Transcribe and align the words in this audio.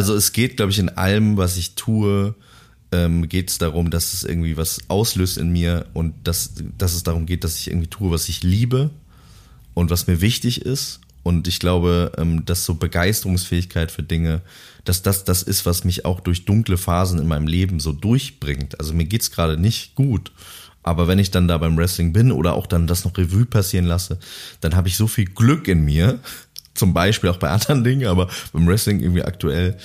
Also 0.00 0.14
es 0.14 0.32
geht, 0.32 0.56
glaube 0.56 0.72
ich, 0.72 0.78
in 0.78 0.88
allem, 0.88 1.36
was 1.36 1.58
ich 1.58 1.74
tue, 1.74 2.34
ähm, 2.90 3.28
geht 3.28 3.50
es 3.50 3.58
darum, 3.58 3.90
dass 3.90 4.14
es 4.14 4.24
irgendwie 4.24 4.56
was 4.56 4.80
auslöst 4.88 5.36
in 5.36 5.50
mir 5.50 5.84
und 5.92 6.14
dass, 6.24 6.54
dass 6.78 6.94
es 6.94 7.02
darum 7.02 7.26
geht, 7.26 7.44
dass 7.44 7.58
ich 7.58 7.68
irgendwie 7.68 7.88
tue, 7.88 8.10
was 8.10 8.30
ich 8.30 8.42
liebe 8.42 8.88
und 9.74 9.90
was 9.90 10.06
mir 10.06 10.22
wichtig 10.22 10.62
ist. 10.62 11.00
Und 11.22 11.48
ich 11.48 11.58
glaube, 11.58 12.12
ähm, 12.16 12.46
dass 12.46 12.64
so 12.64 12.76
Begeisterungsfähigkeit 12.76 13.90
für 13.90 14.02
Dinge, 14.02 14.40
dass 14.86 15.02
das 15.02 15.24
das 15.24 15.42
ist, 15.42 15.66
was 15.66 15.84
mich 15.84 16.06
auch 16.06 16.20
durch 16.20 16.46
dunkle 16.46 16.78
Phasen 16.78 17.18
in 17.18 17.28
meinem 17.28 17.46
Leben 17.46 17.78
so 17.78 17.92
durchbringt. 17.92 18.80
Also 18.80 18.94
mir 18.94 19.04
geht's 19.04 19.30
gerade 19.30 19.58
nicht 19.58 19.96
gut. 19.96 20.32
Aber 20.82 21.08
wenn 21.08 21.18
ich 21.18 21.30
dann 21.30 21.46
da 21.46 21.58
beim 21.58 21.76
Wrestling 21.76 22.14
bin 22.14 22.32
oder 22.32 22.54
auch 22.54 22.66
dann 22.66 22.86
das 22.86 23.04
noch 23.04 23.18
Revue 23.18 23.44
passieren 23.44 23.84
lasse, 23.84 24.18
dann 24.62 24.74
habe 24.74 24.88
ich 24.88 24.96
so 24.96 25.06
viel 25.06 25.26
Glück 25.26 25.68
in 25.68 25.84
mir, 25.84 26.20
zum 26.80 26.94
Beispiel 26.94 27.30
auch 27.30 27.36
bei 27.36 27.48
anderen 27.50 27.84
Dingen, 27.84 28.08
aber 28.08 28.26
beim 28.52 28.66
Wrestling 28.66 29.00
irgendwie 29.00 29.22
aktuell. 29.22 29.76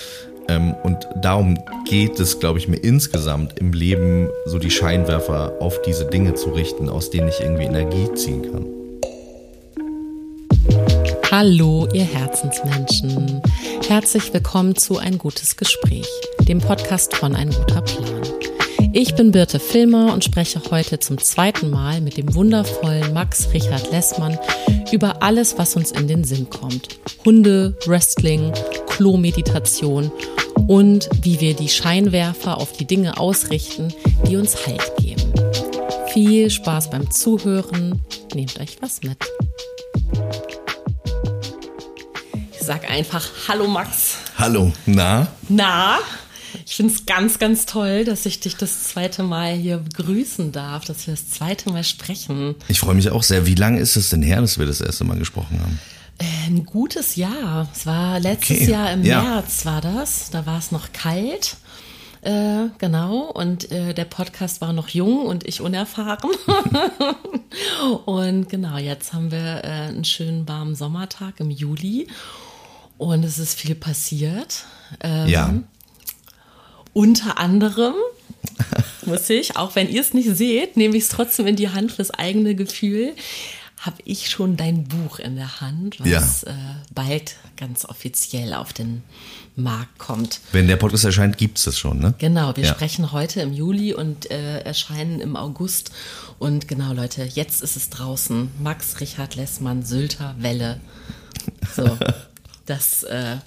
Ähm, 0.48 0.74
und 0.84 1.08
darum 1.22 1.60
geht 1.88 2.20
es, 2.20 2.40
glaube 2.40 2.58
ich, 2.58 2.68
mir 2.68 2.78
insgesamt 2.78 3.60
im 3.60 3.74
Leben 3.74 4.30
so 4.46 4.60
die 4.60 4.72
Scheinwerfer 4.72 5.54
auf 5.60 5.82
diese 5.82 6.06
Dinge 6.06 6.36
zu 6.36 6.52
richten, 6.52 6.90
aus 6.90 7.10
denen 7.10 7.28
ich 7.28 7.42
irgendwie 7.42 7.66
Energie 7.66 8.14
ziehen 8.14 8.44
kann. 8.52 8.66
Hallo, 11.32 11.88
ihr 11.92 12.06
Herzensmenschen. 12.06 13.42
Herzlich 13.88 14.34
willkommen 14.34 14.76
zu 14.76 14.98
Ein 14.98 15.18
gutes 15.18 15.58
Gespräch, 15.58 16.08
dem 16.48 16.60
Podcast 16.60 17.16
von 17.16 17.36
Ein 17.36 17.50
guter 17.50 17.82
Plan. 17.82 18.22
Ich 18.98 19.14
bin 19.14 19.34
Birte 19.34 19.60
Filmer 19.60 20.14
und 20.14 20.24
spreche 20.24 20.62
heute 20.72 21.02
zum 21.02 21.18
zweiten 21.18 21.70
Mal 21.70 22.00
mit 22.00 22.16
dem 22.16 22.34
wundervollen 22.34 23.12
Max 23.12 23.50
Richard 23.52 23.92
Lessmann 23.92 24.40
über 24.90 25.22
alles, 25.22 25.58
was 25.58 25.76
uns 25.76 25.92
in 25.92 26.08
den 26.08 26.24
Sinn 26.24 26.50
kommt. 26.50 26.98
Hunde, 27.26 27.78
Wrestling, 27.88 28.54
Klo-Meditation 28.88 30.14
und 30.70 31.10
wie 31.22 31.42
wir 31.42 31.56
die 31.56 31.68
Scheinwerfer 31.68 32.58
auf 32.58 32.72
die 32.72 32.86
Dinge 32.86 33.18
ausrichten, 33.18 33.94
die 34.30 34.38
uns 34.38 34.66
Halt 34.66 34.96
geben. 34.96 35.34
Viel 36.14 36.50
Spaß 36.50 36.90
beim 36.90 37.12
Zuhören. 37.12 38.00
Nehmt 38.34 38.58
euch 38.62 38.78
was 38.80 39.04
mit. 39.04 39.18
Ich 42.54 42.62
sag 42.62 42.90
einfach 42.90 43.30
Hallo 43.50 43.68
Max. 43.68 44.20
Hallo, 44.38 44.72
na? 44.86 45.28
Na, 45.50 46.00
ich 46.66 46.76
finde 46.76 46.94
es 46.94 47.06
ganz, 47.06 47.40
ganz 47.40 47.66
toll, 47.66 48.06
dass 48.06 48.26
ich 48.26 48.40
dich 48.40 48.56
das 48.56 48.86
zweite 48.86 49.24
Mal 49.24 49.54
hier 49.54 49.78
begrüßen 49.78 50.52
darf, 50.52 50.86
dass 50.86 51.08
wir 51.08 51.14
das 51.14 51.30
zweite 51.30 51.70
Mal 51.72 51.84
sprechen. 51.84 52.56
Ich 52.68 52.80
freue 52.80 52.96
mich 52.96 53.10
auch 53.10 53.24
sehr. 53.24 53.46
Wie 53.46 53.56
lange 53.56 53.80
ist 53.80 53.96
es 53.96 54.10
denn 54.10 54.22
her, 54.22 54.42
dass 54.42 54.60
wir 54.60 54.66
das 54.66 54.82
erste 54.82 55.04
Mal 55.04 55.18
gesprochen 55.18 55.60
haben? 55.60 55.80
Äh, 56.18 56.48
ein 56.48 56.66
gutes 56.66 57.16
Jahr. 57.16 57.68
Es 57.74 57.86
war 57.86 58.20
letztes 58.20 58.62
okay. 58.62 58.72
Jahr 58.72 58.92
im 58.94 59.04
ja. 59.04 59.22
März 59.22 59.66
war 59.66 59.82
das. 59.82 60.30
Da 60.30 60.46
war 60.46 60.60
es 60.60 60.72
noch 60.72 60.94
kalt. 60.94 61.58
Äh, 62.26 62.70
genau, 62.80 63.30
und 63.30 63.72
äh, 63.72 63.94
der 63.94 64.06
Podcast 64.06 64.60
war 64.60 64.74
noch 64.74 64.90
jung 64.90 65.28
und 65.28 65.46
ich 65.48 65.62
unerfahren. 65.62 66.32
und 68.06 68.50
genau, 68.50 68.78
jetzt 68.78 69.14
haben 69.14 69.32
wir 69.32 69.64
äh, 69.64 69.68
einen 69.90 70.06
schönen 70.06 70.48
warmen 70.48 70.74
Sommertag 70.74 71.40
im 71.40 71.52
Juli 71.52 72.08
und 72.98 73.24
es 73.24 73.38
ist 73.38 73.60
viel 73.60 73.76
passiert. 73.76 74.66
Ähm, 75.02 75.28
ja. 75.28 75.54
Unter 76.96 77.38
anderem 77.38 77.94
muss 79.06 79.30
ich, 79.30 79.58
auch 79.58 79.76
wenn 79.76 79.90
ihr 79.90 80.00
es 80.00 80.14
nicht 80.14 80.30
seht, 80.36 80.78
nehme 80.78 80.96
ich 80.96 81.04
es 81.04 81.10
trotzdem 81.10 81.46
in 81.46 81.58
die 81.58 81.70
Hand 81.70 81.92
fürs 81.92 82.10
eigene 82.10 82.56
Gefühl 82.56 83.14
habe 83.86 83.98
ich 84.04 84.30
schon 84.30 84.58
dein 84.58 84.86
Buch 84.86 85.20
in 85.20 85.36
der 85.36 85.62
Hand, 85.62 86.00
was 86.00 86.42
ja. 86.42 86.52
äh, 86.52 86.56
bald 86.94 87.36
ganz 87.56 87.86
offiziell 87.86 88.54
auf 88.56 88.74
den 88.74 89.04
Markt 89.56 90.00
kommt. 90.00 90.42
Wenn 90.52 90.68
der 90.68 90.78
Podcast 90.78 91.06
erscheint, 91.06 91.38
gibt 91.38 91.60
es 91.60 91.66
das 91.66 91.78
schon, 91.78 92.00
ne? 92.00 92.16
Genau, 92.18 92.56
wir 92.56 92.64
ja. 92.64 92.74
sprechen 92.74 93.12
heute 93.12 93.42
im 93.42 93.54
Juli 93.54 93.94
und 93.94 94.32
äh, 94.32 94.62
erscheinen 94.62 95.22
im 95.22 95.36
August. 95.36 95.92
Und 96.40 96.68
genau, 96.68 96.94
Leute, 96.94 97.26
jetzt 97.26 97.62
ist 97.62 97.76
es 97.76 97.92
draußen. 97.92 98.50
Max 98.60 99.00
Richard 99.02 99.36
Lessmann, 99.36 99.84
Sylter 99.84 100.36
Welle. 100.40 100.82
So, 101.76 101.98
das, 102.66 103.04
äh, 103.04 103.38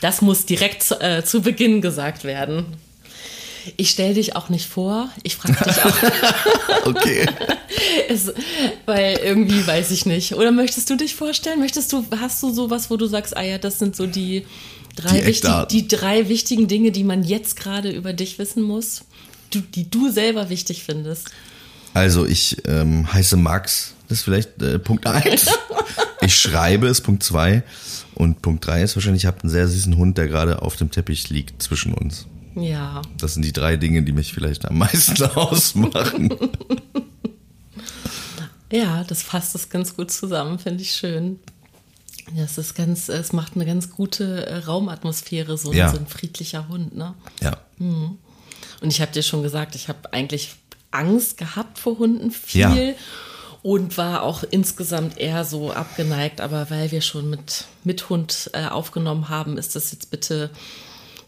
das 0.00 0.22
muss 0.22 0.46
direkt 0.46 0.90
äh, 1.00 1.22
zu 1.22 1.42
Beginn 1.42 1.82
gesagt 1.82 2.24
werden. 2.24 2.64
Ich 3.76 3.90
stelle 3.90 4.14
dich 4.14 4.36
auch 4.36 4.48
nicht 4.48 4.66
vor. 4.66 5.08
Ich 5.22 5.36
frage 5.36 5.56
dich 5.64 5.84
auch. 5.84 6.86
okay. 6.86 7.26
es, 8.08 8.32
weil 8.86 9.18
irgendwie 9.22 9.66
weiß 9.66 9.90
ich 9.90 10.06
nicht. 10.06 10.34
Oder 10.34 10.52
möchtest 10.52 10.90
du 10.90 10.96
dich 10.96 11.14
vorstellen? 11.14 11.60
Möchtest 11.60 11.92
du, 11.92 12.04
hast 12.18 12.42
du 12.42 12.52
sowas, 12.52 12.90
wo 12.90 12.96
du 12.96 13.06
sagst, 13.06 13.36
ah 13.36 13.42
ja, 13.42 13.58
das 13.58 13.78
sind 13.78 13.96
so 13.96 14.06
die 14.06 14.44
drei, 14.96 15.20
die, 15.20 15.26
wichtig, 15.26 15.50
die 15.70 15.88
drei 15.88 16.28
wichtigen 16.28 16.68
Dinge, 16.68 16.90
die 16.92 17.04
man 17.04 17.22
jetzt 17.22 17.56
gerade 17.56 17.90
über 17.90 18.12
dich 18.12 18.38
wissen 18.38 18.62
muss, 18.62 19.02
du, 19.50 19.60
die 19.60 19.88
du 19.88 20.10
selber 20.10 20.48
wichtig 20.48 20.84
findest? 20.84 21.30
Also 21.94 22.26
ich 22.26 22.56
ähm, 22.66 23.12
heiße 23.12 23.36
Max, 23.36 23.94
das 24.08 24.18
ist 24.18 24.24
vielleicht 24.24 24.62
äh, 24.62 24.78
Punkt 24.78 25.06
eins. 25.06 25.46
ich 26.20 26.36
schreibe 26.36 26.88
ist 26.88 27.02
Punkt 27.02 27.22
zwei. 27.22 27.62
Und 28.14 28.42
Punkt 28.42 28.66
drei 28.66 28.82
ist 28.82 28.94
wahrscheinlich, 28.94 29.22
ich 29.22 29.26
habe 29.26 29.40
einen 29.42 29.50
sehr 29.50 29.68
süßen 29.68 29.96
Hund, 29.96 30.18
der 30.18 30.28
gerade 30.28 30.62
auf 30.62 30.76
dem 30.76 30.90
Teppich 30.90 31.30
liegt 31.30 31.62
zwischen 31.62 31.94
uns. 31.94 32.26
Ja. 32.54 33.02
Das 33.18 33.34
sind 33.34 33.44
die 33.44 33.52
drei 33.52 33.76
Dinge, 33.76 34.02
die 34.02 34.12
mich 34.12 34.32
vielleicht 34.32 34.66
am 34.66 34.78
meisten 34.78 35.22
ausmachen. 35.36 36.30
ja, 38.70 39.04
das 39.04 39.22
fasst 39.22 39.54
das 39.54 39.68
ganz 39.68 39.96
gut 39.96 40.10
zusammen, 40.10 40.58
finde 40.58 40.82
ich 40.82 40.92
schön. 40.92 41.38
Das 42.36 42.56
ist 42.56 42.74
ganz, 42.74 43.08
es 43.08 43.32
macht 43.32 43.54
eine 43.56 43.66
ganz 43.66 43.90
gute 43.90 44.46
äh, 44.46 44.58
Raumatmosphäre, 44.58 45.58
so, 45.58 45.72
ja. 45.72 45.90
so 45.90 45.98
ein 45.98 46.06
friedlicher 46.06 46.68
Hund, 46.68 46.96
ne? 46.96 47.14
Ja. 47.40 47.58
Mhm. 47.78 48.18
Und 48.80 48.90
ich 48.90 49.00
habe 49.00 49.12
dir 49.12 49.22
schon 49.22 49.42
gesagt, 49.42 49.74
ich 49.74 49.88
habe 49.88 50.12
eigentlich 50.12 50.54
Angst 50.90 51.36
gehabt 51.38 51.78
vor 51.78 51.98
Hunden 51.98 52.30
viel. 52.30 52.60
Ja. 52.60 52.94
Und 53.62 53.96
war 53.96 54.24
auch 54.24 54.42
insgesamt 54.42 55.18
eher 55.18 55.44
so 55.44 55.70
abgeneigt, 55.70 56.40
aber 56.40 56.68
weil 56.68 56.90
wir 56.90 57.00
schon 57.00 57.30
mit, 57.30 57.66
mit 57.84 58.08
Hund 58.08 58.50
äh, 58.54 58.66
aufgenommen 58.66 59.28
haben, 59.28 59.56
ist 59.56 59.76
das 59.76 59.92
jetzt 59.92 60.10
bitte 60.10 60.50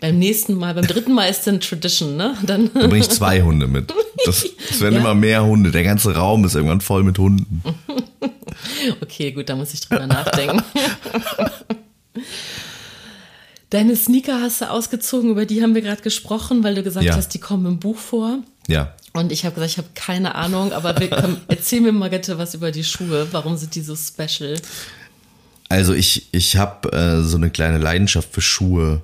beim 0.04 0.19
nächsten 0.19 0.53
Mal, 0.53 0.75
beim 0.75 0.87
dritten 0.87 1.15
Mal 1.15 1.31
ist 1.31 1.47
dann 1.47 1.60
Tradition, 1.60 2.19
ne? 2.19 2.37
Dann, 2.42 2.70
dann 2.75 2.91
bringe 2.91 2.98
ich 2.98 3.09
zwei 3.09 3.41
Hunde 3.41 3.66
mit. 3.66 3.91
Das, 4.26 4.44
das 4.69 4.82
werden 4.82 4.97
ja. 4.97 5.00
immer 5.00 5.15
mehr 5.15 5.42
Hunde. 5.47 5.70
Der 5.70 5.82
ganze 5.82 6.15
Raum 6.15 6.44
ist 6.44 6.54
irgendwann 6.54 6.82
voll 6.82 7.04
mit 7.04 7.19
Hunden. 7.19 7.62
okay, 9.00 9.32
gut, 9.32 9.48
da 9.48 9.56
muss 9.56 9.72
ich 9.72 9.81
drüber 9.81 10.06
nachdenken. 10.06 10.62
Deine 13.70 13.97
Sneaker 13.97 14.42
hast 14.42 14.60
du 14.60 14.70
ausgezogen, 14.70 15.31
über 15.31 15.47
die 15.47 15.62
haben 15.62 15.75
wir 15.75 15.81
gerade 15.81 16.03
gesprochen, 16.03 16.62
weil 16.65 16.75
du 16.75 16.82
gesagt 16.82 17.06
ja. 17.06 17.16
hast, 17.16 17.31
die 17.31 17.41
kommen 17.41 17.65
im 17.65 17.78
Buch 17.78 17.97
vor. 17.97 18.41
Ja. 18.69 18.94
Und 19.15 19.32
ich 19.32 19.47
habe 19.47 19.54
gesagt, 19.54 19.71
ich 19.71 19.78
habe 19.78 19.88
keine 19.94 20.34
Ahnung, 20.34 20.75
aber 20.75 21.00
wir, 21.00 21.09
komm, 21.09 21.38
erzähl 21.48 21.81
mir 21.81 21.92
mal 21.92 22.10
bitte 22.10 22.36
was 22.36 22.53
über 22.53 22.72
die 22.72 22.84
Schuhe. 22.84 23.28
Warum 23.32 23.56
sind 23.56 23.75
die 23.75 23.81
so 23.81 23.97
special? 23.97 24.60
Also 25.71 25.94
ich, 25.94 26.28
ich 26.32 26.59
habe 26.59 26.92
äh, 26.92 27.22
so 27.22 27.38
eine 27.38 27.48
kleine 27.48 27.78
Leidenschaft 27.78 28.28
für 28.34 28.42
Schuhe 28.42 29.00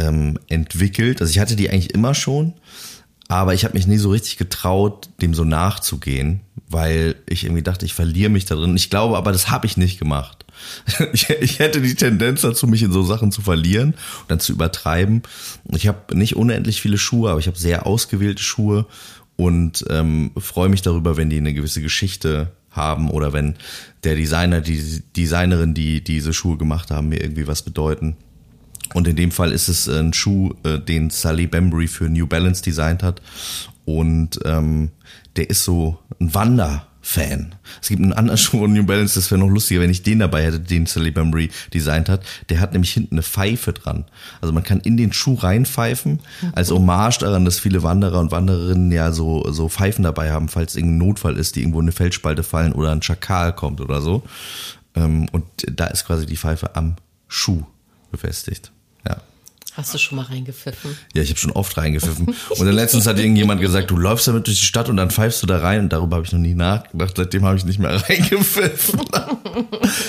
ähm, 0.00 0.38
entwickelt. 0.48 1.20
Also 1.20 1.30
ich 1.30 1.38
hatte 1.38 1.56
die 1.56 1.70
eigentlich 1.70 1.94
immer 1.94 2.14
schon, 2.14 2.54
aber 3.28 3.54
ich 3.54 3.64
habe 3.64 3.74
mich 3.74 3.86
nie 3.86 3.98
so 3.98 4.10
richtig 4.10 4.38
getraut, 4.38 5.08
dem 5.22 5.34
so 5.34 5.44
nachzugehen, 5.44 6.40
weil 6.68 7.14
ich 7.26 7.44
irgendwie 7.44 7.62
dachte, 7.62 7.86
ich 7.86 7.94
verliere 7.94 8.30
mich 8.30 8.44
da 8.44 8.56
drin. 8.56 8.74
Ich 8.76 8.90
glaube 8.90 9.16
aber, 9.16 9.30
das 9.30 9.50
habe 9.50 9.66
ich 9.66 9.76
nicht 9.76 9.98
gemacht. 9.98 10.44
Ich, 11.14 11.30
ich, 11.30 11.58
hätte 11.58 11.80
die 11.80 11.94
Tendenz 11.94 12.42
dazu, 12.42 12.66
mich 12.66 12.82
in 12.82 12.92
so 12.92 13.02
Sachen 13.02 13.32
zu 13.32 13.40
verlieren 13.40 13.92
und 13.92 14.30
dann 14.30 14.40
zu 14.40 14.52
übertreiben. 14.52 15.22
Ich 15.74 15.88
habe 15.88 16.14
nicht 16.14 16.36
unendlich 16.36 16.82
viele 16.82 16.98
Schuhe, 16.98 17.30
aber 17.30 17.40
ich 17.40 17.46
habe 17.46 17.56
sehr 17.56 17.86
ausgewählte 17.86 18.42
Schuhe 18.42 18.84
und 19.36 19.84
ähm, 19.88 20.32
freue 20.36 20.68
mich 20.68 20.82
darüber, 20.82 21.16
wenn 21.16 21.30
die 21.30 21.38
eine 21.38 21.54
gewisse 21.54 21.80
Geschichte 21.80 22.52
haben 22.70 23.10
oder 23.10 23.32
wenn 23.32 23.54
der 24.04 24.16
Designer, 24.16 24.60
die 24.60 25.02
Designerin, 25.16 25.72
die 25.72 26.04
diese 26.04 26.34
Schuhe 26.34 26.58
gemacht 26.58 26.90
haben, 26.90 27.08
mir 27.08 27.22
irgendwie 27.22 27.46
was 27.46 27.62
bedeuten. 27.62 28.16
Und 28.94 29.06
in 29.06 29.16
dem 29.16 29.30
Fall 29.30 29.52
ist 29.52 29.68
es 29.68 29.88
ein 29.88 30.12
Schuh, 30.12 30.54
äh, 30.64 30.78
den 30.78 31.10
Sally 31.10 31.46
Bembury 31.46 31.86
für 31.86 32.08
New 32.08 32.26
Balance 32.26 32.62
designt 32.62 33.02
hat. 33.02 33.22
Und 33.84 34.40
ähm, 34.44 34.90
der 35.36 35.48
ist 35.48 35.64
so 35.64 35.98
ein 36.20 36.34
Wanderfan. 36.34 37.54
Es 37.80 37.88
gibt 37.88 38.02
einen 38.02 38.12
anderen 38.12 38.38
Schuh 38.38 38.58
von 38.58 38.72
New 38.72 38.84
Balance, 38.84 39.14
das 39.14 39.30
wäre 39.30 39.40
noch 39.40 39.48
lustiger, 39.48 39.80
wenn 39.80 39.90
ich 39.90 40.02
den 40.02 40.18
dabei 40.18 40.44
hätte, 40.44 40.60
den 40.60 40.86
Sally 40.86 41.10
Bembury 41.10 41.50
designt 41.72 42.08
hat. 42.08 42.24
Der 42.48 42.60
hat 42.60 42.72
nämlich 42.72 42.92
hinten 42.92 43.14
eine 43.14 43.22
Pfeife 43.22 43.72
dran. 43.72 44.04
Also 44.40 44.52
man 44.52 44.64
kann 44.64 44.80
in 44.80 44.96
den 44.96 45.12
Schuh 45.12 45.34
reinpfeifen, 45.34 46.20
als 46.52 46.70
Hommage 46.70 47.18
daran, 47.18 47.44
dass 47.44 47.60
viele 47.60 47.82
Wanderer 47.82 48.18
und 48.18 48.32
Wandererinnen 48.32 48.90
ja 48.90 49.12
so, 49.12 49.50
so 49.52 49.68
Pfeifen 49.68 50.02
dabei 50.02 50.32
haben, 50.32 50.48
falls 50.48 50.74
irgendein 50.74 51.06
Notfall 51.08 51.36
ist, 51.36 51.56
die 51.56 51.60
irgendwo 51.60 51.80
in 51.80 51.84
eine 51.84 51.92
Felsspalte 51.92 52.42
fallen 52.42 52.72
oder 52.72 52.90
ein 52.90 53.02
Schakal 53.02 53.54
kommt 53.54 53.80
oder 53.80 54.00
so. 54.00 54.24
Ähm, 54.96 55.28
und 55.30 55.44
da 55.66 55.86
ist 55.86 56.06
quasi 56.06 56.26
die 56.26 56.36
Pfeife 56.36 56.74
am 56.74 56.96
Schuh 57.28 57.62
befestigt. 58.10 58.72
Hast 59.74 59.94
du 59.94 59.98
schon 59.98 60.16
mal 60.16 60.24
reingepfiffen? 60.24 60.96
Ja, 61.14 61.22
ich 61.22 61.30
habe 61.30 61.38
schon 61.38 61.52
oft 61.52 61.76
reingepfiffen. 61.76 62.26
Und 62.26 62.58
dann 62.66 62.74
letztens 62.74 63.06
hat 63.06 63.18
irgendjemand 63.18 63.60
gesagt, 63.60 63.90
du 63.90 63.96
läufst 63.96 64.26
damit 64.26 64.46
durch 64.46 64.58
die 64.58 64.66
Stadt 64.66 64.88
und 64.88 64.96
dann 64.96 65.10
pfeifst 65.10 65.42
du 65.42 65.46
da 65.46 65.58
rein. 65.58 65.80
Und 65.80 65.92
darüber 65.92 66.16
habe 66.16 66.26
ich 66.26 66.32
noch 66.32 66.40
nie 66.40 66.54
nachgedacht. 66.54 67.14
Seitdem 67.16 67.44
habe 67.44 67.56
ich 67.56 67.64
nicht 67.64 67.78
mehr 67.78 67.90
reingepfiffen. 68.08 69.00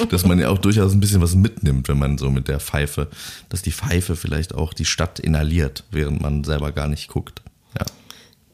dass 0.09 0.25
man 0.25 0.39
ja 0.39 0.49
auch 0.49 0.57
durchaus 0.57 0.93
ein 0.93 0.99
bisschen 0.99 1.21
was 1.21 1.35
mitnimmt, 1.35 1.87
wenn 1.87 1.99
man 1.99 2.17
so 2.17 2.29
mit 2.31 2.47
der 2.47 2.59
Pfeife, 2.59 3.07
dass 3.49 3.61
die 3.61 3.71
Pfeife 3.71 4.15
vielleicht 4.15 4.55
auch 4.55 4.73
die 4.73 4.85
Stadt 4.85 5.19
inhaliert, 5.19 5.83
während 5.91 6.21
man 6.21 6.43
selber 6.43 6.71
gar 6.71 6.87
nicht 6.87 7.07
guckt. 7.07 7.41
Ja. 7.79 7.85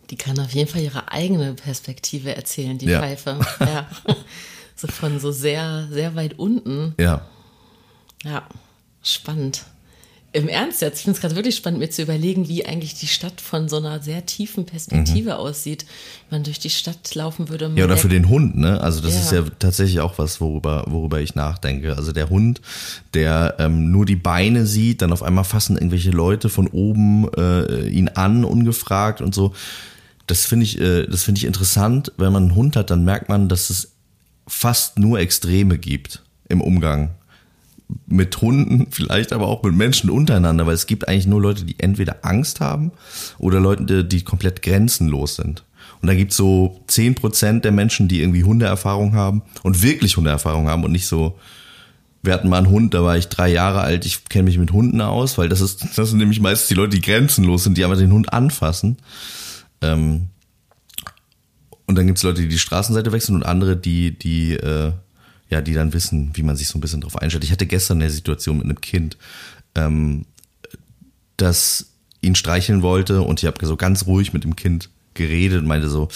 Die 0.09 0.17
kann 0.17 0.37
auf 0.39 0.51
jeden 0.51 0.69
Fall 0.69 0.81
ihre 0.81 1.11
eigene 1.11 1.53
Perspektive 1.53 2.35
erzählen, 2.35 2.77
die 2.77 2.85
Ja. 2.87 2.99
Pfeife. 2.99 3.39
Ja. 3.61 3.87
So 4.75 4.87
von 4.87 5.19
so 5.19 5.31
sehr, 5.31 5.87
sehr 5.91 6.15
weit 6.15 6.37
unten. 6.37 6.93
Ja. 6.99 7.25
Ja, 8.23 8.47
spannend. 9.01 9.63
Im 10.37 10.47
Ernst 10.47 10.81
jetzt, 10.83 10.99
ich 10.99 11.03
finde 11.05 11.15
es 11.17 11.21
gerade 11.21 11.35
wirklich 11.35 11.55
spannend, 11.55 11.79
mir 11.79 11.89
zu 11.89 12.03
überlegen, 12.03 12.47
wie 12.47 12.63
eigentlich 12.63 12.93
die 12.93 13.07
Stadt 13.07 13.41
von 13.41 13.67
so 13.67 13.77
einer 13.77 14.03
sehr 14.03 14.23
tiefen 14.27 14.67
Perspektive 14.67 15.37
aussieht. 15.39 15.87
Wenn 16.29 16.37
man 16.39 16.43
durch 16.43 16.59
die 16.59 16.69
Stadt 16.69 17.15
laufen 17.15 17.49
würde. 17.49 17.69
Mhm. 17.69 17.77
Ja, 17.77 17.85
oder 17.85 17.97
für 17.97 18.07
den 18.07 18.29
Hund, 18.29 18.55
ne? 18.55 18.79
Also 18.79 19.01
das 19.01 19.15
Ja. 19.15 19.19
ist 19.21 19.31
ja 19.31 19.43
tatsächlich 19.57 19.99
auch 19.99 20.19
was, 20.19 20.39
worüber, 20.39 20.85
worüber 20.87 21.19
ich 21.21 21.33
nachdenke. 21.33 21.97
Also 21.97 22.11
der 22.11 22.29
Hund, 22.29 22.61
der 23.15 23.55
ähm, 23.57 23.89
nur 23.89 24.05
die 24.05 24.15
Beine 24.15 24.67
sieht, 24.67 25.01
dann 25.01 25.11
auf 25.11 25.23
einmal 25.23 25.43
fassen 25.43 25.75
irgendwelche 25.75 26.11
Leute 26.11 26.49
von 26.49 26.67
oben 26.67 27.27
äh, 27.35 27.87
ihn 27.89 28.09
an, 28.09 28.45
ungefragt 28.45 29.21
und 29.21 29.33
so. 29.33 29.55
Das 30.27 30.45
finde 30.45 30.65
ich, 30.65 30.79
äh, 30.79 31.07
das 31.07 31.23
finde 31.23 31.39
ich 31.39 31.45
interessant. 31.45 32.11
Wenn 32.17 32.31
man 32.31 32.43
einen 32.43 32.55
Hund 32.55 32.75
hat, 32.75 32.91
dann 32.91 33.03
merkt 33.03 33.27
man, 33.27 33.49
dass 33.49 33.71
es 33.71 33.93
fast 34.45 34.99
nur 34.99 35.19
Extreme 35.19 35.79
gibt 35.79 36.21
im 36.47 36.61
Umgang 36.61 37.09
mit 38.05 38.41
Hunden, 38.41 38.87
vielleicht 38.91 39.31
aber 39.33 39.47
auch 39.47 39.63
mit 39.63 39.73
Menschen 39.73 40.09
untereinander, 40.09 40.65
weil 40.65 40.73
es 40.73 40.87
gibt 40.87 41.07
eigentlich 41.07 41.27
nur 41.27 41.41
Leute, 41.41 41.63
die 41.63 41.79
entweder 41.79 42.17
Angst 42.23 42.59
haben 42.59 42.91
oder 43.37 43.59
Leute, 43.59 44.03
die, 44.03 44.23
komplett 44.23 44.61
grenzenlos 44.61 45.35
sind. 45.35 45.63
Und 46.01 46.07
da 46.07 46.15
gibt 46.15 46.31
es 46.31 46.37
so 46.37 46.81
10% 46.89 47.61
der 47.61 47.71
Menschen, 47.71 48.07
die 48.07 48.21
irgendwie 48.21 48.43
Hundeerfahrung 48.43 49.13
haben 49.13 49.41
und 49.63 49.81
wirklich 49.81 50.17
Hundeerfahrung 50.17 50.67
haben 50.67 50.83
und 50.83 50.91
nicht 50.91 51.07
so, 51.07 51.39
wir 52.23 52.33
hatten 52.33 52.49
mal 52.49 52.57
einen 52.57 52.69
Hund, 52.69 52.93
da 52.93 53.03
war 53.03 53.17
ich 53.17 53.29
drei 53.29 53.49
Jahre 53.49 53.81
alt, 53.81 54.05
ich 54.05 54.25
kenne 54.25 54.43
mich 54.43 54.57
mit 54.57 54.71
Hunden 54.71 55.01
aus, 55.01 55.37
weil 55.37 55.49
das 55.49 55.61
ist, 55.61 55.97
das 55.97 56.09
sind 56.09 56.17
nämlich 56.17 56.41
meistens 56.41 56.67
die 56.67 56.75
Leute, 56.75 56.97
die 56.97 57.01
grenzenlos 57.01 57.63
sind, 57.63 57.77
die 57.77 57.85
einfach 57.85 57.97
den 57.97 58.11
Hund 58.11 58.33
anfassen. 58.33 58.97
Ähm, 59.81 60.27
und 61.85 61.97
dann 61.97 62.05
gibt 62.05 62.17
es 62.17 62.23
Leute, 62.23 62.41
die 62.41 62.49
die 62.49 62.59
Straßenseite 62.59 63.13
wechseln 63.13 63.35
und 63.35 63.45
andere, 63.45 63.77
die, 63.77 64.17
die, 64.19 64.53
äh, 64.53 64.91
ja, 65.49 65.61
die 65.61 65.73
dann 65.73 65.93
wissen, 65.93 66.31
wie 66.33 66.43
man 66.43 66.55
sich 66.55 66.67
so 66.67 66.77
ein 66.77 66.81
bisschen 66.81 67.01
drauf 67.01 67.17
einstellt. 67.17 67.43
Ich 67.43 67.51
hatte 67.51 67.65
gestern 67.65 68.01
eine 68.01 68.11
Situation 68.11 68.57
mit 68.57 68.65
einem 68.65 68.81
Kind, 68.81 69.17
ähm, 69.75 70.25
das 71.37 71.87
ihn 72.21 72.35
streicheln 72.35 72.81
wollte 72.81 73.21
und 73.21 73.41
ich 73.41 73.45
habe 73.45 73.65
so 73.65 73.77
ganz 73.77 74.05
ruhig 74.05 74.33
mit 74.33 74.43
dem 74.43 74.55
Kind 74.55 74.89
geredet 75.13 75.61
und 75.61 75.67
meinte 75.67 75.89
so, 75.89 76.09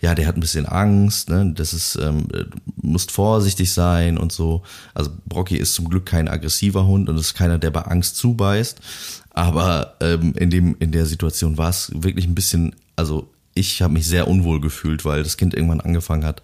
ja, 0.00 0.16
der 0.16 0.26
hat 0.26 0.36
ein 0.36 0.40
bisschen 0.40 0.66
Angst, 0.66 1.28
ne? 1.28 1.52
Das 1.54 1.72
ist, 1.72 1.94
ähm, 1.94 2.26
musst 2.74 3.12
vorsichtig 3.12 3.72
sein 3.72 4.18
und 4.18 4.32
so. 4.32 4.62
Also 4.94 5.12
Brocky 5.26 5.56
ist 5.56 5.74
zum 5.74 5.88
Glück 5.88 6.06
kein 6.06 6.26
aggressiver 6.26 6.86
Hund 6.86 7.08
und 7.08 7.16
ist 7.16 7.34
keiner, 7.34 7.58
der 7.58 7.70
bei 7.70 7.82
Angst 7.82 8.16
zubeißt. 8.16 8.80
Aber 9.30 9.94
ähm, 10.00 10.34
in 10.36 10.50
dem 10.50 10.76
in 10.80 10.90
der 10.90 11.06
Situation 11.06 11.56
war 11.56 11.70
es 11.70 11.92
wirklich 11.94 12.26
ein 12.26 12.34
bisschen, 12.34 12.74
also 12.96 13.30
ich 13.54 13.80
habe 13.80 13.94
mich 13.94 14.08
sehr 14.08 14.26
unwohl 14.26 14.60
gefühlt, 14.60 15.04
weil 15.04 15.22
das 15.22 15.36
Kind 15.36 15.54
irgendwann 15.54 15.80
angefangen 15.80 16.24
hat, 16.24 16.42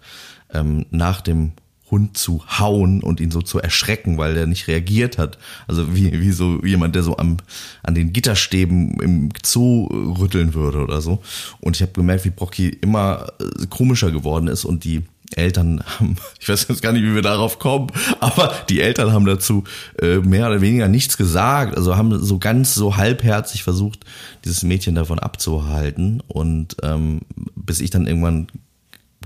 ähm, 0.53 0.85
nach 0.89 1.19
dem 1.19 1.51
Hund 1.91 2.17
zu 2.17 2.43
hauen 2.59 3.01
und 3.01 3.19
ihn 3.19 3.31
so 3.31 3.41
zu 3.41 3.59
erschrecken, 3.59 4.17
weil 4.17 4.33
der 4.33 4.47
nicht 4.47 4.67
reagiert 4.67 5.17
hat. 5.17 5.37
Also 5.67 5.95
wie, 5.95 6.19
wie 6.19 6.31
so 6.31 6.63
jemand, 6.63 6.95
der 6.95 7.03
so 7.03 7.17
am, 7.17 7.37
an 7.83 7.95
den 7.95 8.13
Gitterstäben 8.13 8.99
im 8.99 9.29
Zoo 9.43 9.87
rütteln 9.87 10.53
würde 10.53 10.79
oder 10.79 11.01
so. 11.01 11.21
Und 11.59 11.75
ich 11.75 11.81
habe 11.81 11.93
gemerkt, 11.93 12.25
wie 12.25 12.29
Brocky 12.29 12.69
immer 12.69 13.27
äh, 13.39 13.65
komischer 13.67 14.11
geworden 14.11 14.47
ist 14.47 14.65
und 14.65 14.83
die 14.83 15.03
Eltern 15.35 15.83
haben, 15.85 16.15
ich 16.39 16.49
weiß 16.49 16.67
jetzt 16.69 16.81
gar 16.81 16.91
nicht, 16.91 17.03
wie 17.03 17.15
wir 17.15 17.21
darauf 17.21 17.59
kommen, 17.59 17.87
aber 18.19 18.53
die 18.69 18.81
Eltern 18.81 19.11
haben 19.11 19.25
dazu 19.25 19.63
äh, 20.01 20.17
mehr 20.17 20.47
oder 20.47 20.61
weniger 20.61 20.87
nichts 20.87 21.17
gesagt. 21.17 21.75
Also 21.75 21.95
haben 21.97 22.17
so 22.19 22.39
ganz 22.39 22.73
so 22.73 22.97
halbherzig 22.97 23.63
versucht, 23.63 24.05
dieses 24.45 24.63
Mädchen 24.63 24.95
davon 24.95 25.19
abzuhalten. 25.19 26.21
Und 26.27 26.77
ähm, 26.83 27.21
bis 27.55 27.79
ich 27.81 27.89
dann 27.89 28.07
irgendwann 28.07 28.47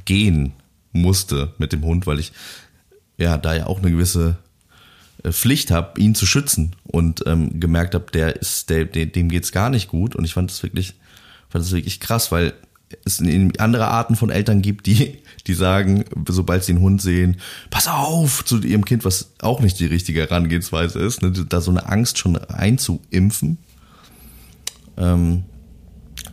gehen 0.06 0.54
musste 0.93 1.53
mit 1.57 1.73
dem 1.73 1.83
Hund, 1.83 2.07
weil 2.07 2.19
ich 2.19 2.31
ja 3.17 3.37
da 3.37 3.53
ja 3.53 3.67
auch 3.67 3.79
eine 3.79 3.91
gewisse 3.91 4.37
äh, 5.23 5.31
Pflicht 5.31 5.71
habe, 5.71 5.99
ihn 5.99 6.15
zu 6.15 6.25
schützen 6.25 6.75
und 6.83 7.23
ähm, 7.25 7.59
gemerkt 7.59 7.95
habe, 7.95 8.05
der 8.13 8.35
ist, 8.37 8.69
der, 8.69 8.85
dem, 8.85 9.29
geht's 9.29 9.51
gar 9.51 9.69
nicht 9.69 9.89
gut 9.89 10.15
und 10.15 10.23
ich 10.23 10.33
fand 10.33 10.49
das 10.49 10.63
wirklich, 10.63 10.95
fand 11.49 11.65
das 11.65 11.71
wirklich 11.71 11.99
krass, 11.99 12.31
weil 12.31 12.53
es 13.05 13.21
andere 13.57 13.87
Arten 13.87 14.15
von 14.15 14.29
Eltern 14.29 14.61
gibt, 14.61 14.85
die, 14.85 15.19
die 15.47 15.53
sagen, 15.53 16.05
sobald 16.27 16.63
sie 16.63 16.73
einen 16.73 16.81
Hund 16.81 17.01
sehen, 17.01 17.37
pass 17.69 17.87
auf 17.87 18.45
zu 18.45 18.61
ihrem 18.61 18.85
Kind, 18.85 19.03
was 19.05 19.31
auch 19.39 19.61
nicht 19.61 19.79
die 19.79 19.87
richtige 19.87 20.21
Herangehensweise 20.21 20.99
ist, 20.99 21.21
ne, 21.21 21.31
da 21.31 21.59
so 21.59 21.71
eine 21.71 21.87
Angst 21.87 22.17
schon 22.19 22.37
einzuimpfen. 22.37 23.57
Ähm, 24.97 25.43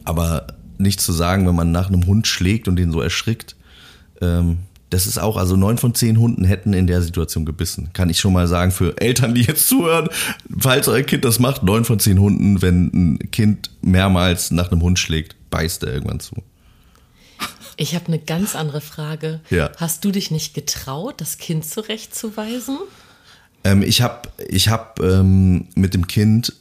aber 0.04 0.48
nicht 0.78 1.00
zu 1.00 1.12
sagen, 1.12 1.46
wenn 1.46 1.54
man 1.54 1.72
nach 1.72 1.88
einem 1.88 2.06
Hund 2.06 2.26
schlägt 2.26 2.68
und 2.68 2.76
den 2.76 2.92
so 2.92 3.00
erschrickt, 3.00 3.56
ähm, 4.20 4.58
das 4.90 5.06
ist 5.06 5.19
auch, 5.19 5.37
also 5.37 5.56
neun 5.56 5.78
von 5.78 5.94
zehn 5.94 6.19
Hunden 6.19 6.44
hätten 6.44 6.72
in 6.72 6.88
der 6.88 7.00
Situation 7.00 7.44
gebissen. 7.44 7.90
Kann 7.93 8.11
ich 8.11 8.19
schon 8.19 8.32
mal 8.32 8.49
sagen 8.49 8.72
für 8.72 9.00
Eltern, 9.00 9.34
die 9.34 9.43
jetzt 9.43 9.69
zuhören, 9.69 10.08
falls 10.58 10.88
euer 10.88 11.02
Kind 11.02 11.25
das 11.25 11.38
macht, 11.38 11.62
neun 11.62 11.84
von 11.84 12.00
zehn 12.00 12.19
Hunden, 12.19 12.61
wenn 12.61 12.90
ein 12.93 13.31
Kind 13.31 13.70
mehrmals 13.82 14.50
nach 14.50 14.72
einem 14.72 14.82
Hund 14.82 14.99
schlägt, 14.99 15.37
beißt 15.50 15.84
er 15.84 15.94
irgendwann 15.94 16.20
zu. 16.20 16.34
Ich 17.76 17.94
habe 17.94 18.08
eine 18.08 18.19
ganz 18.19 18.56
andere 18.56 18.82
Frage. 18.82 19.40
Ja. 19.49 19.70
Hast 19.76 20.05
du 20.05 20.11
dich 20.11 20.31
nicht 20.31 20.52
getraut, 20.52 21.20
das 21.20 21.38
Kind 21.38 21.64
zurechtzuweisen? 21.64 22.76
Ähm, 23.64 23.82
ich 23.82 24.02
habe 24.02 24.28
ich 24.49 24.69
hab, 24.69 25.00
ähm, 25.00 25.69
mit 25.76 25.94
dem 25.94 26.06
Kind, 26.06 26.52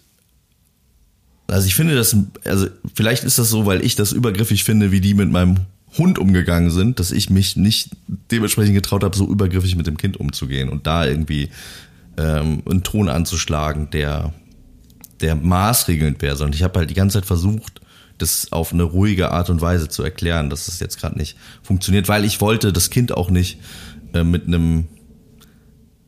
also 1.48 1.68
ich 1.68 1.76
finde 1.76 1.96
das, 1.96 2.16
also 2.46 2.68
vielleicht 2.94 3.24
ist 3.24 3.40
das 3.40 3.50
so, 3.50 3.66
weil 3.66 3.84
ich 3.84 3.96
das 3.96 4.12
übergriffig 4.12 4.64
finde, 4.64 4.92
wie 4.92 5.02
die 5.02 5.14
mit 5.14 5.30
meinem 5.30 5.62
Hund 5.98 6.20
umgegangen 6.20 6.72
sind, 6.72 7.00
dass 7.00 7.12
ich 7.12 7.30
mich 7.30 7.56
nicht 7.56 7.90
dementsprechend 8.32 8.76
getraut 8.76 9.04
habe, 9.04 9.18
so 9.18 9.28
übergriffig 9.28 9.76
mit 9.76 9.88
dem 9.88 9.98
Kind 9.98 10.18
umzugehen 10.18 10.70
und 10.70 10.86
da 10.86 11.06
irgendwie 11.06 11.50
ähm, 12.18 12.62
einen 12.70 12.84
Ton 12.84 13.10
anzuschlagen, 13.10 13.90
der, 13.90 14.34
der 15.22 15.36
maßregelnd 15.36 16.22
wäre, 16.22 16.36
sondern 16.36 16.54
ich 16.54 16.64
habe 16.64 16.80
halt 16.80 16.90
die 16.90 16.96
ganze 16.96 17.20
Zeit 17.20 17.26
versucht, 17.26 17.82
das 18.18 18.52
auf 18.52 18.74
eine 18.74 18.84
ruhige 18.84 19.32
Art 19.32 19.50
und 19.50 19.62
Weise 19.62 19.88
zu 19.88 20.04
erklären, 20.04 20.50
dass 20.50 20.68
es 20.68 20.80
jetzt 20.80 21.00
gerade 21.00 21.18
nicht 21.18 21.38
funktioniert, 21.64 22.08
weil 22.08 22.26
ich 22.26 22.42
wollte 22.42 22.72
das 22.72 22.90
Kind 22.90 23.12
auch 23.12 23.30
nicht 23.30 23.60
äh, 24.14 24.24
mit 24.24 24.46
einem 24.48 24.88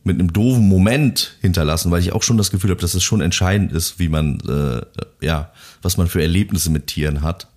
mit 0.03 0.19
einem 0.19 0.33
doofen 0.33 0.67
Moment 0.67 1.37
hinterlassen, 1.41 1.91
weil 1.91 2.01
ich 2.01 2.11
auch 2.11 2.23
schon 2.23 2.37
das 2.37 2.49
Gefühl 2.49 2.71
habe, 2.71 2.81
dass 2.81 2.95
es 2.95 3.03
schon 3.03 3.21
entscheidend 3.21 3.71
ist, 3.71 3.99
wie 3.99 4.09
man 4.09 4.39
äh, 4.47 5.25
ja, 5.25 5.51
was 5.83 5.97
man 5.97 6.07
für 6.07 6.21
Erlebnisse 6.21 6.71
mit 6.71 6.87
Tieren 6.87 7.21
hat. 7.21 7.50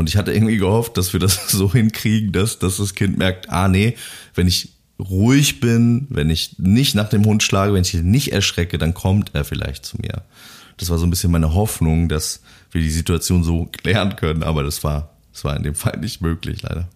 Und 0.00 0.08
ich 0.08 0.16
hatte 0.16 0.32
irgendwie 0.32 0.56
gehofft, 0.56 0.96
dass 0.96 1.12
wir 1.12 1.20
das 1.20 1.48
so 1.50 1.70
hinkriegen, 1.72 2.32
dass, 2.32 2.58
dass 2.58 2.78
das 2.78 2.94
Kind 2.94 3.18
merkt, 3.18 3.50
ah 3.50 3.68
nee, 3.68 3.96
wenn 4.34 4.48
ich 4.48 4.70
ruhig 4.98 5.60
bin, 5.60 6.06
wenn 6.10 6.30
ich 6.30 6.58
nicht 6.58 6.94
nach 6.94 7.08
dem 7.08 7.24
Hund 7.24 7.42
schlage, 7.42 7.74
wenn 7.74 7.82
ich 7.82 7.94
ihn 7.94 8.10
nicht 8.10 8.32
erschrecke, 8.32 8.78
dann 8.78 8.94
kommt 8.94 9.30
er 9.34 9.44
vielleicht 9.44 9.84
zu 9.84 9.98
mir. 9.98 10.22
Das 10.78 10.88
war 10.88 10.98
so 10.98 11.06
ein 11.06 11.10
bisschen 11.10 11.30
meine 11.30 11.54
Hoffnung, 11.54 12.08
dass 12.08 12.40
wir 12.70 12.80
die 12.80 12.90
Situation 12.90 13.44
so 13.44 13.66
klären 13.72 14.16
können, 14.16 14.42
aber 14.42 14.62
das 14.62 14.82
war, 14.82 15.10
das 15.32 15.44
war 15.44 15.54
in 15.54 15.62
dem 15.62 15.74
Fall 15.74 15.98
nicht 15.98 16.22
möglich, 16.22 16.62
leider. 16.62 16.88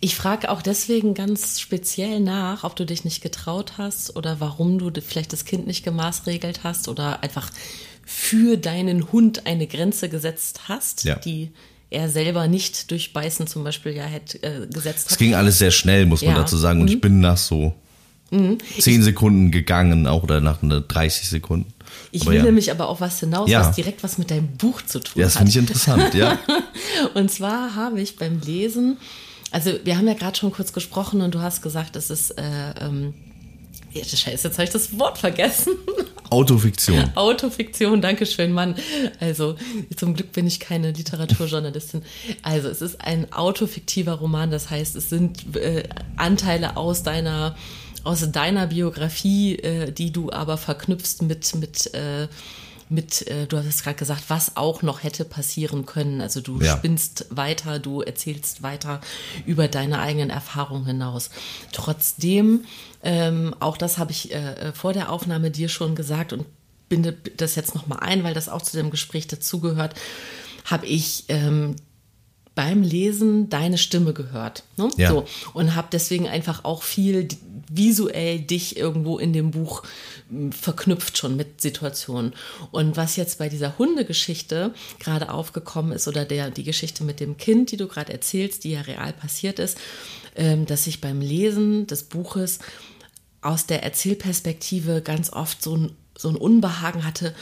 Ich 0.00 0.16
frage 0.16 0.50
auch 0.50 0.62
deswegen 0.62 1.14
ganz 1.14 1.60
speziell 1.60 2.20
nach, 2.20 2.64
ob 2.64 2.74
du 2.74 2.84
dich 2.84 3.04
nicht 3.04 3.22
getraut 3.22 3.74
hast 3.78 4.16
oder 4.16 4.40
warum 4.40 4.78
du 4.78 4.90
vielleicht 5.00 5.32
das 5.32 5.44
Kind 5.44 5.66
nicht 5.66 5.84
gemaßregelt 5.84 6.64
hast 6.64 6.88
oder 6.88 7.22
einfach 7.22 7.50
für 8.08 8.56
deinen 8.56 9.10
Hund 9.12 9.46
eine 9.46 9.66
Grenze 9.66 10.08
gesetzt 10.08 10.60
hast, 10.68 11.04
Ja. 11.04 11.16
die 11.16 11.50
er 11.90 12.08
selber 12.08 12.46
nicht 12.48 12.90
durch 12.90 13.12
Beißen 13.12 13.46
zum 13.46 13.64
Beispiel 13.64 13.92
ja 13.92 14.04
hätte 14.04 14.42
äh, 14.42 14.66
gesetzt 14.72 15.06
Es 15.06 15.12
hat. 15.12 15.18
ging 15.18 15.34
alles 15.34 15.58
sehr 15.58 15.70
schnell, 15.72 16.06
muss 16.06 16.22
man 16.22 16.34
Ja. 16.34 16.40
dazu 16.40 16.56
sagen. 16.56 16.80
Und 16.80 16.88
ich 16.90 17.00
bin 17.00 17.20
nach 17.20 17.36
so 17.36 17.74
zehn 18.80 19.02
Sekunden 19.02 19.50
gegangen, 19.52 20.06
auch 20.06 20.22
oder 20.24 20.40
nach 20.40 20.62
einer 20.62 20.80
30 20.80 21.28
Sekunden. 21.28 21.72
Ich 22.10 22.22
Aber 22.22 22.30
will 22.32 22.38
ja. 22.38 22.42
nämlich 22.44 22.70
aber 22.72 22.88
auch 22.88 23.00
was 23.00 23.20
hinaus, 23.20 23.48
Ja. 23.48 23.60
was 23.60 23.76
direkt 23.76 24.02
was 24.02 24.18
mit 24.18 24.30
deinem 24.30 24.48
Buch 24.56 24.82
zu 24.82 24.98
tun 24.98 25.20
Ja, 25.20 25.26
das 25.26 25.34
hat. 25.34 25.38
finde 25.42 25.50
ich 25.50 25.56
interessant, 25.56 26.14
ja. 26.14 26.38
Und 27.14 27.30
zwar 27.30 27.74
habe 27.76 28.00
ich 28.00 28.16
beim 28.16 28.40
Lesen, 28.40 28.98
also 29.52 29.72
wir 29.84 29.96
haben 29.96 30.08
ja 30.08 30.14
gerade 30.14 30.36
schon 30.36 30.50
kurz 30.52 30.72
gesprochen 30.72 31.20
und 31.20 31.34
du 31.36 31.40
hast 31.40 31.62
gesagt, 31.62 31.94
es 31.96 32.10
ist, 32.10 32.32
äh, 32.32 32.42
ähm, 32.80 33.14
scheiße, 34.04 34.48
jetzt 34.48 34.58
habe 34.58 34.64
ich 34.64 34.70
das 34.70 34.98
Wort 34.98 35.18
vergessen. 35.18 35.74
Autofiktion. 36.30 37.10
Autofiktion, 37.14 38.00
Dankeschön, 38.00 38.52
Mann. 38.52 38.74
Also 39.20 39.56
zum 39.96 40.14
Glück 40.14 40.32
bin 40.32 40.46
ich 40.46 40.60
keine 40.60 40.90
Literaturjournalistin. 40.90 42.02
Also 42.42 42.68
es 42.68 42.82
ist 42.82 43.00
ein 43.00 43.32
autofiktiver 43.32 44.14
Roman, 44.14 44.50
das 44.50 44.70
heißt, 44.70 44.96
es 44.96 45.10
sind 45.10 45.56
äh, 45.56 45.84
Anteile 46.16 46.76
aus 46.76 47.02
deiner 47.02 47.56
aus 48.04 48.30
deiner 48.30 48.68
Biografie, 48.68 49.56
äh, 49.56 49.90
die 49.90 50.12
du 50.12 50.30
aber 50.30 50.58
verknüpfst 50.58 51.22
mit 51.22 51.54
mit 51.56 51.92
äh, 51.94 52.28
mit, 52.88 53.26
äh, 53.26 53.46
du 53.46 53.58
hast 53.58 53.82
gerade 53.82 53.96
gesagt, 53.96 54.24
was 54.28 54.56
auch 54.56 54.82
noch 54.82 55.02
hätte 55.02 55.24
passieren 55.24 55.86
können. 55.86 56.20
Also 56.20 56.40
du 56.40 56.60
Ja. 56.60 56.76
spinnst 56.76 57.26
weiter, 57.30 57.78
du 57.78 58.00
erzählst 58.00 58.62
weiter 58.62 59.00
über 59.44 59.68
deine 59.68 59.98
eigenen 59.98 60.30
Erfahrungen 60.30 60.86
hinaus. 60.86 61.30
Trotzdem, 61.72 62.64
ähm, 63.02 63.54
auch 63.60 63.76
das 63.76 63.98
habe 63.98 64.12
ich 64.12 64.32
äh, 64.32 64.72
vor 64.72 64.92
der 64.92 65.10
Aufnahme 65.10 65.50
dir 65.50 65.68
schon 65.68 65.94
gesagt 65.94 66.32
und 66.32 66.46
binde 66.88 67.16
das 67.36 67.56
jetzt 67.56 67.74
nochmal 67.74 67.98
ein, 68.00 68.22
weil 68.24 68.34
das 68.34 68.48
auch 68.48 68.62
zu 68.62 68.76
dem 68.76 68.90
Gespräch 68.90 69.26
dazugehört, 69.26 69.94
habe 70.64 70.86
ich 70.86 71.24
ähm, 71.28 71.76
beim 72.54 72.82
Lesen 72.82 73.50
deine 73.50 73.76
Stimme 73.78 74.12
gehört. 74.14 74.62
Ne? 74.76 74.88
Ja. 74.96 75.10
So, 75.10 75.26
und 75.52 75.74
habe 75.74 75.88
deswegen 75.92 76.26
einfach 76.26 76.64
auch 76.64 76.82
viel 76.82 77.28
visuell 77.68 78.38
dich 78.40 78.76
irgendwo 78.76 79.18
in 79.18 79.32
dem 79.32 79.50
Buch 79.50 79.82
m, 79.82 79.88
verknüpft 80.50 81.18
schon 81.18 81.36
mit 81.36 81.60
Situationen. 81.60 82.34
Und 82.70 82.96
was 82.96 83.16
jetzt 83.16 83.38
bei 83.38 83.48
dieser 83.48 83.78
Hundegeschichte 83.78 84.74
gerade 84.98 85.30
aufgekommen 85.30 85.92
ist 85.92 86.08
oder 86.08 86.24
der, 86.24 86.50
die 86.50 86.64
Geschichte 86.64 87.04
mit 87.04 87.20
dem 87.20 87.36
Kind, 87.36 87.70
die 87.70 87.76
du 87.76 87.86
gerade 87.86 88.12
erzählst, 88.12 88.64
die 88.64 88.72
ja 88.72 88.80
real 88.80 89.12
passiert 89.12 89.58
ist, 89.58 89.78
ähm, 90.34 90.66
dass 90.66 90.86
ich 90.86 91.00
beim 91.00 91.20
Lesen 91.20 91.86
des 91.86 92.04
Buches 92.04 92.58
aus 93.40 93.66
der 93.66 93.82
Erzählperspektive 93.84 95.02
ganz 95.02 95.32
oft 95.32 95.62
so 95.62 95.76
ein, 95.76 95.96
so 96.18 96.28
ein 96.28 96.36
Unbehagen 96.36 97.04
hatte, 97.04 97.34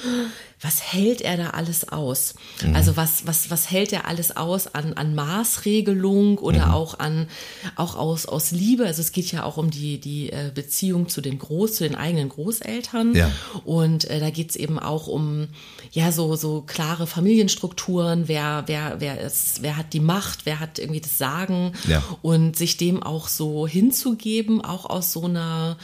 was 0.61 0.83
hält 0.93 1.21
er 1.21 1.37
da 1.37 1.51
alles 1.51 1.89
aus? 1.89 2.35
Also 2.73 2.97
was, 2.97 3.27
was, 3.27 3.51
was 3.51 3.71
hält 3.71 3.93
er 3.93 4.09
alles 4.09 4.37
aus 4.37 4.75
an, 4.75 4.95
an 4.95 5.15
Maßregelung 5.15 6.39
oder 6.39 6.75
auch 6.75 6.99
an, 6.99 7.29
auch 7.77 7.95
aus, 7.97 8.27
aus 8.27 8.51
Liebe? 8.51 8.87
Also 8.87 9.01
es 9.03 9.13
geht 9.13 9.31
ja 9.31 9.45
auch 9.45 9.57
um 9.59 9.71
die, 9.71 10.01
die 10.01 10.31
äh, 10.31 10.51
Beziehung 10.55 11.09
zu 11.09 11.21
den 11.21 11.39
Groß, 11.39 11.75
zu 11.77 11.85
den 11.85 11.95
eigenen 11.95 12.29
Großeltern. 12.31 13.15
Ja. 13.15 13.31
Und 13.65 14.05
äh, 14.11 14.21
da 14.21 14.31
geht 14.31 14.51
es 14.51 14.57
eben 14.57 14.79
auch 14.79 15.07
um 15.07 15.49
ja 15.93 16.11
so 16.13 16.35
so 16.35 16.63
klare 16.63 17.07
Familienstrukturen, 17.07 18.27
wer 18.27 18.65
wer 18.67 18.97
wer 18.99 19.21
ist, 19.21 19.63
wer 19.63 19.77
hat 19.77 19.93
die 19.93 20.01
Macht, 20.01 20.47
wer 20.47 20.61
hat 20.61 20.79
irgendwie 20.79 21.01
das 21.01 21.19
Sagen 21.19 21.73
Ja. 21.87 22.03
und 22.23 22.57
sich 22.57 22.77
dem 22.77 23.03
auch 23.03 23.29
so 23.29 23.67
hinzugeben, 23.69 24.61
auch 24.65 24.87
aus 24.87 25.13
so 25.13 25.25
einer 25.25 25.77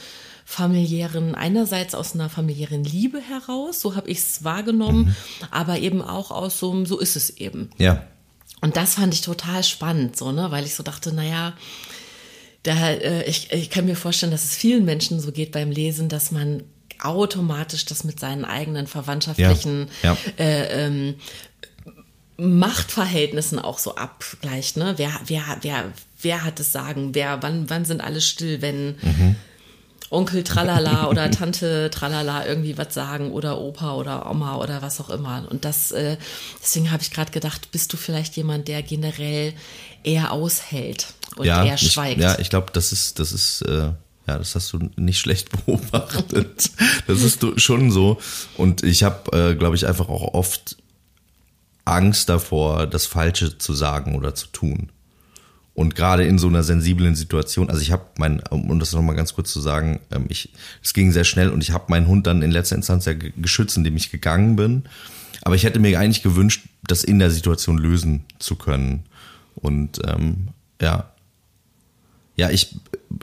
familiären, 0.51 1.33
einerseits 1.33 1.95
aus 1.95 2.13
einer 2.13 2.29
familiären 2.29 2.83
Liebe 2.83 3.21
heraus, 3.21 3.79
so 3.79 3.95
habe 3.95 4.09
ich 4.09 4.17
es 4.17 4.43
wahrgenommen, 4.43 5.15
aber 5.49 5.79
eben 5.79 6.01
auch 6.01 6.29
aus 6.29 6.59
so 6.59 6.71
einem, 6.71 6.85
so 6.85 6.99
ist 6.99 7.15
es 7.15 7.29
eben. 7.29 7.69
Ja. 7.77 8.05
Und 8.59 8.75
das 8.75 8.95
fand 8.95 9.13
ich 9.13 9.21
total 9.21 9.63
spannend, 9.63 10.17
so, 10.17 10.33
ne, 10.33 10.51
weil 10.51 10.65
ich 10.65 10.75
so 10.75 10.83
dachte, 10.83 11.13
naja, 11.13 11.53
da, 12.63 12.89
äh, 12.89 13.23
ich, 13.23 13.51
ich 13.53 13.69
kann 13.69 13.85
mir 13.85 13.95
vorstellen, 13.95 14.33
dass 14.33 14.43
es 14.43 14.55
vielen 14.55 14.83
Menschen 14.83 15.21
so 15.21 15.31
geht 15.31 15.53
beim 15.53 15.71
Lesen, 15.71 16.09
dass 16.09 16.31
man 16.31 16.63
automatisch 16.99 17.85
das 17.85 18.03
mit 18.03 18.19
seinen 18.19 18.43
eigenen 18.43 18.87
verwandtschaftlichen 18.87 19.87
Ja, 20.03 20.17
ja. 20.37 20.43
Äh, 20.43 20.85
ähm, 20.85 21.15
Machtverhältnissen 22.37 23.57
auch 23.57 23.79
so 23.79 23.95
abgleicht, 23.95 24.75
ne? 24.75 24.95
Wer, 24.97 25.11
wer, 25.25 25.43
wer, 25.61 25.85
wer 26.21 26.43
hat 26.43 26.59
das 26.59 26.71
Sagen? 26.71 27.15
Wer, 27.15 27.41
wann, 27.41 27.69
wann 27.69 27.85
sind 27.85 28.01
alle 28.01 28.19
still, 28.19 28.61
wenn 28.61 28.97
Onkel 30.11 30.43
Tralala 30.43 31.07
oder 31.09 31.31
Tante 31.31 31.89
Tralala 31.89 32.45
irgendwie 32.45 32.77
was 32.77 32.93
sagen 32.93 33.31
oder 33.31 33.59
Opa 33.59 33.95
oder 33.95 34.29
Oma 34.29 34.57
oder 34.57 34.81
was 34.81 34.99
auch 35.01 35.09
immer. 35.09 35.47
Und 35.49 35.65
das, 35.65 35.91
äh, 35.91 36.17
deswegen 36.61 36.91
habe 36.91 37.01
ich 37.01 37.11
gerade 37.11 37.31
gedacht, 37.31 37.71
bist 37.71 37.91
du 37.93 37.97
vielleicht 37.97 38.35
jemand, 38.35 38.67
der 38.67 38.83
generell 38.83 39.53
eher 40.03 40.31
aushält 40.31 41.13
und 41.37 41.45
ja, 41.45 41.63
eher 41.65 41.75
ich, 41.75 41.91
schweigt? 41.91 42.19
ja, 42.19 42.37
ich 42.37 42.49
glaube, 42.49 42.67
das 42.73 42.91
ist, 42.91 43.19
das 43.19 43.31
ist, 43.31 43.61
äh, 43.63 43.93
ja, 44.27 44.37
das 44.37 44.53
hast 44.53 44.71
du 44.73 44.79
nicht 44.97 45.19
schlecht 45.19 45.49
beobachtet. 45.65 46.71
das 47.07 47.21
ist 47.21 47.43
schon 47.59 47.91
so. 47.91 48.19
Und 48.57 48.83
ich 48.83 49.03
habe, 49.03 49.51
äh, 49.51 49.55
glaube 49.55 49.75
ich, 49.75 49.87
einfach 49.87 50.09
auch 50.09 50.33
oft 50.33 50.77
Angst 51.85 52.29
davor, 52.29 52.85
das 52.85 53.05
Falsche 53.05 53.57
zu 53.57 53.73
sagen 53.73 54.15
oder 54.15 54.35
zu 54.35 54.47
tun. 54.47 54.91
Und 55.81 55.95
gerade 55.95 56.23
in 56.25 56.37
so 56.37 56.47
einer 56.47 56.61
sensiblen 56.61 57.15
Situation, 57.15 57.71
also 57.71 57.81
ich 57.81 57.91
habe 57.91 58.05
mein, 58.19 58.39
um 58.51 58.77
das 58.77 58.93
nochmal 58.93 59.15
ganz 59.15 59.33
kurz 59.33 59.51
zu 59.51 59.59
sagen, 59.59 59.99
ähm, 60.11 60.25
ich, 60.29 60.53
es 60.83 60.93
ging 60.93 61.11
sehr 61.11 61.23
schnell 61.23 61.49
und 61.49 61.63
ich 61.63 61.71
habe 61.71 61.85
meinen 61.87 62.05
Hund 62.05 62.27
dann 62.27 62.43
in 62.43 62.51
letzter 62.51 62.75
Instanz 62.75 63.05
ja 63.05 63.13
ge- 63.13 63.33
geschützt, 63.35 63.77
indem 63.77 63.97
ich 63.97 64.11
gegangen 64.11 64.55
bin. 64.55 64.83
Aber 65.41 65.55
ich 65.55 65.63
hätte 65.63 65.79
mir 65.79 65.99
eigentlich 65.99 66.21
gewünscht, 66.21 66.67
das 66.83 67.03
in 67.03 67.17
der 67.17 67.31
Situation 67.31 67.79
lösen 67.79 68.25
zu 68.37 68.57
können. 68.57 69.05
Und 69.55 69.99
ähm, 70.05 70.49
ja, 70.79 71.11
ja, 72.35 72.51
ich, 72.51 72.75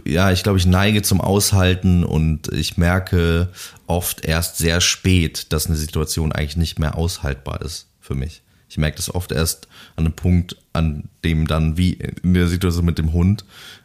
ja, 0.05 0.33
ich 0.33 0.43
glaube, 0.43 0.59
ich 0.59 0.67
neige 0.67 1.03
zum 1.03 1.21
Aushalten 1.21 2.03
und 2.03 2.53
ich 2.53 2.77
merke 2.77 3.51
oft 3.87 4.25
erst 4.25 4.59
sehr 4.59 4.81
spät, 4.81 5.53
dass 5.53 5.67
eine 5.69 5.77
Situation 5.77 6.33
eigentlich 6.33 6.57
nicht 6.57 6.81
mehr 6.81 6.97
aushaltbar 6.97 7.63
ist 7.63 7.87
für 8.01 8.17
mich. 8.17 8.43
Ich 8.69 8.79
merke 8.79 8.97
das 8.97 9.15
oft 9.15 9.33
erst 9.33 9.69
an 9.97 10.07
einem 10.07 10.15
Punkt, 10.15 10.57
an 10.73 11.09
dem 11.25 11.47
dann, 11.47 11.77
wie 11.77 11.93
in 12.23 12.35
der 12.35 12.49
Situation 12.49 12.85
mit 12.85 12.99
dem 12.99 13.13
Hund, 13.13 13.45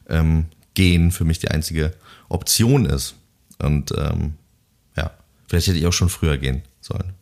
ähm, 0.09 0.45
gehen 0.73 1.11
für 1.11 1.25
mich 1.25 1.39
die 1.39 1.49
einzige 1.49 1.93
Option 2.29 2.85
ist. 2.85 3.15
Und 3.59 3.93
ähm, 3.97 4.33
ja, 4.97 5.11
vielleicht 5.47 5.67
hätte 5.67 5.77
ich 5.77 5.87
auch 5.87 5.93
schon 5.93 6.09
früher 6.09 6.37
gehen 6.37 6.63
sollen. 6.81 7.13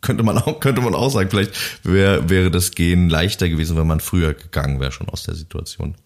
Könnte 0.00 0.22
man 0.22 0.38
auch, 0.38 0.60
könnte 0.60 0.80
man 0.80 0.94
auch 0.94 1.10
sagen, 1.10 1.30
vielleicht 1.30 1.52
wär, 1.84 2.28
wäre 2.30 2.50
das 2.50 2.72
Gehen 2.72 3.08
leichter 3.08 3.48
gewesen, 3.48 3.76
wenn 3.76 3.86
man 3.86 4.00
früher 4.00 4.34
gegangen 4.34 4.80
wäre 4.80 4.92
schon 4.92 5.08
aus 5.08 5.24
der 5.24 5.34
Situation. 5.34 5.96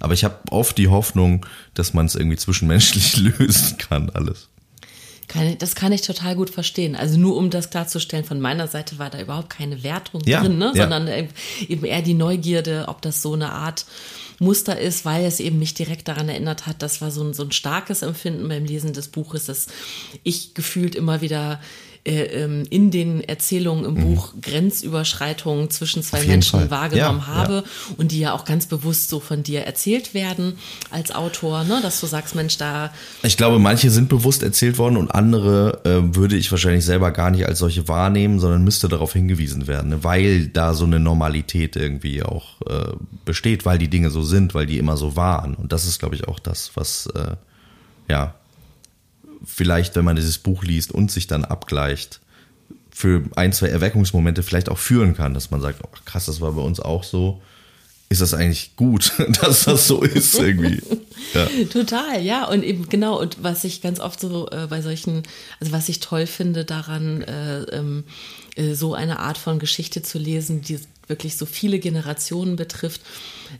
Aber 0.00 0.14
ich 0.14 0.24
habe 0.24 0.36
oft 0.50 0.78
die 0.78 0.88
Hoffnung, 0.88 1.44
dass 1.74 1.92
man 1.92 2.06
es 2.06 2.14
irgendwie 2.14 2.36
zwischenmenschlich 2.36 3.16
lösen 3.38 3.78
kann, 3.78 4.10
alles. 4.10 4.48
Kann, 5.28 5.58
das 5.58 5.74
kann 5.74 5.92
ich 5.92 6.02
total 6.02 6.36
gut 6.36 6.50
verstehen. 6.50 6.94
Also 6.94 7.18
nur 7.18 7.36
um 7.36 7.50
das 7.50 7.70
klarzustellen, 7.70 8.24
von 8.24 8.40
meiner 8.40 8.68
Seite 8.68 8.98
war 8.98 9.10
da 9.10 9.20
überhaupt 9.20 9.50
keine 9.50 9.82
Wertung 9.82 10.22
Ja, 10.24 10.40
drin, 10.40 10.58
ne? 10.58 10.72
ja. 10.74 10.82
sondern 10.82 11.08
eben 11.68 11.84
eher 11.84 12.02
die 12.02 12.14
Neugierde, 12.14 12.84
ob 12.88 13.02
das 13.02 13.22
so 13.22 13.32
eine 13.32 13.52
Art 13.52 13.86
Muster 14.38 14.78
ist, 14.78 15.04
weil 15.04 15.24
es 15.24 15.40
eben 15.40 15.58
mich 15.58 15.74
direkt 15.74 16.08
daran 16.08 16.28
erinnert 16.28 16.66
hat, 16.66 16.82
das 16.82 17.00
war 17.00 17.10
so 17.10 17.24
ein, 17.24 17.32
so 17.34 17.42
ein 17.42 17.52
starkes 17.52 18.02
Empfinden 18.02 18.48
beim 18.48 18.64
Lesen 18.64 18.92
des 18.92 19.08
Buches, 19.08 19.46
dass 19.46 19.66
ich 20.22 20.54
gefühlt 20.54 20.94
immer 20.94 21.22
wieder 21.22 21.54
äh, 21.54 21.85
in 22.06 22.90
den 22.92 23.20
Erzählungen 23.22 23.84
im 23.84 23.94
Buch 23.94 24.34
Grenzüberschreitungen 24.40 25.70
zwischen 25.70 26.02
zwei 26.02 26.22
Mhm. 26.22 26.28
Menschen 26.28 26.60
Fall. 26.60 26.70
wahrgenommen 26.70 27.20
Ja, 27.20 27.26
habe 27.26 27.64
und 27.96 28.12
die 28.12 28.20
ja 28.20 28.32
auch 28.32 28.44
ganz 28.44 28.66
bewusst 28.66 29.08
so 29.08 29.18
von 29.20 29.42
dir 29.42 29.62
erzählt 29.62 30.14
werden 30.14 30.58
als 30.90 31.10
Autor, 31.12 31.64
ne? 31.64 31.80
dass 31.82 32.00
du 32.00 32.06
sagst, 32.06 32.34
Mensch, 32.34 32.58
da 32.58 32.92
Ich 33.22 33.36
glaube, 33.36 33.58
manche 33.58 33.90
sind 33.90 34.08
bewusst 34.08 34.42
erzählt 34.42 34.78
worden 34.78 34.96
und 34.96 35.10
andere 35.10 35.80
äh, 35.84 36.14
würde 36.14 36.36
ich 36.36 36.50
wahrscheinlich 36.50 36.84
selber 36.84 37.10
gar 37.10 37.30
nicht 37.30 37.46
als 37.46 37.58
solche 37.58 37.88
wahrnehmen, 37.88 38.38
sondern 38.38 38.62
müsste 38.62 38.88
darauf 38.88 39.12
hingewiesen 39.12 39.66
werden, 39.66 39.90
ne? 39.90 40.04
weil 40.04 40.46
da 40.46 40.74
so 40.74 40.84
eine 40.84 41.00
Normalität 41.00 41.74
irgendwie 41.76 42.22
auch 42.22 42.60
äh, 42.68 42.92
besteht, 43.24 43.64
weil 43.64 43.78
die 43.78 43.88
Dinge 43.88 44.10
so 44.10 44.22
sind, 44.22 44.54
weil 44.54 44.66
die 44.66 44.78
immer 44.78 44.96
so 44.96 45.16
waren. 45.16 45.54
Und 45.54 45.72
das 45.72 45.86
ist, 45.86 45.98
glaube 45.98 46.14
ich, 46.14 46.28
auch 46.28 46.38
das, 46.38 46.70
was 46.74 47.06
äh, 47.14 47.34
ja 48.08 48.34
vielleicht, 49.44 49.96
wenn 49.96 50.04
man 50.04 50.16
dieses 50.16 50.38
Buch 50.38 50.64
liest 50.64 50.92
und 50.92 51.10
sich 51.10 51.26
dann 51.26 51.44
abgleicht, 51.44 52.20
für 52.96 53.24
ein, 53.36 53.52
zwei 53.52 53.68
Erweckungsmomente 53.68 54.42
vielleicht 54.42 54.70
auch 54.70 54.78
führen 54.78 55.14
kann, 55.14 55.34
dass 55.34 55.50
man 55.50 55.60
sagt, 55.60 55.80
oh, 55.84 55.90
krass, 56.06 56.24
das 56.26 56.40
war 56.40 56.52
bei 56.52 56.62
uns 56.62 56.80
auch 56.80 57.04
so. 57.04 57.42
Ist 58.08 58.22
das 58.22 58.32
eigentlich 58.32 58.74
gut, 58.76 59.12
dass 59.42 59.64
das 59.64 59.86
so 59.86 60.00
ist 60.00 60.34
irgendwie? 60.34 60.80
Ja. 61.34 61.46
Total, 61.70 62.22
ja. 62.22 62.46
Und 62.46 62.62
eben 62.62 62.88
genau, 62.88 63.20
und 63.20 63.42
was 63.42 63.64
ich 63.64 63.82
ganz 63.82 64.00
oft 64.00 64.18
so 64.18 64.48
äh, 64.48 64.66
bei 64.70 64.80
solchen, 64.80 65.24
also 65.60 65.72
was 65.72 65.90
ich 65.90 66.00
toll 66.00 66.26
finde 66.26 66.64
daran, 66.64 67.20
äh, 67.20 67.64
ähm, 67.64 68.04
äh, 68.54 68.72
so 68.72 68.94
eine 68.94 69.18
Art 69.18 69.36
von 69.36 69.58
Geschichte 69.58 70.00
zu 70.00 70.18
lesen, 70.18 70.62
die 70.62 70.80
wirklich 71.06 71.36
so 71.36 71.44
viele 71.44 71.78
Generationen 71.78 72.56
betrifft, 72.56 73.02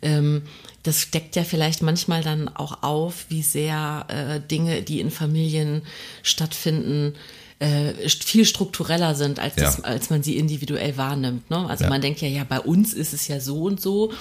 ähm, 0.01 0.43
das 0.87 1.11
deckt 1.11 1.37
ja 1.37 1.45
vielleicht 1.45 1.83
manchmal 1.83 2.23
dann 2.23 2.49
auch 2.49 2.83
auf, 2.83 3.27
wie 3.29 3.43
sehr 3.43 4.07
äh, 4.09 4.41
Dinge, 4.41 4.83
die 4.83 5.01
in 5.01 5.11
Familien 5.11 5.83
stattfinden, 6.23 7.15
äh, 7.59 7.95
viel 8.11 8.45
struktureller 8.45 9.15
sind, 9.15 9.39
als, 9.39 9.55
das, 9.55 9.79
Ja. 9.79 9.85
als 9.85 10.11
man 10.11 10.23
sie 10.23 10.37
individuell 10.37 10.99
wahrnimmt. 10.99 11.49
Ne? 11.49 11.67
Also 11.67 11.85
Ja. 11.85 11.91
man 11.91 12.03
denkt 12.03 12.21
ja, 12.21 12.29
ja, 12.29 12.45
bei 12.45 12.61
uns 12.61 12.93
ist 12.93 13.15
es 13.15 13.29
ja 13.29 13.41
so 13.41 13.63
und 13.63 13.81
so 13.81 14.13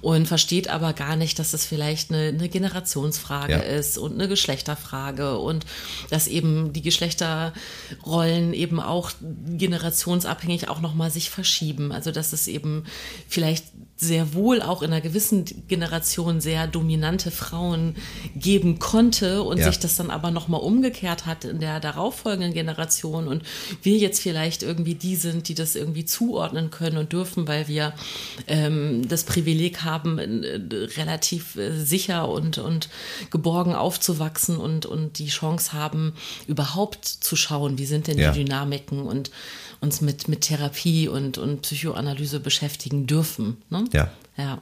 und 0.00 0.28
versteht 0.28 0.68
aber 0.68 0.92
gar 0.92 1.16
nicht, 1.16 1.40
dass 1.40 1.54
es 1.54 1.66
vielleicht 1.66 2.12
eine, 2.12 2.28
eine 2.28 2.48
Generationsfrage 2.48 3.52
Ja. 3.52 3.58
ist 3.58 3.98
und 3.98 4.12
eine 4.14 4.28
Geschlechterfrage 4.28 5.38
und 5.38 5.66
dass 6.10 6.28
eben 6.28 6.72
die 6.72 6.82
Geschlechterrollen 6.82 8.54
eben 8.54 8.78
auch 8.78 9.10
generationsabhängig 9.48 10.68
auch 10.68 10.80
nochmal 10.80 11.10
sich 11.10 11.30
verschieben. 11.30 11.90
Also 11.90 12.12
dass 12.12 12.32
es 12.32 12.46
eben 12.46 12.84
vielleicht 13.28 13.64
sehr 13.96 14.34
wohl 14.34 14.60
auch 14.60 14.82
in 14.82 14.90
einer 14.92 15.00
gewissen 15.00 15.44
Generation 15.68 16.40
sehr 16.40 16.66
dominante 16.66 17.30
Frauen 17.30 17.94
geben 18.34 18.80
konnte 18.80 19.42
und 19.44 19.58
Ja. 19.58 19.66
sich 19.66 19.78
das 19.78 19.94
dann 19.96 20.10
aber 20.10 20.32
nochmal 20.32 20.60
umgekehrt 20.60 21.26
hat 21.26 21.44
in 21.44 21.60
der 21.60 21.78
darauffolgenden 21.78 22.52
Generation 22.52 23.28
und 23.28 23.42
wir 23.82 23.96
jetzt 23.96 24.20
vielleicht 24.20 24.64
irgendwie 24.64 24.96
die 24.96 25.14
sind, 25.14 25.48
die 25.48 25.54
das 25.54 25.76
irgendwie 25.76 26.04
zuordnen 26.04 26.70
können 26.70 26.98
und 26.98 27.12
dürfen, 27.12 27.46
weil 27.46 27.68
wir 27.68 27.94
ähm, 28.48 29.06
das 29.08 29.22
Privileg 29.24 29.82
haben, 29.82 30.18
äh, 30.18 30.60
relativ 30.98 31.54
äh, 31.56 31.70
sicher 31.84 32.28
und, 32.28 32.58
und 32.58 32.88
geborgen 33.30 33.74
aufzuwachsen 33.76 34.56
und, 34.56 34.86
und 34.86 35.18
die 35.20 35.28
Chance 35.28 35.72
haben, 35.72 36.14
überhaupt 36.48 37.06
zu 37.06 37.36
schauen, 37.36 37.78
wie 37.78 37.86
sind 37.86 38.08
denn 38.08 38.18
Ja. 38.18 38.32
die 38.32 38.44
Dynamiken 38.44 39.02
und 39.02 39.30
uns 39.84 40.00
mit, 40.00 40.26
mit 40.26 40.40
Therapie 40.40 41.06
und, 41.08 41.38
und 41.38 41.62
Psychoanalyse 41.62 42.40
beschäftigen 42.40 43.06
dürfen. 43.06 43.58
Ne? 43.70 43.84
Ja. 43.92 44.10
Ja. 44.36 44.60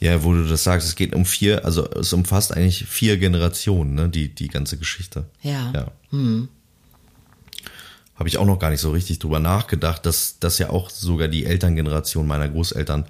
Ja, 0.00 0.24
wo 0.24 0.32
du 0.32 0.48
das 0.48 0.64
sagst, 0.64 0.88
es 0.88 0.96
geht 0.96 1.14
um 1.14 1.24
vier, 1.24 1.64
also 1.64 1.88
es 1.90 2.12
umfasst 2.12 2.52
eigentlich 2.52 2.84
vier 2.86 3.18
Generationen, 3.18 3.94
ne, 3.94 4.08
die, 4.08 4.34
die 4.34 4.48
ganze 4.48 4.76
Geschichte. 4.76 5.26
Ja. 5.42 5.72
Ja. 5.72 5.92
Habe 8.16 8.28
ich 8.28 8.38
auch 8.38 8.44
noch 8.44 8.58
gar 8.58 8.70
nicht 8.70 8.80
so 8.80 8.90
richtig 8.90 9.20
drüber 9.20 9.38
nachgedacht, 9.38 10.04
dass 10.04 10.38
das 10.40 10.58
ja 10.58 10.70
auch 10.70 10.90
sogar 10.90 11.28
die 11.28 11.44
Elterngeneration 11.44 12.26
meiner 12.26 12.48
Großeltern 12.48 13.04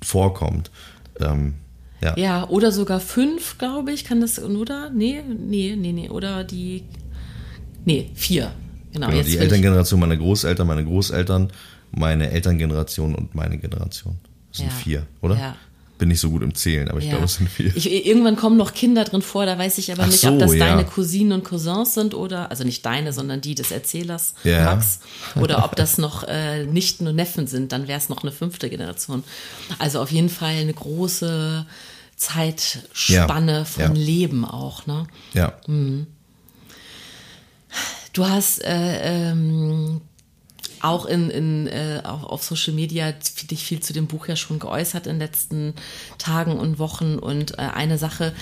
vorkommt. 0.00 0.70
Ähm, 1.18 1.54
ja. 2.00 2.16
Ja, 2.16 2.48
oder 2.48 2.70
sogar 2.70 3.00
fünf, 3.00 3.58
glaube 3.58 3.92
ich, 3.92 4.04
kann 4.04 4.20
das, 4.20 4.40
oder? 4.40 4.90
Nee, 4.90 5.22
nee, 5.22 5.74
nee, 5.76 5.92
nee, 5.92 6.08
oder 6.08 6.44
die, 6.44 6.84
nee, 7.84 8.10
vier. 8.14 8.52
Genau, 8.92 9.08
Genau, 9.08 9.22
die 9.22 9.38
Elterngeneration 9.38 10.00
meiner 10.00 10.16
Großeltern, 10.16 10.66
meine 10.66 10.84
Großeltern, 10.84 11.50
meine 11.92 12.30
Elterngeneration 12.30 13.14
und 13.14 13.34
meine 13.34 13.58
Generation. 13.58 14.18
Das 14.50 14.58
sind 14.58 14.66
Ja. 14.68 14.72
vier, 14.74 15.06
oder? 15.20 15.36
Ja. 15.38 15.56
Bin 15.98 16.08
nicht 16.08 16.20
so 16.20 16.30
gut 16.30 16.42
im 16.42 16.54
Zählen, 16.54 16.88
aber 16.88 16.98
ich 16.98 17.04
Ja. 17.04 17.10
glaube, 17.12 17.26
es 17.26 17.34
sind 17.36 17.48
vier. 17.48 17.74
Ich, 17.76 18.06
irgendwann 18.06 18.34
kommen 18.34 18.56
noch 18.56 18.74
Kinder 18.74 19.04
drin 19.04 19.22
vor, 19.22 19.46
da 19.46 19.56
weiß 19.56 19.78
ich 19.78 19.92
aber 19.92 20.02
Ach 20.02 20.06
nicht, 20.08 20.20
so, 20.20 20.28
ob 20.32 20.38
das 20.40 20.50
deine 20.56 20.84
Cousinen 20.84 21.32
und 21.32 21.44
Cousins 21.44 21.94
sind 21.94 22.14
oder, 22.14 22.50
also 22.50 22.64
nicht 22.64 22.84
deine, 22.84 23.12
sondern 23.12 23.40
die 23.40 23.54
des 23.54 23.70
Erzählers, 23.70 24.34
Ja. 24.42 24.64
Max, 24.74 24.98
oder 25.36 25.64
ob 25.64 25.76
das 25.76 25.98
noch 25.98 26.24
äh, 26.24 26.64
Nichten 26.66 27.06
und 27.06 27.14
Neffen 27.16 27.46
sind, 27.46 27.70
dann 27.72 27.86
wäre 27.88 27.98
es 27.98 28.08
noch 28.08 28.22
eine 28.24 28.32
fünfte 28.32 28.68
Generation. 28.68 29.22
Also 29.78 30.00
auf 30.00 30.10
jeden 30.10 30.28
Fall 30.30 30.54
eine 30.56 30.74
große 30.74 31.66
Zeitspanne 32.16 33.64
von. 33.64 33.94
Leben 33.94 34.44
auch, 34.44 34.86
ne? 34.86 35.06
ja. 35.34 35.52
Du 38.12 38.28
hast 38.28 38.62
äh, 38.62 39.30
ähm, 39.30 40.02
auch 40.82 41.06
in, 41.06 41.30
in, 41.30 41.66
äh, 41.68 42.00
auch 42.04 42.24
auf 42.24 42.42
Social 42.42 42.74
Media 42.74 43.12
dich 43.50 43.64
viel 43.64 43.80
zu 43.80 43.92
dem 43.92 44.06
Buch 44.06 44.26
ja 44.26 44.36
schon 44.36 44.58
geäußert 44.58 45.06
in 45.06 45.14
den 45.14 45.20
letzten 45.20 45.74
Tagen 46.18 46.58
und 46.58 46.78
Wochen. 46.78 47.18
Und 47.18 47.58
äh, 47.58 47.62
eine 47.62 47.98
Sache, 47.98 48.34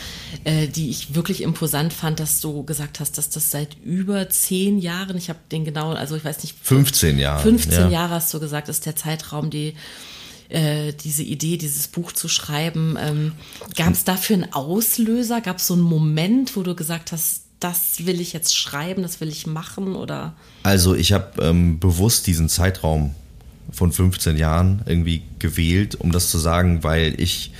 äh, 0.44 0.66
die 0.66 0.90
ich 0.90 1.14
wirklich 1.14 1.42
imposant 1.42 1.92
fand, 1.92 2.18
dass 2.18 2.40
du 2.40 2.64
gesagt 2.64 2.98
hast, 2.98 3.18
dass 3.18 3.28
das 3.30 3.50
seit 3.50 3.76
über 3.84 4.28
zehn 4.30 4.78
Jahren, 4.78 5.16
ich 5.16 5.28
habe 5.28 5.38
den 5.52 5.64
genauen, 5.64 5.96
also 5.96 6.16
ich 6.16 6.24
weiß 6.24 6.42
nicht, 6.42 6.56
15 6.62 7.18
Jahre. 7.18 7.42
15 7.42 7.72
ja. 7.72 7.88
Jahre 7.88 8.14
hast 8.14 8.32
du 8.32 8.40
gesagt, 8.40 8.68
ist 8.68 8.86
der 8.86 8.96
Zeitraum, 8.96 9.50
die 9.50 9.74
äh, 10.48 10.92
diese 10.92 11.22
Idee, 11.22 11.58
dieses 11.58 11.88
Buch 11.88 12.12
zu 12.12 12.28
schreiben. 12.28 12.96
Ähm, 12.98 13.32
Gab 13.76 13.92
es 13.92 14.04
dafür 14.04 14.36
einen 14.36 14.52
Auslöser? 14.52 15.40
Gab 15.40 15.58
es 15.58 15.66
so 15.66 15.74
einen 15.74 15.82
Moment, 15.82 16.56
wo 16.56 16.62
du 16.62 16.74
gesagt 16.74 17.12
hast, 17.12 17.42
das 17.60 18.06
will 18.06 18.20
ich 18.20 18.32
jetzt 18.32 18.56
schreiben, 18.56 19.02
das 19.02 19.20
will 19.20 19.28
ich 19.28 19.46
machen 19.46 19.94
oder? 19.94 20.34
Also 20.62 20.94
ich 20.94 21.12
habe 21.12 21.42
ähm, 21.42 21.78
bewusst 21.78 22.26
diesen 22.26 22.48
Zeitraum 22.48 23.14
von 23.70 23.92
15 23.92 24.36
Jahren 24.36 24.82
irgendwie 24.86 25.22
gewählt, 25.38 25.94
um 25.94 26.10
das 26.10 26.30
zu 26.30 26.38
sagen, 26.38 26.82
weil 26.82 27.20
ich 27.20 27.52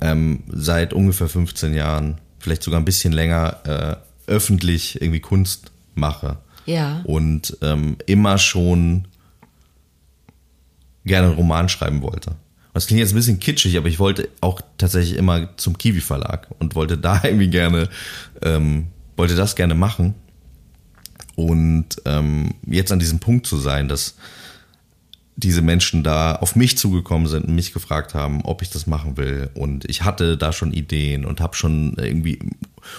ähm, 0.00 0.42
seit 0.48 0.92
ungefähr 0.92 1.28
15 1.28 1.74
Jahren, 1.74 2.18
vielleicht 2.38 2.62
sogar 2.62 2.80
ein 2.80 2.84
bisschen 2.84 3.12
länger, 3.12 3.56
äh, 3.64 4.30
öffentlich 4.30 5.00
irgendwie 5.00 5.20
Kunst 5.20 5.72
mache. 5.94 6.38
Ja. 6.66 7.00
Und 7.04 7.56
ähm, 7.62 7.96
immer 8.06 8.38
schon 8.38 9.08
gerne 11.04 11.28
einen 11.28 11.36
Roman 11.36 11.68
schreiben 11.68 12.02
wollte. 12.02 12.36
Das 12.74 12.86
klingt 12.86 13.00
jetzt 13.00 13.12
ein 13.12 13.16
bisschen 13.16 13.40
kitschig, 13.40 13.76
aber 13.76 13.88
ich 13.88 13.98
wollte 13.98 14.28
auch 14.40 14.60
tatsächlich 14.76 15.18
immer 15.18 15.56
zum 15.56 15.78
Kiwi 15.78 16.00
Verlag 16.00 16.46
und 16.60 16.74
wollte 16.74 16.98
da 16.98 17.20
irgendwie 17.24 17.48
gerne, 17.48 17.88
ähm, 18.42 18.88
wollte 19.18 19.34
das 19.34 19.56
gerne 19.56 19.74
machen. 19.74 20.14
Und 21.34 21.88
ähm, 22.04 22.54
jetzt 22.66 22.92
an 22.92 22.98
diesem 22.98 23.18
Punkt 23.18 23.46
zu 23.46 23.58
sein, 23.58 23.88
dass 23.88 24.16
diese 25.36 25.62
Menschen 25.62 26.02
da 26.02 26.34
auf 26.34 26.56
mich 26.56 26.76
zugekommen 26.78 27.28
sind 27.28 27.44
und 27.44 27.54
mich 27.54 27.72
gefragt 27.72 28.14
haben, 28.14 28.42
ob 28.42 28.60
ich 28.60 28.70
das 28.70 28.88
machen 28.88 29.16
will. 29.16 29.50
Und 29.54 29.88
ich 29.88 30.02
hatte 30.02 30.36
da 30.36 30.52
schon 30.52 30.72
Ideen 30.72 31.24
und 31.24 31.40
habe 31.40 31.54
schon 31.54 31.94
irgendwie 31.96 32.40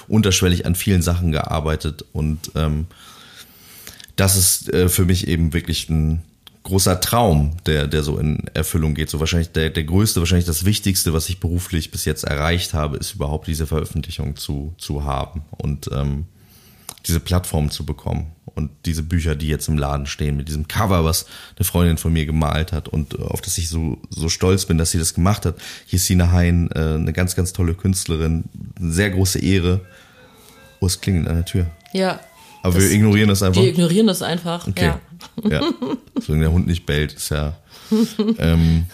unterschwellig 0.08 0.66
an 0.66 0.76
vielen 0.76 1.02
Sachen 1.02 1.34
gearbeitet. 1.34 2.06
Und 2.14 2.52
ähm, 2.56 2.88
das 4.16 4.38
ist 4.38 4.74
äh, 4.74 4.88
für 4.88 5.04
mich 5.04 5.28
eben 5.28 5.52
wirklich 5.52 5.90
ein 5.90 6.22
großer 6.64 7.00
Traum, 7.00 7.58
der, 7.66 7.88
der 7.88 8.04
so 8.04 8.18
in 8.18 8.44
Erfüllung 8.54 8.94
geht. 8.94 9.10
So 9.10 9.20
wahrscheinlich 9.20 9.52
der, 9.52 9.70
der 9.70 9.84
größte, 9.84 10.20
wahrscheinlich 10.20 10.46
das 10.46 10.66
Wichtigste, 10.66 11.14
was 11.14 11.30
ich 11.30 11.40
beruflich 11.40 11.92
bis 11.92 12.06
jetzt 12.06 12.24
erreicht 12.24 12.74
habe, 12.74 12.98
ist 12.98 13.16
überhaupt 13.16 13.48
diese 13.48 13.66
Veröffentlichung 13.66 14.36
zu, 14.36 14.74
zu 14.78 15.04
haben 15.04 15.44
und 15.58 15.90
ähm, 15.94 16.26
diese 17.08 17.20
Plattform 17.20 17.72
zu 17.72 17.86
bekommen. 17.86 18.34
Und 18.56 18.72
diese 18.86 19.04
Bücher, 19.04 19.36
die 19.36 19.48
jetzt 19.48 19.70
im 19.70 19.78
Laden 19.78 20.06
stehen, 20.06 20.36
mit 20.36 20.50
diesem 20.50 20.68
Cover, 20.68 21.06
was 21.06 21.28
eine 21.56 21.64
Freundin 21.64 21.98
von 21.98 22.12
mir 22.12 22.26
gemalt 22.26 22.74
hat 22.74 22.90
und 22.90 23.14
äh, 23.14 23.22
auf 23.22 23.42
das 23.42 23.58
ich 23.58 23.70
so, 23.70 23.98
so 24.10 24.28
stolz 24.28 24.66
bin, 24.66 24.78
dass 24.78 24.92
sie 24.92 25.00
das 25.00 25.14
gemacht 25.14 25.46
hat. 25.46 25.56
Jessine 25.88 26.32
Hein, 26.32 26.70
äh, 26.76 26.96
eine 26.96 27.14
ganz, 27.14 27.36
ganz 27.36 27.54
tolle 27.54 27.74
Künstlerin, 27.74 28.46
eine 28.78 28.92
sehr 28.92 29.12
große 29.12 29.40
Ehre. 29.40 29.82
Oh, 30.82 30.88
es 30.88 31.00
klingelt 31.00 31.28
an 31.28 31.36
der 31.36 31.46
Tür. 31.46 31.68
Ja. 31.94 32.20
Aber 32.64 32.76
wir 32.76 32.92
ignorieren 32.92 33.30
das 33.30 33.42
einfach. 33.42 33.62
Wir 33.62 33.70
ignorieren 33.70 34.08
das 34.08 34.22
einfach. 34.22 34.68
Okay. 34.68 34.88
Ja. 34.88 35.00
Ja. 35.44 35.62
Solange 36.22 36.46
der 36.46 36.52
Hund 36.52 36.68
nicht 36.68 36.86
bellt, 36.86 37.14
ist 37.14 37.30
ja. 37.30 37.58
ähm, 38.38 38.86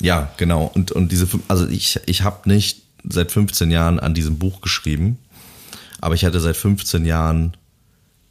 ja, 0.00 0.30
genau. 0.36 0.70
Und, 0.74 0.92
und 0.92 1.12
diese, 1.12 1.28
also 1.48 1.66
ich, 1.66 2.00
ich 2.06 2.22
habe 2.22 2.48
nicht 2.48 2.82
seit 3.08 3.32
15 3.32 3.70
Jahren 3.70 4.00
an 4.00 4.14
diesem 4.14 4.38
Buch 4.38 4.60
geschrieben, 4.60 5.18
aber 6.00 6.14
ich 6.14 6.24
hatte 6.24 6.40
seit 6.40 6.56
15 6.56 7.04
Jahren 7.04 7.56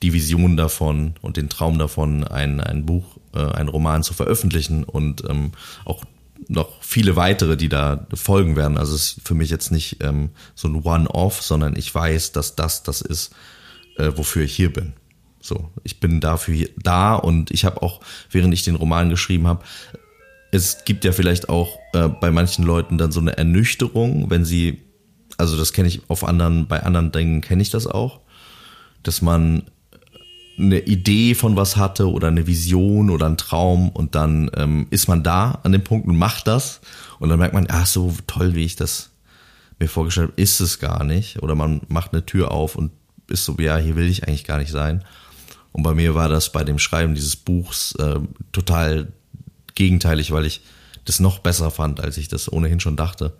die 0.01 0.13
Vision 0.13 0.57
davon 0.57 1.15
und 1.21 1.37
den 1.37 1.49
Traum 1.49 1.79
davon, 1.79 2.25
ein, 2.25 2.59
ein 2.59 2.85
Buch, 2.85 3.17
äh, 3.33 3.39
einen 3.39 3.69
Roman 3.69 4.03
zu 4.03 4.13
veröffentlichen 4.13 4.83
und 4.83 5.23
ähm, 5.29 5.51
auch 5.85 6.03
noch 6.47 6.81
viele 6.81 7.15
weitere, 7.15 7.57
die 7.57 7.69
da 7.69 8.05
folgen 8.13 8.55
werden. 8.55 8.77
Also 8.77 8.93
es 8.93 9.17
ist 9.17 9.27
für 9.27 9.33
mich 9.33 9.49
jetzt 9.49 9.71
nicht 9.71 10.03
ähm, 10.03 10.29
so 10.53 10.67
ein 10.67 10.83
One-Off, 10.83 11.41
sondern 11.41 11.75
ich 11.75 11.93
weiß, 11.93 12.33
dass 12.33 12.55
das 12.55 12.83
das 12.83 13.01
ist, 13.01 13.33
äh, 13.97 14.11
wofür 14.15 14.43
ich 14.43 14.55
hier 14.55 14.71
bin. 14.71 14.93
So, 15.45 15.69
ich 15.83 15.99
bin 15.99 16.21
dafür 16.21 16.67
da 16.75 17.13
und 17.13 17.51
ich 17.51 17.65
habe 17.65 17.83
auch, 17.83 18.01
während 18.31 18.51
ich 18.55 18.63
den 18.63 18.73
Roman 18.73 19.11
geschrieben 19.11 19.45
habe, 19.45 19.63
es 20.49 20.85
gibt 20.85 21.05
ja 21.05 21.11
vielleicht 21.11 21.49
auch 21.49 21.77
äh, 21.93 22.07
bei 22.07 22.31
manchen 22.31 22.65
Leuten 22.65 22.97
dann 22.97 23.11
so 23.11 23.19
eine 23.19 23.37
Ernüchterung, 23.37 24.31
wenn 24.31 24.43
sie, 24.43 24.81
also 25.37 25.55
das 25.55 25.71
kenne 25.71 25.87
ich 25.87 26.01
auf 26.07 26.23
anderen, 26.23 26.65
bei 26.65 26.81
anderen 26.81 27.11
Dingen 27.11 27.41
kenne 27.41 27.61
ich 27.61 27.69
das 27.69 27.85
auch, 27.85 28.21
dass 29.03 29.21
man 29.21 29.65
eine 30.57 30.79
Idee 30.79 31.35
von 31.35 31.55
was 31.55 31.77
hatte 31.77 32.09
oder 32.09 32.29
eine 32.29 32.47
Vision 32.47 33.11
oder 33.11 33.27
einen 33.27 33.37
Traum 33.37 33.89
und 33.89 34.15
dann 34.15 34.49
ähm, 34.55 34.87
ist 34.89 35.07
man 35.07 35.21
da 35.21 35.59
an 35.61 35.73
dem 35.73 35.83
Punkt 35.83 36.07
und 36.07 36.17
macht 36.17 36.47
das 36.47 36.81
und 37.19 37.29
dann 37.29 37.37
merkt 37.37 37.53
man, 37.53 37.67
ach 37.69 37.85
so 37.85 38.15
toll, 38.25 38.55
wie 38.55 38.65
ich 38.65 38.77
das 38.77 39.11
mir 39.77 39.89
vorgestellt 39.89 40.31
habe, 40.31 40.41
ist 40.41 40.59
es 40.59 40.79
gar 40.79 41.03
nicht 41.03 41.43
oder 41.43 41.53
man 41.53 41.81
macht 41.87 42.13
eine 42.13 42.25
Tür 42.25 42.49
auf 42.49 42.75
und 42.75 42.91
ist 43.27 43.45
so, 43.45 43.55
ja, 43.59 43.77
hier 43.77 43.95
will 43.95 44.09
ich 44.09 44.27
eigentlich 44.27 44.43
gar 44.45 44.57
nicht 44.57 44.71
sein. 44.71 45.03
Und 45.75 45.83
bei 45.83 45.93
mir 45.93 46.15
war 46.15 46.29
das 46.29 46.53
bei 46.53 46.63
dem 46.63 46.79
Schreiben 46.79 47.15
dieses 47.15 47.35
Buchs 47.35 47.95
äh, 47.95 48.21
total 48.53 49.11
gegenteilig, 49.73 50.31
weil 50.31 50.45
ich 50.45 50.61
das 51.03 51.19
noch 51.19 51.39
besser 51.39 51.69
fand, 51.69 51.99
als 51.99 52.17
ich 52.17 52.29
das 52.29 52.49
ohnehin 52.49 52.79
schon 52.79 52.95
dachte. 52.95 53.35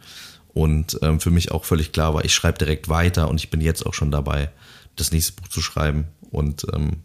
Und 0.53 0.99
ähm, 1.01 1.21
für 1.21 1.29
mich 1.29 1.53
auch 1.53 1.63
völlig 1.63 1.93
klar 1.93 2.13
war, 2.13 2.25
ich 2.25 2.35
schreibe 2.35 2.57
direkt 2.57 2.89
weiter 2.89 3.29
und 3.29 3.37
ich 3.37 3.49
bin 3.51 3.61
jetzt 3.61 3.85
auch 3.85 3.93
schon 3.93 4.11
dabei, 4.11 4.51
das 4.97 5.13
nächste 5.13 5.31
Buch 5.31 5.47
zu 5.47 5.61
schreiben. 5.61 6.07
Und 6.29 6.67
ähm, 6.73 7.03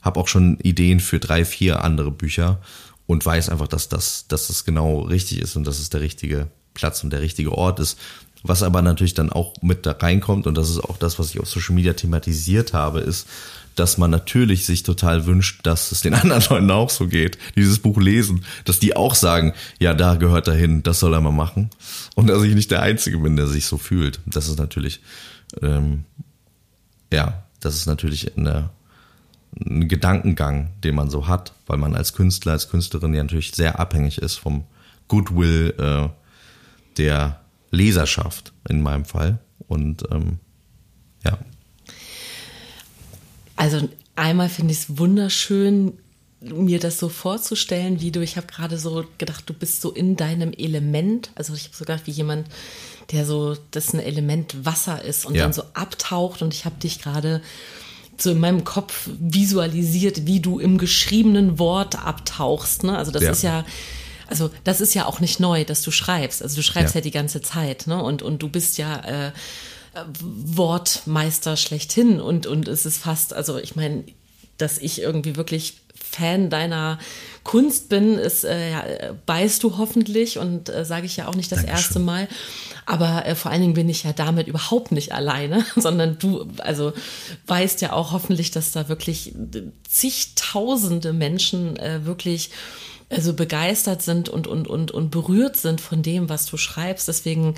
habe 0.00 0.18
auch 0.18 0.26
schon 0.26 0.58
Ideen 0.60 1.00
für 1.00 1.18
drei, 1.18 1.44
vier 1.44 1.84
andere 1.84 2.10
Bücher 2.10 2.58
und 3.06 3.26
weiß 3.26 3.50
einfach, 3.50 3.68
dass 3.68 3.90
das, 3.90 4.26
dass 4.26 4.46
das 4.46 4.64
genau 4.64 5.02
richtig 5.02 5.42
ist 5.42 5.54
und 5.54 5.66
dass 5.66 5.80
es 5.80 5.90
der 5.90 6.00
richtige 6.00 6.48
Platz 6.72 7.04
und 7.04 7.10
der 7.10 7.20
richtige 7.20 7.52
Ort 7.52 7.78
ist. 7.78 7.98
Was 8.42 8.62
aber 8.62 8.80
natürlich 8.80 9.12
dann 9.12 9.30
auch 9.30 9.52
mit 9.60 9.84
da 9.84 9.92
reinkommt, 9.92 10.46
und 10.46 10.56
das 10.56 10.70
ist 10.70 10.80
auch 10.82 10.96
das, 10.96 11.18
was 11.18 11.28
ich 11.28 11.40
auf 11.40 11.48
Social 11.48 11.74
Media 11.74 11.92
thematisiert 11.92 12.72
habe, 12.72 13.00
ist, 13.00 13.28
dass 13.76 13.98
man 13.98 14.10
natürlich 14.10 14.66
sich 14.66 14.82
total 14.82 15.26
wünscht, 15.26 15.66
dass 15.66 15.92
es 15.92 16.00
den 16.00 16.14
anderen 16.14 16.42
Leuten 16.48 16.70
auch 16.70 16.90
so 16.90 17.06
geht, 17.06 17.38
die 17.54 17.60
dieses 17.60 17.78
Buch 17.78 18.00
lesen, 18.00 18.44
dass 18.64 18.78
die 18.78 18.96
auch 18.96 19.14
sagen, 19.14 19.54
ja, 19.78 19.94
da 19.94 20.14
gehört 20.16 20.48
er 20.48 20.54
hin, 20.54 20.82
das 20.82 21.00
soll 21.00 21.14
er 21.14 21.20
mal 21.20 21.30
machen. 21.30 21.70
Und 22.14 22.28
dass 22.28 22.42
ich 22.42 22.54
nicht 22.54 22.70
der 22.70 22.82
Einzige 22.82 23.18
bin, 23.18 23.36
der 23.36 23.46
sich 23.46 23.66
so 23.66 23.78
fühlt. 23.78 24.20
Das 24.26 24.48
ist 24.48 24.58
natürlich, 24.58 25.00
ähm, 25.60 26.04
ja, 27.12 27.44
das 27.60 27.76
ist 27.76 27.86
natürlich 27.86 28.36
eine, 28.36 28.70
ein 29.58 29.88
Gedankengang, 29.88 30.70
den 30.82 30.94
man 30.94 31.10
so 31.10 31.28
hat, 31.28 31.52
weil 31.66 31.78
man 31.78 31.94
als 31.94 32.12
Künstler, 32.12 32.52
als 32.52 32.68
Künstlerin 32.68 33.14
ja 33.14 33.22
natürlich 33.22 33.52
sehr 33.52 33.78
abhängig 33.78 34.18
ist 34.18 34.36
vom 34.36 34.64
Goodwill 35.08 35.74
äh, 35.78 36.08
der 36.96 37.40
Leserschaft 37.70 38.52
in 38.68 38.82
meinem 38.82 39.04
Fall. 39.04 39.38
Und 39.68 40.04
ähm, 40.10 40.38
ja. 41.24 41.38
Also 43.56 43.88
einmal 44.16 44.48
finde 44.48 44.72
ich 44.72 44.80
es 44.80 44.98
wunderschön, 44.98 45.92
mir 46.40 46.80
das 46.80 46.98
so 46.98 47.08
vorzustellen, 47.08 48.00
wie 48.00 48.10
du, 48.10 48.20
ich 48.20 48.36
habe 48.36 48.48
gerade 48.48 48.76
so 48.76 49.04
gedacht, 49.18 49.44
du 49.46 49.54
bist 49.54 49.80
so 49.80 49.92
in 49.92 50.16
deinem 50.16 50.52
Element. 50.52 51.30
Also 51.36 51.54
ich 51.54 51.64
habe 51.64 51.76
so 51.76 51.84
gedacht, 51.84 52.02
wie 52.06 52.10
jemand, 52.10 52.48
der 53.12 53.24
so, 53.24 53.56
das 53.70 53.94
ein 53.94 54.00
Element 54.00 54.64
Wasser 54.64 55.02
ist 55.04 55.24
und 55.24 55.34
Ja. 55.36 55.44
dann 55.44 55.52
so 55.52 55.62
abtaucht 55.74 56.42
und 56.42 56.52
ich 56.52 56.64
habe 56.64 56.76
dich 56.80 57.00
gerade 57.00 57.42
so 58.18 58.30
in 58.32 58.40
meinem 58.40 58.64
Kopf 58.64 59.08
visualisiert, 59.20 60.26
wie 60.26 60.40
du 60.40 60.58
im 60.58 60.78
geschriebenen 60.78 61.58
Wort 61.58 62.04
abtauchst. 62.04 62.82
Ne? 62.84 62.96
Also 62.96 63.10
das 63.12 63.22
Ja. 63.22 63.30
ist 63.30 63.42
ja, 63.42 63.64
also 64.26 64.50
das 64.64 64.80
ist 64.80 64.94
ja 64.94 65.06
auch 65.06 65.20
nicht 65.20 65.40
neu, 65.40 65.64
dass 65.64 65.82
du 65.82 65.90
schreibst. 65.92 66.42
Also 66.42 66.56
du 66.56 66.62
schreibst 66.62 66.94
Ja. 66.94 66.98
ja, 67.00 67.02
die 67.04 67.10
ganze 67.10 67.40
Zeit, 67.42 67.86
ne? 67.86 68.02
Und, 68.02 68.22
und 68.22 68.42
du 68.42 68.48
bist 68.48 68.78
ja 68.78 68.96
äh, 68.96 69.28
äh, 69.28 69.32
Wortmeister 70.20 71.56
schlechthin 71.56 72.20
und, 72.20 72.46
und 72.46 72.68
es 72.68 72.86
ist 72.86 72.98
fast, 72.98 73.34
also 73.34 73.58
ich 73.58 73.76
meine, 73.76 74.04
dass 74.58 74.78
ich 74.78 75.00
irgendwie 75.00 75.36
wirklich 75.36 75.78
Fan 75.94 76.50
deiner 76.50 76.98
Kunst 77.42 77.88
bin, 77.88 78.18
ist, 78.18 78.44
äh, 78.44 78.70
ja, 78.70 78.80
äh, 78.84 79.14
weißt 79.26 79.62
du 79.62 79.78
hoffentlich 79.78 80.38
und 80.38 80.68
äh, 80.68 80.84
sage 80.84 81.06
ich 81.06 81.16
ja 81.16 81.26
auch 81.26 81.34
nicht 81.34 81.50
das 81.50 81.60
Dankeschön. 81.60 81.78
erste 81.78 81.98
Mal. 82.00 82.28
Aber 82.84 83.24
äh, 83.24 83.34
vor 83.34 83.50
allen 83.50 83.62
Dingen 83.62 83.74
bin 83.74 83.88
ich 83.88 84.04
ja 84.04 84.12
damit 84.12 84.46
überhaupt 84.46 84.92
nicht 84.92 85.12
alleine, 85.12 85.64
sondern 85.76 86.18
du, 86.18 86.46
also 86.58 86.92
weißt 87.46 87.80
ja 87.80 87.92
auch 87.92 88.12
hoffentlich, 88.12 88.50
dass 88.50 88.72
da 88.72 88.88
wirklich 88.88 89.34
zigtausende 89.88 91.12
Menschen 91.12 91.76
äh, 91.76 92.04
wirklich 92.04 92.50
also 93.12 93.34
begeistert 93.34 94.02
sind 94.02 94.28
und, 94.28 94.46
und, 94.46 94.66
und, 94.68 94.90
und 94.90 95.10
berührt 95.10 95.56
sind 95.56 95.80
von 95.80 96.02
dem, 96.02 96.28
was 96.28 96.46
du 96.46 96.56
schreibst. 96.56 97.06
Deswegen, 97.08 97.54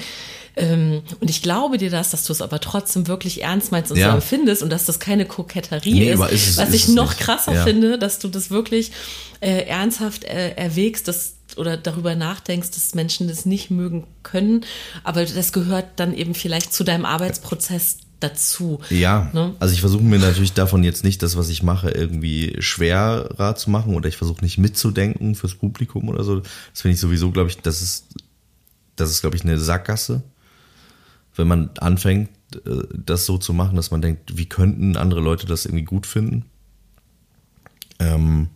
ähm, 0.56 1.02
und 1.20 1.30
ich 1.30 1.42
glaube 1.42 1.78
dir 1.78 1.90
das, 1.90 2.10
dass 2.10 2.24
du 2.24 2.32
es 2.32 2.42
aber 2.42 2.60
trotzdem 2.60 3.06
wirklich 3.06 3.42
ernst 3.42 3.72
meinst 3.72 3.90
und 3.92 3.98
Ja. 3.98 4.10
so 4.10 4.16
empfindest 4.16 4.62
und 4.62 4.70
dass 4.70 4.84
das 4.84 4.98
keine 5.00 5.24
Koketterie 5.26 5.92
Nee, 5.94 6.12
ist. 6.12 6.20
ist 6.32 6.48
es- 6.48 6.56
was 6.58 6.68
ist 6.70 6.74
ich 6.74 6.88
noch 6.88 7.10
nicht. 7.10 7.20
krasser 7.20 7.54
Ja. 7.54 7.64
finde, 7.64 7.98
dass 7.98 8.18
du 8.18 8.28
das 8.28 8.50
wirklich 8.50 8.92
äh, 9.40 9.62
ernsthaft 9.66 10.24
äh, 10.24 10.50
erwägst, 10.56 11.06
dass 11.08 11.34
oder 11.56 11.76
darüber 11.76 12.14
nachdenkst, 12.16 12.70
dass 12.70 12.94
Menschen 12.94 13.28
das 13.28 13.44
nicht 13.46 13.70
mögen 13.70 14.06
können, 14.24 14.64
aber 15.04 15.24
das 15.24 15.52
gehört 15.52 15.84
dann 15.96 16.12
eben 16.14 16.34
vielleicht 16.34 16.72
zu 16.72 16.82
deinem 16.82 17.04
Arbeitsprozess 17.04 17.98
dazu. 18.28 18.80
Ja, 18.90 19.30
Ne? 19.32 19.54
also 19.60 19.74
ich 19.74 19.80
versuche 19.80 20.02
mir 20.02 20.18
natürlich 20.18 20.52
davon 20.52 20.82
jetzt 20.84 21.04
nicht 21.04 21.22
das, 21.22 21.36
was 21.36 21.48
ich 21.48 21.62
mache, 21.62 21.90
irgendwie 21.90 22.56
schwerer 22.60 23.56
zu 23.56 23.70
machen 23.70 23.94
oder 23.94 24.08
ich 24.08 24.16
versuche 24.16 24.42
nicht 24.42 24.58
mitzudenken 24.58 25.34
fürs 25.34 25.54
Publikum 25.54 26.08
oder 26.08 26.24
so. 26.24 26.40
Das 26.40 26.82
finde 26.82 26.94
ich 26.94 27.00
sowieso, 27.00 27.30
glaube 27.30 27.50
ich, 27.50 27.58
das 27.58 27.82
ist, 27.82 28.06
das 28.96 29.10
ist, 29.10 29.20
glaube 29.20 29.36
ich, 29.36 29.44
eine 29.44 29.58
Sackgasse. 29.58 30.22
Wenn 31.36 31.48
man 31.48 31.70
anfängt, 31.80 32.30
äh, 32.64 32.82
das 32.92 33.26
so 33.26 33.38
zu 33.38 33.52
machen, 33.52 33.76
dass 33.76 33.90
man 33.90 34.02
denkt, 34.02 34.36
wie 34.36 34.46
könnten 34.46 34.96
andere 34.96 35.20
Leute 35.20 35.46
das 35.46 35.66
irgendwie 35.66 35.84
gut 35.84 36.06
finden? 36.06 36.44
Ähm, 37.98 38.48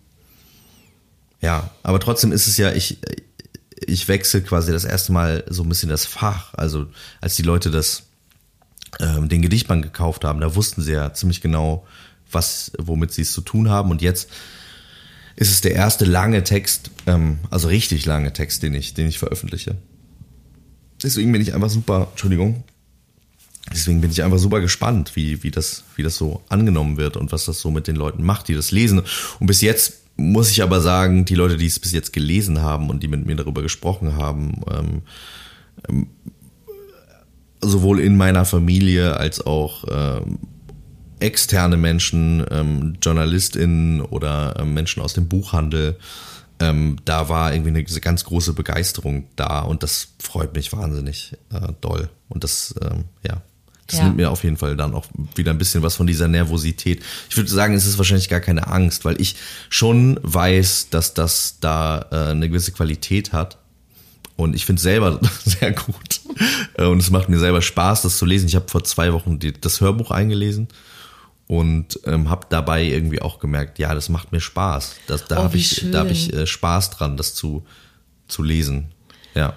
ja, 1.41 1.71
aber 1.83 2.01
trotzdem 2.01 2.33
ist 2.33 2.47
es 2.47 2.57
ja, 2.57 2.73
ich, 2.73 2.99
ich 3.87 4.09
wechsle 4.09 4.43
quasi 4.43 4.73
das 4.73 4.85
erste 4.85 5.13
Mal 5.13 5.45
so 5.49 5.63
ein 5.63 5.69
bisschen 5.69 5.89
das 5.89 6.05
Fach. 6.05 6.55
Also 6.55 6.87
als 7.21 7.37
die 7.37 7.43
Leute 7.43 7.71
das 7.71 8.08
ähm, 9.01 9.29
den 9.29 9.43
Gedichtband 9.43 9.83
gekauft 9.83 10.25
haben, 10.25 10.41
da 10.41 10.55
wussten 10.55 10.83
sie 10.83 10.93
ja 10.93 11.13
ziemlich 11.13 11.41
genau, 11.41 11.87
was, 12.31 12.73
womit 12.79 13.13
sie 13.13 13.23
es 13.23 13.33
zu 13.33 13.41
tun 13.41 13.69
haben. 13.69 13.91
Und 13.91 14.03
jetzt 14.03 14.31
ist 15.37 15.51
es 15.51 15.61
der 15.61 15.75
erste 15.75 16.05
lange 16.05 16.43
Text, 16.45 16.91
ähm, 17.07 17.39
also 17.51 17.69
richtig 17.69 18.07
lange 18.07 18.33
Text, 18.33 18.63
den 18.63 18.75
ich, 18.75 18.95
den 18.95 19.09
ich 19.09 19.19
veröffentliche. 19.19 19.77
Deswegen 21.03 21.31
bin 21.31 21.41
ich 21.41 21.55
einfach 21.55 21.71
super, 21.71 22.09
Entschuldigung, 22.11 22.65
deswegen 23.73 24.01
bin 24.01 24.11
ich 24.11 24.23
einfach 24.25 24.39
super 24.39 24.61
gespannt, 24.61 25.13
wie, 25.15 25.43
wie, 25.43 25.51
das, 25.51 25.85
wie 25.95 26.03
das 26.03 26.17
so 26.17 26.43
angenommen 26.49 26.97
wird 26.97 27.17
und 27.17 27.31
was 27.31 27.45
das 27.45 27.61
so 27.61 27.71
mit 27.71 27.87
den 27.87 27.95
Leuten 27.95 28.25
macht, 28.25 28.49
die 28.49 28.55
das 28.55 28.73
lesen. 28.73 29.03
Und 29.39 29.47
bis 29.47 29.61
jetzt 29.61 30.03
muss 30.17 30.51
ich 30.51 30.63
aber 30.63 30.81
sagen, 30.81 31.25
die 31.25 31.37
Leute, 31.37 31.57
die 31.57 31.67
es 31.67 31.79
bis 31.79 31.93
jetzt 31.93 32.13
gelesen 32.13 32.61
haben 32.61 32.91
und 32.91 33.05
die 33.05 33.09
mit 33.09 33.25
mir 33.25 33.37
darüber 33.37 33.63
gesprochen 33.63 34.17
haben, 34.17 34.63
ähm, 34.73 35.03
sowohl 37.61 38.01
in 38.01 38.17
meiner 38.17 38.45
Familie 38.45 39.17
als 39.17 39.45
auch 39.45 39.85
ähm, 39.91 40.39
externe 41.21 41.77
Menschen, 41.77 42.45
ähm, 42.51 42.97
JournalistInnen 43.03 44.01
oder 44.01 44.57
ähm, 44.59 44.75
Menschen 44.75 45.03
aus 45.03 45.15
dem 45.15 45.29
Buchhandel, 45.29 45.97
ähm, 46.61 46.97
da 47.05 47.29
war 47.29 47.53
irgendwie 47.53 47.71
eine 47.71 47.83
ganz 47.85 48.25
große 48.25 48.53
Begeisterung 48.53 49.27
da 49.37 49.61
und 49.61 49.83
das 49.83 50.09
freut 50.21 50.55
mich 50.55 50.73
wahnsinnig 50.73 51.37
äh, 51.53 51.73
doll. 51.81 52.11
Und 52.29 52.45
das, 52.45 52.75
ähm, 52.83 53.05
ja, 53.27 53.43
das 53.87 53.99
Ja. 53.99 54.05
nimmt 54.05 54.17
mir 54.17 54.31
auf 54.31 54.45
jeden 54.45 54.57
Fall 54.57 54.77
dann 54.77 54.95
auch 54.95 55.07
wieder 55.35 55.51
ein 55.53 55.59
bisschen 55.59 55.83
was 55.83 55.95
von 55.97 56.07
dieser 56.07 56.29
Nervosität. 56.29 57.03
Ich 57.31 57.37
würde 57.37 57.49
sagen, 57.51 57.75
es 57.75 57.87
ist 57.87 57.97
wahrscheinlich 57.99 58.29
gar 58.29 58.41
keine 58.41 58.67
Angst, 58.67 59.05
weil 59.05 59.21
ich 59.21 59.37
schon 59.71 60.19
weiß, 60.23 60.89
dass 60.91 61.15
das 61.15 61.59
da 61.61 62.07
äh, 62.11 62.31
eine 62.33 62.49
gewisse 62.49 62.73
Qualität 62.73 63.33
hat. 63.33 63.59
Und 64.39 64.55
ich 64.55 64.65
finde 64.65 64.79
es 64.79 64.85
selber 64.85 65.19
sehr 65.45 65.73
gut. 65.73 66.21
Äh, 66.75 66.85
Und 66.87 66.99
es 66.99 67.11
macht 67.11 67.29
mir 67.29 67.39
selber 67.39 67.61
Spaß, 67.61 68.03
das 68.03 68.17
zu 68.19 68.25
lesen. 68.25 68.47
Ich 68.47 68.55
habe 68.55 68.69
vor 68.69 68.85
zwei 68.85 69.13
Wochen 69.13 69.39
die, 69.41 69.53
das 69.53 69.81
Hörbuch 69.81 70.11
eingelesen 70.13 70.69
und 71.49 71.99
ähm, 72.05 72.31
habe 72.31 72.47
dabei 72.49 72.85
irgendwie 72.85 73.21
auch 73.21 73.41
gemerkt, 73.41 73.79
ja, 73.81 73.95
das 73.95 74.09
macht 74.09 74.31
mir 74.33 74.41
Spaß. 74.41 74.95
Das, 75.09 75.25
da 75.27 75.41
Oh, 75.41 75.43
habe 75.45 75.57
ich, 75.57 75.87
da 75.91 76.01
hab 76.01 76.11
ich 76.11 76.33
äh, 76.33 76.47
Spaß 76.47 76.91
dran, 76.91 77.17
das 77.17 77.35
zu, 77.35 77.65
zu 78.29 78.43
lesen. 78.45 78.93
Ja. 79.35 79.57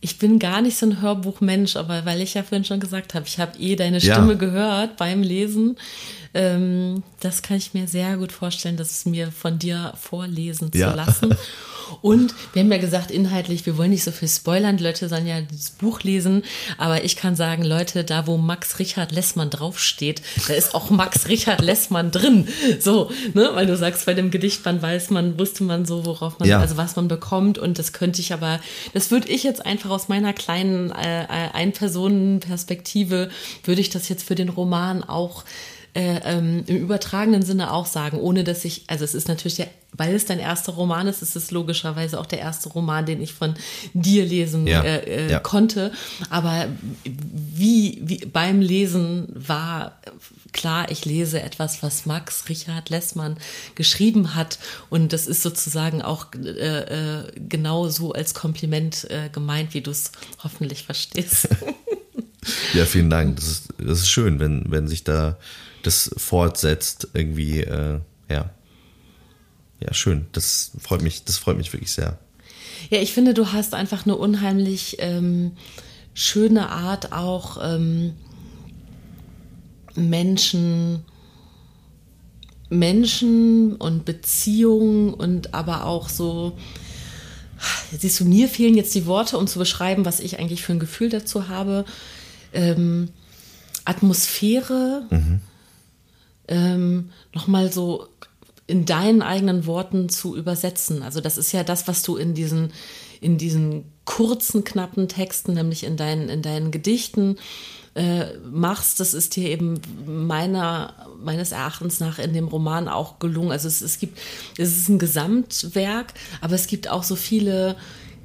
Ich 0.00 0.18
bin 0.18 0.38
gar 0.38 0.60
nicht 0.62 0.76
so 0.76 0.86
ein 0.86 1.00
Hörbuchmensch, 1.00 1.76
aber 1.76 2.04
weil 2.04 2.20
ich 2.20 2.34
ja 2.34 2.42
vorhin 2.42 2.64
schon 2.64 2.80
gesagt 2.80 3.14
habe, 3.14 3.26
ich 3.26 3.38
habe 3.38 3.58
eh 3.58 3.76
deine 3.76 3.98
Ja. 3.98 4.14
Stimme 4.14 4.36
gehört 4.36 4.96
beim 4.96 5.22
Lesen. 5.22 5.76
Ähm, 6.34 7.02
das 7.20 7.42
kann 7.42 7.58
ich 7.58 7.74
mir 7.74 7.86
sehr 7.88 8.16
gut 8.16 8.32
vorstellen, 8.32 8.76
das 8.76 8.90
es 8.90 9.06
mir 9.06 9.30
von 9.32 9.58
dir 9.58 9.92
vorlesen 10.00 10.70
Ja. 10.74 10.90
zu 10.90 10.96
lassen. 10.96 11.36
Und 12.00 12.34
wir 12.54 12.62
haben 12.62 12.72
ja 12.72 12.78
gesagt, 12.78 13.10
inhaltlich, 13.10 13.66
wir 13.66 13.76
wollen 13.76 13.90
nicht 13.90 14.02
so 14.04 14.12
viel 14.12 14.28
spoilern, 14.28 14.78
die 14.78 14.84
Leute 14.84 15.10
sollen 15.10 15.26
ja 15.26 15.42
das 15.42 15.72
Buch 15.72 16.02
lesen, 16.02 16.42
aber 16.78 17.04
ich 17.04 17.16
kann 17.16 17.36
sagen, 17.36 17.62
Leute, 17.64 18.02
da 18.02 18.26
wo 18.26 18.38
Max 18.38 18.78
Richard 18.78 19.12
Lessmann 19.12 19.50
draufsteht, 19.50 20.22
da 20.48 20.54
ist 20.54 20.74
auch 20.74 20.88
Max 20.88 21.28
Richard 21.28 21.60
Lessmann 21.60 22.10
drin. 22.10 22.48
So, 22.80 23.10
ne, 23.34 23.50
weil 23.52 23.66
du 23.66 23.76
sagst, 23.76 24.06
bei 24.06 24.14
dem 24.14 24.30
Gedichtband 24.30 24.80
weiß 24.80 25.10
man, 25.10 25.38
wusste 25.38 25.64
man 25.64 25.84
so, 25.84 26.06
worauf 26.06 26.38
man, 26.38 26.48
Ja. 26.48 26.60
also 26.60 26.78
was 26.78 26.96
man 26.96 27.08
bekommt 27.08 27.58
und 27.58 27.78
das 27.78 27.92
könnte 27.92 28.22
ich 28.22 28.32
aber, 28.32 28.58
das 28.94 29.10
würde 29.10 29.28
ich 29.28 29.42
jetzt 29.42 29.66
einfach 29.66 29.90
aus 29.90 30.08
meiner 30.08 30.32
kleinen 30.32 30.90
äh, 30.92 31.26
Ein-Personen-Perspektive, 31.52 33.28
würde 33.64 33.80
ich 33.80 33.90
das 33.90 34.08
jetzt 34.08 34.24
für 34.26 34.34
den 34.34 34.48
Roman 34.48 35.04
auch 35.04 35.44
äh, 35.94 36.20
ähm, 36.24 36.64
im 36.66 36.76
übertragenen 36.76 37.42
Sinne 37.42 37.70
auch 37.70 37.84
sagen, 37.84 38.18
ohne 38.18 38.44
dass 38.44 38.64
ich, 38.64 38.84
also 38.86 39.04
es 39.04 39.14
ist 39.14 39.28
natürlich, 39.28 39.56
der, 39.56 39.68
weil 39.94 40.14
es 40.14 40.24
dein 40.24 40.38
erster 40.38 40.72
Roman 40.72 41.06
ist, 41.06 41.20
ist 41.20 41.36
es 41.36 41.50
logischerweise 41.50 42.18
auch 42.18 42.24
der 42.24 42.38
erste 42.38 42.70
Roman, 42.70 43.04
den 43.04 43.20
ich 43.20 43.34
von 43.34 43.54
dir 43.92 44.24
lesen 44.24 44.66
Ja, 44.66 44.82
äh, 44.82 45.26
äh, 45.26 45.30
ja. 45.30 45.38
konnte. 45.38 45.92
Aber 46.30 46.66
wie, 47.04 48.00
wie 48.02 48.24
beim 48.24 48.62
Lesen 48.62 49.28
war 49.34 50.00
klar, 50.52 50.90
ich 50.90 51.04
lese 51.04 51.42
etwas, 51.42 51.82
was 51.82 52.06
Max 52.06 52.48
Richard 52.48 52.88
Lessmann 52.88 53.36
geschrieben 53.74 54.34
hat. 54.34 54.58
Und 54.88 55.12
das 55.12 55.26
ist 55.26 55.42
sozusagen 55.42 56.00
auch 56.00 56.28
äh, 56.42 57.18
äh, 57.18 57.32
genau 57.36 57.88
so 57.88 58.12
als 58.12 58.32
Kompliment 58.32 59.10
äh, 59.10 59.28
gemeint, 59.28 59.74
wie 59.74 59.82
du 59.82 59.90
es 59.90 60.12
hoffentlich 60.42 60.84
verstehst. 60.84 61.48
Ja, 62.74 62.86
vielen 62.86 63.08
Dank. 63.08 63.36
Das 63.36 63.46
ist, 63.46 63.68
das 63.78 64.00
ist 64.00 64.08
schön, 64.08 64.40
wenn, 64.40 64.64
wenn 64.66 64.88
sich 64.88 65.04
da 65.04 65.38
das 65.82 66.10
fortsetzt, 66.16 67.08
irgendwie, 67.14 67.60
äh, 67.60 68.00
ja. 68.28 68.50
Ja, 69.80 69.92
schön. 69.94 70.26
Das 70.32 70.72
freut 70.78 71.02
mich, 71.02 71.24
das 71.24 71.38
freut 71.38 71.56
mich 71.56 71.72
wirklich 71.72 71.92
sehr. 71.92 72.18
Ja, 72.90 73.00
ich 73.00 73.12
finde, 73.12 73.34
du 73.34 73.52
hast 73.52 73.74
einfach 73.74 74.06
eine 74.06 74.16
unheimlich 74.16 74.96
ähm, 75.00 75.52
schöne 76.14 76.68
Art, 76.68 77.12
auch 77.12 77.58
ähm, 77.62 78.14
Menschen, 79.94 81.04
Menschen 82.70 83.74
und 83.76 84.04
Beziehungen 84.04 85.14
und 85.14 85.54
aber 85.54 85.84
auch 85.84 86.08
so. 86.08 86.56
Siehst 87.96 88.18
du, 88.20 88.24
mir 88.24 88.48
fehlen 88.48 88.76
jetzt 88.76 88.94
die 88.94 89.06
Worte, 89.06 89.38
um 89.38 89.46
zu 89.46 89.58
beschreiben, 89.58 90.04
was 90.04 90.18
ich 90.18 90.38
eigentlich 90.38 90.62
für 90.62 90.72
ein 90.72 90.80
Gefühl 90.80 91.10
dazu 91.10 91.48
habe. 91.48 91.84
Ähm, 92.52 93.10
Atmosphäre, 93.84 95.06
ähm, 96.52 97.10
nochmal 97.34 97.72
so 97.72 98.06
in 98.66 98.84
deinen 98.84 99.22
eigenen 99.22 99.66
Worten 99.66 100.08
zu 100.08 100.36
übersetzen. 100.36 101.02
Also 101.02 101.20
das 101.20 101.38
ist 101.38 101.52
ja 101.52 101.64
das, 101.64 101.88
was 101.88 102.02
du 102.02 102.16
in 102.16 102.34
diesen, 102.34 102.72
in 103.20 103.38
diesen 103.38 103.84
kurzen, 104.04 104.62
knappen 104.62 105.08
Texten, 105.08 105.54
nämlich 105.54 105.84
in 105.84 105.96
deinen, 105.96 106.28
in 106.28 106.42
deinen 106.42 106.70
Gedichten, 106.70 107.38
äh, 107.94 108.36
machst, 108.50 109.00
das 109.00 109.14
ist 109.14 109.36
dir 109.36 109.48
eben 109.50 109.80
meiner, 110.06 111.08
meines 111.22 111.52
Erachtens 111.52 112.00
nach 112.00 112.18
in 112.18 112.32
dem 112.32 112.48
Roman 112.48 112.88
auch 112.88 113.18
gelungen. 113.18 113.52
Also 113.52 113.68
es, 113.68 113.82
es 113.82 113.98
gibt, 113.98 114.18
es 114.56 114.76
ist 114.76 114.88
ein 114.88 114.98
Gesamtwerk, 114.98 116.14
aber 116.40 116.54
es 116.54 116.66
gibt 116.66 116.88
auch 116.88 117.02
so 117.02 117.16
viele 117.16 117.76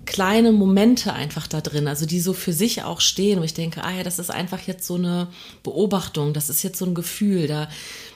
kleine 0.08 0.52
Momente 0.52 1.14
einfach 1.14 1.46
da 1.46 1.62
drin, 1.62 1.88
also 1.88 2.08
die 2.08 2.20
so 2.20 2.34
für 2.34 2.54
sich 2.54 2.82
auch 2.84 3.02
stehen, 3.02 3.40
wo 3.40 3.44
ich 3.44 3.54
denke, 3.54 3.84
ah 3.84 3.92
ja, 3.92 4.04
das 4.04 4.18
ist 4.18 4.32
einfach 4.32 4.62
jetzt 4.62 4.88
so 4.88 4.96
eine 4.96 5.28
Beobachtung, 5.62 6.34
das 6.34 6.50
ist 6.50 6.64
jetzt 6.64 6.80
so 6.80 6.86
ein 6.86 6.96
Gefühl, 6.96 7.46
da 7.46 7.70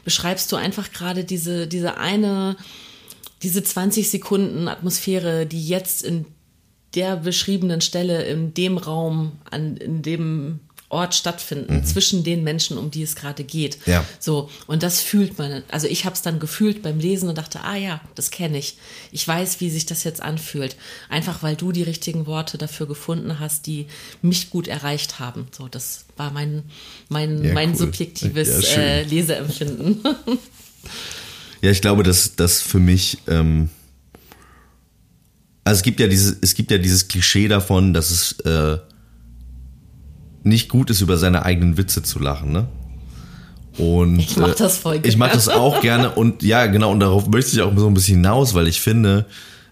beschreibst 0.03 0.51
du 0.51 0.55
einfach 0.55 0.91
gerade 0.91 1.23
diese, 1.23 1.67
diese 1.67 1.97
eine, 1.97 2.55
diese 3.43 3.61
20 3.61 4.09
Sekunden 4.09 4.67
Atmosphäre, 4.67 5.45
die 5.45 5.67
jetzt 5.67 6.01
in 6.01 6.25
der 6.95 7.17
beschriebenen 7.17 7.81
Stelle, 7.81 8.23
in 8.23 8.53
dem 8.53 8.77
Raum, 8.77 9.33
an, 9.51 9.77
in 9.77 10.01
dem 10.01 10.61
Ort 10.91 11.15
stattfinden, 11.15 11.77
mhm. 11.77 11.85
zwischen 11.85 12.23
den 12.23 12.43
Menschen, 12.43 12.77
um 12.77 12.91
die 12.91 13.01
es 13.01 13.15
gerade 13.15 13.43
geht. 13.43 13.77
Ja. 13.85 14.05
So, 14.19 14.49
und 14.67 14.83
das 14.83 15.01
fühlt 15.01 15.37
man. 15.37 15.63
Also 15.69 15.87
ich 15.87 16.05
habe 16.05 16.15
es 16.15 16.21
dann 16.21 16.39
gefühlt 16.39 16.83
beim 16.83 16.99
Lesen 16.99 17.29
und 17.29 17.37
dachte, 17.37 17.61
ah 17.63 17.75
ja, 17.75 18.01
das 18.15 18.31
kenne 18.31 18.57
ich. 18.57 18.77
Ich 19.11 19.27
weiß, 19.27 19.61
wie 19.61 19.69
sich 19.69 19.85
das 19.85 20.03
jetzt 20.03 20.21
anfühlt. 20.21 20.75
Einfach 21.09 21.43
weil 21.43 21.55
du 21.55 21.71
die 21.71 21.83
richtigen 21.83 22.25
Worte 22.25 22.57
dafür 22.57 22.87
gefunden 22.87 23.39
hast, 23.39 23.67
die 23.67 23.87
mich 24.21 24.49
gut 24.49 24.67
erreicht 24.67 25.19
haben. 25.19 25.47
So, 25.51 25.67
das 25.67 26.05
war 26.17 26.31
mein, 26.31 26.63
mein, 27.09 27.43
ja, 27.43 27.53
mein 27.53 27.71
cool. 27.71 27.77
subjektives 27.77 28.75
ja, 28.75 28.81
äh, 28.81 29.03
Leseempfinden. 29.03 29.99
ja, 31.61 31.71
ich 31.71 31.81
glaube, 31.81 32.03
dass 32.03 32.35
das 32.35 32.61
für 32.61 32.79
mich. 32.79 33.19
Ähm 33.27 33.69
also 35.63 35.79
es 35.79 35.83
gibt 35.83 35.99
ja 35.99 36.07
dieses, 36.07 36.37
es 36.41 36.55
gibt 36.55 36.71
ja 36.71 36.77
dieses 36.77 37.07
Klischee 37.07 37.47
davon, 37.47 37.93
dass 37.93 38.09
es 38.09 38.39
äh, 38.41 38.77
nicht 40.43 40.69
gut 40.69 40.89
ist, 40.89 41.01
über 41.01 41.17
seine 41.17 41.45
eigenen 41.45 41.77
Witze 41.77 42.03
zu 42.03 42.19
lachen, 42.19 42.51
ne? 42.51 42.67
Und 43.77 44.19
ich 44.19 44.35
mach 44.35 44.53
das 44.55 44.77
voll 44.77 44.95
gerne. 44.95 45.07
Ich 45.07 45.17
mach 45.17 45.31
das 45.31 45.47
auch 45.47 45.81
gerne 45.81 46.11
und 46.11 46.43
ja, 46.43 46.67
genau, 46.67 46.91
und 46.91 46.99
darauf 46.99 47.27
möchte 47.27 47.51
ich 47.55 47.61
auch 47.61 47.71
so 47.75 47.87
ein 47.87 47.93
bisschen 47.93 48.17
hinaus, 48.17 48.53
weil 48.53 48.67
ich 48.67 48.81
finde, 48.81 49.25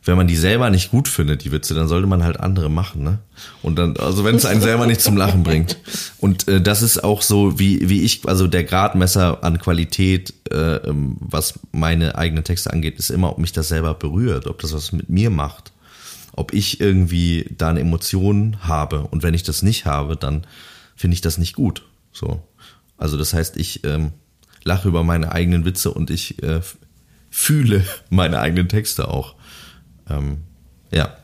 wenn 0.05 0.15
man 0.15 0.27
die 0.27 0.37
selber 0.37 0.69
nicht 0.69 0.91
gut 0.91 1.07
findet, 1.09 1.43
die 1.43 1.51
Witze, 1.51 1.73
dann 1.73 1.89
sollte 1.89 2.07
man 2.07 2.23
halt 2.23 2.39
andere 2.39 2.69
machen, 2.69 3.03
ne? 3.03 3.19
Und 3.61 3.77
dann, 3.77 3.97
also 3.97 4.23
wenn 4.23 4.35
es 4.35 4.45
einen 4.45 4.61
selber 4.61 4.87
nicht 4.87 5.01
zum 5.01 5.17
Lachen 5.17 5.43
bringt. 5.43 5.77
Und 6.19 6.47
äh, 6.47 6.61
das 6.61 6.81
ist 6.81 7.03
auch 7.03 7.21
so, 7.21 7.59
wie, 7.59 7.89
wie 7.89 8.03
ich, 8.03 8.21
also 8.25 8.47
der 8.47 8.63
Gradmesser 8.63 9.43
an 9.43 9.59
Qualität, 9.59 10.33
äh, 10.51 10.75
ähm, 10.77 11.17
was 11.19 11.59
meine 11.71 12.15
eigenen 12.17 12.43
Texte 12.43 12.71
angeht, 12.71 12.97
ist 12.97 13.09
immer, 13.09 13.31
ob 13.31 13.37
mich 13.37 13.51
das 13.51 13.67
selber 13.67 13.93
berührt, 13.93 14.47
ob 14.47 14.59
das 14.59 14.73
was 14.73 14.93
mit 14.93 15.09
mir 15.09 15.29
macht 15.29 15.73
ob 16.39 16.53
ich 16.53 16.79
irgendwie 16.79 17.53
da 17.57 17.69
eine 17.69 17.81
Emotion 17.81 18.57
habe. 18.61 19.01
Und 19.01 19.23
wenn 19.23 19.33
ich 19.33 19.43
das 19.43 19.61
nicht 19.61 19.85
habe, 19.85 20.15
dann 20.15 20.47
finde 20.95 21.15
ich 21.15 21.21
das 21.21 21.37
nicht 21.37 21.53
gut. 21.53 21.83
So. 22.13 22.41
Also 22.97 23.17
das 23.17 23.33
heißt, 23.33 23.57
ich 23.57 23.83
ähm, 23.83 24.13
lache 24.63 24.87
über 24.87 25.03
meine 25.03 25.33
eigenen 25.33 25.65
Witze 25.65 25.91
und 25.91 26.09
ich 26.09 26.41
äh, 26.41 26.61
fühle 27.29 27.85
meine 28.09 28.39
eigenen 28.39 28.69
Texte 28.69 29.09
auch. 29.09 29.35
Ähm, 30.09 30.37
ja. 30.91 31.17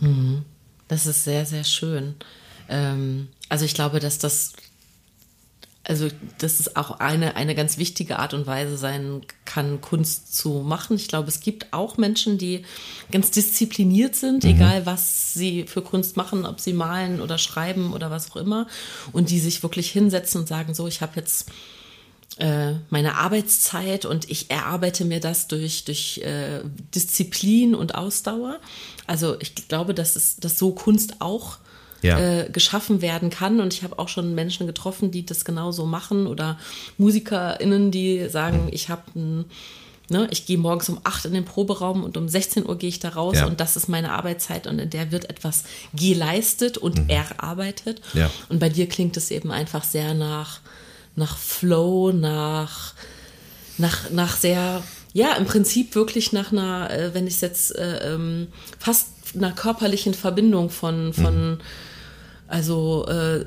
Mhm. 0.00 0.44
Das 0.86 1.06
ist 1.06 1.24
sehr, 1.24 1.46
sehr 1.46 1.64
schön. 1.64 2.16
Ähm, 2.68 3.28
also 3.48 3.64
ich 3.64 3.72
glaube, 3.72 3.98
dass 3.98 4.18
das 4.18 4.52
also 5.88 6.08
das 6.36 6.60
ist 6.60 6.76
auch 6.76 7.00
eine, 7.00 7.34
eine 7.36 7.54
ganz 7.54 7.78
wichtige 7.78 8.18
Art 8.18 8.34
und 8.34 8.46
Weise 8.46 8.76
sein 8.76 9.22
kann, 9.46 9.80
Kunst 9.80 10.36
zu 10.36 10.60
machen. 10.60 10.96
Ich 10.96 11.08
glaube, 11.08 11.28
es 11.28 11.40
gibt 11.40 11.72
auch 11.72 11.96
Menschen, 11.96 12.36
die 12.36 12.64
ganz 13.10 13.30
diszipliniert 13.30 14.14
sind, 14.14 14.44
mhm. 14.44 14.50
egal 14.50 14.84
was 14.84 15.32
sie 15.32 15.66
für 15.66 15.80
Kunst 15.80 16.18
machen, 16.18 16.44
ob 16.44 16.60
sie 16.60 16.74
malen 16.74 17.22
oder 17.22 17.38
schreiben 17.38 17.94
oder 17.94 18.10
was 18.10 18.30
auch 18.30 18.36
immer, 18.36 18.66
und 19.12 19.30
die 19.30 19.40
sich 19.40 19.62
wirklich 19.62 19.90
hinsetzen 19.90 20.42
und 20.42 20.46
sagen, 20.46 20.74
so, 20.74 20.86
ich 20.86 21.00
habe 21.00 21.12
jetzt 21.16 21.50
äh, 22.36 22.74
meine 22.90 23.14
Arbeitszeit 23.14 24.04
und 24.04 24.30
ich 24.30 24.50
erarbeite 24.50 25.06
mir 25.06 25.20
das 25.20 25.48
durch, 25.48 25.84
durch 25.84 26.18
äh, 26.18 26.60
Disziplin 26.94 27.74
und 27.74 27.94
Ausdauer. 27.94 28.60
Also 29.06 29.40
ich 29.40 29.54
glaube, 29.68 29.94
dass, 29.94 30.16
es, 30.16 30.36
dass 30.36 30.58
so 30.58 30.72
Kunst 30.72 31.20
auch 31.20 31.56
ja. 32.02 32.18
äh, 32.18 32.50
geschaffen 32.50 33.02
werden 33.02 33.30
kann. 33.30 33.60
Und 33.60 33.74
ich 33.74 33.82
habe 33.82 33.98
auch 33.98 34.08
schon 34.08 34.34
Menschen 34.34 34.66
getroffen, 34.66 35.10
die 35.10 35.26
das 35.26 35.44
genauso 35.44 35.86
machen 35.86 36.26
oder 36.26 36.58
MusikerInnen, 36.98 37.90
die 37.90 38.28
sagen, 38.28 38.68
ich 38.70 38.88
habe 38.88 39.02
ein 39.14 39.44
Ne, 40.10 40.26
ich 40.30 40.46
gehe 40.46 40.56
morgens 40.56 40.88
um 40.88 41.00
8 41.04 41.26
in 41.26 41.34
den 41.34 41.44
Proberaum 41.44 42.02
und 42.02 42.16
um 42.16 42.30
16 42.30 42.66
Uhr 42.66 42.78
gehe 42.78 42.88
ich 42.88 42.98
da 42.98 43.10
raus 43.10 43.36
ja. 43.36 43.46
und 43.46 43.60
das 43.60 43.76
ist 43.76 43.88
meine 43.90 44.12
Arbeitszeit 44.12 44.66
und 44.66 44.78
in 44.78 44.88
der 44.88 45.12
wird 45.12 45.28
etwas 45.28 45.64
geleistet 45.92 46.78
und 46.78 47.04
mhm. 47.04 47.10
erarbeitet. 47.10 48.00
Ja. 48.14 48.30
Und 48.48 48.58
bei 48.58 48.70
dir 48.70 48.88
klingt 48.88 49.18
es 49.18 49.30
eben 49.30 49.50
einfach 49.50 49.84
sehr 49.84 50.14
nach, 50.14 50.60
nach 51.14 51.36
Flow, 51.36 52.10
nach, 52.10 52.94
nach, 53.76 54.08
nach 54.08 54.34
sehr, 54.38 54.82
ja, 55.12 55.34
im 55.34 55.44
Prinzip 55.44 55.94
wirklich 55.94 56.32
nach 56.32 56.52
einer, 56.52 56.90
äh, 56.90 57.12
wenn 57.12 57.26
ich 57.26 57.34
es 57.34 57.40
jetzt 57.42 57.76
äh, 57.76 58.14
ähm, 58.14 58.46
fast 58.78 59.08
einer 59.34 59.52
körperlichen 59.52 60.14
Verbindung 60.14 60.70
von, 60.70 61.12
von 61.12 61.50
mhm 61.50 61.58
also 62.48 63.06
äh, 63.06 63.44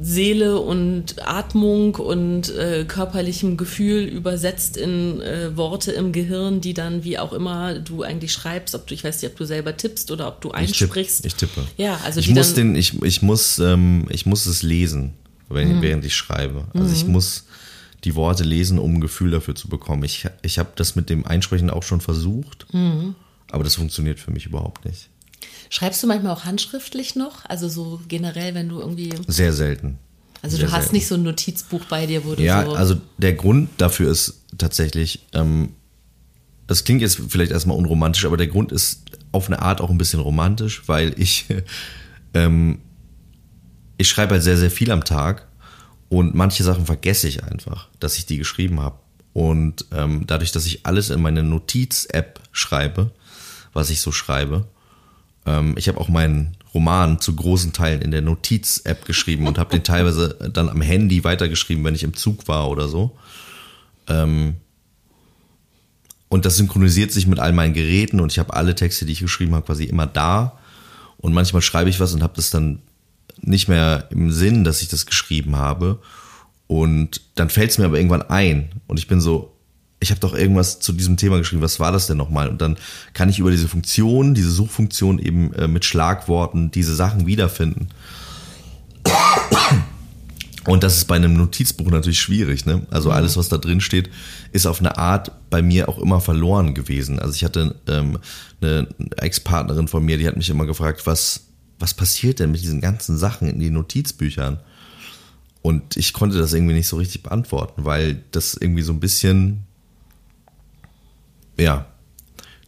Seele 0.00 0.60
und 0.60 1.26
Atmung 1.26 1.96
und 1.96 2.54
äh, 2.54 2.84
körperlichem 2.86 3.56
Gefühl 3.56 4.04
übersetzt 4.04 4.76
in 4.76 5.20
äh, 5.20 5.56
Worte 5.56 5.90
im 5.90 6.12
Gehirn, 6.12 6.60
die 6.60 6.72
dann, 6.72 7.02
wie 7.02 7.18
auch 7.18 7.32
immer 7.32 7.80
du 7.80 8.04
eigentlich 8.04 8.32
schreibst, 8.32 8.76
ob 8.76 8.86
du, 8.86 8.94
ich 8.94 9.02
weiß 9.02 9.20
nicht, 9.20 9.32
ob 9.32 9.36
du 9.36 9.44
selber 9.44 9.76
tippst 9.76 10.12
oder 10.12 10.28
ob 10.28 10.40
du 10.40 10.52
einsprichst. 10.52 11.26
Ich, 11.26 11.34
tipp, 11.34 11.48
ich 11.50 11.56
tippe. 11.56 11.68
Ja, 11.76 11.98
also 12.04 12.20
ich 12.20 12.30
muss 12.30 12.54
den, 12.54 12.76
ich, 12.76 13.02
ich 13.02 13.22
muss, 13.22 13.58
ähm, 13.58 14.06
ich 14.10 14.24
muss 14.24 14.46
es 14.46 14.62
lesen, 14.62 15.14
wenn, 15.48 15.78
mhm. 15.78 15.82
während 15.82 16.04
ich 16.04 16.14
schreibe. 16.14 16.66
Also 16.74 16.88
mhm. 16.88 16.94
ich 16.94 17.06
muss 17.06 17.46
die 18.04 18.14
Worte 18.14 18.44
lesen, 18.44 18.78
um 18.78 18.94
ein 18.94 19.00
Gefühl 19.00 19.32
dafür 19.32 19.56
zu 19.56 19.66
bekommen. 19.66 20.04
Ich, 20.04 20.26
ich 20.42 20.60
habe 20.60 20.70
das 20.76 20.94
mit 20.94 21.10
dem 21.10 21.26
Einsprechen 21.26 21.70
auch 21.70 21.82
schon 21.82 22.00
versucht, 22.00 22.72
mhm. 22.72 23.16
Aber 23.50 23.64
das 23.64 23.74
funktioniert 23.74 24.20
für 24.20 24.30
mich 24.30 24.46
überhaupt 24.46 24.84
nicht. 24.84 25.08
Schreibst 25.70 26.02
du 26.02 26.06
manchmal 26.06 26.32
auch 26.32 26.44
handschriftlich 26.44 27.14
noch? 27.14 27.44
Also 27.44 27.68
so 27.68 28.00
generell, 28.08 28.54
wenn 28.54 28.68
du 28.68 28.80
irgendwie. 28.80 29.12
Sehr 29.26 29.52
selten. 29.52 29.98
Also 30.42 30.56
Sehr 30.56 30.66
du 30.66 30.72
hast 30.72 30.84
selten. 30.84 30.96
nicht 30.96 31.06
so 31.06 31.14
ein 31.16 31.22
Notizbuch 31.22 31.84
bei 31.86 32.06
dir, 32.06 32.24
wo 32.24 32.34
du 32.34 32.42
ja, 32.42 32.64
so. 32.64 32.72
Ja, 32.72 32.78
also 32.78 32.96
der 33.18 33.34
Grund 33.34 33.70
dafür 33.78 34.10
ist 34.10 34.44
tatsächlich, 34.56 35.26
ähm, 35.32 35.74
das 36.66 36.84
klingt 36.84 37.02
jetzt 37.02 37.20
vielleicht 37.28 37.50
erstmal 37.50 37.76
unromantisch, 37.76 38.24
aber 38.24 38.36
der 38.36 38.46
Grund 38.46 38.72
ist 38.72 39.02
auf 39.32 39.46
eine 39.46 39.60
Art 39.60 39.80
auch 39.80 39.90
ein 39.90 39.98
bisschen 39.98 40.20
romantisch, 40.20 40.82
weil 40.86 41.14
ich, 41.20 41.46
ähm, 42.34 42.78
ich 43.96 44.08
schreibe 44.08 44.34
halt 44.34 44.42
sehr, 44.42 44.56
sehr 44.56 44.70
viel 44.70 44.90
am 44.92 45.04
Tag 45.04 45.48
und 46.08 46.34
manche 46.34 46.62
Sachen 46.62 46.86
vergesse 46.86 47.28
ich 47.28 47.44
einfach, 47.44 47.88
dass 48.00 48.16
ich 48.16 48.26
die 48.26 48.38
geschrieben 48.38 48.80
habe. 48.80 48.98
Und 49.32 49.86
ähm, 49.92 50.24
dadurch, 50.26 50.52
dass 50.52 50.66
ich 50.66 50.86
alles 50.86 51.10
in 51.10 51.20
meine 51.20 51.42
Notiz-App 51.42 52.40
schreibe, 52.50 53.12
was 53.72 53.90
ich 53.90 54.00
so 54.00 54.12
schreibe, 54.12 54.66
ähm, 55.46 55.74
ich 55.76 55.88
habe 55.88 55.98
auch 55.98 56.08
meinen 56.08 56.56
Roman 56.74 57.20
zu 57.20 57.34
großen 57.34 57.72
Teilen 57.72 58.02
in 58.02 58.10
der 58.10 58.22
Notiz-App 58.22 59.04
geschrieben 59.04 59.46
und 59.46 59.58
habe 59.58 59.70
den 59.70 59.84
teilweise 59.84 60.50
dann 60.52 60.68
am 60.68 60.80
Handy 60.80 61.24
weitergeschrieben, 61.24 61.84
wenn 61.84 61.94
ich 61.94 62.04
im 62.04 62.14
Zug 62.14 62.46
war 62.48 62.68
oder 62.68 62.88
so. 62.88 63.16
Ähm, 64.06 64.56
und 66.28 66.44
das 66.44 66.58
synchronisiert 66.58 67.10
sich 67.10 67.26
mit 67.26 67.38
all 67.38 67.52
meinen 67.52 67.72
Geräten 67.72 68.20
und 68.20 68.30
ich 68.30 68.38
habe 68.38 68.52
alle 68.52 68.74
Texte, 68.74 69.06
die 69.06 69.12
ich 69.12 69.20
geschrieben 69.20 69.54
habe, 69.54 69.64
quasi 69.64 69.84
immer 69.84 70.06
da. 70.06 70.58
Und 71.16 71.32
manchmal 71.32 71.62
schreibe 71.62 71.88
ich 71.88 72.00
was 72.00 72.12
und 72.12 72.22
habe 72.22 72.34
das 72.36 72.50
dann 72.50 72.80
nicht 73.40 73.68
mehr 73.68 74.08
im 74.10 74.30
Sinn, 74.30 74.64
dass 74.64 74.82
ich 74.82 74.88
das 74.88 75.06
geschrieben 75.06 75.56
habe. 75.56 76.00
Und 76.66 77.22
dann 77.34 77.48
fällt 77.48 77.70
es 77.70 77.78
mir 77.78 77.86
aber 77.86 77.96
irgendwann 77.96 78.22
ein. 78.22 78.68
Und 78.86 78.98
ich 78.98 79.08
bin 79.08 79.20
so, 79.20 79.54
ich 80.00 80.10
habe 80.10 80.20
doch 80.20 80.34
irgendwas 80.34 80.78
zu 80.78 80.92
diesem 80.92 81.16
Thema 81.16 81.38
geschrieben, 81.38 81.62
was 81.62 81.80
war 81.80 81.90
das 81.90 82.06
denn 82.06 82.16
nochmal? 82.16 82.48
Und 82.48 82.60
dann 82.62 82.76
kann 83.14 83.28
ich 83.28 83.38
über 83.38 83.50
diese 83.50 83.68
Funktion, 83.68 84.34
diese 84.34 84.50
Suchfunktion 84.50 85.18
eben 85.18 85.52
äh, 85.54 85.66
mit 85.66 85.84
Schlagworten 85.84 86.70
diese 86.70 86.94
Sachen 86.94 87.26
wiederfinden. 87.26 87.88
Und 90.66 90.82
das 90.82 90.98
ist 90.98 91.06
bei 91.06 91.16
einem 91.16 91.34
Notizbuch 91.34 91.90
natürlich 91.90 92.20
schwierig. 92.20 92.66
Ne? 92.66 92.86
Also 92.90 93.10
alles, 93.10 93.36
was 93.36 93.48
da 93.48 93.56
drin 93.56 93.80
steht, 93.80 94.10
ist 94.52 94.66
auf 94.66 94.80
eine 94.80 94.98
Art 94.98 95.32
bei 95.48 95.62
mir 95.62 95.88
auch 95.88 95.98
immer 95.98 96.20
verloren 96.20 96.74
gewesen. 96.74 97.18
Also 97.18 97.34
ich 97.34 97.42
hatte 97.42 97.74
ähm, 97.88 98.18
eine 98.60 98.86
Ex-Partnerin 99.16 99.88
von 99.88 100.04
mir, 100.04 100.18
die 100.18 100.28
hat 100.28 100.36
mich 100.36 100.50
immer 100.50 100.66
gefragt, 100.66 101.06
was, 101.06 101.46
was 101.78 101.94
passiert 101.94 102.38
denn 102.38 102.50
mit 102.50 102.60
diesen 102.60 102.80
ganzen 102.82 103.16
Sachen 103.16 103.48
in 103.48 103.60
den 103.60 103.72
Notizbüchern? 103.72 104.60
Und 105.62 105.96
ich 105.96 106.12
konnte 106.12 106.38
das 106.38 106.52
irgendwie 106.52 106.74
nicht 106.74 106.86
so 106.86 106.96
richtig 106.98 107.22
beantworten, 107.22 107.84
weil 107.84 108.22
das 108.30 108.54
irgendwie 108.54 108.82
so 108.82 108.92
ein 108.92 109.00
bisschen 109.00 109.64
ja, 111.58 111.86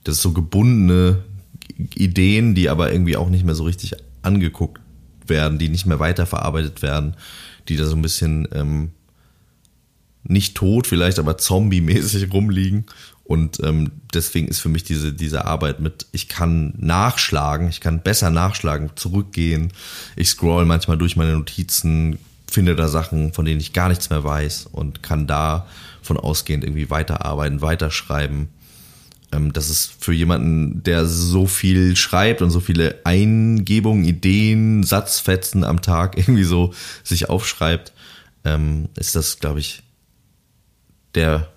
das 0.04 0.16
ist 0.16 0.22
so 0.22 0.32
gebundene 0.32 1.24
Ideen, 1.94 2.54
die 2.54 2.68
aber 2.68 2.92
irgendwie 2.92 3.16
auch 3.16 3.28
nicht 3.28 3.44
mehr 3.44 3.54
so 3.54 3.64
richtig 3.64 3.94
angeguckt 4.22 4.80
werden, 5.26 5.58
die 5.58 5.68
nicht 5.68 5.86
mehr 5.86 6.00
weiterverarbeitet 6.00 6.82
werden, 6.82 7.16
die 7.68 7.76
da 7.76 7.86
so 7.86 7.96
ein 7.96 8.02
bisschen, 8.02 8.48
ähm, 8.52 8.90
nicht 10.22 10.54
tot 10.54 10.86
vielleicht, 10.86 11.18
aber 11.18 11.38
zombie-mäßig 11.38 12.32
rumliegen. 12.32 12.84
Und 13.24 13.62
ähm, 13.62 13.92
deswegen 14.12 14.48
ist 14.48 14.58
für 14.58 14.68
mich 14.68 14.82
diese, 14.82 15.12
diese 15.12 15.44
Arbeit 15.44 15.80
mit, 15.80 16.06
ich 16.12 16.28
kann 16.28 16.74
nachschlagen, 16.76 17.68
ich 17.68 17.80
kann 17.80 18.02
besser 18.02 18.28
nachschlagen, 18.30 18.90
zurückgehen. 18.96 19.72
Ich 20.16 20.30
scroll 20.30 20.64
manchmal 20.64 20.98
durch 20.98 21.16
meine 21.16 21.34
Notizen, 21.34 22.18
finde 22.50 22.74
da 22.74 22.88
Sachen, 22.88 23.32
von 23.32 23.44
denen 23.44 23.60
ich 23.60 23.72
gar 23.72 23.88
nichts 23.88 24.10
mehr 24.10 24.24
weiß 24.24 24.66
und 24.72 25.04
kann 25.04 25.28
da 25.28 25.66
von 26.02 26.16
ausgehend 26.16 26.64
irgendwie 26.64 26.90
weiterarbeiten, 26.90 27.62
weiterschreiben. 27.62 28.48
Ähm, 29.32 29.52
das 29.52 29.70
ist 29.70 29.92
für 30.02 30.12
jemanden, 30.12 30.82
der 30.82 31.06
so 31.06 31.46
viel 31.46 31.96
schreibt 31.96 32.42
und 32.42 32.50
so 32.50 32.60
viele 32.60 33.00
Eingebungen, 33.04 34.04
Ideen, 34.04 34.82
Satzfetzen 34.82 35.64
am 35.64 35.82
Tag 35.82 36.16
irgendwie 36.18 36.44
so 36.44 36.72
sich 37.02 37.28
aufschreibt, 37.28 37.92
ähm, 38.44 38.88
ist 38.96 39.14
das, 39.14 39.38
glaube 39.38 39.60
ich, 39.60 39.82
der 41.14 41.48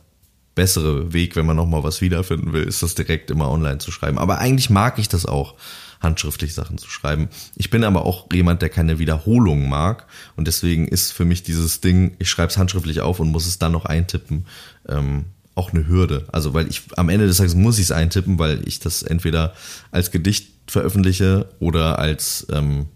bessere 0.56 1.14
Weg, 1.14 1.36
wenn 1.36 1.46
man 1.46 1.56
nochmal 1.56 1.84
was 1.84 2.02
wiederfinden 2.02 2.54
will, 2.54 2.64
ist 2.64 2.84
das 2.84 2.94
direkt 2.94 3.32
immer 3.32 3.50
online 3.50 3.80
zu 3.80 3.92
schreiben. 3.92 4.20
Aber 4.20 4.38
eigentlich 4.38 4.70
mag 4.70 5.00
ich 5.00 5.10
das 5.10 5.26
auch, 5.26 5.56
handschriftlich 6.04 6.54
Sachen 6.54 6.78
zu 6.78 6.90
schreiben. 6.90 7.30
Ich 7.56 7.70
bin 7.70 7.84
aber 7.84 8.06
auch 8.06 8.28
jemand, 8.32 8.62
der 8.62 8.70
keine 8.70 9.00
Wiederholung 9.00 9.70
mag. 9.70 10.06
Und 10.36 10.48
deswegen 10.48 10.88
ist 10.88 11.14
für 11.14 11.26
mich 11.26 11.42
dieses 11.42 11.82
Ding, 11.82 12.16
ich 12.20 12.30
schreibe 12.30 12.52
es 12.52 12.58
handschriftlich 12.58 13.00
auf 13.00 13.20
und 13.20 13.32
muss 13.32 13.48
es 13.48 13.58
dann 13.58 13.72
noch 13.72 13.86
eintippen, 13.86 14.46
ähm, 14.88 15.26
auch 15.56 15.72
eine 15.72 15.88
Hürde. 15.88 16.26
Also 16.32 16.54
weil 16.54 16.68
ich 16.68 16.82
am 16.96 17.10
Ende 17.10 17.28
des 17.28 17.38
Tages 17.38 17.56
muss 17.56 17.78
ich 17.78 17.86
es 17.86 17.92
eintippen, 17.92 18.40
weil 18.40 18.68
ich 18.68 18.80
das 18.80 19.04
entweder 19.04 19.54
als 19.92 20.12
Gedicht 20.12 20.48
veröffentliche 20.68 21.50
oder 21.60 22.00
als, 22.00 22.48
ähm, 22.52 22.88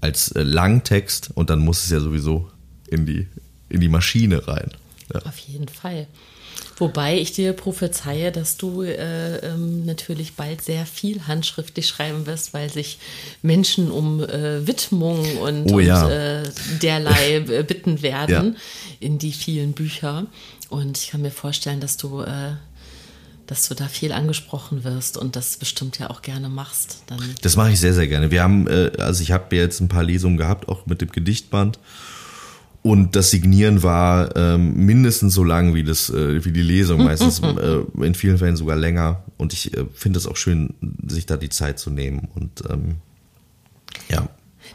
als 0.00 0.32
äh, 0.32 0.42
Langtext 0.42 1.30
und 1.34 1.50
dann 1.50 1.60
muss 1.60 1.84
es 1.84 1.90
ja 1.90 2.00
sowieso 2.00 2.50
in 2.88 3.06
die, 3.06 3.26
in 3.68 3.80
die 3.80 3.88
Maschine 3.88 4.46
rein. 4.46 4.70
Ja. 5.12 5.22
Auf 5.22 5.38
jeden 5.38 5.68
Fall. 5.68 6.06
Wobei 6.80 7.18
ich 7.18 7.32
dir 7.32 7.52
prophezeie, 7.52 8.32
dass 8.32 8.56
du 8.56 8.82
äh, 8.82 9.36
ähm, 9.46 9.84
natürlich 9.84 10.32
bald 10.34 10.62
sehr 10.62 10.86
viel 10.86 11.26
handschriftlich 11.26 11.86
schreiben 11.86 12.24
wirst, 12.26 12.54
weil 12.54 12.70
sich 12.70 12.98
Menschen 13.42 13.90
um 13.90 14.22
äh, 14.22 14.66
Widmung 14.66 15.36
und, 15.38 15.70
oh, 15.70 15.78
ja. 15.78 16.04
und 16.04 16.10
äh, 16.10 16.42
derlei 16.80 17.36
äh, 17.36 17.62
bitten 17.62 18.00
werden 18.00 18.54
ja. 18.54 18.60
in 18.98 19.18
die 19.18 19.32
vielen 19.32 19.72
Bücher. 19.72 20.26
Und 20.70 20.98
ich 20.98 21.10
kann 21.10 21.22
mir 21.22 21.30
vorstellen, 21.30 21.80
dass 21.80 21.96
du 21.96 22.22
äh, 22.22 22.52
dass 23.50 23.66
du 23.66 23.74
da 23.74 23.88
viel 23.88 24.12
angesprochen 24.12 24.84
wirst 24.84 25.16
und 25.16 25.34
das 25.34 25.56
bestimmt 25.56 25.98
ja 25.98 26.08
auch 26.08 26.22
gerne 26.22 26.48
machst. 26.48 27.02
Dann. 27.08 27.18
Das 27.42 27.56
mache 27.56 27.72
ich 27.72 27.80
sehr, 27.80 27.92
sehr 27.92 28.06
gerne. 28.06 28.30
Wir 28.30 28.44
haben, 28.44 28.68
äh, 28.68 28.92
also 28.98 29.24
ich 29.24 29.32
habe 29.32 29.56
jetzt 29.56 29.80
ein 29.80 29.88
paar 29.88 30.04
Lesungen 30.04 30.36
gehabt, 30.36 30.68
auch 30.68 30.86
mit 30.86 31.00
dem 31.00 31.10
Gedichtband. 31.10 31.80
Und 32.82 33.16
das 33.16 33.30
Signieren 33.30 33.82
war 33.82 34.36
ähm, 34.36 34.86
mindestens 34.86 35.34
so 35.34 35.42
lang 35.42 35.74
wie 35.74 35.82
das 35.82 36.10
äh, 36.10 36.44
wie 36.44 36.52
die 36.52 36.62
Lesung, 36.62 37.02
meistens 37.02 37.40
äh, 37.42 37.80
in 38.00 38.14
vielen 38.14 38.38
Fällen 38.38 38.56
sogar 38.56 38.76
länger. 38.76 39.24
Und 39.36 39.52
ich 39.52 39.76
äh, 39.76 39.84
finde 39.92 40.20
es 40.20 40.28
auch 40.28 40.36
schön, 40.36 40.74
sich 41.08 41.26
da 41.26 41.36
die 41.36 41.50
Zeit 41.50 41.80
zu 41.80 41.90
nehmen. 41.90 42.28
Und 42.36 42.62
ähm, 42.70 42.96
ja. 44.08 44.28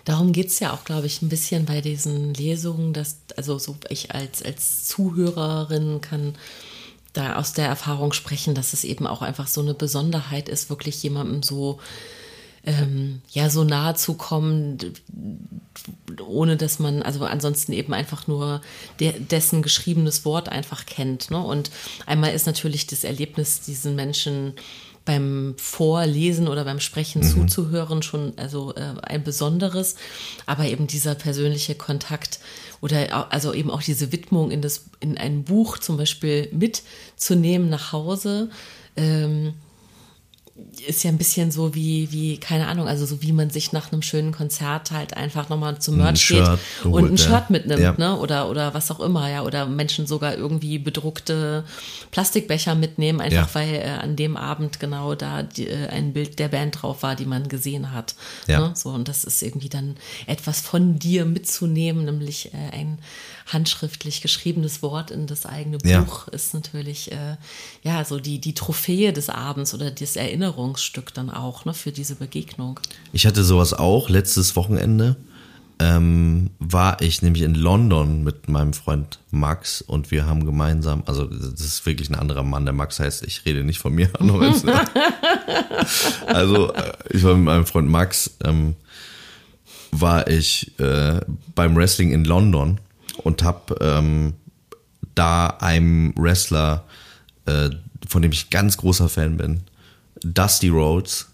Darum 0.05 0.31
geht's 0.31 0.59
ja 0.59 0.71
auch, 0.71 0.83
glaube 0.83 1.07
ich, 1.07 1.21
ein 1.21 1.29
bisschen 1.29 1.65
bei 1.65 1.81
diesen 1.81 2.33
Lesungen, 2.33 2.93
dass, 2.93 3.17
also 3.35 3.57
so 3.57 3.75
ich 3.89 4.13
als, 4.13 4.43
als 4.43 4.85
Zuhörerin 4.85 5.99
kann 5.99 6.35
da 7.13 7.37
aus 7.37 7.53
der 7.53 7.67
Erfahrung 7.67 8.13
sprechen, 8.13 8.55
dass 8.55 8.73
es 8.73 8.83
eben 8.83 9.07
auch 9.07 9.21
einfach 9.21 9.47
so 9.47 9.61
eine 9.61 9.73
Besonderheit 9.73 10.47
ist, 10.47 10.69
wirklich 10.69 11.01
jemandem 11.01 11.43
so 11.43 11.79
ähm, 12.65 13.21
ja 13.31 13.49
so 13.49 13.63
nahe 13.63 13.95
zu 13.95 14.15
kommen, 14.15 14.77
ohne 16.25 16.57
dass 16.57 16.79
man, 16.79 17.03
also 17.03 17.23
ansonsten 17.25 17.73
eben 17.73 17.93
einfach 17.93 18.27
nur 18.27 18.61
der, 18.99 19.13
dessen 19.13 19.61
geschriebenes 19.61 20.25
Wort 20.25 20.49
einfach 20.49 20.85
kennt. 20.85 21.31
Ne? 21.31 21.39
Und 21.39 21.69
einmal 22.05 22.33
ist 22.33 22.47
natürlich 22.47 22.87
das 22.87 23.03
Erlebnis, 23.03 23.61
diesen 23.61 23.95
Menschen 23.95 24.53
beim 25.05 25.53
Vorlesen 25.57 26.47
oder 26.47 26.65
beim 26.65 26.79
Sprechen 26.79 27.21
mhm. 27.21 27.27
zuzuhören 27.27 28.01
schon 28.01 28.33
also 28.37 28.73
äh, 28.75 28.95
ein 29.03 29.23
besonderes, 29.23 29.95
aber 30.45 30.65
eben 30.65 30.87
dieser 30.87 31.15
persönliche 31.15 31.75
Kontakt 31.75 32.39
oder 32.81 33.31
also 33.31 33.53
eben 33.53 33.71
auch 33.71 33.81
diese 33.81 34.11
Widmung 34.11 34.51
in 34.51 34.61
das 34.61 34.85
in 34.99 35.17
ein 35.17 35.43
Buch 35.43 35.77
zum 35.77 35.97
Beispiel 35.97 36.49
mitzunehmen 36.51 37.69
nach 37.69 37.91
Hause. 37.93 38.49
Ähm, 38.97 39.53
ist 40.87 41.03
ja 41.03 41.09
ein 41.09 41.17
bisschen 41.17 41.51
so 41.51 41.75
wie, 41.75 42.13
wie, 42.13 42.37
keine 42.37 42.67
Ahnung, 42.67 42.87
also 42.87 43.05
so 43.05 43.21
wie 43.21 43.33
man 43.33 43.49
sich 43.49 43.73
nach 43.73 43.91
einem 43.91 44.01
schönen 44.01 44.31
Konzert 44.31 44.91
halt 44.91 45.17
einfach 45.17 45.49
nochmal 45.49 45.79
zum 45.79 45.97
Merch 45.97 46.29
geht 46.29 46.47
und 46.85 47.11
ein 47.11 47.17
Shirt 47.17 47.49
mitnimmt, 47.49 47.81
ja. 47.81 47.93
ne? 47.97 48.17
Oder, 48.17 48.49
oder 48.49 48.73
was 48.73 48.89
auch 48.89 49.01
immer, 49.01 49.29
ja. 49.29 49.43
Oder 49.43 49.65
Menschen 49.65 50.07
sogar 50.07 50.35
irgendwie 50.37 50.79
bedruckte 50.79 51.65
Plastikbecher 52.11 52.73
mitnehmen, 52.73 53.19
einfach 53.19 53.49
ja. 53.49 53.55
weil 53.55 53.75
äh, 53.75 53.89
an 54.01 54.15
dem 54.15 54.37
Abend 54.37 54.79
genau 54.79 55.13
da 55.13 55.43
die, 55.43 55.67
äh, 55.67 55.87
ein 55.87 56.13
Bild 56.13 56.39
der 56.39 56.47
Band 56.47 56.81
drauf 56.81 57.03
war, 57.03 57.17
die 57.17 57.25
man 57.25 57.49
gesehen 57.49 57.91
hat. 57.91 58.15
Ja. 58.47 58.61
Ne? 58.61 58.71
So, 58.75 58.89
und 58.91 59.09
das 59.09 59.25
ist 59.25 59.41
irgendwie 59.43 59.69
dann 59.69 59.97
etwas 60.25 60.61
von 60.61 60.99
dir 60.99 61.25
mitzunehmen, 61.25 62.05
nämlich 62.05 62.53
äh, 62.53 62.77
ein 62.77 62.99
handschriftlich 63.45 64.21
geschriebenes 64.21 64.81
Wort 64.81 65.11
in 65.11 65.27
das 65.27 65.45
eigene 65.45 65.77
Buch 65.77 66.27
ist 66.29 66.53
natürlich 66.53 67.11
äh, 67.11 67.37
ja 67.83 68.03
so 68.03 68.19
die, 68.19 68.39
die 68.39 68.53
Trophäe 68.53 69.13
des 69.13 69.29
Abends 69.29 69.73
oder 69.73 69.91
das 69.91 70.15
Erinnerungsstück 70.15 71.13
dann 71.13 71.29
auch 71.29 71.65
ne, 71.65 71.73
für 71.73 71.91
diese 71.91 72.15
Begegnung. 72.15 72.79
Ich 73.13 73.27
hatte 73.27 73.43
sowas 73.43 73.73
auch 73.73 74.09
letztes 74.09 74.55
Wochenende. 74.55 75.15
Ähm, 75.77 76.51
war 76.57 77.01
ich 77.01 77.21
nämlich 77.21 77.43
in 77.43 77.53
London 77.53 78.23
mit 78.23 78.47
meinem 78.47 78.71
Freund 78.71 79.19
Max 79.29 79.81
und 79.81 80.09
wir 80.09 80.25
haben 80.25 80.45
gemeinsam, 80.45 81.03
also 81.05 81.25
das 81.25 81.59
ist 81.59 81.85
wirklich 81.85 82.09
ein 82.09 82.15
anderer 82.15 82.43
Mann, 82.43 82.63
der 82.63 82.73
Max 82.73 83.01
heißt, 83.01 83.25
ich 83.25 83.45
rede 83.45 83.61
nicht 83.61 83.79
von 83.79 83.93
mir. 83.93 84.09
also 86.27 86.71
äh, 86.71 86.93
ich 87.09 87.23
war 87.23 87.35
mit 87.35 87.43
meinem 87.43 87.65
Freund 87.65 87.89
Max, 87.89 88.37
ähm, 88.45 88.77
war 89.91 90.29
ich 90.29 90.79
äh, 90.79 91.19
beim 91.55 91.75
Wrestling 91.75 92.13
in 92.13 92.23
London 92.23 92.79
und 93.25 93.43
habe 93.43 93.75
ähm, 93.81 94.33
da 95.15 95.47
einem 95.47 96.13
Wrestler, 96.15 96.85
äh, 97.47 97.71
von 98.07 98.21
dem 98.21 98.31
ich 98.31 98.51
ganz 98.51 98.77
großer 98.77 99.09
Fan 99.09 99.37
bin, 99.37 99.61
Dusty 100.23 100.69
Rhodes, 100.69 101.27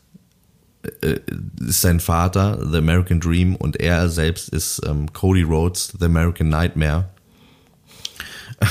äh, 1.02 1.20
ist 1.60 1.82
sein 1.82 2.00
Vater, 2.00 2.66
The 2.72 2.78
American 2.78 3.20
Dream, 3.20 3.58
und 3.58 3.76
er 3.76 4.08
selbst 4.08 4.50
ist 4.50 4.82
ähm, 4.86 5.12
Cody 5.12 5.42
Rhodes, 5.42 5.94
The 6.00 6.06
American 6.06 6.48
Nightmare. 6.48 7.10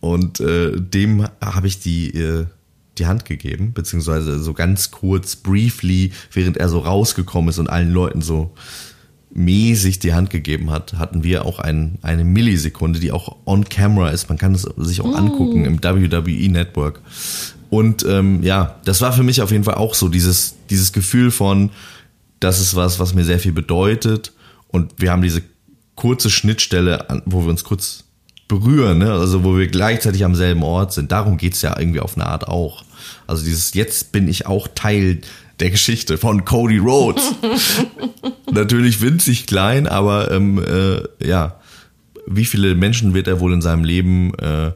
und 0.00 0.40
äh, 0.40 0.78
dem 0.78 1.26
habe 1.42 1.66
ich 1.66 1.80
die, 1.80 2.10
äh, 2.10 2.44
die 2.98 3.06
Hand 3.06 3.24
gegeben, 3.24 3.72
beziehungsweise 3.72 4.40
so 4.40 4.52
ganz 4.52 4.90
kurz, 4.90 5.36
briefly, 5.36 6.12
während 6.32 6.58
er 6.58 6.68
so 6.68 6.80
rausgekommen 6.80 7.48
ist 7.48 7.58
und 7.58 7.70
allen 7.70 7.92
Leuten 7.92 8.20
so 8.20 8.52
mäßig 9.34 9.98
die 9.98 10.12
Hand 10.12 10.30
gegeben 10.30 10.70
hat, 10.70 10.94
hatten 10.94 11.24
wir 11.24 11.46
auch 11.46 11.58
ein, 11.58 11.98
eine 12.02 12.24
Millisekunde, 12.24 13.00
die 13.00 13.12
auch 13.12 13.36
on 13.46 13.64
camera 13.64 14.10
ist. 14.10 14.28
Man 14.28 14.38
kann 14.38 14.54
es 14.54 14.62
sich 14.76 15.00
auch 15.00 15.10
mm. 15.10 15.14
angucken 15.14 15.64
im 15.64 15.82
WWE 15.82 16.48
Network. 16.50 17.00
Und 17.70 18.04
ähm, 18.06 18.42
ja, 18.42 18.76
das 18.84 19.00
war 19.00 19.12
für 19.12 19.22
mich 19.22 19.40
auf 19.40 19.50
jeden 19.50 19.64
Fall 19.64 19.76
auch 19.76 19.94
so 19.94 20.08
dieses, 20.08 20.56
dieses 20.68 20.92
Gefühl 20.92 21.30
von, 21.30 21.70
das 22.40 22.60
ist 22.60 22.74
was, 22.74 22.98
was 22.98 23.14
mir 23.14 23.24
sehr 23.24 23.38
viel 23.38 23.52
bedeutet. 23.52 24.32
Und 24.68 24.92
wir 24.98 25.10
haben 25.10 25.22
diese 25.22 25.42
kurze 25.94 26.28
Schnittstelle, 26.28 27.06
wo 27.24 27.42
wir 27.42 27.50
uns 27.50 27.64
kurz 27.64 28.04
berühren, 28.48 28.98
ne? 28.98 29.12
also 29.12 29.44
wo 29.44 29.56
wir 29.56 29.68
gleichzeitig 29.68 30.24
am 30.24 30.34
selben 30.34 30.62
Ort 30.62 30.92
sind. 30.92 31.10
Darum 31.10 31.38
geht's 31.38 31.62
ja 31.62 31.78
irgendwie 31.78 32.00
auf 32.00 32.16
eine 32.16 32.26
Art 32.26 32.48
auch. 32.48 32.84
Also 33.26 33.44
dieses, 33.44 33.72
jetzt 33.72 34.12
bin 34.12 34.28
ich 34.28 34.46
auch 34.46 34.68
Teil 34.74 35.22
der 35.62 35.70
Geschichte 35.70 36.18
von 36.18 36.44
Cody 36.44 36.78
Rhodes. 36.78 37.36
Natürlich 38.50 39.00
winzig 39.00 39.46
klein, 39.46 39.86
aber 39.86 40.32
ähm, 40.32 40.58
äh, 40.58 41.02
ja, 41.24 41.60
wie 42.26 42.46
viele 42.46 42.74
Menschen 42.74 43.14
wird 43.14 43.28
er 43.28 43.38
wohl 43.38 43.52
in 43.52 43.62
seinem 43.62 43.84
Leben 43.84 44.34
äh, 44.40 44.72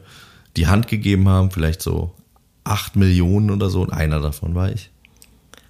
die 0.55 0.67
Hand 0.67 0.87
gegeben 0.87 1.27
haben? 1.27 1.51
Vielleicht 1.51 1.81
so 1.81 2.15
acht 2.63 2.95
Millionen 2.95 3.51
oder 3.51 3.69
so 3.69 3.81
und 3.81 3.91
einer 3.91 4.21
davon 4.21 4.55
war 4.55 4.71
ich. 4.71 4.89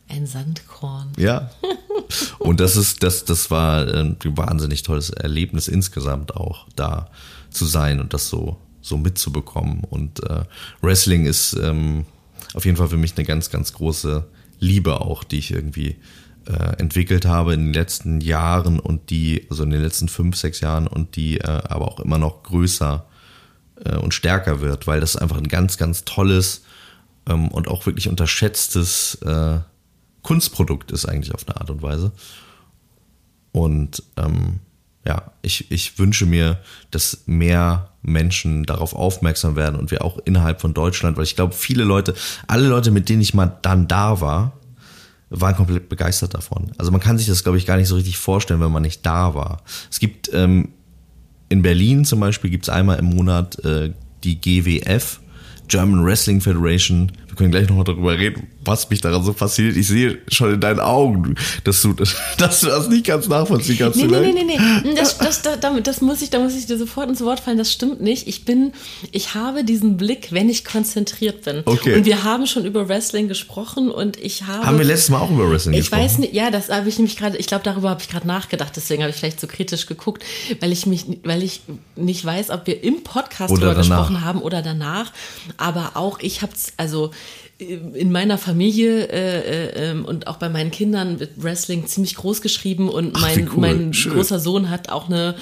Ein 0.08 0.28
Sandkorn. 0.28 1.12
Ja. 1.18 1.50
Und 2.40 2.62
das 2.62 2.78
ist, 2.78 3.04
das, 3.04 3.26
das 3.26 3.52
war 3.52 3.86
ein 3.86 4.16
wahnsinnig 4.24 4.84
tolles 4.84 5.10
Erlebnis 5.10 5.68
insgesamt 5.68 6.38
auch, 6.38 6.68
da 6.78 7.10
zu 7.50 7.66
sein 7.66 8.00
und 8.00 8.14
das 8.14 8.30
so, 8.30 8.56
so 8.82 8.96
mitzubekommen. 8.96 9.82
Und 9.90 10.24
äh, 10.24 10.46
Wrestling 10.80 11.26
ist 11.26 11.54
ähm, 11.62 12.06
auf 12.54 12.64
jeden 12.64 12.78
Fall 12.78 12.88
für 12.88 12.96
mich 12.96 13.18
eine 13.18 13.26
ganz, 13.26 13.50
ganz 13.50 13.74
große 13.74 14.26
Liebe 14.60 15.02
auch, 15.02 15.24
die 15.24 15.40
ich 15.40 15.52
irgendwie 15.52 15.98
äh, 16.48 16.78
entwickelt 16.78 17.26
habe 17.26 17.54
in 17.54 17.66
den 17.66 17.74
letzten 17.74 18.22
Jahren 18.22 18.80
und 18.80 19.10
die, 19.10 19.46
also 19.50 19.64
in 19.64 19.70
den 19.70 19.82
letzten 19.82 20.08
fünf, 20.08 20.38
sechs 20.38 20.60
Jahren 20.62 20.88
und 20.88 21.16
die 21.16 21.40
äh, 21.40 21.44
aber 21.44 21.88
auch 21.88 22.00
immer 22.00 22.18
noch 22.18 22.44
größer 22.44 23.06
äh, 23.84 23.96
und 23.98 24.14
stärker 24.14 24.62
wird, 24.62 24.88
weil 24.88 25.00
das 25.00 25.16
einfach 25.16 25.38
ein 25.38 25.48
ganz, 25.48 25.78
ganz 25.78 26.06
tolles 26.06 26.64
ähm, 27.28 27.50
und 27.50 27.68
auch 27.68 27.86
wirklich 27.86 28.08
unterschätztes 28.08 29.16
äh, 29.24 29.60
Kunstprodukt 30.24 30.92
ist 30.92 31.06
eigentlich 31.06 31.34
auf 31.34 31.48
eine 31.48 31.60
Art 31.60 31.70
und 31.70 31.82
Weise. 31.82 32.12
Und 33.52 34.04
ähm, 34.18 34.60
ja, 35.06 35.32
ich, 35.42 35.72
ich 35.72 35.98
wünsche 36.00 36.26
mir, 36.26 36.60
dass 36.92 37.24
mehr 37.28 37.92
Menschen 38.08 38.64
darauf 38.64 38.96
aufmerksam 38.96 39.56
werden 39.56 39.76
und 39.76 39.92
wir 39.92 40.04
auch 40.04 40.18
innerhalb 40.26 40.62
von 40.62 40.74
Deutschland, 40.74 41.18
weil 41.18 41.26
ich 41.26 41.36
glaube, 41.36 41.54
viele 41.54 41.84
Leute, 41.84 42.16
alle 42.48 42.68
Leute, 42.68 42.90
mit 42.90 43.10
denen 43.10 43.22
ich 43.22 43.34
mal 43.34 43.58
dann 43.62 43.88
da 43.88 44.22
war, 44.22 44.54
waren 45.30 45.56
komplett 45.56 45.90
begeistert 45.90 46.34
davon. 46.34 46.72
Also 46.78 46.90
man 46.92 47.02
kann 47.02 47.18
sich 47.18 47.28
das, 47.28 47.44
glaube 47.44 47.58
ich, 47.58 47.66
gar 47.66 47.76
nicht 47.76 47.90
so 47.90 47.96
richtig 47.96 48.18
vorstellen, 48.18 48.62
wenn 48.62 48.72
man 48.72 48.84
nicht 48.84 49.06
da 49.06 49.36
war. 49.36 49.62
Es 49.92 50.00
gibt 50.00 50.32
ähm, 50.34 50.70
in 51.50 51.62
Berlin 51.62 52.06
zum 52.06 52.22
Beispiel 52.22 52.50
gibt 52.50 52.64
es 52.66 52.70
einmal 52.70 52.98
im 52.98 53.06
Monat 53.06 53.64
äh, 53.66 53.92
die 54.24 54.40
GWF, 54.40 55.20
German 55.68 56.06
Wrestling 56.06 56.40
Federation. 56.40 57.12
Wir 57.38 57.44
können 57.44 57.52
gleich 57.52 57.70
nochmal 57.70 57.84
darüber 57.84 58.18
reden, 58.18 58.48
was 58.66 58.90
mich 58.90 59.00
daran 59.00 59.24
so 59.24 59.32
fasziniert. 59.32 59.78
Ich 59.78 59.88
sehe 59.88 60.18
schon 60.28 60.56
in 60.56 60.60
deinen 60.60 60.80
Augen, 60.80 61.36
dass 61.66 61.84
du, 61.84 61.94
dass 62.38 62.62
du 62.62 62.68
das 62.68 62.90
nicht 62.90 63.06
ganz 63.06 63.28
nachvollziehen 63.28 63.78
kannst. 63.78 64.00
Nee, 64.00 64.08
nee, 64.08 64.32
nee, 64.34 64.44
nee, 64.44 64.58
nee. 64.84 64.96
Das, 64.96 65.20
das, 65.20 65.44
das, 65.44 65.60
das, 65.84 66.02
muss 66.02 66.24
ich, 66.24 66.32
da 66.32 66.40
muss 66.40 66.56
ich 66.56 66.66
dir 66.66 66.80
sofort 66.80 67.10
ins 67.10 67.22
Wort 67.22 67.40
fallen. 67.40 67.60
Das 67.60 67.72
stimmt 67.72 68.02
nicht. 68.02 68.28
Ich 68.28 68.44
bin, 68.44 68.74
ich 69.12 69.36
habe 69.36 69.64
diesen 69.64 69.98
Blick, 69.98 70.30
wenn 70.32 70.50
ich 70.50 70.66
konzentriert 70.66 71.44
bin. 71.44 71.62
Okay. 71.66 71.96
Und 71.96 72.06
wir 72.06 72.24
haben 72.24 72.48
schon 72.48 72.66
über 72.66 72.90
Wrestling 72.90 73.28
gesprochen 73.28 73.92
und 73.92 74.18
ich 74.18 74.48
habe. 74.48 74.66
Haben 74.66 74.80
wir 74.80 74.86
letztes 74.86 75.10
Mal 75.10 75.20
auch 75.20 75.30
über 75.30 75.48
Wrestling 75.52 75.76
ich 75.76 75.82
gesprochen? 75.82 76.02
Ich 76.02 76.12
weiß 76.12 76.18
nicht, 76.18 76.34
ja, 76.34 76.50
das 76.50 76.70
habe 76.70 76.90
ich 76.90 76.98
nämlich 76.98 77.18
gerade, 77.18 77.38
ich 77.38 77.46
glaube, 77.46 77.64
darüber 77.64 77.92
habe 77.92 78.02
ich 78.02 78.10
gerade 78.10 78.26
nachgedacht, 78.26 78.74
deswegen 78.76 79.04
habe 79.04 79.12
ich 79.12 79.16
vielleicht 79.16 79.40
so 79.40 79.46
kritisch 79.46 79.86
geguckt, 79.86 80.24
weil 80.60 80.72
ich 80.72 80.88
mich, 80.88 81.06
weil 81.24 81.44
ich 81.44 81.62
nicht 81.96 82.26
weiß, 82.26 82.50
ob 82.50 82.66
wir 82.66 82.84
im 82.84 83.04
Podcast 83.04 83.52
Oder 83.52 83.68
darüber 83.68 83.84
danach. 83.84 83.98
gesprochen 84.00 84.26
haben 84.26 84.42
oder 84.42 84.64
danach. 84.64 85.14
Aber 85.58 85.92
auch 85.94 86.20
ich 86.20 86.42
habe 86.42 86.54
es, 86.54 86.74
also 86.78 87.12
in 87.60 88.12
meiner 88.12 88.38
Familie 88.38 89.08
äh, 89.08 89.92
äh, 89.92 89.94
und 89.94 90.28
auch 90.28 90.38
bei 90.38 90.48
meinen 90.48 90.70
Kindern 90.70 91.20
wird 91.20 91.32
Wrestling 91.38 91.88
ziemlich 91.88 92.16
groß 92.16 92.42
geschrieben 92.42 92.88
und 92.88 93.14
Ach, 93.16 93.22
mein, 93.22 93.50
cool. 93.50 93.60
mein 93.60 93.94
Schön. 93.94 94.14
großer 94.14 94.40
Sohn 94.40 94.70
hat 94.70 94.90
auch 94.90 95.08
eine 95.10 95.34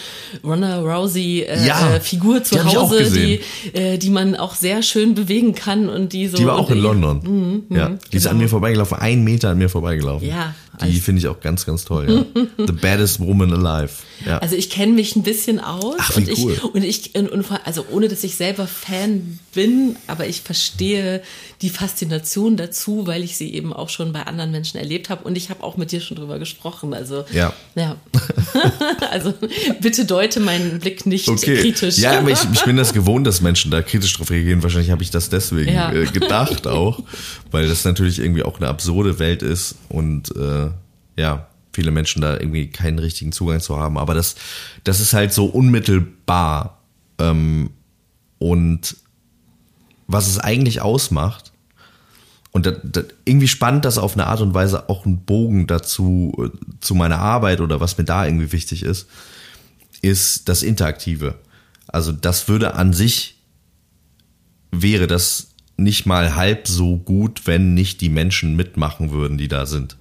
Ronda 0.41 0.79
Rousey 0.79 1.41
äh, 1.41 1.67
Ja, 1.67 1.95
äh, 1.95 1.99
Figur 1.99 2.41
zu 2.41 2.55
die 2.55 2.61
Hause, 2.61 3.11
die, 3.11 3.41
äh, 3.77 3.97
die 3.97 4.09
man 4.09 4.37
auch 4.37 4.55
sehr 4.55 4.81
schön 4.81 5.13
bewegen 5.13 5.55
kann 5.55 5.89
und 5.89 6.13
die 6.13 6.27
so. 6.27 6.37
Die 6.37 6.45
war 6.45 6.57
auch 6.57 6.71
in 6.71 6.79
London. 6.79 7.65
ja, 7.69 7.89
die 7.89 8.17
ist 8.17 8.23
genau. 8.23 8.31
an 8.31 8.37
mir 8.37 8.47
vorbeigelaufen, 8.47 8.97
einen 8.97 9.23
Meter 9.25 9.49
an 9.49 9.57
mir 9.57 9.69
vorbeigelaufen. 9.69 10.25
Ja, 10.25 10.55
Die 10.81 10.85
also- 10.85 10.99
finde 11.01 11.19
ich 11.19 11.27
auch 11.27 11.39
ganz, 11.39 11.65
ganz 11.65 11.85
toll. 11.85 12.25
Ja. 12.35 12.65
The 12.65 12.73
baddest 12.73 13.19
woman 13.19 13.51
alive. 13.53 13.91
Ja. 14.25 14.37
Also 14.39 14.55
ich 14.55 14.69
kenne 14.69 14.93
mich 14.93 15.15
ein 15.15 15.23
bisschen 15.23 15.59
aus 15.59 15.95
Ach, 15.99 16.15
wie 16.17 16.21
und 16.31 16.37
cool. 16.39 16.53
ich 16.53 16.63
und 16.63 16.83
ich 16.83 17.15
und, 17.15 17.29
und, 17.29 17.45
also 17.65 17.85
ohne 17.91 18.07
dass 18.07 18.23
ich 18.23 18.35
selber 18.35 18.65
Fan 18.67 19.39
bin, 19.53 19.97
aber 20.07 20.27
ich 20.27 20.41
verstehe 20.41 21.21
die 21.61 21.69
Faszination 21.69 22.55
dazu, 22.57 23.07
weil 23.07 23.23
ich 23.23 23.35
sie 23.37 23.53
eben 23.53 23.73
auch 23.73 23.89
schon 23.89 24.13
bei 24.13 24.23
anderen 24.25 24.51
Menschen 24.51 24.77
erlebt 24.77 25.09
habe 25.09 25.23
und 25.25 25.35
ich 25.37 25.49
habe 25.49 25.63
auch 25.63 25.75
mit 25.77 25.91
dir 25.91 25.99
schon 26.01 26.17
drüber 26.17 26.39
gesprochen. 26.39 26.93
Also 26.93 27.25
Ja. 27.33 27.53
ja. 27.75 27.97
also 29.11 29.33
bitte 29.81 30.05
deute 30.05 30.39
meinen 30.39 30.79
Blick 30.79 31.05
nicht 31.05 31.27
Okay. 31.27 31.57
kritisch. 31.57 31.97
Ja, 31.97 32.17
aber 32.19 32.31
ich, 32.31 32.39
ich 32.53 32.63
bin 32.63 32.77
das 32.77 32.93
gewohnt, 32.93 33.27
dass 33.27 33.41
Menschen 33.41 33.71
da 33.71 33.81
kritisch 33.81 34.13
drauf 34.13 34.29
reagieren. 34.31 34.63
Wahrscheinlich 34.63 34.91
habe 34.91 35.03
ich 35.03 35.11
das 35.11 35.29
deswegen 35.29 35.73
Ja. 35.73 35.91
äh, 35.91 36.05
gedacht 36.05 36.67
auch, 36.67 37.01
weil 37.51 37.67
das 37.67 37.83
natürlich 37.85 38.19
irgendwie 38.19 38.43
auch 38.43 38.57
eine 38.57 38.67
absurde 38.67 39.19
Welt 39.19 39.41
ist 39.43 39.75
und 39.89 40.35
äh, 40.35 40.64
ja, 41.15 41.47
viele 41.73 41.91
Menschen 41.91 42.21
da 42.21 42.33
irgendwie 42.33 42.69
keinen 42.69 42.99
richtigen 42.99 43.31
Zugang 43.31 43.59
zu 43.59 43.77
haben. 43.77 43.97
Aber 43.97 44.13
das, 44.13 44.35
das 44.83 44.99
ist 44.99 45.13
halt 45.13 45.33
so 45.33 45.45
unmittelbar. 45.45 46.81
Ähm, 47.19 47.71
und 48.39 48.95
was 50.07 50.27
es 50.27 50.39
eigentlich 50.39 50.81
ausmacht, 50.81 51.51
und 52.51 52.65
das, 52.65 52.77
das, 52.83 53.05
irgendwie 53.25 53.49
spannend, 53.49 53.83
dass 53.83 53.97
auf 53.97 54.13
eine 54.13 54.27
Art 54.27 54.39
und 54.39 54.53
Weise 54.53 54.87
auch 54.87 55.05
ein 55.05 55.25
Bogen 55.25 55.67
dazu, 55.67 56.33
äh, 56.39 56.77
zu 56.79 56.95
meiner 56.95 57.19
Arbeit 57.19 57.59
oder 57.59 57.81
was 57.81 57.97
mir 57.97 58.05
da 58.05 58.25
irgendwie 58.25 58.53
wichtig 58.53 58.83
ist, 58.83 59.09
ist 60.01 60.47
das 60.47 60.63
Interaktive. 60.63 61.35
Also 61.87 62.11
das 62.13 62.47
würde 62.47 62.75
an 62.75 62.93
sich, 62.93 63.41
wäre 64.71 65.07
das 65.07 65.49
nicht 65.77 66.05
mal 66.05 66.35
halb 66.35 66.67
so 66.67 66.97
gut, 66.97 67.45
wenn 67.45 67.73
nicht 67.73 67.99
die 67.99 68.09
Menschen 68.09 68.55
mitmachen 68.55 69.11
würden, 69.11 69.37
die 69.37 69.49
da 69.49 69.65
sind. 69.65 69.97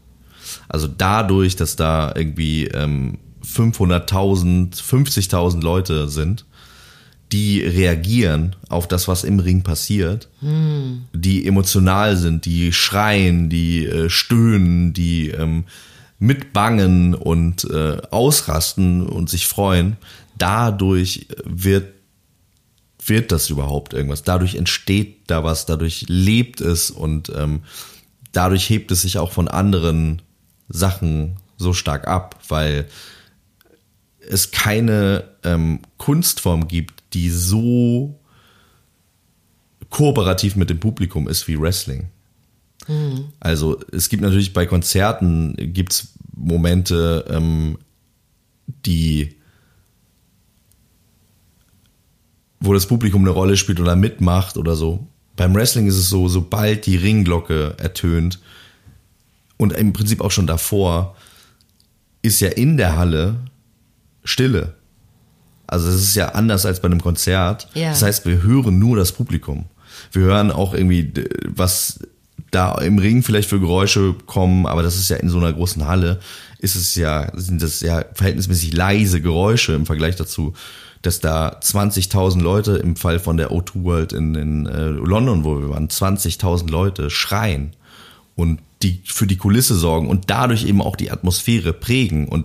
Also 0.69 0.87
dadurch, 0.87 1.57
dass 1.57 1.77
da 1.77 2.13
irgendwie 2.15 2.67
ähm, 2.67 3.19
500.000, 3.45 4.83
50.000 4.83 5.63
Leute 5.63 6.09
sind, 6.09 6.47
die 7.33 7.63
reagieren 7.63 8.55
auf 8.69 8.87
das, 8.87 9.09
was 9.09 9.25
im 9.25 9.41
Ring 9.41 9.63
passiert, 9.63 10.29
die 11.13 11.47
emotional 11.47 12.17
sind, 12.17 12.45
die 12.45 12.73
schreien, 12.73 13.49
die 13.49 13.87
äh, 13.87 14.09
stöhnen, 14.09 14.93
die 14.93 15.31
ähm, 15.31 15.65
mitbangen 16.19 17.15
und 17.15 17.65
äh, 17.65 17.97
ausrasten 18.11 19.05
und 19.07 19.29
sich 19.29 19.47
freuen, 19.47 19.97
dadurch 20.39 21.27
wird 21.45 21.95
wird 23.07 23.33
das 23.33 23.51
überhaupt 23.51 23.93
irgendwas? 23.93 24.23
Dadurch 24.23 24.55
entsteht 24.55 25.25
da 25.27 25.45
was, 25.45 25.67
dadurch 25.67 26.07
lebt 26.09 26.63
es 26.63 26.91
und 26.91 27.31
ähm, 27.37 27.61
dadurch 28.33 28.71
hebt 28.71 28.91
es 28.93 29.03
sich 29.03 29.19
auch 29.19 29.31
von 29.31 29.47
anderen 29.49 30.23
Sachen 30.69 31.37
so 31.57 31.73
stark 31.73 32.07
ab, 32.07 32.41
weil 32.49 32.87
es 34.21 34.51
keine 34.51 35.25
ähm, 35.43 35.81
Kunstform 35.99 36.69
gibt, 36.69 37.03
die 37.12 37.31
so 37.31 38.19
kooperativ 39.91 40.57
mit 40.57 40.71
dem 40.71 40.81
Publikum 40.81 41.29
ist 41.29 41.47
wie 41.47 41.61
Wrestling. 41.61 42.09
Also 43.41 43.81
es 43.93 44.09
gibt 44.09 44.23
natürlich 44.23 44.53
bei 44.53 44.67
Konzerten 44.67 45.55
gibt's 45.57 46.15
Momente, 46.35 47.25
ähm, 47.29 47.79
die 48.85 49.37
wo 52.61 52.73
das 52.73 52.87
Publikum 52.87 53.23
eine 53.23 53.31
Rolle 53.31 53.57
spielt 53.57 53.79
oder 53.79 53.95
mitmacht 53.95 54.57
oder 54.57 54.75
so. 54.75 55.07
Beim 55.37 55.55
Wrestling 55.55 55.87
ist 55.87 55.97
es 55.97 56.09
so, 56.09 56.29
sobald 56.29 56.87
die 56.87 56.97
Ringglocke 56.97 57.77
ertönt 57.79 58.41
und 59.57 59.73
im 59.73 59.93
Prinzip 59.93 60.21
auch 60.21 60.31
schon 60.31 60.47
davor, 60.47 61.17
ist 62.23 62.41
ja 62.41 62.49
in 62.49 62.77
der 62.77 62.97
Halle 62.97 63.37
Stille. 64.25 64.75
Also 65.67 65.89
es 65.89 65.97
ist 65.97 66.15
ja 66.15 66.31
anders 66.31 66.67
als 66.67 66.81
bei 66.81 66.87
einem 66.87 67.01
Konzert. 67.01 67.69
Ja. 67.75 67.91
Das 67.91 68.03
heißt, 68.03 68.27
wir 68.27 68.43
hören 68.43 68.79
nur 68.79 68.97
das 68.97 69.13
Publikum. 69.13 69.67
Wir 70.13 70.23
hören 70.23 70.51
auch 70.51 70.75
irgendwie, 70.75 71.13
was 71.47 72.01
da 72.51 72.79
im 72.79 72.99
Ring 72.99 73.23
vielleicht 73.23 73.49
für 73.49 73.61
Geräusche 73.61 74.15
kommen, 74.27 74.67
aber 74.67 74.83
das 74.83 74.97
ist 74.97 75.11
ja 75.11 75.17
in 75.17 75.29
so 75.29 75.39
einer 75.39 75.53
großen 75.53 75.87
Halle, 75.87 76.21
ist 76.59 76.77
es 76.77 76.95
ja, 76.95 77.31
sind 77.35 77.63
das 77.63 77.81
ja 77.81 78.05
verhältnismäßig 78.15 78.73
leise 78.75 79.21
Geräusche 79.21 79.73
im 79.73 79.87
Vergleich 79.87 80.17
dazu, 80.17 80.55
dass 81.03 81.21
da 81.21 81.59
20.000 81.61 82.41
Leute 82.41 82.77
im 82.77 82.97
Fall 82.97 83.19
von 83.19 83.37
der 83.37 83.51
O2 83.51 83.85
World 83.85 84.13
in, 84.13 84.35
in 84.35 84.67
äh, 84.67 84.87
London, 84.87 85.45
wo 85.45 85.61
wir 85.61 85.71
waren, 85.71 85.89
20.000 85.89 86.71
Leute 86.71 87.11
schreien 87.11 87.73
und 88.37 88.61
die 88.82 89.01
für 89.05 89.26
die 89.26 89.37
Kulisse 89.37 89.74
sorgen 89.74 90.09
und 90.09 90.30
dadurch 90.30 90.64
eben 90.64 90.82
auch 90.82 90.97
die 90.97 91.11
Atmosphäre 91.11 91.72
prägen 91.72 92.28
und 92.28 92.45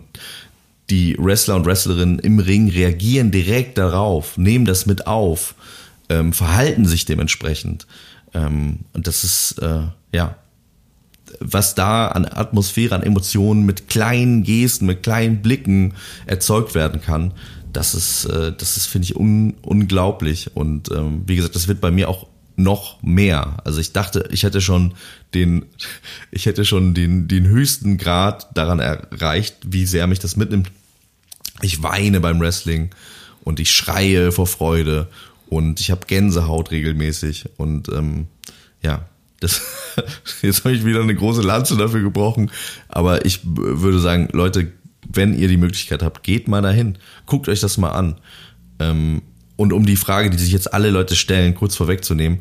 die 0.89 1.15
Wrestler 1.19 1.55
und 1.55 1.65
Wrestlerinnen 1.65 2.19
im 2.19 2.39
Ring 2.39 2.69
reagieren 2.69 3.31
direkt 3.31 3.77
darauf, 3.77 4.37
nehmen 4.37 4.65
das 4.65 4.85
mit 4.85 5.05
auf, 5.07 5.55
ähm, 6.09 6.33
verhalten 6.33 6.85
sich 6.85 7.05
dementsprechend. 7.05 7.85
Ähm, 8.33 8.79
und 8.93 9.05
das 9.05 9.23
ist, 9.23 9.59
äh, 9.59 9.81
ja, 10.11 10.35
was 11.39 11.75
da 11.75 12.07
an 12.07 12.25
Atmosphäre, 12.25 12.95
an 12.95 13.03
Emotionen 13.03 13.65
mit 13.65 13.87
kleinen 13.87 14.43
Gesten, 14.43 14.87
mit 14.87 15.03
kleinen 15.03 15.41
Blicken 15.41 15.93
erzeugt 16.25 16.73
werden 16.73 17.01
kann, 17.01 17.33
das 17.71 17.93
ist, 17.93 18.25
äh, 18.25 18.51
das 18.57 18.77
ist, 18.77 18.87
finde 18.87 19.05
ich, 19.05 19.15
un, 19.15 19.53
unglaublich. 19.61 20.55
Und 20.55 20.91
ähm, 20.91 21.23
wie 21.27 21.35
gesagt, 21.35 21.55
das 21.55 21.67
wird 21.67 21.81
bei 21.81 21.91
mir 21.91 22.09
auch 22.09 22.27
noch 22.60 23.01
mehr. 23.01 23.57
Also 23.64 23.80
ich 23.80 23.93
dachte, 23.93 24.28
ich 24.32 24.43
hätte 24.43 24.62
schon 24.62 24.93
den, 25.34 25.66
ich 26.30 26.45
hätte 26.45 26.66
schon 26.66 26.93
den, 26.93 27.28
den 27.28 27.47
höchsten 27.47 27.97
Grad 27.97 28.47
daran 28.55 28.80
erreicht, 28.80 29.57
wie 29.66 29.86
sehr 29.86 30.07
mich 30.07 30.20
das 30.20 30.36
mitnimmt. 30.36 30.72
Ich 31.62 31.82
weine 31.82 32.20
beim 32.20 32.39
Wrestling 32.39 32.89
und 33.43 33.60
ich 33.60 33.72
schreie 33.72 34.32
vor 34.32 34.47
Freude 34.47 35.07
und 35.47 35.80
ich 35.80 35.89
habe 35.89 36.05
Gänsehaut 36.05 36.72
regelmäßig 36.72 37.45
und 37.57 37.89
ähm, 37.89 38.28
ja, 38.82 39.05
das 39.39 39.62
jetzt 40.41 40.66
habe 40.66 40.76
ich 40.76 40.86
wieder 40.86 41.01
eine 41.01 41.16
große 41.16 41.41
Lanze 41.41 41.78
dafür 41.78 42.01
gebrochen, 42.01 42.51
aber 42.89 43.26
ich 43.26 43.39
würde 43.43 43.99
sagen, 43.99 44.30
Leute, 44.34 44.72
wenn 45.12 45.38
ihr 45.38 45.47
die 45.47 45.57
Möglichkeit 45.57 46.03
habt, 46.03 46.24
geht 46.24 46.47
mal 46.47 46.62
dahin, 46.62 46.97
guckt 47.26 47.47
euch 47.47 47.62
das 47.62 47.78
mal 47.78 47.91
an. 47.91 48.20
Ähm, 48.80 49.22
und 49.60 49.74
um 49.74 49.86
die 49.86 49.97
Frage, 49.97 50.30
die 50.30 50.38
sich 50.38 50.53
jetzt 50.53 50.74
alle 50.74 50.89
Leute 50.89 51.18
stellen, 51.18 51.53
kurz 51.53 51.76
vorwegzunehmen, 51.76 52.39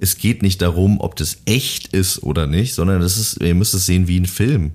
es 0.00 0.18
geht 0.18 0.42
nicht 0.42 0.60
darum, 0.60 0.98
ob 1.00 1.14
das 1.14 1.38
echt 1.44 1.88
ist 1.94 2.24
oder 2.24 2.48
nicht, 2.48 2.74
sondern 2.74 3.00
das 3.00 3.16
ist, 3.18 3.40
ihr 3.40 3.54
müsst 3.54 3.72
es 3.72 3.86
sehen 3.86 4.08
wie 4.08 4.18
ein 4.18 4.26
Film. 4.26 4.72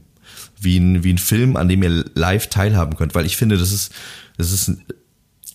Wie 0.58 0.78
ein, 0.78 1.04
wie 1.04 1.12
ein 1.12 1.18
Film, 1.18 1.58
an 1.58 1.68
dem 1.68 1.84
ihr 1.84 2.06
live 2.16 2.48
teilhaben 2.48 2.96
könnt. 2.96 3.14
Weil 3.14 3.26
ich 3.26 3.36
finde, 3.36 3.58
das 3.58 3.74
ist, 3.74 3.92
das 4.38 4.52
ist 4.54 4.70
ein, 4.70 4.86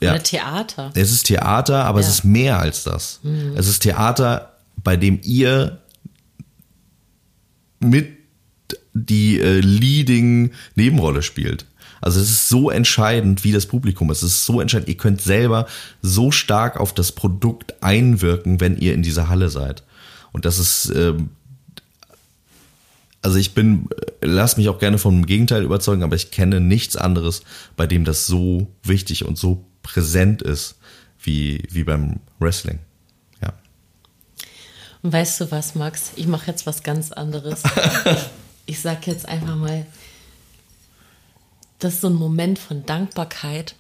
ja, 0.03 0.11
Oder 0.13 0.23
Theater. 0.23 0.93
es 0.95 1.11
ist 1.11 1.23
Theater, 1.25 1.85
aber 1.87 2.01
es 2.01 2.07
Ja. 2.07 2.13
ist 2.13 2.25
mehr 2.25 2.59
als 2.59 2.85
das. 2.85 3.21
Es 3.55 3.67
ist 3.67 3.81
Theater, 3.81 4.53
bei 4.85 4.97
dem 4.99 5.21
ihr 5.25 5.81
mit 7.81 8.09
die 8.93 9.41
äh, 9.41 9.61
Leading 9.61 10.51
Nebenrolle 10.75 11.23
spielt. 11.23 11.65
Also 12.01 12.21
es 12.21 12.31
ist 12.31 12.49
so 12.49 12.71
entscheidend, 12.71 13.45
wie 13.45 13.53
das 13.53 13.67
Publikum 13.67 14.11
ist. 14.11 14.23
Es 14.23 14.33
ist 14.33 14.47
so 14.47 14.61
entscheidend. 14.61 14.89
Ihr 14.89 14.97
könnt 14.97 15.21
selber 15.21 15.67
so 16.03 16.31
stark 16.31 16.79
auf 16.79 16.93
das 16.93 17.13
Produkt 17.13 17.83
einwirken, 17.83 18.61
wenn 18.61 18.77
ihr 18.77 18.95
in 18.95 19.03
dieser 19.03 19.29
Halle 19.29 19.49
seid. 19.49 19.83
Und 20.33 20.45
das 20.45 20.59
ist, 20.59 20.93
ähm, 20.95 21.31
also 23.23 23.39
ich 23.39 23.55
bin, 23.55 23.89
lass 24.21 24.57
mich 24.57 24.69
auch 24.69 24.79
gerne 24.79 24.99
vom 24.99 25.27
Gegenteil 25.27 25.63
überzeugen, 25.63 26.03
aber 26.03 26.17
ich 26.17 26.31
kenne 26.31 26.61
nichts 26.61 26.97
anderes, 26.97 27.43
bei 27.77 27.87
dem 27.87 28.05
das 28.05 28.27
so 28.27 28.69
wichtig 28.83 29.25
und 29.25 29.39
so 29.39 29.65
präsent 29.83 30.43
ist, 30.43 30.77
wie, 31.21 31.63
wie 31.71 31.85
beim 31.85 32.21
Wrestling. 32.39 32.79
Ja. 33.41 33.55
Und 35.03 35.13
weißt 35.13 35.41
du 35.41 35.51
was, 35.51 35.75
Max? 35.75 36.13
Ich 36.17 36.27
mache 36.27 36.49
jetzt 36.49 36.67
was 36.67 36.83
ganz 36.83 37.13
anderes. 37.13 37.63
ich 38.67 38.81
sag 38.81 39.07
jetzt 39.07 39.27
einfach 39.27 39.57
mal, 39.57 39.87
das 41.79 41.95
ist 41.95 42.01
so 42.01 42.09
ein 42.09 42.15
Moment 42.15 42.59
von 42.59 42.85
Dankbarkeit 42.87 43.75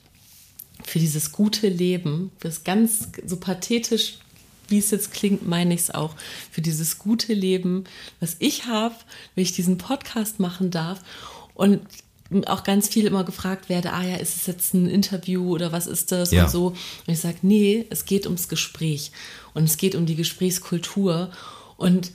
für 0.84 0.98
dieses 0.98 1.32
gute 1.32 1.68
Leben, 1.68 2.30
das 2.40 2.64
ganz 2.64 3.08
so 3.24 3.36
pathetisch 3.36 4.18
wie 4.68 4.78
es 4.78 4.90
jetzt 4.90 5.12
klingt, 5.12 5.46
meine 5.46 5.74
ich 5.74 5.80
es 5.82 5.90
auch, 5.90 6.14
für 6.50 6.60
dieses 6.60 6.98
gute 6.98 7.32
Leben, 7.32 7.84
was 8.20 8.36
ich 8.38 8.66
habe, 8.66 8.94
wenn 9.34 9.42
ich 9.42 9.52
diesen 9.52 9.78
Podcast 9.78 10.40
machen 10.40 10.70
darf. 10.70 11.00
Und 11.54 11.80
auch 12.46 12.64
ganz 12.64 12.88
viel 12.88 13.06
immer 13.06 13.24
gefragt 13.24 13.68
werde, 13.68 13.92
ah 13.92 14.02
ja, 14.02 14.16
ist 14.16 14.36
es 14.36 14.46
jetzt 14.46 14.74
ein 14.74 14.88
Interview 14.88 15.54
oder 15.54 15.70
was 15.70 15.86
ist 15.86 16.10
das 16.10 16.32
ja. 16.32 16.44
und 16.44 16.50
so. 16.50 16.66
Und 16.68 17.12
ich 17.12 17.20
sage, 17.20 17.38
nee, 17.42 17.86
es 17.90 18.04
geht 18.04 18.26
ums 18.26 18.48
Gespräch 18.48 19.12
und 19.54 19.64
es 19.64 19.76
geht 19.76 19.94
um 19.94 20.06
die 20.06 20.16
Gesprächskultur. 20.16 21.30
Und 21.76 22.10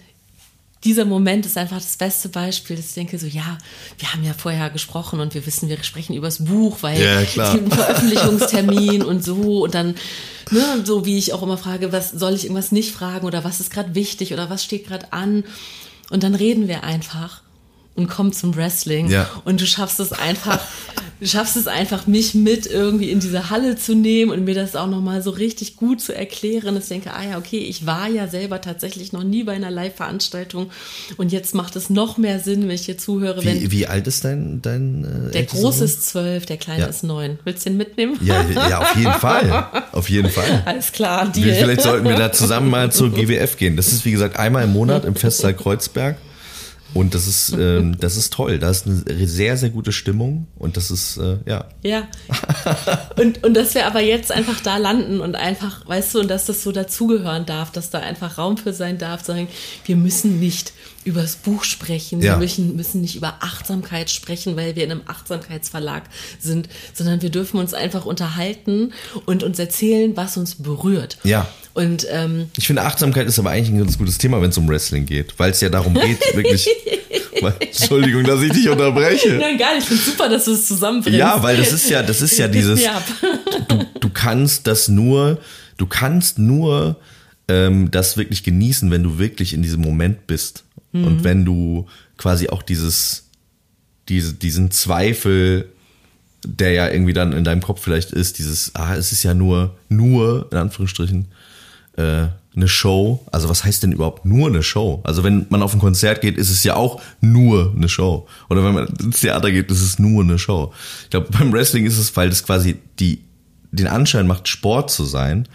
dieser 0.83 1.05
Moment 1.05 1.45
ist 1.45 1.57
einfach 1.57 1.77
das 1.77 1.97
beste 1.97 2.29
Beispiel, 2.29 2.75
dass 2.75 2.87
ich 2.87 2.93
denke 2.93 3.19
so, 3.19 3.27
ja, 3.27 3.57
wir 3.99 4.13
haben 4.13 4.23
ja 4.23 4.33
vorher 4.33 4.69
gesprochen 4.71 5.19
und 5.19 5.33
wir 5.35 5.45
wissen, 5.45 5.69
wir 5.69 5.81
sprechen 5.83 6.15
übers 6.15 6.43
Buch, 6.43 6.77
weil 6.81 6.99
ja, 6.99 7.21
es 7.21 7.33
gibt 7.33 7.45
einen 7.45 7.71
Veröffentlichungstermin 7.71 9.03
und 9.03 9.23
so 9.23 9.63
und 9.63 9.75
dann, 9.75 9.95
ne, 10.49 10.83
so 10.83 11.05
wie 11.05 11.17
ich 11.17 11.33
auch 11.33 11.43
immer 11.43 11.57
frage, 11.57 11.91
was 11.91 12.11
soll 12.11 12.33
ich 12.33 12.45
irgendwas 12.45 12.71
nicht 12.71 12.93
fragen 12.93 13.27
oder 13.27 13.43
was 13.43 13.59
ist 13.59 13.71
gerade 13.71 13.93
wichtig 13.93 14.33
oder 14.33 14.49
was 14.49 14.63
steht 14.63 14.87
gerade 14.87 15.13
an? 15.13 15.43
Und 16.09 16.23
dann 16.23 16.35
reden 16.35 16.67
wir 16.67 16.83
einfach 16.83 17.41
und 17.95 18.09
kommen 18.09 18.33
zum 18.33 18.55
Wrestling 18.55 19.09
ja. 19.09 19.29
und 19.45 19.61
du 19.61 19.65
schaffst 19.65 19.99
es 19.99 20.11
einfach 20.13 20.59
du 21.21 21.27
schaffst 21.27 21.55
es 21.55 21.67
einfach, 21.67 22.07
mich 22.07 22.33
mit 22.33 22.65
irgendwie 22.65 23.11
in 23.11 23.19
diese 23.19 23.49
Halle 23.51 23.77
zu 23.77 23.95
nehmen 23.95 24.31
und 24.31 24.43
mir 24.43 24.55
das 24.55 24.75
auch 24.75 24.87
nochmal 24.87 25.21
so 25.21 25.29
richtig 25.29 25.77
gut 25.77 26.01
zu 26.01 26.13
erklären. 26.13 26.75
Ich 26.75 26.87
denke, 26.87 27.13
ah 27.13 27.23
ja, 27.23 27.37
okay, 27.37 27.59
ich 27.59 27.85
war 27.85 28.09
ja 28.09 28.27
selber 28.27 28.59
tatsächlich 28.59 29.13
noch 29.13 29.23
nie 29.23 29.43
bei 29.43 29.53
einer 29.53 29.69
Live-Veranstaltung 29.69 30.71
und 31.17 31.31
jetzt 31.31 31.53
macht 31.53 31.75
es 31.75 31.91
noch 31.91 32.17
mehr 32.17 32.39
Sinn, 32.39 32.63
wenn 32.63 32.71
ich 32.71 32.85
hier 32.85 32.97
zuhöre. 32.97 33.43
Wie, 33.43 33.71
wie 33.71 33.87
alt 33.87 34.07
ist 34.07 34.25
dein, 34.25 34.61
dein 34.63 35.29
äh, 35.29 35.31
Der 35.31 35.43
Große 35.43 35.85
ist 35.85 36.09
zwölf, 36.09 36.47
der 36.47 36.57
Kleine 36.57 36.81
ja. 36.81 36.87
ist 36.87 37.03
neun. 37.03 37.37
Willst 37.43 37.65
du 37.65 37.69
den 37.69 37.77
mitnehmen? 37.77 38.17
Ja, 38.23 38.43
ja, 38.49 38.79
auf 38.79 38.95
jeden 38.95 39.13
Fall. 39.13 39.41
Auf 39.91 40.09
jeden 40.09 40.29
Fall. 40.29 40.63
Alles 40.65 40.91
klar, 40.91 41.27
Deal. 41.31 41.53
Vielleicht 41.53 41.81
sollten 41.81 42.07
wir 42.07 42.15
da 42.15 42.31
zusammen 42.31 42.69
mal 42.69 42.91
zur 42.91 43.11
GWF 43.13 43.57
gehen. 43.57 43.75
Das 43.75 43.91
ist, 43.91 44.05
wie 44.05 44.11
gesagt, 44.11 44.37
einmal 44.37 44.63
im 44.63 44.73
Monat 44.73 45.05
im 45.05 45.15
Festsaal 45.15 45.53
Kreuzberg. 45.53 46.17
Und 46.93 47.13
das 47.15 47.27
ist, 47.27 47.53
ähm, 47.57 47.97
das 47.99 48.17
ist 48.17 48.33
toll. 48.33 48.59
Da 48.59 48.69
ist 48.69 48.85
eine 48.85 49.27
sehr, 49.27 49.57
sehr 49.57 49.69
gute 49.69 49.91
Stimmung 49.91 50.47
und 50.57 50.77
das 50.77 50.91
ist, 50.91 51.17
äh, 51.17 51.37
ja. 51.45 51.65
Ja. 51.83 52.07
Und, 53.19 53.43
und 53.43 53.53
dass 53.53 53.75
wir 53.75 53.85
aber 53.87 54.01
jetzt 54.01 54.31
einfach 54.31 54.61
da 54.61 54.77
landen 54.77 55.21
und 55.21 55.35
einfach, 55.35 55.87
weißt 55.87 56.15
du, 56.15 56.19
und 56.19 56.27
dass 56.29 56.45
das 56.45 56.63
so 56.63 56.71
dazugehören 56.71 57.45
darf, 57.45 57.71
dass 57.71 57.89
da 57.89 57.99
einfach 57.99 58.37
Raum 58.37 58.57
für 58.57 58.73
sein 58.73 58.97
darf, 58.97 59.23
sagen, 59.23 59.47
wir 59.85 59.95
müssen 59.95 60.39
nicht 60.39 60.73
über 61.03 61.21
das 61.21 61.35
Buch 61.35 61.63
sprechen, 61.63 62.21
ja. 62.21 62.33
wir 62.33 62.37
müssen, 62.37 62.75
müssen 62.75 63.01
nicht 63.01 63.15
über 63.15 63.37
Achtsamkeit 63.41 64.09
sprechen, 64.09 64.55
weil 64.55 64.75
wir 64.75 64.83
in 64.83 64.91
einem 64.91 65.01
Achtsamkeitsverlag 65.07 66.03
sind, 66.39 66.69
sondern 66.93 67.21
wir 67.21 67.29
dürfen 67.29 67.59
uns 67.59 67.73
einfach 67.73 68.05
unterhalten 68.05 68.93
und 69.25 69.43
uns 69.43 69.57
erzählen, 69.57 70.15
was 70.15 70.37
uns 70.37 70.55
berührt. 70.55 71.17
Ja. 71.23 71.47
Und 71.73 72.05
ähm, 72.09 72.49
ich 72.57 72.67
finde, 72.67 72.83
Achtsamkeit 72.83 73.27
ist 73.27 73.39
aber 73.39 73.51
eigentlich 73.51 73.69
ein 73.69 73.77
ganz 73.77 73.97
gutes 73.97 74.17
Thema, 74.17 74.41
wenn 74.41 74.49
es 74.49 74.57
um 74.57 74.67
Wrestling 74.67 75.05
geht, 75.05 75.33
weil 75.37 75.51
es 75.51 75.61
ja 75.61 75.69
darum 75.69 75.93
geht, 75.93 76.19
wirklich. 76.35 76.67
Entschuldigung, 77.59 78.23
dass 78.23 78.41
ich 78.41 78.51
dich 78.51 78.69
unterbreche. 78.69 79.33
Nein, 79.33 79.57
gar 79.57 79.73
nicht. 79.73 79.83
Ich 79.83 79.87
finde 79.87 80.03
super, 80.03 80.29
dass 80.29 80.45
du 80.45 80.51
es 80.51 80.67
zusammenbringst. 80.67 81.17
Ja, 81.17 81.41
weil 81.41 81.57
das 81.57 81.71
ist 81.71 81.89
ja, 81.89 82.03
das 82.03 82.21
ist 82.21 82.37
ja 82.37 82.47
dieses. 82.47 82.81
Du, 83.67 83.85
du 83.99 84.09
kannst 84.09 84.67
das 84.67 84.89
nur, 84.89 85.39
du 85.77 85.87
kannst 85.87 86.37
nur 86.37 86.97
ähm, 87.47 87.89
das 87.89 88.17
wirklich 88.17 88.43
genießen, 88.43 88.91
wenn 88.91 89.01
du 89.01 89.17
wirklich 89.17 89.53
in 89.53 89.63
diesem 89.63 89.81
Moment 89.81 90.27
bist. 90.27 90.65
Mhm. 90.91 91.03
Und 91.05 91.23
wenn 91.23 91.45
du 91.45 91.87
quasi 92.17 92.49
auch 92.49 92.61
dieses, 92.61 93.25
diese, 94.07 94.33
diesen 94.33 94.69
Zweifel 94.71 95.69
der 96.45 96.71
ja 96.71 96.89
irgendwie 96.89 97.13
dann 97.13 97.33
in 97.33 97.43
deinem 97.43 97.61
Kopf 97.61 97.81
vielleicht 97.81 98.11
ist, 98.11 98.39
dieses, 98.39 98.73
ah, 98.75 98.95
es 98.95 99.11
ist 99.11 99.23
ja 99.23 99.33
nur, 99.33 99.77
nur, 99.89 100.47
in 100.51 100.57
Anführungsstrichen, 100.57 101.27
äh, 101.97 102.27
eine 102.55 102.67
Show. 102.67 103.25
Also 103.31 103.49
was 103.49 103.63
heißt 103.63 103.83
denn 103.83 103.91
überhaupt 103.91 104.25
nur 104.25 104.47
eine 104.47 104.63
Show? 104.63 105.01
Also 105.03 105.23
wenn 105.23 105.45
man 105.49 105.63
auf 105.63 105.73
ein 105.73 105.79
Konzert 105.79 106.21
geht, 106.21 106.37
ist 106.37 106.49
es 106.49 106.63
ja 106.63 106.75
auch 106.75 107.01
nur 107.21 107.73
eine 107.75 107.89
Show. 107.89 108.27
Oder 108.49 108.63
wenn 108.63 108.73
man 108.73 108.87
ins 108.99 109.21
Theater 109.21 109.51
geht, 109.51 109.71
ist 109.71 109.81
es 109.81 109.99
nur 109.99 110.23
eine 110.23 110.37
Show. 110.37 110.73
Ich 111.03 111.09
glaube, 111.09 111.27
beim 111.31 111.51
Wrestling 111.53 111.85
ist 111.85 111.97
es, 111.97 112.15
weil 112.15 112.29
das 112.29 112.43
quasi 112.43 112.77
die, 112.99 113.23
den 113.71 113.87
Anschein 113.87 114.27
macht, 114.27 114.47
Sport 114.47 114.91
zu 114.91 115.05
sein, 115.05 115.47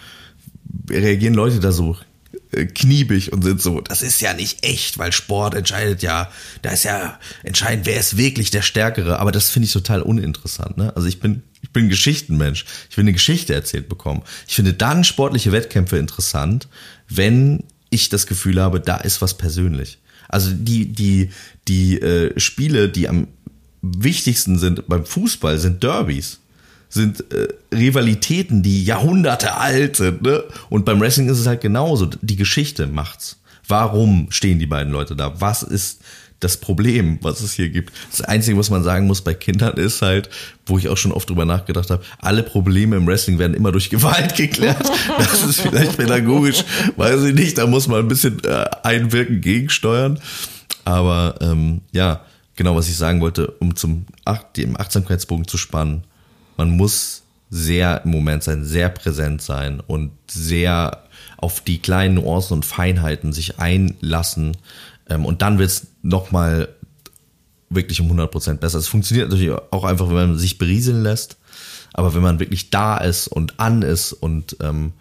reagieren 0.90 1.34
Leute 1.34 1.60
da 1.60 1.72
so 1.72 1.96
äh, 2.52 2.66
kniebig 2.66 3.32
und 3.32 3.42
sind 3.42 3.60
so, 3.60 3.80
das 3.80 4.02
ist 4.02 4.20
ja 4.20 4.32
nicht 4.32 4.64
echt, 4.64 4.98
weil 4.98 5.12
Sport 5.12 5.54
entscheidet 5.54 6.02
ja, 6.02 6.30
da 6.62 6.70
ist 6.70 6.84
ja 6.84 7.18
entscheidend, 7.42 7.86
wer 7.86 7.98
ist 7.98 8.16
wirklich 8.16 8.50
der 8.50 8.62
Stärkere, 8.62 9.18
aber 9.18 9.32
das 9.32 9.50
finde 9.50 9.66
ich 9.66 9.72
total 9.72 10.02
uninteressant, 10.02 10.76
ne? 10.76 10.94
Also 10.96 11.08
ich 11.08 11.20
bin, 11.20 11.42
ich 11.66 11.72
bin 11.72 11.88
Geschichtenmensch. 11.88 12.64
Ich 12.88 12.96
will 12.96 13.02
eine 13.02 13.12
Geschichte 13.12 13.52
erzählt 13.52 13.88
bekommen. 13.88 14.22
Ich 14.46 14.54
finde 14.54 14.72
dann 14.72 15.02
sportliche 15.02 15.50
Wettkämpfe 15.50 15.98
interessant, 15.98 16.68
wenn 17.08 17.64
ich 17.90 18.08
das 18.08 18.26
Gefühl 18.26 18.62
habe, 18.62 18.80
da 18.80 18.96
ist 18.98 19.20
was 19.20 19.34
persönlich. 19.34 19.98
Also 20.28 20.50
die, 20.52 20.92
die, 20.92 21.30
die 21.66 22.00
äh, 22.00 22.38
Spiele, 22.38 22.88
die 22.88 23.08
am 23.08 23.26
wichtigsten 23.82 24.58
sind 24.58 24.86
beim 24.88 25.04
Fußball, 25.04 25.58
sind 25.58 25.82
Derbys 25.82 26.40
sind 26.88 27.32
äh, 27.32 27.48
Rivalitäten, 27.74 28.62
die 28.62 28.84
Jahrhunderte 28.84 29.56
alt 29.56 29.96
sind. 29.96 30.22
Ne? 30.22 30.44
Und 30.70 30.84
beim 30.84 31.00
Wrestling 31.00 31.28
ist 31.28 31.40
es 31.40 31.46
halt 31.46 31.60
genauso. 31.60 32.06
Die 32.06 32.36
Geschichte 32.36 32.86
macht's. 32.86 33.40
Warum 33.66 34.28
stehen 34.30 34.60
die 34.60 34.66
beiden 34.66 34.92
Leute 34.92 35.16
da? 35.16 35.40
Was 35.40 35.64
ist 35.64 36.00
das 36.40 36.58
Problem, 36.58 37.18
was 37.22 37.40
es 37.40 37.54
hier 37.54 37.68
gibt? 37.70 37.92
Das 38.10 38.20
Einzige, 38.22 38.58
was 38.58 38.70
man 38.70 38.82
sagen 38.82 39.06
muss 39.06 39.22
bei 39.22 39.34
Kindern 39.34 39.76
ist 39.76 40.02
halt, 40.02 40.28
wo 40.66 40.78
ich 40.78 40.88
auch 40.88 40.96
schon 40.96 41.12
oft 41.12 41.28
drüber 41.28 41.44
nachgedacht 41.44 41.90
habe, 41.90 42.04
alle 42.18 42.42
Probleme 42.42 42.96
im 42.96 43.06
Wrestling 43.06 43.38
werden 43.38 43.54
immer 43.54 43.72
durch 43.72 43.90
Gewalt 43.90 44.34
geklärt. 44.36 44.90
Das 45.18 45.42
ist 45.42 45.60
vielleicht 45.60 45.96
pädagogisch, 45.96 46.64
weiß 46.96 47.22
ich 47.24 47.34
nicht. 47.34 47.58
Da 47.58 47.66
muss 47.66 47.88
man 47.88 48.00
ein 48.00 48.08
bisschen 48.08 48.42
äh, 48.44 48.64
einwirken, 48.82 49.40
gegensteuern. 49.40 50.20
Aber 50.84 51.36
ähm, 51.40 51.80
ja, 51.92 52.20
genau, 52.54 52.76
was 52.76 52.88
ich 52.88 52.96
sagen 52.96 53.20
wollte, 53.20 53.48
um 53.58 53.74
zum 53.74 54.06
Ach 54.24 54.42
dem 54.56 54.78
Achtsamkeitsbogen 54.78 55.48
zu 55.48 55.56
spannen 55.56 56.04
man 56.56 56.70
muss 56.70 57.22
sehr 57.50 58.02
im 58.04 58.10
Moment 58.10 58.42
sein, 58.42 58.64
sehr 58.64 58.88
präsent 58.88 59.42
sein 59.42 59.80
und 59.86 60.12
sehr 60.28 61.02
auf 61.36 61.60
die 61.60 61.78
kleinen 61.78 62.14
Nuancen 62.14 62.54
und 62.54 62.64
Feinheiten 62.64 63.32
sich 63.32 63.58
einlassen. 63.58 64.56
Ähm, 65.08 65.24
und 65.24 65.42
dann 65.42 65.58
wird 65.58 65.70
es 65.70 65.88
nochmal 66.02 66.68
wirklich 67.68 68.00
um 68.00 68.06
100 68.06 68.30
Prozent 68.30 68.60
besser. 68.60 68.78
Es 68.78 68.88
funktioniert 68.88 69.30
natürlich 69.30 69.54
auch 69.70 69.84
einfach, 69.84 70.08
wenn 70.08 70.14
man 70.14 70.38
sich 70.38 70.58
berieseln 70.58 71.02
lässt. 71.02 71.36
Aber 71.92 72.14
wenn 72.14 72.22
man 72.22 72.40
wirklich 72.40 72.70
da 72.70 72.98
ist 72.98 73.28
und 73.28 73.58
an 73.58 73.82
ist 73.82 74.12
und 74.12 74.56
ähm, 74.60 74.92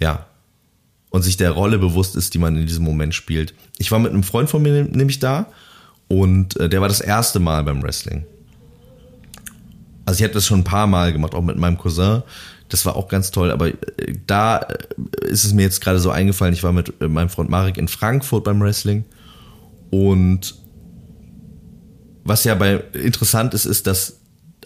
ja, 0.00 0.26
und 1.10 1.22
sich 1.22 1.36
der 1.36 1.52
Rolle 1.52 1.78
bewusst 1.78 2.16
ist, 2.16 2.34
die 2.34 2.38
man 2.38 2.56
in 2.56 2.66
diesem 2.66 2.84
Moment 2.84 3.14
spielt. 3.14 3.54
Ich 3.78 3.92
war 3.92 3.98
mit 3.98 4.12
einem 4.12 4.24
Freund 4.24 4.50
von 4.50 4.62
mir 4.62 4.82
nämlich 4.84 5.20
da 5.20 5.46
und 6.08 6.56
äh, 6.56 6.68
der 6.68 6.80
war 6.80 6.88
das 6.88 7.00
erste 7.00 7.38
Mal 7.38 7.62
beim 7.62 7.82
Wrestling. 7.82 8.24
Also 10.06 10.18
ich 10.18 10.24
habe 10.24 10.34
das 10.34 10.46
schon 10.46 10.60
ein 10.60 10.64
paar 10.64 10.86
Mal 10.86 11.12
gemacht, 11.12 11.34
auch 11.34 11.42
mit 11.42 11.56
meinem 11.56 11.78
Cousin. 11.78 12.22
Das 12.68 12.86
war 12.86 12.96
auch 12.96 13.08
ganz 13.08 13.30
toll, 13.30 13.50
aber 13.50 13.68
äh, 13.68 13.74
da 14.26 14.58
äh, 14.58 15.26
ist 15.26 15.44
es 15.44 15.52
mir 15.52 15.62
jetzt 15.62 15.80
gerade 15.80 15.98
so 15.98 16.10
eingefallen, 16.10 16.54
ich 16.54 16.62
war 16.62 16.72
mit 16.72 16.92
äh, 17.00 17.08
meinem 17.08 17.28
Freund 17.28 17.50
Marek 17.50 17.76
in 17.76 17.88
Frankfurt 17.88 18.44
beim 18.44 18.60
Wrestling 18.60 19.04
und 19.90 20.54
was 22.24 22.44
ja 22.44 22.54
bei 22.54 22.82
interessant 22.94 23.54
ist, 23.54 23.66
ist, 23.66 23.86
dass 23.86 24.20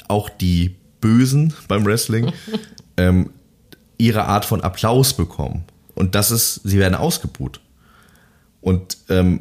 auch 0.06 0.28
die 0.28 0.76
Bösen 1.00 1.52
beim 1.68 1.84
Wrestling 1.84 2.32
ähm, 2.96 3.30
ihre 3.98 4.24
Art 4.24 4.44
von 4.44 4.62
Applaus 4.62 5.12
bekommen. 5.12 5.64
Und 5.94 6.14
das 6.14 6.30
ist, 6.30 6.60
sie 6.62 6.78
werden 6.78 6.94
ausgebuht. 6.94 7.60
Und 8.60 8.98
ähm, 9.08 9.40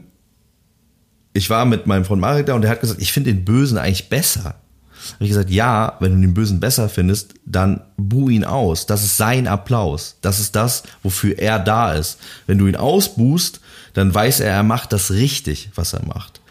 ich 1.34 1.52
war 1.52 1.66
mit 1.66 1.86
meinem 1.86 2.06
Freund 2.06 2.22
Marek 2.22 2.48
da 2.48 2.56
und 2.56 2.64
der 2.64 2.72
hat 2.72 2.82
gesagt, 2.82 3.00
ich 3.00 3.14
finde 3.14 3.32
den 3.32 3.46
Bösen 3.46 3.78
eigentlich 3.78 4.10
besser 4.10 4.56
habe 5.14 5.24
ich 5.24 5.30
gesagt, 5.30 5.50
ja, 5.50 5.96
wenn 6.00 6.16
du 6.16 6.22
den 6.22 6.34
Bösen 6.34 6.60
besser 6.60 6.90
findest, 6.90 7.34
dann 7.46 7.82
buh 7.98 8.30
ihn 8.30 8.44
aus. 8.44 8.86
Das 8.86 9.04
ist 9.04 9.18
sein 9.18 9.48
Applaus. 9.48 10.18
Das 10.22 10.40
ist 10.40 10.56
das, 10.56 10.84
wofür 11.04 11.38
er 11.40 11.60
da 11.60 11.94
ist. 11.94 12.20
Wenn 12.46 12.58
du 12.58 12.68
ihn 12.68 12.76
ausbuhst, 12.76 13.62
dann 13.94 14.14
weiß 14.14 14.42
er, 14.42 14.52
er 14.52 14.64
macht 14.64 14.94
das 14.94 15.12
richtig, 15.12 15.70
was 15.76 15.94
er 15.94 16.06
macht. 16.06 16.42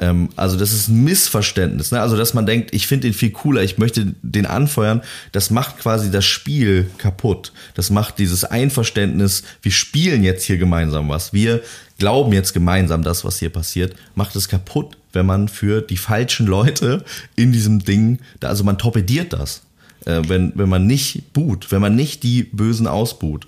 Ähm, 0.00 0.30
also 0.36 0.56
das 0.56 0.72
ist 0.72 0.88
ein 0.88 1.04
Missverständnis. 1.04 1.92
Ne? 1.92 2.00
Also 2.00 2.16
dass 2.16 2.34
man 2.34 2.46
denkt, 2.46 2.74
ich 2.74 2.86
finde 2.86 3.08
den 3.08 3.14
viel 3.14 3.30
cooler, 3.30 3.62
ich 3.62 3.78
möchte 3.78 4.14
den 4.22 4.46
anfeuern. 4.46 5.02
Das 5.32 5.50
macht 5.50 5.78
quasi 5.78 6.10
das 6.10 6.24
Spiel 6.24 6.90
kaputt. 6.98 7.52
Das 7.74 7.90
macht 7.90 8.18
dieses 8.18 8.44
Einverständnis, 8.44 9.44
wir 9.62 9.72
spielen 9.72 10.24
jetzt 10.24 10.44
hier 10.44 10.58
gemeinsam 10.58 11.08
was. 11.08 11.32
Wir 11.32 11.62
glauben 11.98 12.32
jetzt 12.32 12.54
gemeinsam 12.54 13.02
das, 13.02 13.24
was 13.24 13.38
hier 13.38 13.50
passiert, 13.50 13.94
macht 14.14 14.34
es 14.34 14.48
kaputt, 14.48 14.96
wenn 15.12 15.26
man 15.26 15.48
für 15.48 15.82
die 15.82 15.96
falschen 15.96 16.46
Leute 16.46 17.04
in 17.36 17.52
diesem 17.52 17.80
Ding, 17.80 18.18
also 18.42 18.64
man 18.64 18.78
torpediert 18.78 19.32
das. 19.32 19.62
Äh, 20.06 20.22
wenn, 20.28 20.52
wenn 20.54 20.68
man 20.68 20.86
nicht 20.86 21.32
boot, 21.32 21.70
wenn 21.70 21.80
man 21.80 21.94
nicht 21.94 22.22
die 22.22 22.44
Bösen 22.44 22.86
ausbuht. 22.86 23.46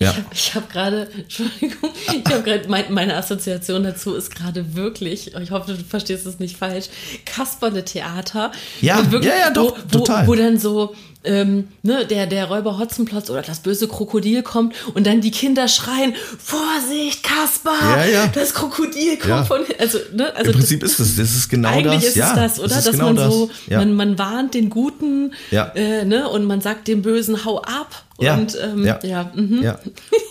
Ja. 0.00 0.14
Ich 0.32 0.54
habe 0.54 0.64
hab 0.64 0.72
gerade, 0.72 1.08
Entschuldigung, 1.16 1.90
ich 2.06 2.32
habe 2.32 2.42
gerade, 2.42 2.68
mein, 2.68 2.92
meine 2.92 3.16
Assoziation 3.16 3.82
dazu 3.82 4.14
ist 4.14 4.34
gerade 4.34 4.76
wirklich, 4.76 5.34
ich 5.34 5.50
hoffe, 5.50 5.74
du 5.74 5.82
verstehst 5.82 6.24
es 6.24 6.38
nicht 6.38 6.56
falsch, 6.56 6.86
Kaspernde 7.24 7.84
Theater. 7.84 8.52
Ja, 8.80 9.10
wirklich, 9.10 9.32
ja, 9.32 9.38
ja, 9.46 9.50
doch, 9.50 9.76
wo, 9.88 9.98
total. 9.98 10.26
Wo, 10.26 10.32
wo 10.32 10.34
dann 10.36 10.58
so, 10.58 10.94
ähm, 11.24 11.68
ne, 11.82 12.06
der, 12.06 12.26
der 12.26 12.46
Räuber 12.46 12.78
Hotzenplotz 12.78 13.28
oder 13.28 13.42
das 13.42 13.60
böse 13.60 13.88
Krokodil 13.88 14.42
kommt 14.42 14.74
und 14.94 15.06
dann 15.06 15.20
die 15.20 15.30
Kinder 15.32 15.66
schreien, 15.68 16.14
Vorsicht, 16.38 17.22
Kasper, 17.22 17.72
ja, 17.96 18.04
ja. 18.06 18.26
das 18.28 18.54
Krokodil 18.54 19.16
kommt 19.16 19.28
Ja. 19.28 19.44
von, 19.44 19.60
also, 19.78 19.98
ne, 20.14 20.34
also 20.36 20.50
Im 20.52 20.56
Prinzip 20.58 20.82
ist 20.82 20.98
es, 21.00 21.16
das 21.16 21.34
ist 21.34 21.48
genau 21.48 21.68
eigentlich 21.70 21.94
das. 21.96 22.04
ist 22.10 22.16
ja, 22.16 22.30
es 22.30 22.34
das, 22.56 22.58
oder? 22.60 22.78
ist 22.78 22.86
Dass 22.86 22.92
genau 22.92 23.06
man 23.06 23.16
das. 23.16 23.32
so, 23.32 23.50
ja. 23.68 23.78
man, 23.78 23.94
man 23.94 24.18
warnt 24.18 24.54
den 24.54 24.70
Guten, 24.70 25.32
Ja. 25.50 25.72
äh, 25.74 26.04
ne, 26.04 26.28
und 26.28 26.44
man 26.44 26.60
sagt 26.60 26.88
dem 26.88 27.02
Bösen, 27.02 27.44
hau 27.44 27.60
ab. 27.62 28.04
Ja. 28.20 28.34
Und 28.34 28.56
ähm, 28.60 28.84
Ja. 28.84 28.98
ja, 29.04 29.30
mhm. 29.34 29.62
Ja. 29.62 29.78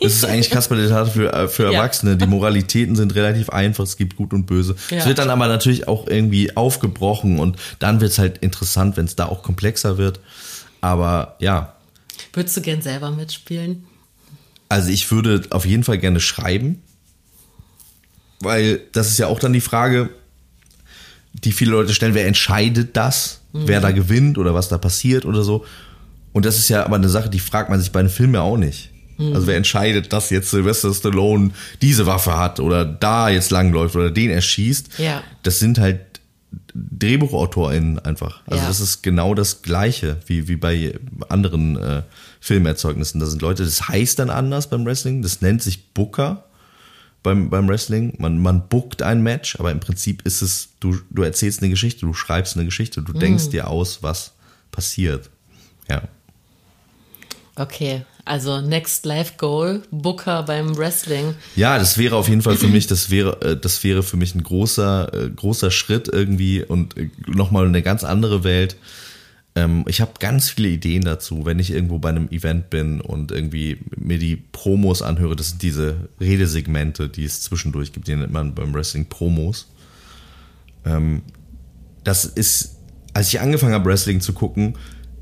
Das 0.02 0.12
ist 0.14 0.26
eigentlich 0.26 0.50
Kasper 0.50 0.76
der 0.76 0.90
Tat 0.90 1.10
für, 1.10 1.32
äh, 1.32 1.48
für 1.48 1.64
Ja. 1.72 1.80
Erwachsene. 1.80 2.18
Die 2.18 2.28
Moralitäten 2.28 2.98
sind 2.98 3.16
relativ 3.16 3.50
einfach. 3.50 3.86
Es 3.86 3.96
gibt 3.96 4.18
Gut 4.18 4.34
und 4.34 4.46
Böse. 4.46 4.76
Ja. 4.90 4.98
Es 4.98 5.06
wird 5.06 5.20
dann 5.20 5.30
aber 5.30 5.48
natürlich 5.48 5.88
auch 5.88 6.06
irgendwie 6.08 6.56
aufgebrochen 6.58 7.40
und 7.40 7.56
dann 7.80 8.02
wird 8.02 8.12
es 8.12 8.20
halt 8.20 8.40
interessant, 8.40 8.98
wenn 8.98 9.06
es 9.06 9.16
da 9.16 9.26
auch 9.28 9.42
komplexer 9.42 9.98
wird. 9.98 10.20
Aber 10.88 11.36
ja, 11.40 11.74
Würdest 12.32 12.56
du 12.56 12.62
gern 12.62 12.82
selber 12.82 13.12
mitspielen? 13.12 13.84
also 14.70 14.90
ich 14.90 15.10
würde 15.12 15.44
auf 15.50 15.66
jeden 15.66 15.84
Fall 15.84 15.98
gerne 15.98 16.20
schreiben, 16.20 16.82
weil 18.40 18.82
das 18.94 19.10
ist 19.10 19.18
ja 19.18 19.28
auch 19.28 19.40
dann 19.40 19.54
die 19.54 19.62
Frage, 19.62 20.10
die 21.34 21.52
viele 21.52 21.72
Leute 21.72 21.94
stellen, 21.94 22.14
wer 22.14 22.28
entscheidet 22.28 22.96
das, 22.98 23.42
wer 23.54 23.82
da 23.82 23.92
gewinnt 23.92 24.38
oder 24.38 24.54
was 24.54 24.70
da 24.70 24.78
passiert 24.78 25.26
oder 25.26 25.44
so. 25.44 25.66
Und 26.34 26.46
das 26.46 26.58
ist 26.58 26.70
ja 26.70 26.86
aber 26.86 26.96
eine 26.96 27.10
Sache, 27.10 27.30
die 27.30 27.40
fragt 27.40 27.70
man 27.70 27.80
sich 27.80 27.92
bei 27.92 28.00
einem 28.00 28.10
Film 28.10 28.34
ja 28.34 28.42
auch 28.42 28.58
nicht. 28.58 28.92
Also 29.20 29.48
wer 29.48 29.58
entscheidet, 29.58 30.14
dass 30.14 30.30
jetzt 30.30 30.52
Sylvester 30.52 30.94
Stallone 30.94 31.50
diese 31.82 32.06
Waffe 32.06 32.38
hat 32.38 32.60
oder 32.60 32.86
da 32.86 33.30
jetzt 33.30 33.50
langläuft 33.50 33.96
oder 33.96 34.12
den 34.12 34.30
erschießt. 34.30 35.00
Ja. 35.00 35.24
Das 35.42 35.58
sind 35.58 35.80
halt 35.80 36.07
DrehbuchautorInnen 36.78 38.00
einfach. 38.00 38.42
Also 38.46 38.62
Ja. 38.62 38.68
das 38.68 38.80
ist 38.80 39.02
genau 39.02 39.34
das 39.34 39.62
Gleiche 39.62 40.18
wie, 40.28 40.48
wie 40.48 40.56
bei 40.56 41.00
anderen 41.30 41.78
äh, 41.78 42.04
Filmerzeugnissen. 42.40 43.20
Da 43.20 43.26
sind 43.26 43.42
Leute, 43.42 43.64
das 43.64 43.88
heißt 43.90 44.20
dann 44.20 44.30
anders 44.30 44.70
beim 44.70 44.86
Wrestling, 44.86 45.22
das 45.22 45.42
nennt 45.42 45.64
sich 45.64 45.94
Booker 45.94 46.44
beim, 47.24 47.50
beim 47.50 47.68
Wrestling. 47.68 48.14
Man, 48.20 48.40
man 48.40 48.68
bookt 48.68 49.02
ein 49.02 49.22
Match, 49.24 49.60
aber 49.60 49.72
im 49.72 49.80
Prinzip 49.80 50.22
ist 50.24 50.42
es, 50.42 50.70
du, 50.80 50.98
du 51.10 51.24
erzählst 51.24 51.62
eine 51.62 51.70
Geschichte, 51.70 52.06
du 52.06 52.14
schreibst 52.14 52.56
eine 52.56 52.66
Geschichte, 52.66 53.02
du 53.02 53.14
denkst 53.14 53.50
dir 53.50 53.68
aus, 53.68 54.04
was 54.04 54.34
passiert. 54.72 55.30
Ja. 55.90 56.04
Okay, 57.56 58.06
also 58.28 58.62
Next 58.62 59.06
Life 59.06 59.34
Goal, 59.38 59.82
Booker 59.92 60.44
beim 60.44 60.78
Wrestling. 60.78 61.36
Ja, 61.56 61.78
das 61.78 61.98
wäre 61.98 62.16
auf 62.16 62.30
jeden 62.30 62.42
Fall 62.42 62.58
für 62.58 62.68
mich, 62.68 62.88
das 62.88 63.10
wäre, 63.10 63.42
äh, 63.42 63.58
das 63.58 63.84
wäre 63.84 64.04
für 64.04 64.18
mich 64.18 64.36
ein 64.36 64.44
großer, 64.44 65.14
äh, 65.14 65.30
großer 65.30 65.72
Schritt 65.72 66.08
irgendwie 66.08 66.64
und 66.64 66.98
äh, 66.98 67.10
nochmal 67.28 67.66
eine 67.68 67.82
ganz 67.82 68.04
andere 68.04 68.44
Welt. 68.44 68.78
Ähm, 69.56 69.86
ich 69.88 70.02
habe 70.02 70.12
ganz 70.20 70.50
viele 70.52 70.70
Ideen 70.70 71.04
dazu, 71.04 71.46
wenn 71.46 71.58
ich 71.58 71.72
irgendwo 71.72 71.98
bei 71.98 72.10
einem 72.10 72.30
Event 72.30 72.70
bin 72.70 73.02
und 73.02 73.32
irgendwie 73.32 73.80
mir 73.96 74.20
die 74.20 74.36
Promos 74.36 75.02
anhöre. 75.02 75.36
Das 75.36 75.50
sind 75.50 75.64
diese 75.64 76.10
Redesegmente, 76.20 77.10
die 77.10 77.26
es 77.26 77.42
zwischendurch 77.42 77.92
gibt, 77.92 78.08
die 78.08 78.16
nennt 78.16 78.32
man 78.32 78.54
beim 78.54 78.74
Wrestling 78.74 79.08
Promos. 79.08 79.68
Ähm, 80.86 81.24
das 82.04 82.26
ist, 82.26 82.78
als 83.14 83.30
ich 83.30 83.42
angefangen 83.42 83.74
habe, 83.74 83.90
Wrestling 83.90 84.22
zu 84.22 84.34
gucken, 84.34 84.78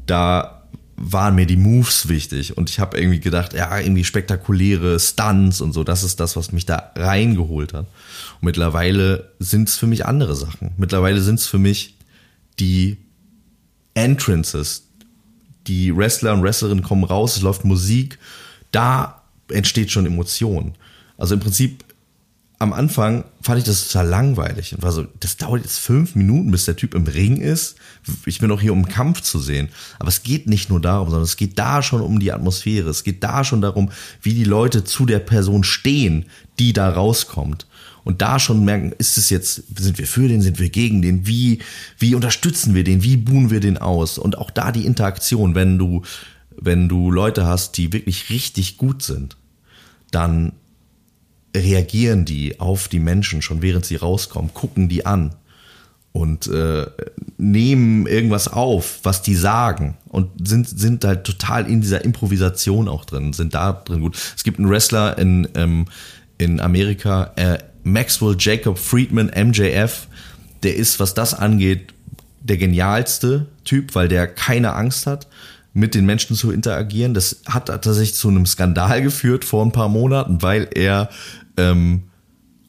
da 0.05 0.54
waren 0.97 1.35
mir 1.35 1.45
die 1.45 1.57
Moves 1.57 2.07
wichtig 2.07 2.57
und 2.57 2.69
ich 2.69 2.79
habe 2.79 2.97
irgendwie 2.97 3.19
gedacht, 3.19 3.53
ja, 3.53 3.77
irgendwie 3.77 4.03
spektakuläre 4.03 4.99
Stunts 4.99 5.61
und 5.61 5.73
so, 5.73 5.83
das 5.83 6.03
ist 6.03 6.19
das, 6.19 6.35
was 6.35 6.51
mich 6.51 6.65
da 6.65 6.91
reingeholt 6.95 7.73
hat. 7.73 7.87
Und 8.39 8.45
mittlerweile 8.45 9.31
sind 9.39 9.67
es 9.67 9.75
für 9.75 9.87
mich 9.87 10.05
andere 10.05 10.35
Sachen. 10.35 10.71
Mittlerweile 10.77 11.21
sind 11.21 11.39
es 11.39 11.47
für 11.47 11.59
mich 11.59 11.97
die 12.59 12.97
Entrances. 13.93 14.83
Die 15.67 15.95
Wrestler 15.95 16.33
und 16.33 16.43
Wrestlerinnen 16.43 16.83
kommen 16.83 17.03
raus, 17.03 17.37
es 17.37 17.41
läuft 17.41 17.65
Musik, 17.65 18.19
da 18.71 19.23
entsteht 19.49 19.91
schon 19.91 20.05
Emotion. 20.05 20.75
Also 21.17 21.33
im 21.33 21.39
Prinzip 21.39 21.84
am 22.57 22.73
Anfang 22.73 23.25
fand 23.41 23.59
ich 23.59 23.65
das 23.65 23.87
total 23.87 24.07
langweilig 24.07 24.73
und 24.73 24.81
war 24.81 24.91
so, 24.91 25.05
das 25.19 25.37
dauert 25.37 25.63
jetzt 25.63 25.79
fünf 25.79 26.15
Minuten, 26.15 26.51
bis 26.51 26.65
der 26.65 26.75
Typ 26.75 26.93
im 26.93 27.05
Ring 27.05 27.37
ist. 27.37 27.75
Ich 28.25 28.39
bin 28.39 28.49
doch 28.49 28.61
hier, 28.61 28.71
um 28.71 28.87
Kampf 28.87 29.21
zu 29.21 29.39
sehen. 29.39 29.69
Aber 29.99 30.07
es 30.07 30.23
geht 30.23 30.47
nicht 30.47 30.69
nur 30.69 30.79
darum, 30.79 31.09
sondern 31.09 31.25
es 31.25 31.35
geht 31.35 31.59
da 31.59 31.83
schon 31.83 32.01
um 32.01 32.19
die 32.19 32.31
Atmosphäre. 32.31 32.89
Es 32.89 33.03
geht 33.03 33.23
da 33.23 33.43
schon 33.43 33.61
darum, 33.61 33.91
wie 34.21 34.33
die 34.33 34.45
Leute 34.45 34.83
zu 34.85 35.05
der 35.05 35.19
Person 35.19 35.63
stehen, 35.63 36.25
die 36.57 36.71
da 36.71 36.89
rauskommt. 36.89 37.67
Und 38.05 38.21
da 38.21 38.39
schon 38.39 38.63
merken, 38.63 38.93
ist 38.97 39.17
es 39.17 39.29
jetzt, 39.29 39.63
sind 39.77 39.97
wir 39.97 40.07
für 40.07 40.27
den, 40.27 40.41
sind 40.41 40.59
wir 40.59 40.69
gegen 40.69 41.01
den, 41.01 41.27
wie, 41.27 41.59
wie 41.97 42.15
unterstützen 42.15 42.73
wir 42.73 42.83
den, 42.83 43.03
wie 43.03 43.17
buhen 43.17 43.49
wir 43.49 43.59
den 43.59 43.77
aus? 43.77 44.17
Und 44.17 44.37
auch 44.37 44.51
da 44.51 44.71
die 44.71 44.85
Interaktion, 44.85 45.55
wenn 45.55 45.77
du, 45.77 46.03
wenn 46.55 46.87
du 46.87 47.11
Leute 47.11 47.45
hast, 47.45 47.77
die 47.77 47.91
wirklich 47.91 48.29
richtig 48.29 48.77
gut 48.77 49.01
sind, 49.01 49.37
dann 50.11 50.53
reagieren 51.55 52.25
die 52.25 52.59
auf 52.59 52.87
die 52.87 52.99
Menschen 52.99 53.41
schon 53.41 53.61
während 53.61 53.85
sie 53.85 53.95
rauskommen, 53.95 54.53
gucken 54.53 54.89
die 54.89 55.05
an 55.05 55.35
und 56.11 56.47
äh, 56.47 56.85
nehmen 57.37 58.07
irgendwas 58.07 58.47
auf, 58.47 58.99
was 59.03 59.21
die 59.21 59.35
sagen 59.35 59.97
und 60.07 60.47
sind 60.47 60.67
sind 60.67 61.03
halt 61.03 61.25
total 61.25 61.69
in 61.69 61.81
dieser 61.81 62.05
Improvisation 62.05 62.87
auch 62.87 63.05
drin, 63.05 63.33
sind 63.33 63.53
da 63.53 63.73
drin 63.73 64.01
gut. 64.01 64.17
Es 64.35 64.43
gibt 64.43 64.59
einen 64.59 64.69
Wrestler 64.69 65.17
in 65.17 65.47
ähm, 65.55 65.85
in 66.37 66.59
Amerika, 66.59 67.31
äh, 67.35 67.57
Maxwell 67.83 68.35
Jacob 68.39 68.77
Friedman, 68.77 69.27
MJF, 69.27 70.07
der 70.63 70.75
ist, 70.75 70.99
was 70.99 71.13
das 71.13 71.33
angeht, 71.33 71.93
der 72.41 72.57
genialste 72.57 73.47
Typ, 73.63 73.95
weil 73.95 74.07
der 74.07 74.27
keine 74.27 74.73
Angst 74.73 75.07
hat, 75.07 75.27
mit 75.73 75.93
den 75.93 76.05
Menschen 76.05 76.35
zu 76.35 76.51
interagieren. 76.51 77.13
Das 77.13 77.41
hat 77.47 77.67
tatsächlich 77.67 78.15
zu 78.15 78.29
einem 78.29 78.45
Skandal 78.45 79.01
geführt 79.03 79.45
vor 79.45 79.63
ein 79.63 79.71
paar 79.71 79.89
Monaten, 79.89 80.41
weil 80.41 80.67
er 80.73 81.09
ähm, 81.57 82.03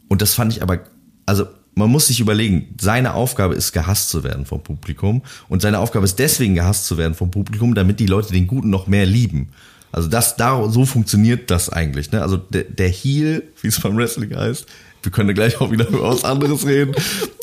und 0.08 0.22
das 0.22 0.34
fand 0.34 0.52
ich 0.52 0.62
aber, 0.62 0.80
also 1.26 1.46
man 1.74 1.90
muss 1.90 2.06
sich 2.06 2.20
überlegen, 2.20 2.74
seine 2.80 3.14
Aufgabe 3.14 3.54
ist 3.54 3.72
gehasst 3.72 4.08
zu 4.08 4.24
werden 4.24 4.46
vom 4.46 4.62
Publikum 4.62 5.22
und 5.48 5.60
seine 5.60 5.78
Aufgabe 5.78 6.06
ist 6.06 6.18
deswegen 6.18 6.54
gehasst 6.54 6.86
zu 6.86 6.96
werden 6.96 7.14
vom 7.14 7.30
Publikum, 7.30 7.74
damit 7.74 8.00
die 8.00 8.06
Leute 8.06 8.32
den 8.32 8.46
Guten 8.46 8.70
noch 8.70 8.86
mehr 8.86 9.04
lieben. 9.04 9.50
Also 9.92 10.08
das, 10.08 10.36
da, 10.36 10.68
so 10.70 10.86
funktioniert 10.86 11.50
das 11.50 11.68
eigentlich. 11.68 12.10
Ne? 12.12 12.22
Also 12.22 12.38
der, 12.38 12.64
der 12.64 12.88
Heel, 12.88 13.42
wie 13.60 13.68
es 13.68 13.80
beim 13.80 13.96
Wrestling 13.96 14.34
heißt, 14.34 14.66
wir 15.02 15.12
können 15.12 15.28
ja 15.28 15.34
gleich 15.34 15.60
auch 15.60 15.70
wieder 15.70 15.86
über 15.88 16.02
was 16.02 16.24
anderes 16.24 16.66
reden, 16.66 16.94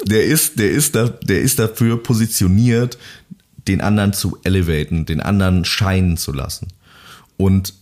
der 0.06 0.26
ist, 0.26 0.60
der 0.60 0.72
ist 0.72 0.96
da, 0.96 1.08
der 1.08 1.41
ist 1.41 1.60
dafür 1.60 2.02
positioniert, 2.02 2.98
den 3.68 3.82
anderen 3.82 4.14
zu 4.14 4.38
elevaten, 4.44 5.06
den 5.06 5.22
anderen 5.22 5.64
scheinen 5.64 6.18
zu 6.18 6.34
lassen. 6.34 6.68
Und 7.38 7.74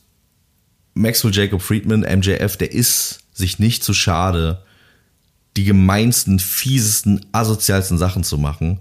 Maxwell 0.93 1.34
Jacob 1.34 1.62
Friedman, 1.62 2.01
MJF, 2.01 2.57
der 2.57 2.72
ist 2.72 3.20
sich 3.41 3.59
nicht 3.59 3.83
zu 3.83 3.93
schade, 3.93 4.63
die 5.57 5.65
gemeinsten, 5.65 6.39
fiesesten, 6.39 7.25
asozialsten 7.33 7.97
Sachen 7.97 8.23
zu 8.23 8.37
machen, 8.37 8.79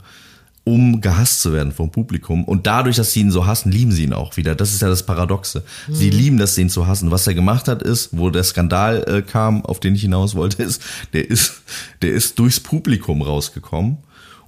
um 0.63 1.01
gehasst 1.01 1.41
zu 1.41 1.53
werden 1.53 1.73
vom 1.73 1.91
Publikum. 1.91 2.45
Und 2.45 2.67
dadurch, 2.67 2.97
dass 2.97 3.13
sie 3.13 3.21
ihn 3.21 3.33
so 3.33 3.47
hassen, 3.47 3.73
lieben 3.73 3.91
sie 3.91 4.05
ihn 4.05 4.13
auch 4.13 4.37
wieder. 4.37 4.55
Das 4.55 4.73
ist 4.73 4.83
ja 4.83 4.89
das 4.89 5.05
Paradoxe. 5.05 5.65
Sie 5.89 6.11
lieben 6.11 6.39
das, 6.39 6.57
ihn 6.57 6.71
zu 6.71 6.87
hassen. 6.87 7.11
Was 7.11 7.27
er 7.27 7.35
gemacht 7.35 7.67
hat, 7.67 7.83
ist, 7.83 8.17
wo 8.17 8.31
der 8.31 8.45
Skandal 8.45 9.03
äh, 9.09 9.23
kam, 9.23 9.65
auf 9.65 9.81
den 9.81 9.97
ich 9.97 10.03
hinaus 10.03 10.37
wollte, 10.37 10.63
ist, 10.63 10.83
der 11.13 11.29
ist, 11.29 11.63
der 12.03 12.13
ist 12.13 12.39
durchs 12.39 12.61
Publikum 12.61 13.23
rausgekommen 13.23 13.99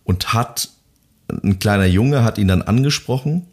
und 0.05 0.33
hat, 0.33 0.69
ein 1.43 1.59
kleiner 1.59 1.87
Junge 1.87 2.23
hat 2.23 2.39
ihn 2.39 2.49
dann 2.49 2.63
angesprochen 2.63 3.47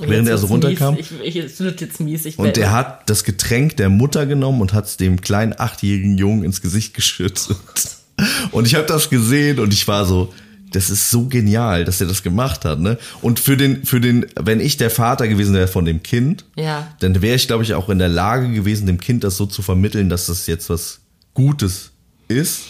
Während 0.00 0.28
er 0.28 0.38
so 0.38 0.46
runterkam. 0.46 0.94
Mies. 0.94 1.06
Ich, 1.22 1.36
ich, 1.36 1.44
es 1.44 1.60
wird 1.60 1.80
jetzt 1.80 2.00
mies. 2.00 2.24
Ich 2.24 2.38
Und 2.38 2.56
der 2.56 2.72
hat 2.72 3.08
das 3.08 3.24
Getränk 3.24 3.76
der 3.76 3.88
Mutter 3.88 4.26
genommen 4.26 4.60
und 4.60 4.72
hat 4.72 4.86
es 4.86 4.96
dem 4.96 5.20
kleinen 5.20 5.54
achtjährigen 5.58 6.16
Jungen 6.18 6.44
ins 6.44 6.60
Gesicht 6.60 6.94
geschüttet. 6.94 7.48
Und 8.50 8.66
ich 8.66 8.74
habe 8.74 8.86
das 8.86 9.08
gesehen 9.08 9.58
und 9.60 9.72
ich 9.72 9.88
war 9.88 10.04
so, 10.04 10.30
das 10.72 10.90
ist 10.90 11.10
so 11.10 11.24
genial, 11.26 11.86
dass 11.86 12.02
er 12.02 12.06
das 12.06 12.22
gemacht 12.22 12.66
hat. 12.66 12.78
Ne? 12.78 12.98
Und 13.22 13.40
für 13.40 13.56
den, 13.56 13.86
für 13.86 13.98
den, 13.98 14.26
wenn 14.38 14.60
ich 14.60 14.76
der 14.76 14.90
Vater 14.90 15.26
gewesen 15.26 15.54
wäre 15.54 15.68
von 15.68 15.86
dem 15.86 16.02
Kind, 16.02 16.44
Ja. 16.54 16.86
dann 17.00 17.22
wäre 17.22 17.36
ich, 17.36 17.46
glaube 17.46 17.62
ich, 17.64 17.72
auch 17.72 17.88
in 17.88 17.98
der 17.98 18.10
Lage 18.10 18.50
gewesen, 18.52 18.86
dem 18.86 19.00
Kind 19.00 19.24
das 19.24 19.38
so 19.38 19.46
zu 19.46 19.62
vermitteln, 19.62 20.10
dass 20.10 20.26
das 20.26 20.46
jetzt 20.46 20.68
was 20.68 21.00
Gutes 21.32 21.92
ist. 22.28 22.60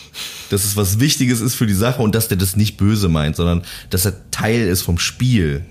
dass 0.51 0.65
es 0.65 0.77
was 0.77 1.01
Wichtiges 1.01 1.41
ist 1.41 1.55
für 1.57 1.67
die 1.67 1.75
Sache 1.75 2.01
und 2.01 2.15
dass 2.15 2.29
der 2.29 2.39
das 2.39 2.55
nicht 2.57 2.77
böse 2.77 3.09
meint, 3.09 3.35
sondern 3.37 3.63
dass 3.91 4.05
er 4.05 4.31
Teil 4.31 4.69
ist 4.69 4.83
vom 4.83 4.99
Spiel. 4.99 5.65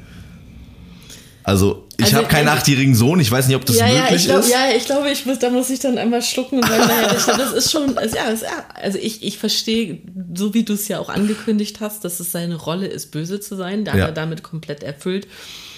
Also 1.44 1.89
ich 2.00 2.06
Also, 2.06 2.18
habe 2.18 2.28
keinen 2.28 2.48
also- 2.48 2.60
achtjährigen 2.60 2.96
Sohn, 2.96 3.20
ich 3.20 3.32
weiß 3.32 3.48
nicht, 3.48 3.56
ob 3.56 3.66
das 3.66 3.78
ja, 3.78 3.88
ja, 3.88 4.02
möglich 4.04 4.22
ich 4.22 4.26
glaube, 4.26 4.40
ist. 4.42 4.50
ja, 4.52 4.60
ich 4.76 4.86
glaube, 4.86 5.12
ich 5.12 5.26
muss, 5.26 5.40
da 5.40 5.50
muss 5.50 5.70
ich 5.70 5.80
dann 5.80 5.98
einmal 5.98 6.22
schlucken 6.22 6.58
und 6.60 6.68
sagen, 6.68 6.88
naja, 6.88 7.14
das 7.38 7.54
ist 7.54 7.72
schon, 7.72 7.98
also, 7.98 8.16
ja, 8.16 8.30
das, 8.32 8.42
ja, 8.42 8.48
also 8.76 8.98
ich, 8.98 9.22
ich 9.24 9.38
verstehe, 9.38 10.00
so 10.34 10.54
wie 10.54 10.64
du 10.64 10.74
es 10.74 10.88
ja 10.88 11.00
auch 11.00 11.10
angekündigt 11.10 11.78
hast, 11.82 12.04
dass 12.06 12.20
es 12.20 12.32
seine 12.32 12.56
Rolle 12.56 12.88
ist, 12.88 13.12
böse 13.12 13.40
zu 13.40 13.56
sein, 13.56 13.86
da 13.86 13.96
Ja. 13.96 14.06
er 14.08 14.12
damit 14.12 14.44
komplett 14.44 14.84
erfüllt. 14.84 15.28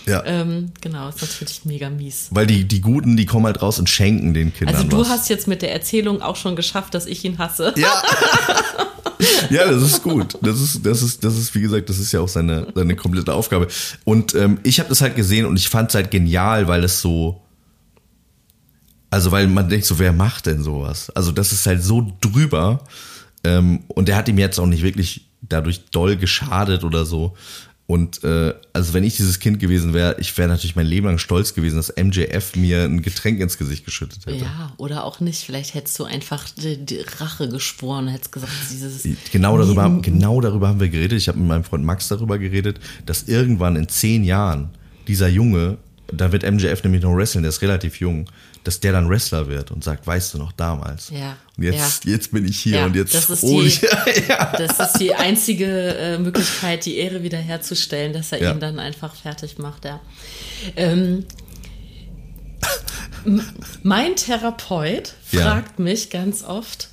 Ja. 0.08 0.24
Ähm, 0.26 0.72
genau, 0.82 1.10
ist 1.10 1.22
natürlich 1.22 1.64
mega 1.66 1.90
mies. 1.92 2.30
Weil 2.32 2.48
die, 2.48 2.64
die 2.68 2.82
Guten, 2.82 3.18
die 3.18 3.28
kommen 3.28 3.46
halt 3.46 3.62
raus 3.62 3.78
und 3.78 3.88
schenken 3.88 4.34
den 4.34 4.52
Kindern 4.52 4.76
Also 4.76 4.88
du 4.88 5.00
was. 5.02 5.10
hast 5.10 5.30
jetzt 5.30 5.48
mit 5.48 5.62
der 5.62 5.72
Erzählung 5.74 6.24
auch 6.24 6.36
schon 6.38 6.56
geschafft, 6.56 6.96
dass 6.96 7.06
ich 7.06 7.24
ihn 7.24 7.38
hasse. 7.38 7.74
Ja. 7.78 8.02
ja, 9.50 9.66
das 9.70 9.82
ist 9.84 10.04
gut. 10.04 10.38
Das 10.42 10.60
ist, 10.60 10.86
das 10.86 11.02
ist, 11.02 11.24
das 11.24 11.38
ist, 11.38 11.54
wie 11.54 11.62
gesagt, 11.62 11.90
das 11.90 12.00
ist 12.00 12.12
ja 12.12 12.20
auch 12.22 12.28
seine, 12.28 12.68
seine 12.74 12.96
komplette 12.96 13.34
Aufgabe. 13.34 13.68
Und 14.04 14.34
ähm, 14.36 14.60
ich 14.64 14.80
habe 14.80 14.90
das 14.90 15.02
halt 15.02 15.16
gesehen 15.16 15.46
und 15.46 15.58
ich 15.58 15.70
fand 15.70 15.90
es 15.90 15.96
halt 15.96 16.11
genial, 16.12 16.68
weil 16.68 16.84
es 16.84 17.02
so. 17.02 17.42
Also, 19.10 19.32
weil 19.32 19.48
man 19.48 19.68
denkt 19.68 19.86
so, 19.86 20.00
wer 20.00 20.14
macht 20.14 20.46
denn 20.46 20.64
sowas? 20.64 21.10
Also, 21.10 21.32
das 21.32 21.52
ist 21.52 21.66
halt 21.66 21.84
so 21.84 22.12
drüber. 22.22 22.84
Ähm, 23.44 23.84
und 23.88 24.08
der 24.08 24.16
hat 24.16 24.30
ihm 24.30 24.38
jetzt 24.38 24.60
auch 24.60 24.68
nicht 24.68 24.84
wirklich 24.84 25.26
dadurch 25.42 25.86
doll 25.90 26.16
geschadet 26.16 26.84
oder 26.84 27.06
so. 27.06 27.36
Und 27.92 28.24
äh, 28.24 28.54
also 28.72 28.94
wenn 28.94 29.04
ich 29.04 29.18
dieses 29.18 29.40
Kind 29.40 29.60
gewesen 29.60 29.94
wäre, 29.94 30.16
ich 30.18 30.38
wäre 30.38 30.48
natürlich 30.48 30.78
mein 30.78 30.86
Leben 30.86 31.08
lang 31.08 31.18
stolz 31.18 31.54
gewesen, 31.54 31.76
dass 31.76 31.94
MJF 31.94 32.56
mir 32.56 32.84
ein 32.84 33.02
Getränk 33.02 33.42
ins 33.42 33.58
Gesicht 33.58 33.84
geschüttet 33.84 34.26
hätte. 34.26 34.46
Ja, 34.46 34.72
oder 34.78 35.04
auch 35.04 35.20
nicht. 35.20 35.44
Vielleicht 35.44 35.74
hättest 35.74 36.00
du 36.00 36.06
einfach 36.06 36.48
die, 36.52 36.78
die 36.78 37.02
Rache 37.20 37.50
geschworen, 37.50 38.08
hättest 38.08 38.32
gesagt, 38.32 38.54
dieses. 38.72 39.06
Genau 39.34 39.58
darüber, 39.58 39.90
genau 40.02 40.40
darüber 40.40 40.70
haben 40.70 40.80
wir 40.80 40.88
geredet. 40.88 41.18
Ich 41.18 41.28
habe 41.28 41.38
mit 41.40 41.50
meinem 41.50 41.66
Freund 41.66 41.84
Max 41.84 42.08
darüber 42.08 42.40
geredet, 42.40 42.80
dass 43.06 43.24
irgendwann 43.24 43.76
in 43.76 43.90
zehn 43.90 44.24
Jahren 44.24 44.70
dieser 45.10 45.28
Junge, 45.28 45.78
da 46.12 46.32
wird 46.32 46.44
MJF 46.50 46.84
nämlich 46.84 47.02
noch 47.04 47.16
wrestlen, 47.16 47.44
der 47.44 47.50
ist 47.50 47.62
relativ 47.62 48.00
jung, 48.00 48.30
dass 48.64 48.80
der 48.80 48.92
dann 48.92 49.10
Wrestler 49.10 49.48
wird 49.48 49.72
und 49.72 49.84
sagt, 49.84 50.06
weißt 50.06 50.34
du 50.34 50.38
noch 50.38 50.52
damals? 50.52 51.10
Ja, 51.10 51.36
Und 51.58 51.64
jetzt, 51.64 52.06
ja. 52.06 52.12
jetzt 52.12 52.32
bin 52.32 52.46
ich 52.48 52.60
hier 52.60 52.78
Ja, 52.80 52.86
und 52.86 52.96
jetzt 52.96 53.14
das 53.16 53.30
ist 53.30 53.42
hol 53.44 53.64
die- 53.64 53.70
ich. 54.16 54.28
ja. 54.28 54.54
Das 54.58 54.80
ist 54.80 55.00
die 55.00 55.16
einzige 55.16 55.66
äh, 55.96 56.18
Möglichkeit, 56.20 56.86
die 56.86 56.98
Ehre 56.98 57.24
wiederherzustellen, 57.24 58.14
dass 58.14 58.32
er 58.32 58.52
ihn 58.54 58.60
dann 58.60 58.78
einfach 58.80 59.16
fertig 59.16 59.58
macht. 59.58 59.86
Ja. 59.86 60.00
Ähm, 60.76 61.26
mein 63.84 64.16
Therapeut 64.16 65.14
fragt 65.24 65.80
mich 65.80 66.10
ganz 66.10 66.44
oft, 66.44 66.90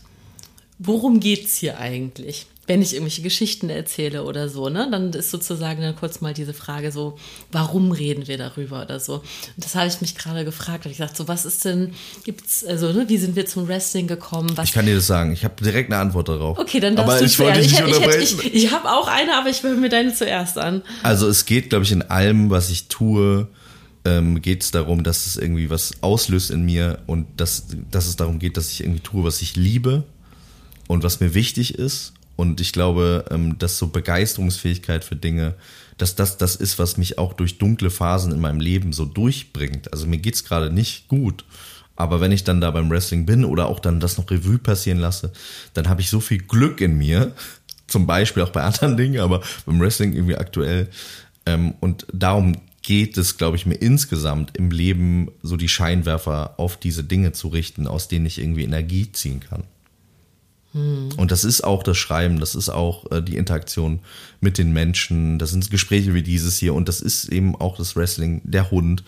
worum 0.78 1.20
geht's 1.20 1.56
hier 1.56 1.78
eigentlich? 1.78 2.46
Wenn 2.68 2.80
ich 2.82 2.92
irgendwelche 2.92 3.22
Geschichten 3.22 3.70
erzähle 3.70 4.22
oder 4.22 4.48
so, 4.48 4.68
ne, 4.68 4.86
dann 4.90 5.12
ist 5.12 5.30
sozusagen 5.30 5.82
dann 5.82 5.96
kurz 5.96 6.20
mal 6.20 6.34
diese 6.34 6.54
Frage 6.54 6.92
so, 6.92 7.18
warum 7.50 7.90
reden 7.90 8.28
wir 8.28 8.38
darüber 8.38 8.82
oder 8.82 9.00
so. 9.00 9.14
Und 9.14 9.24
das 9.56 9.74
habe 9.74 9.88
ich 9.88 10.00
mich 10.00 10.14
gerade 10.14 10.44
gefragt. 10.44 10.84
Hab 10.84 10.92
ich 10.92 10.98
gesagt, 10.98 11.16
so 11.16 11.26
was 11.26 11.44
ist 11.44 11.64
denn, 11.64 11.94
gibt's, 12.24 12.64
also, 12.64 12.92
ne, 12.92 13.08
wie 13.08 13.18
sind 13.18 13.34
wir 13.34 13.46
zum 13.46 13.66
Wrestling 13.66 14.06
gekommen? 14.06 14.56
Was 14.56 14.68
Ich 14.68 14.74
kann 14.74 14.86
dir 14.86 14.94
das 14.94 15.06
sagen. 15.08 15.32
Ich 15.32 15.42
habe 15.44 15.54
direkt 15.64 15.90
eine 15.90 16.00
Antwort 16.00 16.28
darauf. 16.28 16.58
Okay, 16.58 16.78
dann 16.78 16.94
darfst 16.94 17.10
Aber 17.10 17.18
du 17.18 17.24
ich 17.24 17.38
wollte 17.38 17.60
dich 17.60 17.72
nicht 17.72 17.80
ich, 17.80 17.86
unterbrechen. 17.96 18.40
ich, 18.44 18.54
ich 18.54 18.72
habe 18.72 18.88
auch 18.90 19.08
eine, 19.08 19.34
aber 19.36 19.48
ich 19.48 19.62
höre 19.62 19.74
mir 19.74 19.88
deine 19.88 20.14
zuerst 20.14 20.58
an. 20.58 20.82
Also 21.02 21.26
es 21.26 21.46
geht, 21.46 21.70
glaube 21.70 21.84
ich, 21.84 21.92
in 21.92 22.02
allem, 22.02 22.50
was 22.50 22.70
ich 22.70 22.88
tue, 22.88 23.48
ähm, 24.04 24.40
geht 24.42 24.62
es 24.62 24.70
darum, 24.70 25.02
dass 25.04 25.26
es 25.26 25.36
irgendwie 25.36 25.70
was 25.70 26.02
auslöst 26.02 26.50
in 26.50 26.64
mir 26.64 26.98
und 27.06 27.26
dass, 27.36 27.66
dass 27.90 28.06
es 28.06 28.16
darum 28.16 28.38
geht, 28.38 28.56
dass 28.56 28.70
ich 28.70 28.82
irgendwie 28.82 29.00
tue, 29.00 29.24
was 29.24 29.42
ich 29.42 29.56
liebe 29.56 30.04
und 30.86 31.02
was 31.02 31.20
mir 31.20 31.34
wichtig 31.34 31.74
ist. 31.74 32.12
Und 32.38 32.60
ich 32.60 32.72
glaube, 32.72 33.24
ähm, 33.32 33.58
dass 33.58 33.78
so 33.78 33.88
Begeisterungsfähigkeit 33.88 35.02
für 35.02 35.16
Dinge, 35.16 35.54
dass 35.96 36.14
das 36.14 36.36
das 36.36 36.54
ist, 36.54 36.78
was 36.78 36.96
mich 36.96 37.18
auch 37.18 37.32
durch 37.32 37.58
dunkle 37.58 37.90
Phasen 37.90 38.30
in 38.30 38.38
meinem 38.38 38.60
Leben 38.60 38.92
so 38.92 39.06
durchbringt. 39.06 39.92
Also 39.92 40.06
mir 40.06 40.18
geht's 40.18 40.44
gerade 40.44 40.70
nicht 40.70 41.08
gut. 41.08 41.44
Aber 41.96 42.20
wenn 42.20 42.30
ich 42.30 42.44
dann 42.44 42.60
da 42.60 42.70
beim 42.70 42.88
Wrestling 42.90 43.26
bin 43.26 43.44
oder 43.44 43.66
auch 43.66 43.80
dann 43.80 43.98
das 43.98 44.18
noch 44.18 44.30
Revue 44.30 44.58
passieren 44.58 44.98
lasse, 44.98 45.32
dann 45.74 45.88
habe 45.88 46.00
ich 46.00 46.10
so 46.10 46.20
viel 46.20 46.38
Glück 46.38 46.80
in 46.80 46.96
mir, 46.96 47.32
zum 47.88 48.06
Beispiel 48.06 48.44
auch 48.44 48.50
bei 48.50 48.62
anderen 48.62 48.96
Dingen, 48.96 49.18
aber 49.18 49.42
beim 49.66 49.80
Wrestling 49.80 50.12
irgendwie 50.12 50.36
aktuell. 50.36 50.86
Ähm, 51.44 51.74
und 51.80 52.06
darum 52.12 52.54
geht 52.82 53.18
es, 53.18 53.36
glaube 53.36 53.56
ich, 53.56 53.66
mir 53.66 53.74
insgesamt 53.74 54.56
im 54.56 54.70
Leben 54.70 55.32
so 55.42 55.56
die 55.56 55.68
Scheinwerfer 55.68 56.54
auf 56.56 56.76
diese 56.76 57.02
Dinge 57.02 57.32
zu 57.32 57.48
richten, 57.48 57.88
aus 57.88 58.06
denen 58.06 58.26
ich 58.26 58.38
irgendwie 58.38 58.62
Energie 58.62 59.10
ziehen 59.10 59.40
kann. 59.40 59.64
Und 60.74 61.30
das 61.30 61.44
ist 61.44 61.62
auch 61.62 61.82
das 61.82 61.96
Schreiben, 61.96 62.40
das 62.40 62.54
ist 62.54 62.68
auch 62.68 63.10
äh, 63.10 63.22
die 63.22 63.36
Interaktion 63.36 64.00
mit 64.40 64.58
den 64.58 64.72
Menschen, 64.72 65.38
das 65.38 65.50
sind 65.50 65.70
Gespräche 65.70 66.12
wie 66.12 66.22
dieses 66.22 66.58
hier 66.58 66.74
und 66.74 66.88
das 66.88 67.00
ist 67.00 67.30
eben 67.30 67.56
auch 67.56 67.76
das 67.78 67.96
Wrestling, 67.96 68.42
der 68.44 68.70
Hund, 68.70 69.02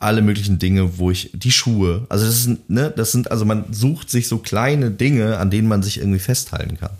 alle 0.00 0.20
möglichen 0.20 0.58
Dinge, 0.58 0.98
wo 0.98 1.10
ich, 1.10 1.30
die 1.32 1.52
Schuhe, 1.52 2.06
also 2.08 2.26
das 2.26 2.42
sind, 2.42 2.68
ne, 2.68 2.92
das 2.94 3.12
sind, 3.12 3.30
also 3.30 3.44
man 3.44 3.72
sucht 3.72 4.10
sich 4.10 4.28
so 4.28 4.38
kleine 4.38 4.90
Dinge, 4.90 5.38
an 5.38 5.50
denen 5.50 5.68
man 5.68 5.82
sich 5.82 5.98
irgendwie 5.98 6.18
festhalten 6.18 6.76
kann. 6.76 6.92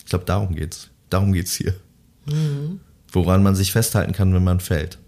Ich 0.00 0.10
glaube, 0.10 0.24
darum 0.24 0.54
geht's. 0.54 0.88
Darum 1.10 1.32
geht's 1.32 1.54
hier. 1.54 1.74
Woran 3.12 3.42
man 3.42 3.54
sich 3.54 3.72
festhalten 3.72 4.12
kann, 4.12 4.34
wenn 4.34 4.44
man 4.44 4.60
fällt. 4.60 4.98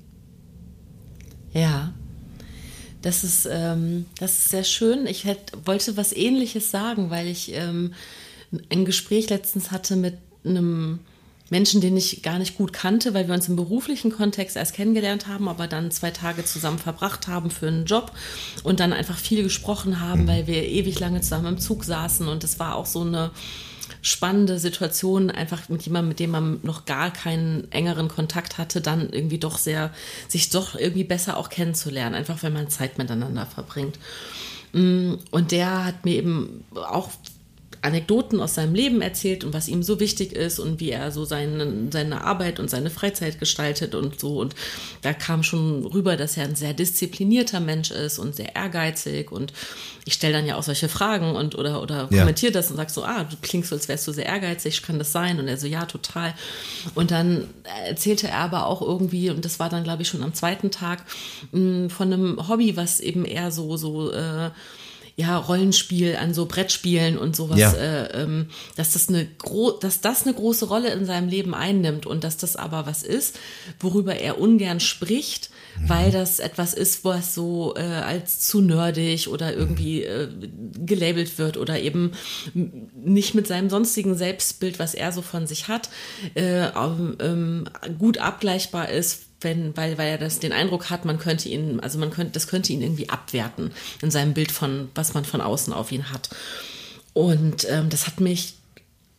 Ja. 1.52 1.92
Das 3.02 3.24
ist, 3.24 3.48
ähm, 3.50 4.06
das 4.18 4.38
ist 4.38 4.48
sehr 4.48 4.64
schön. 4.64 5.06
Ich 5.06 5.24
hätt, 5.24 5.52
wollte 5.64 5.96
was 5.96 6.12
ähnliches 6.12 6.70
sagen, 6.70 7.10
weil 7.10 7.28
ich 7.28 7.52
ähm, 7.54 7.92
ein 8.70 8.84
Gespräch 8.84 9.30
letztens 9.30 9.70
hatte 9.70 9.96
mit 9.96 10.14
einem 10.44 11.00
Menschen, 11.50 11.80
den 11.80 11.96
ich 11.96 12.22
gar 12.22 12.38
nicht 12.38 12.56
gut 12.56 12.72
kannte, 12.72 13.14
weil 13.14 13.26
wir 13.26 13.34
uns 13.34 13.48
im 13.48 13.56
beruflichen 13.56 14.12
Kontext 14.12 14.56
erst 14.56 14.74
kennengelernt 14.74 15.26
haben, 15.26 15.48
aber 15.48 15.66
dann 15.66 15.90
zwei 15.90 16.10
Tage 16.10 16.44
zusammen 16.44 16.78
verbracht 16.78 17.26
haben 17.26 17.50
für 17.50 17.68
einen 17.68 17.86
Job 17.86 18.12
und 18.64 18.80
dann 18.80 18.92
einfach 18.92 19.16
viel 19.16 19.42
gesprochen 19.42 20.00
haben, 20.00 20.26
weil 20.26 20.46
wir 20.46 20.64
ewig 20.64 21.00
lange 21.00 21.20
zusammen 21.22 21.54
im 21.54 21.58
Zug 21.58 21.84
saßen 21.84 22.28
und 22.28 22.44
es 22.44 22.58
war 22.58 22.74
auch 22.74 22.86
so 22.86 23.00
eine 23.00 23.30
spannende 24.02 24.58
Situation, 24.58 25.30
einfach 25.30 25.68
mit 25.68 25.82
jemandem, 25.82 26.08
mit 26.10 26.20
dem 26.20 26.30
man 26.30 26.60
noch 26.62 26.84
gar 26.84 27.10
keinen 27.12 27.70
engeren 27.72 28.08
Kontakt 28.08 28.58
hatte, 28.58 28.80
dann 28.80 29.10
irgendwie 29.10 29.38
doch 29.38 29.58
sehr, 29.58 29.92
sich 30.28 30.50
doch 30.50 30.74
irgendwie 30.74 31.04
besser 31.04 31.36
auch 31.36 31.48
kennenzulernen, 31.48 32.14
einfach 32.14 32.42
wenn 32.42 32.52
man 32.52 32.68
Zeit 32.68 32.98
miteinander 32.98 33.46
verbringt. 33.46 33.98
Mm, 34.72 35.14
Und 35.30 35.50
der 35.50 35.84
hat 35.84 36.04
mir 36.04 36.14
eben 36.14 36.64
auch 36.74 37.10
Anekdoten 37.88 38.40
aus 38.40 38.54
seinem 38.54 38.74
Leben 38.74 39.02
erzählt 39.02 39.44
und 39.44 39.52
was 39.52 39.68
ihm 39.68 39.82
so 39.82 39.98
wichtig 40.00 40.32
ist 40.32 40.58
und 40.58 40.78
wie 40.80 40.90
er 40.90 41.10
so 41.10 41.24
seine, 41.24 41.88
seine 41.90 42.22
Arbeit 42.24 42.60
und 42.60 42.70
seine 42.70 42.90
Freizeit 42.90 43.40
gestaltet 43.40 43.94
und 43.94 44.20
so. 44.20 44.38
Und 44.38 44.54
da 45.02 45.12
kam 45.12 45.42
schon 45.42 45.84
rüber, 45.86 46.16
dass 46.16 46.36
er 46.36 46.44
ein 46.44 46.54
sehr 46.54 46.74
disziplinierter 46.74 47.60
Mensch 47.60 47.90
ist 47.90 48.18
und 48.18 48.36
sehr 48.36 48.54
ehrgeizig. 48.54 49.32
Und 49.32 49.52
ich 50.04 50.14
stelle 50.14 50.34
dann 50.34 50.46
ja 50.46 50.56
auch 50.56 50.62
solche 50.62 50.88
Fragen 50.88 51.34
und 51.34 51.56
oder, 51.56 51.82
oder 51.82 52.08
Ja. 52.10 52.20
kommentiere 52.20 52.52
das 52.52 52.70
und 52.70 52.76
sag 52.76 52.90
so, 52.90 53.04
ah, 53.04 53.24
du 53.24 53.36
klingst 53.42 53.72
als 53.72 53.88
wärst 53.88 54.06
du 54.06 54.12
sehr 54.12 54.26
ehrgeizig, 54.26 54.82
kann 54.82 54.98
das 54.98 55.12
sein? 55.12 55.38
Und 55.40 55.48
er 55.48 55.56
so, 55.56 55.66
ja, 55.66 55.84
total. 55.86 56.34
Und 56.94 57.10
dann 57.10 57.48
erzählte 57.86 58.28
er 58.28 58.38
aber 58.38 58.66
auch 58.66 58.82
irgendwie, 58.82 59.30
und 59.30 59.44
das 59.44 59.58
war 59.58 59.68
dann, 59.68 59.84
glaube 59.84 60.02
ich, 60.02 60.08
schon 60.08 60.22
am 60.22 60.34
zweiten 60.34 60.70
Tag, 60.70 61.04
mh, 61.52 61.88
von 61.88 62.12
einem 62.12 62.48
Hobby, 62.48 62.76
was 62.76 63.00
eben 63.00 63.24
eher 63.24 63.50
so, 63.50 63.76
so, 63.76 64.12
äh, 64.12 64.50
ja, 65.20 65.36
Rollenspiel 65.36 66.14
an 66.14 66.32
so 66.32 66.46
Brettspielen 66.46 67.18
und 67.18 67.34
sowas, 67.34 67.58
Ja. 67.58 67.72
äh, 67.72 68.22
ähm, 68.22 68.46
dass 68.76 68.92
das 68.92 69.08
eine 69.08 69.26
gro 69.26 69.72
dass 69.72 70.00
das 70.00 70.22
eine 70.22 70.32
große 70.32 70.66
Rolle 70.66 70.92
in 70.92 71.06
seinem 71.06 71.28
Leben 71.28 71.54
einnimmt 71.54 72.06
und 72.06 72.22
dass 72.22 72.36
das 72.36 72.54
aber 72.54 72.86
was 72.86 73.02
ist, 73.02 73.36
worüber 73.80 74.14
er 74.14 74.40
ungern 74.40 74.78
spricht, 74.78 75.50
weil 75.88 76.12
das 76.12 76.38
etwas 76.38 76.72
ist, 76.72 77.04
was 77.04 77.34
so 77.34 77.74
äh, 77.76 77.80
als 77.80 78.46
zu 78.46 78.60
nerdig 78.60 79.26
oder 79.26 79.52
irgendwie 79.52 80.04
äh, 80.04 80.28
gelabelt 80.86 81.36
wird 81.36 81.56
oder 81.56 81.80
eben 81.80 82.12
nicht 82.54 83.34
mit 83.34 83.48
seinem 83.48 83.70
sonstigen 83.70 84.14
Selbstbild, 84.16 84.78
was 84.78 84.94
er 84.94 85.10
so 85.10 85.20
von 85.22 85.48
sich 85.48 85.66
hat, 85.66 85.90
äh, 86.36 86.66
ähm, 86.68 87.16
ähm, 87.20 87.64
gut 87.98 88.18
abgleichbar 88.18 88.88
ist 88.88 89.22
wenn, 89.40 89.76
weil, 89.76 89.98
weil 89.98 90.08
er 90.08 90.18
das 90.18 90.40
den 90.40 90.52
Eindruck 90.52 90.90
hat, 90.90 91.04
man 91.04 91.18
könnte 91.18 91.48
ihn, 91.48 91.80
also 91.80 91.98
man 91.98 92.10
könnte, 92.10 92.32
das 92.32 92.48
könnte 92.48 92.72
ihn 92.72 92.82
irgendwie 92.82 93.08
abwerten 93.08 93.72
in 94.02 94.10
seinem 94.10 94.34
Bild 94.34 94.50
von, 94.50 94.88
was 94.94 95.14
man 95.14 95.24
von 95.24 95.40
außen 95.40 95.72
auf 95.72 95.92
ihn 95.92 96.10
hat. 96.10 96.30
Und 97.12 97.66
ähm, 97.68 97.88
das 97.88 98.06
hat 98.06 98.20
mich 98.20 98.54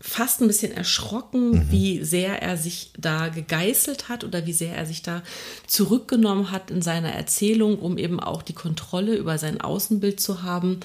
fast 0.01 0.41
ein 0.41 0.47
bisschen 0.47 0.71
erschrocken, 0.71 1.69
wie 1.71 2.03
sehr 2.03 2.41
er 2.41 2.55
sich 2.55 2.91
da 2.97 3.27
gegeißelt 3.27 4.07
hat 4.07 4.23
oder 4.23 4.45
wie 4.45 4.53
sehr 4.53 4.75
er 4.75 4.85
sich 4.85 5.01
da 5.01 5.23
zurückgenommen 5.67 6.51
hat 6.51 6.71
in 6.71 6.81
seiner 6.81 7.11
Erzählung, 7.11 7.79
um 7.79 7.97
eben 7.97 8.19
auch 8.19 8.41
die 8.41 8.53
Kontrolle 8.53 9.15
über 9.15 9.37
sein 9.37 9.59
Außenbild 9.59 10.21
zu 10.21 10.43
haben. 10.43 10.79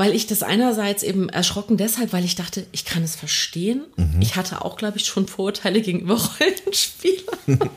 Weil 0.00 0.14
ich 0.14 0.26
das 0.26 0.42
einerseits 0.42 1.02
eben 1.02 1.28
erschrocken 1.28 1.76
deshalb, 1.76 2.14
weil 2.14 2.24
ich 2.24 2.34
dachte, 2.34 2.64
ich 2.72 2.86
kann 2.86 3.02
es 3.02 3.16
verstehen. 3.16 3.82
Ich 4.20 4.34
hatte 4.34 4.64
auch, 4.64 4.78
glaube 4.78 4.96
ich, 4.96 5.04
schon 5.04 5.28
Vorurteile 5.28 5.82
gegenüber 5.82 6.14
Rollenspielern. 6.40 7.68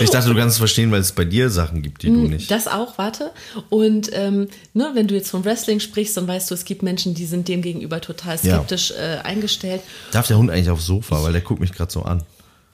Ich 0.00 0.10
dachte, 0.10 0.30
du 0.30 0.34
kannst 0.34 0.54
es 0.54 0.58
verstehen, 0.58 0.90
weil 0.90 1.00
es 1.00 1.12
bei 1.12 1.24
dir 1.24 1.50
Sachen 1.50 1.80
gibt, 1.82 2.02
die 2.02 2.08
du 2.08 2.14
Mm, 2.14 2.30
nicht. 2.30 2.50
Das 2.50 2.66
auch, 2.66 2.98
warte. 2.98 3.30
Und 3.70 4.10
ähm, 4.14 4.48
ne, 4.72 4.90
wenn 4.94 5.06
du 5.06 5.14
jetzt 5.14 5.30
vom 5.30 5.44
Wrestling 5.44 5.78
sprichst, 5.78 6.16
dann 6.16 6.26
weißt 6.26 6.50
du, 6.50 6.54
es 6.54 6.64
gibt 6.64 6.82
Menschen, 6.82 7.14
die 7.14 7.24
sind 7.24 7.46
dem 7.46 7.62
gegenüber 7.62 8.00
total 8.00 8.34
Ja. 8.42 8.56
skeptisch 8.56 8.90
äh, 8.90 9.18
eingestellt. 9.22 9.82
Darf 10.10 10.26
der 10.26 10.38
Hund 10.38 10.50
eigentlich 10.50 10.70
aufs 10.70 10.86
Sofa, 10.86 11.22
weil 11.22 11.30
der 11.32 11.42
guckt 11.42 11.60
mich 11.60 11.70
gerade 11.72 11.92
so 11.92 12.02
an. 12.02 12.24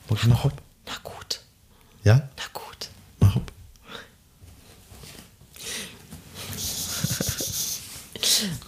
Mach 0.09 0.45
hopp. 0.45 0.55
Na 0.87 0.93
gut, 1.03 1.41
Ja? 2.03 2.15
na 2.35 2.45
gut. 2.55 2.89
Mach 3.21 3.35
hopp. 3.35 3.53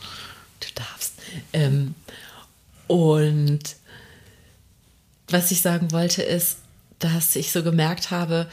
Ähm, 1.53 1.94
und 2.86 3.61
was 5.28 5.50
ich 5.50 5.62
sagen 5.62 5.92
wollte, 5.92 6.22
ist, 6.22 6.59
dass 6.98 7.36
ich 7.36 7.53
so 7.53 7.62
gemerkt 7.62 8.11
habe, 8.11 8.46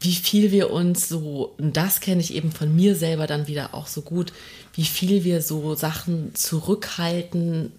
wie 0.00 0.14
viel 0.14 0.50
wir 0.50 0.70
uns 0.70 1.08
so, 1.08 1.54
und 1.58 1.76
das 1.76 2.00
kenne 2.00 2.20
ich 2.20 2.34
eben 2.34 2.50
von 2.52 2.74
mir 2.74 2.96
selber 2.96 3.26
dann 3.26 3.46
wieder 3.46 3.72
auch 3.74 3.86
so 3.86 4.02
gut, 4.02 4.32
wie 4.74 4.84
viel 4.84 5.24
wir 5.24 5.42
so 5.42 5.74
Sachen 5.74 6.34
zurückhalten 6.34 7.72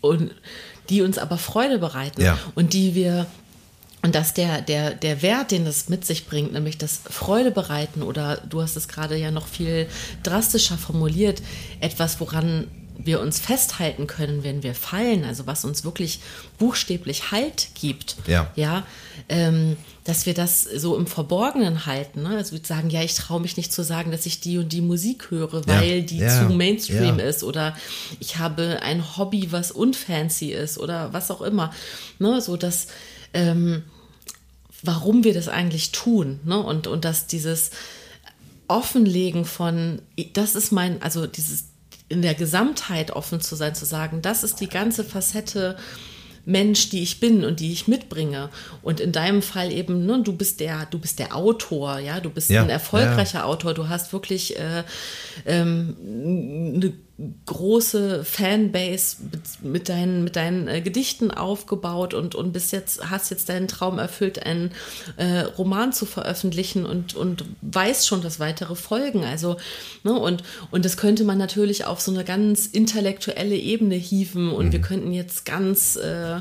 und 0.00 0.30
die 0.90 1.02
uns 1.02 1.18
aber 1.18 1.38
Freude 1.38 1.78
bereiten 1.78 2.20
Ja. 2.22 2.38
und 2.54 2.72
die 2.74 2.94
wir 2.94 3.26
und 4.02 4.14
dass 4.14 4.32
der, 4.34 4.60
der, 4.62 4.94
der 4.94 5.22
Wert, 5.22 5.50
den 5.50 5.64
das 5.64 5.88
mit 5.88 6.04
sich 6.04 6.26
bringt, 6.26 6.52
nämlich 6.52 6.78
das 6.78 7.00
Freude 7.10 7.50
bereiten 7.50 8.02
oder 8.02 8.36
du 8.48 8.62
hast 8.62 8.76
es 8.76 8.86
gerade 8.88 9.16
ja 9.16 9.30
noch 9.30 9.46
viel 9.46 9.88
drastischer 10.22 10.78
formuliert, 10.78 11.42
etwas, 11.80 12.20
woran 12.20 12.68
wir 12.98 13.20
uns 13.20 13.38
festhalten 13.38 14.06
können, 14.06 14.42
wenn 14.44 14.62
wir 14.62 14.74
fallen, 14.74 15.24
also 15.24 15.46
was 15.46 15.64
uns 15.64 15.84
wirklich 15.84 16.20
buchstäblich 16.58 17.30
Halt 17.30 17.68
gibt, 17.74 18.16
Ja. 18.26 18.50
ja 18.56 18.84
ähm, 19.28 19.76
dass 20.08 20.24
wir 20.24 20.32
das 20.32 20.62
so 20.62 20.96
im 20.96 21.06
Verborgenen 21.06 21.84
halten. 21.84 22.22
Ne? 22.22 22.30
Also 22.30 22.52
wir 22.52 22.60
sagen, 22.64 22.88
ja, 22.88 23.02
ich 23.02 23.14
traue 23.14 23.42
mich 23.42 23.58
nicht 23.58 23.74
zu 23.74 23.84
sagen, 23.84 24.10
dass 24.10 24.24
ich 24.24 24.40
die 24.40 24.56
und 24.56 24.72
die 24.72 24.80
Musik 24.80 25.30
höre, 25.30 25.52
Ja. 25.66 25.66
weil 25.66 26.02
die 26.02 26.16
Ja. 26.20 26.48
zu 26.48 26.54
Mainstream 26.54 27.18
Ja. 27.18 27.24
ist 27.26 27.44
oder 27.44 27.76
ich 28.18 28.38
habe 28.38 28.78
ein 28.82 29.18
Hobby, 29.18 29.52
was 29.52 29.70
unfancy 29.70 30.50
ist 30.52 30.78
oder 30.78 31.12
was 31.12 31.30
auch 31.30 31.42
immer. 31.42 31.74
Ne? 32.18 32.40
So 32.40 32.56
dass 32.56 32.86
ähm, 33.34 33.82
warum 34.82 35.24
wir 35.24 35.34
das 35.34 35.48
eigentlich 35.48 35.92
tun 35.92 36.40
ne? 36.44 36.58
und, 36.58 36.86
und 36.86 37.04
dass 37.04 37.26
dieses 37.26 37.70
Offenlegen 38.66 39.44
von, 39.44 40.00
das 40.32 40.54
ist 40.54 40.72
mein, 40.72 41.02
also 41.02 41.26
dieses 41.26 41.64
in 42.08 42.22
der 42.22 42.34
Gesamtheit 42.34 43.10
offen 43.10 43.42
zu 43.42 43.56
sein, 43.56 43.74
zu 43.74 43.84
sagen, 43.84 44.22
das 44.22 44.42
ist 44.42 44.60
die 44.60 44.68
ganze 44.68 45.04
Facette 45.04 45.76
Mensch, 46.48 46.88
die 46.88 47.02
ich 47.02 47.20
bin 47.20 47.44
und 47.44 47.60
die 47.60 47.72
ich 47.72 47.88
mitbringe. 47.88 48.48
Und 48.82 49.00
in 49.00 49.12
deinem 49.12 49.42
Fall 49.42 49.70
eben, 49.70 50.06
ne, 50.06 50.22
du 50.22 50.32
bist 50.32 50.60
der, 50.60 50.86
du 50.86 50.98
bist 50.98 51.18
der 51.18 51.36
Autor, 51.36 51.98
ja, 51.98 52.20
du 52.20 52.30
bist 52.30 52.48
Ja, 52.48 52.62
ein 52.62 52.70
erfolgreicher 52.70 53.44
Autor, 53.44 53.74
du 53.74 53.88
hast 53.88 54.12
wirklich 54.14 54.58
äh, 54.58 54.82
ähm, 55.44 55.96
eine 56.74 56.92
große 57.46 58.22
Fanbase 58.22 59.16
mit, 59.62 59.88
deinen, 59.88 60.22
mit 60.22 60.36
deinen 60.36 60.68
äh, 60.68 60.80
Gedichten 60.80 61.32
aufgebaut 61.32 62.14
und, 62.14 62.36
und 62.36 62.52
bis 62.52 62.70
jetzt 62.70 63.10
hast 63.10 63.30
jetzt 63.30 63.48
deinen 63.48 63.66
Traum 63.66 63.98
erfüllt, 63.98 64.44
einen 64.46 64.70
äh, 65.16 65.40
Roman 65.40 65.92
zu 65.92 66.06
veröffentlichen 66.06 66.86
und, 66.86 67.16
und 67.16 67.44
weißt 67.62 68.06
schon, 68.06 68.22
dass 68.22 68.38
weitere 68.38 68.76
folgen. 68.76 69.24
Also, 69.24 69.56
ne, 70.04 70.12
und, 70.12 70.44
und 70.70 70.84
das 70.84 70.96
könnte 70.96 71.24
man 71.24 71.38
natürlich 71.38 71.86
auf 71.86 72.00
so 72.00 72.12
eine 72.12 72.24
ganz 72.24 72.66
intellektuelle 72.66 73.56
Ebene 73.56 73.96
hieven 73.96 74.52
und 74.52 74.72
wir 74.72 74.80
könnten 74.80 75.12
jetzt 75.12 75.44
ganz 75.44 75.96
äh, 75.96 76.40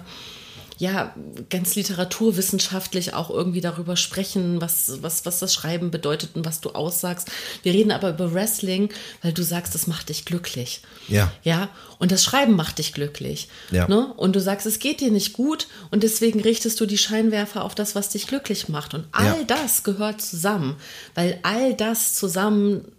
ja, 0.78 1.15
ganz 1.49 1.75
literaturwissenschaftlich 1.75 3.13
auch 3.13 3.30
irgendwie 3.30 3.61
darüber 3.61 3.95
sprechen, 3.97 4.61
was, 4.61 5.01
was, 5.01 5.25
was 5.25 5.39
das 5.39 5.53
Schreiben 5.53 5.91
bedeutet 5.91 6.32
und 6.36 6.45
was 6.45 6.61
du 6.61 6.71
aussagst. 6.71 7.30
Wir 7.63 7.73
reden 7.73 7.91
aber 7.91 8.09
über 8.11 8.34
Wrestling, 8.34 8.89
weil 9.21 9.34
du 9.34 9.43
sagst, 9.43 9.73
das 9.75 9.88
macht 9.88 10.09
dich 10.09 10.25
glücklich. 10.25 10.82
Ja. 11.07 11.32
Ja, 11.43 11.69
und 11.99 12.11
das 12.11 12.23
Schreiben 12.23 12.55
macht 12.55 12.78
dich 12.80 12.93
glücklich. 12.93 13.47
Ja. 13.71 13.88
Ne? 13.88 14.13
Und 14.17 14.36
du 14.36 14.41
sagst, 14.41 14.65
es 14.67 14.80
geht 14.80 15.01
dir 15.01 15.11
nicht 15.11 15.34
gut 15.34 15.67
und 15.91 16.03
deswegen 16.03 16.41
richtest 16.41 16.80
du 16.80 16.86
die 16.86 16.97
Scheinwerfer 16.97 17.63
auf 17.63 17.75
das, 17.75 17.95
was 17.95 18.09
dich 18.09 18.28
glücklich 18.28 18.69
macht. 18.69 18.93
Und 18.93 19.07
all 19.11 19.25
Ja. 19.25 19.43
das 19.47 19.84
gehört 19.84 20.21
zusammen, 20.21 20.75
weil 21.15 21.39
all 21.43 21.73
das 21.73 22.13
zusammen 22.15 22.91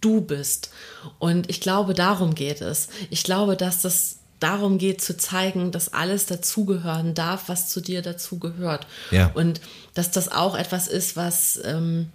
du 0.00 0.20
bist. 0.20 0.70
Und 1.18 1.48
ich 1.48 1.60
glaube, 1.60 1.94
darum 1.94 2.34
geht 2.34 2.60
es. 2.60 2.88
Ich 3.10 3.22
glaube, 3.24 3.56
dass 3.56 3.80
das 3.80 4.18
darum 4.42 4.78
geht 4.78 5.00
zu 5.00 5.16
zeigen, 5.16 5.70
dass 5.70 5.92
alles 5.92 6.26
dazugehören 6.26 7.14
darf, 7.14 7.44
was 7.48 7.68
zu 7.68 7.80
dir 7.80 8.02
dazugehört. 8.02 8.86
Ja. 9.10 9.30
Und 9.34 9.60
dass 9.94 10.10
das 10.10 10.30
auch 10.30 10.56
etwas 10.56 10.88
ist, 10.88 11.16
was, 11.16 11.60
ähm, 11.64 12.08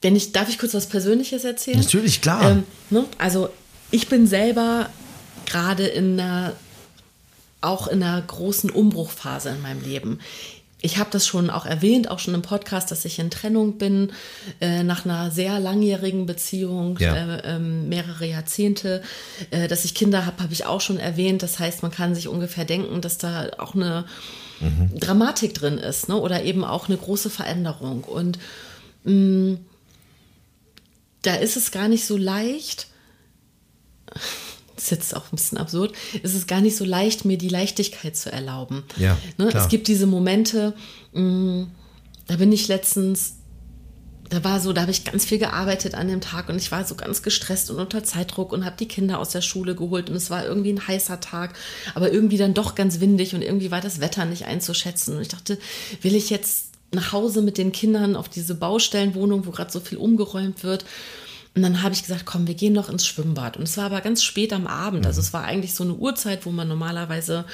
wenn 0.00 0.16
ich, 0.16 0.32
darf 0.32 0.48
ich 0.48 0.58
kurz 0.58 0.74
was 0.74 0.86
Persönliches 0.86 1.44
erzählen? 1.44 1.78
Natürlich, 1.78 2.20
klar. 2.20 2.50
Ähm, 2.50 2.64
ne? 2.90 3.04
Also 3.18 3.50
ich 3.90 4.08
bin 4.08 4.26
selber 4.26 4.90
gerade 5.46 5.86
in 5.86 6.18
einer, 6.18 6.52
auch 7.60 7.86
in 7.88 8.02
einer 8.02 8.20
großen 8.20 8.70
Umbruchphase 8.70 9.50
in 9.50 9.62
meinem 9.62 9.82
Leben. 9.82 10.20
Ich 10.82 10.98
habe 10.98 11.10
das 11.12 11.26
schon 11.26 11.48
auch 11.48 11.64
erwähnt, 11.64 12.10
auch 12.10 12.18
schon 12.18 12.34
im 12.34 12.42
Podcast, 12.42 12.90
dass 12.90 13.04
ich 13.04 13.18
in 13.20 13.30
Trennung 13.30 13.78
bin, 13.78 14.12
äh, 14.60 14.82
nach 14.82 15.04
einer 15.04 15.30
sehr 15.30 15.60
langjährigen 15.60 16.26
Beziehung, 16.26 16.98
Ja. 16.98 17.14
äh, 17.14 17.54
ähm, 17.56 17.88
mehrere 17.88 18.26
Jahrzehnte. 18.26 19.02
Äh, 19.52 19.68
dass 19.68 19.84
ich 19.84 19.94
Kinder 19.94 20.26
habe, 20.26 20.42
habe 20.42 20.52
ich 20.52 20.66
auch 20.66 20.80
schon 20.80 20.98
erwähnt. 20.98 21.42
Das 21.42 21.58
heißt, 21.60 21.82
man 21.82 21.92
kann 21.92 22.14
sich 22.16 22.26
ungefähr 22.28 22.64
denken, 22.64 23.00
dass 23.00 23.16
da 23.18 23.50
auch 23.58 23.74
eine 23.74 24.04
Dramatik 24.94 25.54
drin 25.54 25.78
ist 25.78 26.08
ne? 26.08 26.16
oder 26.16 26.44
eben 26.44 26.64
auch 26.64 26.88
eine 26.88 26.96
große 26.96 27.30
Veränderung. 27.30 28.04
Und 28.04 28.38
mh, 29.04 29.58
da 31.22 31.34
ist 31.34 31.56
es 31.56 31.70
gar 31.72 31.88
nicht 31.88 32.06
so 32.06 32.16
leicht, 32.16 32.86
ist 34.82 34.90
jetzt 34.90 35.16
auch 35.16 35.24
ein 35.24 35.36
bisschen 35.36 35.58
absurd, 35.58 35.92
ist 36.22 36.34
es 36.34 36.46
gar 36.46 36.60
nicht 36.60 36.76
so 36.76 36.84
leicht, 36.84 37.24
mir 37.24 37.38
die 37.38 37.48
Leichtigkeit 37.48 38.16
zu 38.16 38.32
erlauben. 38.32 38.84
Ja, 38.96 39.16
ne? 39.38 39.50
Es 39.52 39.68
gibt 39.68 39.88
diese 39.88 40.06
Momente, 40.06 40.74
mh, 41.12 41.66
da 42.26 42.36
bin 42.36 42.52
ich 42.52 42.68
letztens, 42.68 43.34
da 44.28 44.42
war 44.44 44.60
so, 44.60 44.72
da 44.72 44.82
habe 44.82 44.90
ich 44.90 45.04
ganz 45.04 45.24
viel 45.24 45.38
gearbeitet 45.38 45.94
an 45.94 46.08
dem 46.08 46.20
Tag 46.20 46.48
und 46.48 46.56
ich 46.56 46.72
war 46.72 46.84
so 46.84 46.94
ganz 46.94 47.22
gestresst 47.22 47.70
und 47.70 47.78
unter 47.78 48.02
Zeitdruck 48.02 48.52
und 48.52 48.64
habe 48.64 48.76
die 48.78 48.88
Kinder 48.88 49.18
aus 49.18 49.30
der 49.30 49.42
Schule 49.42 49.74
geholt 49.74 50.08
und 50.08 50.16
es 50.16 50.30
war 50.30 50.44
irgendwie 50.44 50.72
ein 50.72 50.86
heißer 50.86 51.20
Tag, 51.20 51.54
aber 51.94 52.12
irgendwie 52.12 52.38
dann 52.38 52.54
doch 52.54 52.74
ganz 52.74 53.00
windig 53.00 53.34
und 53.34 53.42
irgendwie 53.42 53.70
war 53.70 53.80
das 53.80 54.00
Wetter 54.00 54.24
nicht 54.24 54.46
einzuschätzen 54.46 55.16
und 55.16 55.22
ich 55.22 55.28
dachte, 55.28 55.58
will 56.00 56.14
ich 56.14 56.30
jetzt 56.30 56.72
nach 56.94 57.12
Hause 57.12 57.42
mit 57.42 57.58
den 57.58 57.72
Kindern 57.72 58.16
auf 58.16 58.28
diese 58.28 58.54
Baustellenwohnung, 58.54 59.46
wo 59.46 59.50
gerade 59.50 59.72
so 59.72 59.80
viel 59.80 59.98
umgeräumt 59.98 60.62
wird. 60.62 60.84
Und 61.54 61.62
dann 61.62 61.82
habe 61.82 61.94
ich 61.94 62.02
gesagt, 62.02 62.24
komm, 62.24 62.46
wir 62.46 62.54
gehen 62.54 62.72
noch 62.72 62.88
ins 62.88 63.06
Schwimmbad. 63.06 63.58
Und 63.58 63.64
es 63.64 63.76
war 63.76 63.84
aber 63.84 64.00
ganz 64.00 64.22
spät 64.22 64.52
am 64.54 64.66
Abend. 64.66 65.04
Also 65.06 65.20
es 65.20 65.34
war 65.34 65.44
eigentlich 65.44 65.74
so 65.74 65.84
eine 65.84 65.94
Uhrzeit, 65.94 66.46
wo 66.46 66.50
man 66.50 66.66
normalerweise 66.66 67.44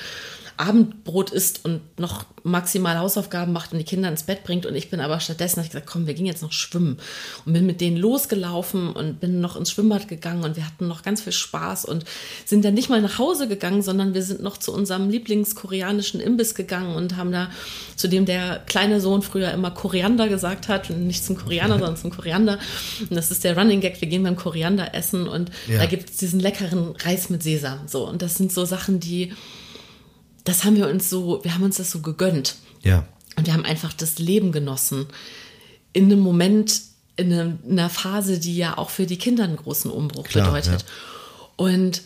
Abendbrot 0.59 1.31
isst 1.31 1.65
und 1.65 1.81
noch 1.99 2.25
maximal 2.43 2.99
Hausaufgaben 2.99 3.53
macht 3.53 3.73
und 3.73 3.79
die 3.79 3.85
Kinder 3.85 4.09
ins 4.09 4.25
Bett 4.25 4.43
bringt. 4.45 4.67
Und 4.67 4.75
ich 4.75 4.91
bin 4.91 5.01
aber 5.01 5.21
stattdessen, 5.21 5.61
ich 5.61 5.69
gesagt, 5.69 5.87
komm, 5.87 6.07
wir 6.07 6.15
gehen 6.15 6.27
jetzt 6.27 6.43
noch 6.43 6.53
schwimmen. 6.53 6.99
Und 7.47 7.53
bin 7.53 7.65
mit 7.67 7.81
denen 7.81 7.97
losgelaufen 7.97 8.93
und 8.93 9.21
bin 9.21 9.41
noch 9.41 9.57
ins 9.57 9.71
Schwimmbad 9.71 10.09
gegangen 10.09 10.45
und 10.45 10.57
wir 10.57 10.67
hatten 10.67 10.89
noch 10.89 11.03
ganz 11.03 11.23
viel 11.23 11.33
Spaß 11.33 11.85
und 11.85 12.05
sind 12.45 12.65
dann 12.65 12.75
nicht 12.75 12.89
mal 12.91 13.01
nach 13.01 13.19
Hause 13.19 13.49
gegangen, 13.49 13.83
sondern 13.83 14.15
wir 14.15 14.23
sind 14.23 14.43
noch 14.43 14.57
zu 14.57 14.73
unserem 14.73 15.09
Lieblingskoreanischen 15.11 16.21
Imbiss 16.21 16.55
gegangen 16.55 16.95
und 16.97 17.17
haben 17.17 17.33
da, 17.33 17.51
zu 17.97 18.09
dem 18.09 18.25
der 18.27 18.61
kleine 18.67 19.01
Sohn 19.01 19.23
früher 19.23 19.53
immer 19.53 19.71
Koriander 19.71 20.29
gesagt 20.29 20.69
hat, 20.69 20.91
nicht 20.91 21.25
zum 21.25 21.37
Koreaner, 21.37 21.75
sondern 21.79 21.97
zum 21.97 22.11
Koriander. 22.11 22.59
Und 23.09 23.15
das 23.17 23.31
ist 23.31 23.45
der 23.45 23.57
Running 23.57 23.81
Gag, 23.81 24.01
wir 24.01 24.09
gehen 24.09 24.23
beim 24.23 24.37
Koriander 24.37 24.95
essen 24.95 25.29
und 25.29 25.51
Ja. 25.69 25.79
da 25.79 25.87
gibt 25.87 26.11
es 26.11 26.17
diesen 26.17 26.41
leckeren 26.41 26.95
Reis 26.97 27.31
mit 27.31 27.43
Sesam. 27.43 27.81
So, 27.87 28.09
und 28.09 28.23
das 28.23 28.37
sind 28.37 28.53
so 28.53 28.65
Sachen, 28.65 28.99
die, 29.01 29.33
das 30.49 30.65
haben 30.65 30.77
wir 30.77 30.89
uns 30.89 31.09
so, 31.11 31.41
wir 31.45 31.55
haben 31.55 31.63
uns 31.63 31.77
das 31.77 31.91
so 31.91 32.01
gegönnt. 32.01 32.57
ja. 32.83 33.05
Und 33.37 33.47
wir 33.47 33.55
haben 33.55 33.65
einfach 33.65 33.93
das 33.93 34.19
Leben 34.19 34.51
genossen. 34.51 35.07
In 35.93 36.07
einem 36.07 36.19
Moment, 36.19 36.81
in 37.15 37.33
einer- 37.33 37.57
in 37.65 37.79
einer 37.79 37.89
Phase, 37.89 38.41
die 38.41 38.57
ja 38.57 38.77
auch 38.77 38.91
für 38.91 39.07
die 39.07 39.17
Kinder 39.17 39.45
einen 39.45 39.55
großen 39.57 39.93
Umbruch 39.93 40.25
Klar, 40.27 40.47
bedeutet. 40.53 40.85
Und 41.55 42.03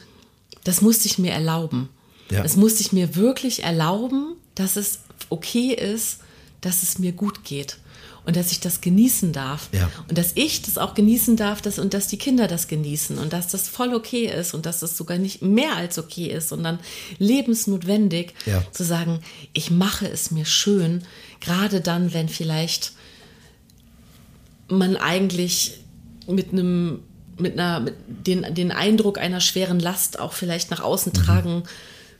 das 0.64 0.82
musste 0.82 1.06
ich 1.08 1.16
mir 1.18 1.32
erlauben. 1.32 1.88
Ja. 2.30 2.42
Das 2.42 2.56
musste 2.56 2.82
ich 2.82 2.92
mir 2.92 3.14
wirklich 3.16 3.62
erlauben, 3.62 4.34
dass 4.54 4.76
es 4.76 4.98
okay 5.30 5.72
ist, 5.72 6.18
dass 6.60 6.82
es 6.82 6.98
mir 6.98 7.12
gut 7.12 7.44
geht. 7.44 7.78
Und 8.24 8.36
dass 8.36 8.52
ich 8.52 8.60
das 8.60 8.80
genießen 8.80 9.32
darf. 9.32 9.68
Ja. 9.72 9.90
Und 10.08 10.16
dass 10.16 10.32
ich 10.36 10.62
das 10.62 10.78
auch 10.78 10.94
genießen 10.94 11.36
darf 11.36 11.60
dass, 11.60 11.78
und 11.80 11.92
dass 11.92 12.06
die 12.06 12.18
Kinder 12.18 12.46
das 12.46 12.68
genießen. 12.68 13.18
Und 13.18 13.32
dass 13.32 13.48
das 13.48 13.68
voll 13.68 13.94
okay 13.94 14.26
ist 14.26 14.54
und 14.54 14.64
dass 14.64 14.80
das 14.80 14.96
sogar 14.96 15.18
nicht 15.18 15.42
mehr 15.42 15.74
als 15.74 15.98
okay 15.98 16.26
ist, 16.26 16.50
sondern 16.50 16.78
lebensnotwendig 17.18 18.34
Ja. 18.46 18.62
zu 18.70 18.84
sagen, 18.84 19.20
ich 19.52 19.70
mache 19.70 20.08
es 20.08 20.30
mir 20.30 20.44
schön, 20.44 21.04
gerade 21.40 21.80
dann, 21.80 22.12
wenn 22.14 22.28
vielleicht 22.28 22.92
man 24.68 24.96
eigentlich 24.96 25.80
mit 26.28 26.52
einem 26.52 27.00
mit 27.38 27.54
einer 27.58 27.80
mit 27.80 27.94
den, 28.06 28.54
den 28.54 28.70
Eindruck 28.70 29.18
einer 29.18 29.40
schweren 29.40 29.80
Last 29.80 30.20
auch 30.20 30.32
vielleicht 30.32 30.70
nach 30.70 30.80
außen 30.80 31.12
tragen 31.12 31.64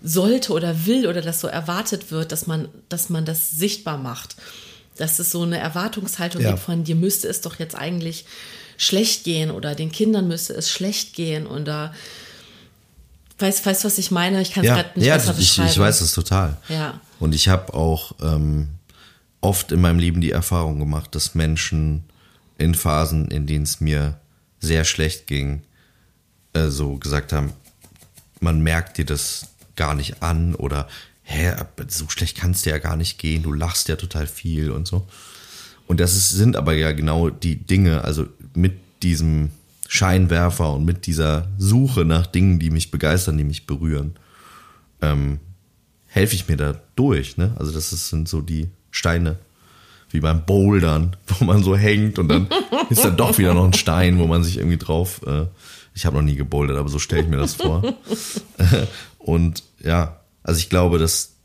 sollte 0.02 0.52
oder 0.52 0.86
will 0.86 1.06
oder 1.06 1.20
das 1.20 1.40
so 1.40 1.46
erwartet 1.46 2.10
wird, 2.10 2.32
dass 2.32 2.46
man, 2.46 2.68
dass 2.88 3.08
man 3.08 3.24
das 3.24 3.50
sichtbar 3.52 3.98
macht. 3.98 4.36
Dass 4.96 5.18
es 5.18 5.30
so 5.30 5.42
eine 5.42 5.58
Erwartungshaltung 5.58 6.42
Ja. 6.42 6.50
gibt 6.50 6.62
von 6.62 6.84
dir 6.84 6.94
müsste 6.96 7.28
es 7.28 7.40
doch 7.40 7.58
jetzt 7.58 7.74
eigentlich 7.74 8.24
schlecht 8.76 9.24
gehen 9.24 9.50
oder 9.50 9.74
den 9.74 9.92
Kindern 9.92 10.28
müsste 10.28 10.54
es 10.54 10.70
schlecht 10.70 11.14
gehen 11.14 11.46
oder 11.46 11.94
weißt, 13.38 13.64
weißt 13.64 13.84
was 13.84 13.98
ich 13.98 14.10
meine? 14.10 14.40
Ich 14.42 14.52
kann 14.52 14.64
es 14.64 14.68
Ja, 14.68 14.76
gerade 14.76 14.98
nicht 14.98 15.06
ja 15.06 15.16
besser 15.16 15.32
ich, 15.32 15.36
beschreiben. 15.38 15.68
ich 15.70 15.78
weiß 15.78 16.00
es 16.00 16.12
total. 16.12 16.56
Ja. 16.68 17.00
Und 17.18 17.34
ich 17.34 17.48
habe 17.48 17.74
auch 17.74 18.12
ähm, 18.22 18.68
oft 19.40 19.72
in 19.72 19.80
meinem 19.80 19.98
Leben 19.98 20.20
die 20.20 20.30
Erfahrung 20.30 20.78
gemacht, 20.78 21.14
dass 21.14 21.34
Menschen 21.34 22.04
in 22.58 22.74
Phasen, 22.74 23.28
in 23.30 23.46
denen 23.46 23.64
es 23.64 23.80
mir 23.80 24.18
sehr 24.60 24.84
schlecht 24.84 25.26
ging, 25.26 25.62
äh, 26.52 26.68
so 26.68 26.96
gesagt 26.96 27.32
haben, 27.32 27.52
man 28.40 28.60
merkt 28.62 28.98
dir 28.98 29.04
das 29.06 29.48
gar 29.76 29.94
nicht 29.94 30.22
an 30.22 30.54
oder 30.54 30.88
hä, 31.24 31.54
so 31.88 32.08
schlecht 32.08 32.36
kann 32.36 32.52
es 32.52 32.62
dir 32.62 32.70
ja 32.70 32.78
gar 32.78 32.96
nicht 32.96 33.18
gehen, 33.18 33.42
du 33.42 33.52
lachst 33.52 33.88
ja 33.88 33.96
total 33.96 34.26
viel 34.26 34.70
und 34.70 34.86
so. 34.86 35.06
Und 35.86 36.00
das 36.00 36.16
ist, 36.16 36.30
sind 36.30 36.56
aber 36.56 36.74
ja 36.74 36.92
genau 36.92 37.30
die 37.30 37.56
Dinge, 37.56 38.04
also 38.04 38.26
mit 38.54 38.74
diesem 39.02 39.50
Scheinwerfer 39.88 40.72
und 40.72 40.84
mit 40.84 41.06
dieser 41.06 41.48
Suche 41.58 42.04
nach 42.04 42.26
Dingen, 42.26 42.58
die 42.58 42.70
mich 42.70 42.90
begeistern, 42.90 43.36
die 43.36 43.44
mich 43.44 43.66
berühren, 43.66 44.14
ähm, 45.02 45.38
helfe 46.06 46.34
ich 46.34 46.48
mir 46.48 46.56
da 46.56 46.80
durch. 46.96 47.36
Ne? 47.36 47.54
Also 47.58 47.72
das 47.72 47.92
ist, 47.92 48.08
sind 48.08 48.28
so 48.28 48.40
die 48.40 48.68
Steine, 48.90 49.36
wie 50.10 50.20
beim 50.20 50.46
Bouldern, 50.46 51.16
wo 51.26 51.44
man 51.44 51.62
so 51.62 51.76
hängt 51.76 52.18
und 52.18 52.28
dann 52.28 52.48
ist 52.88 53.04
da 53.04 53.10
doch 53.10 53.36
wieder 53.38 53.54
noch 53.54 53.64
ein 53.64 53.74
Stein, 53.74 54.18
wo 54.18 54.26
man 54.26 54.42
sich 54.44 54.58
irgendwie 54.58 54.78
drauf. 54.78 55.20
Äh, 55.26 55.46
ich 55.94 56.06
habe 56.06 56.16
noch 56.16 56.22
nie 56.22 56.36
gebouldert, 56.36 56.78
aber 56.78 56.88
so 56.88 56.98
stelle 56.98 57.22
ich 57.22 57.28
mir 57.28 57.36
das 57.36 57.56
vor. 57.56 57.82
und 59.18 59.62
ja, 59.84 60.21
also 60.42 60.58
ich 60.58 60.68
glaube, 60.68 60.98
dass 60.98 61.36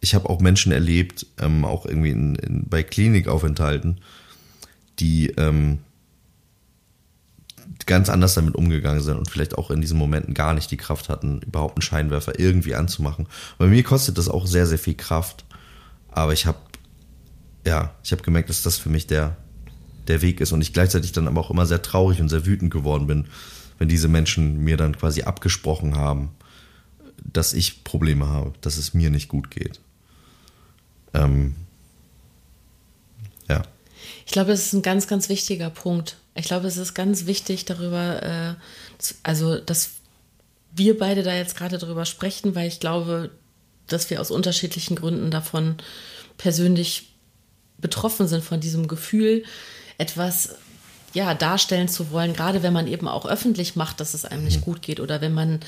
ich 0.00 0.14
habe 0.14 0.28
auch 0.30 0.40
Menschen 0.40 0.72
erlebt, 0.72 1.26
ähm, 1.38 1.64
auch 1.64 1.84
irgendwie 1.84 2.10
in, 2.10 2.36
in, 2.36 2.68
bei 2.68 2.82
Klinikaufenthalten, 2.82 4.00
die 5.00 5.28
ähm, 5.30 5.78
ganz 7.86 8.08
anders 8.08 8.34
damit 8.34 8.54
umgegangen 8.54 9.02
sind 9.02 9.16
und 9.16 9.30
vielleicht 9.30 9.56
auch 9.56 9.70
in 9.70 9.80
diesen 9.80 9.98
Momenten 9.98 10.34
gar 10.34 10.54
nicht 10.54 10.70
die 10.70 10.76
Kraft 10.76 11.08
hatten, 11.08 11.40
überhaupt 11.40 11.76
einen 11.76 11.82
Scheinwerfer 11.82 12.38
irgendwie 12.38 12.74
anzumachen. 12.74 13.26
Bei 13.56 13.66
mir 13.66 13.82
kostet 13.82 14.18
das 14.18 14.28
auch 14.28 14.46
sehr, 14.46 14.66
sehr 14.66 14.78
viel 14.78 14.94
Kraft. 14.94 15.44
Aber 16.10 16.32
ich 16.32 16.46
habe, 16.46 16.58
ja, 17.66 17.94
ich 18.02 18.12
habe 18.12 18.22
gemerkt, 18.22 18.50
dass 18.50 18.62
das 18.62 18.76
für 18.76 18.88
mich 18.88 19.06
der, 19.06 19.36
der 20.06 20.22
Weg 20.22 20.40
ist 20.40 20.52
und 20.52 20.60
ich 20.60 20.72
gleichzeitig 20.72 21.12
dann 21.12 21.28
aber 21.28 21.40
auch 21.40 21.50
immer 21.50 21.66
sehr 21.66 21.82
traurig 21.82 22.20
und 22.20 22.28
sehr 22.28 22.46
wütend 22.46 22.70
geworden 22.70 23.06
bin, 23.06 23.26
wenn 23.78 23.88
diese 23.88 24.08
Menschen 24.08 24.58
mir 24.64 24.76
dann 24.76 24.96
quasi 24.96 25.22
abgesprochen 25.22 25.96
haben, 25.96 26.30
dass 27.22 27.52
ich 27.52 27.84
Probleme 27.84 28.28
habe, 28.28 28.52
dass 28.60 28.76
es 28.76 28.94
mir 28.94 29.10
nicht 29.10 29.28
gut 29.28 29.50
geht. 29.50 29.80
Ähm, 31.14 31.54
ja. 33.48 33.62
Ich 34.26 34.32
glaube, 34.32 34.52
es 34.52 34.66
ist 34.66 34.72
ein 34.74 34.82
ganz, 34.82 35.06
ganz 35.06 35.28
wichtiger 35.28 35.70
Punkt. 35.70 36.16
Ich 36.34 36.46
glaube, 36.46 36.66
es 36.66 36.76
ist 36.76 36.94
ganz 36.94 37.26
wichtig 37.26 37.64
darüber, 37.64 38.22
äh, 38.22 38.54
also 39.22 39.58
dass 39.58 39.90
wir 40.72 40.98
beide 40.98 41.22
da 41.22 41.34
jetzt 41.34 41.56
gerade 41.56 41.78
drüber 41.78 42.04
sprechen, 42.04 42.54
weil 42.54 42.68
ich 42.68 42.80
glaube, 42.80 43.30
dass 43.86 44.10
wir 44.10 44.20
aus 44.20 44.30
unterschiedlichen 44.30 44.96
Gründen 44.96 45.30
davon 45.30 45.76
persönlich 46.36 47.14
betroffen 47.78 48.28
sind 48.28 48.44
von 48.44 48.60
diesem 48.60 48.86
Gefühl, 48.86 49.44
etwas 49.96 50.56
ja 51.14 51.34
darstellen 51.34 51.88
zu 51.88 52.10
wollen, 52.10 52.34
gerade 52.34 52.62
wenn 52.62 52.72
man 52.72 52.86
eben 52.86 53.08
auch 53.08 53.26
öffentlich 53.26 53.76
macht, 53.76 54.00
dass 54.00 54.14
es 54.14 54.24
einem 54.24 54.44
nicht 54.44 54.60
gut 54.60 54.82
geht 54.82 55.00
oder 55.00 55.20
wenn 55.20 55.32
man 55.32 55.60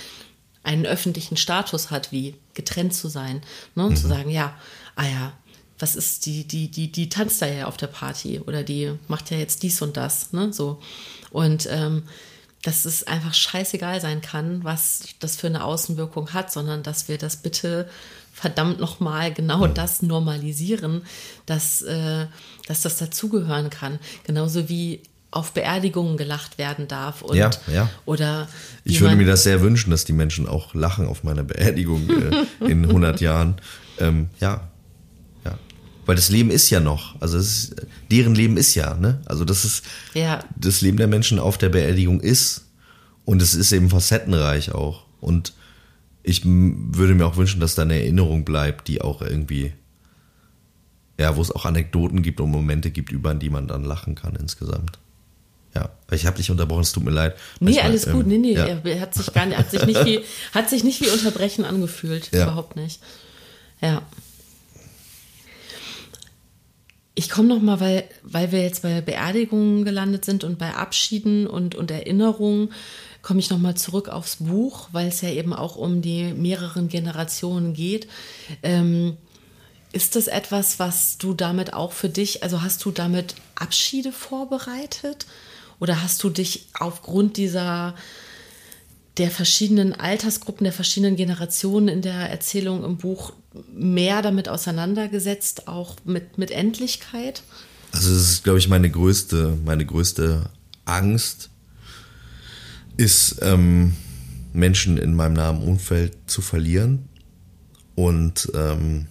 einen 0.62 0.86
öffentlichen 0.86 1.36
Status 1.36 1.90
hat, 1.90 2.12
wie 2.12 2.36
getrennt 2.54 2.94
zu 2.94 3.08
sein, 3.08 3.42
ne? 3.74 3.86
und 3.86 3.96
zu 3.96 4.08
sagen, 4.08 4.30
ja, 4.30 4.54
ah 4.94 5.06
ja, 5.06 5.32
was 5.78 5.96
ist 5.96 6.26
die, 6.26 6.46
die, 6.46 6.70
die, 6.70 6.92
die 6.92 7.08
tanzt 7.08 7.40
da 7.40 7.46
ja 7.46 7.66
auf 7.66 7.76
der 7.76 7.86
Party 7.86 8.40
oder 8.40 8.62
die 8.62 8.92
macht 9.08 9.30
ja 9.30 9.38
jetzt 9.38 9.62
dies 9.62 9.80
und 9.80 9.96
das, 9.96 10.32
ne, 10.32 10.52
so. 10.52 10.80
Und 11.30 11.66
ähm, 11.70 12.02
dass 12.62 12.84
es 12.84 13.06
einfach 13.06 13.32
scheißegal 13.32 14.00
sein 14.00 14.20
kann, 14.20 14.62
was 14.64 15.04
das 15.18 15.36
für 15.36 15.46
eine 15.46 15.64
Außenwirkung 15.64 16.34
hat, 16.34 16.52
sondern 16.52 16.82
dass 16.82 17.08
wir 17.08 17.16
das 17.16 17.38
bitte 17.38 17.88
verdammt 18.32 18.78
nochmal 18.78 19.32
genau 19.32 19.66
das 19.66 20.02
normalisieren, 20.02 21.02
dass, 21.46 21.82
äh, 21.82 22.26
dass 22.66 22.82
das 22.82 22.98
dazugehören 22.98 23.70
kann. 23.70 23.98
Genauso 24.24 24.68
wie 24.68 25.02
auf 25.32 25.52
Beerdigungen 25.52 26.16
gelacht 26.16 26.58
werden 26.58 26.88
darf 26.88 27.22
und 27.22 27.36
Ja, 27.36 27.50
ja. 27.72 27.88
oder 28.04 28.48
Ich 28.84 29.00
würde 29.00 29.14
mir 29.16 29.26
das 29.26 29.44
sehr 29.44 29.60
wünschen, 29.60 29.90
dass 29.90 30.04
die 30.04 30.12
Menschen 30.12 30.48
auch 30.48 30.74
lachen 30.74 31.06
auf 31.06 31.22
meiner 31.22 31.44
Beerdigung 31.44 32.08
äh, 32.10 32.46
in 32.68 32.84
100 32.84 33.20
Jahren. 33.20 33.54
Ähm, 33.98 34.28
ja, 34.40 34.68
ja. 35.44 35.56
Weil 36.04 36.16
das 36.16 36.30
Leben 36.30 36.50
ist 36.50 36.68
ja 36.70 36.80
noch. 36.80 37.20
Also 37.20 37.38
es 37.38 37.46
ist, 37.70 37.76
deren 38.10 38.34
Leben 38.34 38.56
ist 38.56 38.74
ja, 38.74 38.94
ne? 38.94 39.20
Also 39.26 39.44
das 39.44 39.64
ist, 39.64 39.84
Ja. 40.14 40.42
das 40.56 40.80
Leben 40.80 40.96
der 40.96 41.06
Menschen 41.06 41.38
auf 41.38 41.58
der 41.58 41.68
Beerdigung 41.68 42.20
ist. 42.20 42.66
Und 43.24 43.40
es 43.40 43.54
ist 43.54 43.70
eben 43.70 43.88
facettenreich 43.90 44.72
auch. 44.72 45.04
Und 45.20 45.52
ich 46.24 46.42
würde 46.44 47.14
mir 47.14 47.26
auch 47.26 47.36
wünschen, 47.36 47.60
dass 47.60 47.76
da 47.76 47.82
eine 47.82 47.94
Erinnerung 48.00 48.44
bleibt, 48.44 48.88
die 48.88 49.00
auch 49.00 49.22
irgendwie, 49.22 49.72
ja, 51.20 51.36
wo 51.36 51.40
es 51.42 51.52
auch 51.52 51.66
Anekdoten 51.66 52.22
gibt 52.22 52.40
und 52.40 52.50
Momente 52.50 52.90
gibt, 52.90 53.12
über 53.12 53.32
die 53.34 53.50
man 53.50 53.68
dann 53.68 53.84
lachen 53.84 54.16
kann 54.16 54.34
insgesamt. 54.34 54.98
Ja, 55.74 55.90
ich 56.10 56.26
habe 56.26 56.36
dich 56.36 56.50
unterbrochen, 56.50 56.80
es 56.80 56.92
tut 56.92 57.04
mir 57.04 57.12
leid. 57.12 57.36
Nee, 57.60 57.66
Manchmal, 57.66 57.84
alles 57.86 58.06
gut. 58.06 58.22
ähm, 58.24 58.28
Nee, 58.28 58.38
nee, 58.38 58.52
ja. 58.54 58.66
er 58.66 59.00
hat 59.00 59.14
sich 59.14 59.32
gar 59.32 59.46
nicht, 59.46 59.56
hat 59.56 59.70
sich 59.70 59.86
nicht 59.86 60.04
wie, 60.04 60.20
hat 60.52 60.68
sich 60.68 60.82
nicht 60.82 61.00
wie 61.00 61.10
Unterbrechen 61.10 61.64
angefühlt. 61.64 62.30
Ja. 62.32 62.44
Überhaupt 62.44 62.76
nicht. 62.76 63.00
Ja. 63.80 64.02
Ich 67.14 67.28
komme 67.28 67.48
noch 67.48 67.60
mal, 67.60 67.80
weil, 67.80 68.04
weil 68.22 68.50
wir 68.50 68.62
jetzt 68.62 68.82
bei 68.82 69.00
Beerdigungen 69.00 69.84
gelandet 69.84 70.24
sind 70.24 70.42
und 70.42 70.58
bei 70.58 70.74
Abschieden 70.74 71.46
und, 71.46 71.74
und 71.74 71.90
Erinnerungen, 71.90 72.72
komme 73.22 73.40
ich 73.40 73.50
noch 73.50 73.58
mal 73.58 73.74
zurück 73.74 74.08
aufs 74.08 74.36
Buch, 74.36 74.88
weil 74.92 75.08
es 75.08 75.20
ja 75.20 75.28
eben 75.28 75.52
auch 75.52 75.76
um 75.76 76.02
die 76.02 76.32
mehreren 76.32 76.88
Generationen 76.88 77.74
geht. 77.74 78.08
Ähm, 78.62 79.18
ist 79.92 80.16
das 80.16 80.28
etwas, 80.28 80.78
was 80.78 81.18
du 81.18 81.34
damit 81.34 81.74
auch 81.74 81.92
für 81.92 82.08
dich, 82.08 82.42
also 82.42 82.62
hast 82.62 82.84
du 82.84 82.90
damit 82.90 83.34
Abschiede 83.56 84.12
vorbereitet? 84.12 85.26
Oder 85.80 86.02
hast 86.02 86.22
du 86.22 86.30
dich 86.30 86.68
aufgrund 86.78 87.36
dieser 87.36 87.94
der 89.16 89.30
verschiedenen 89.30 89.92
Altersgruppen, 89.92 90.64
der 90.64 90.72
verschiedenen 90.72 91.16
Generationen 91.16 91.88
in 91.88 92.00
der 92.00 92.30
Erzählung 92.30 92.84
im 92.84 92.96
Buch 92.96 93.32
mehr 93.74 94.22
damit 94.22 94.48
auseinandergesetzt, 94.48 95.66
auch 95.66 95.96
mit, 96.04 96.38
mit 96.38 96.50
Endlichkeit? 96.52 97.42
Also 97.92 98.14
das 98.14 98.30
ist, 98.30 98.44
glaube 98.44 98.60
ich, 98.60 98.68
meine 98.68 98.88
größte, 98.88 99.58
meine 99.64 99.84
größte 99.84 100.48
Angst, 100.84 101.50
ist 102.96 103.38
ähm, 103.42 103.96
Menschen 104.52 104.96
in 104.96 105.14
meinem 105.14 105.34
nahen 105.34 105.62
Umfeld 105.62 106.16
zu 106.26 106.40
verlieren. 106.40 107.08
Und 107.96 108.50
ähm, 108.54 109.06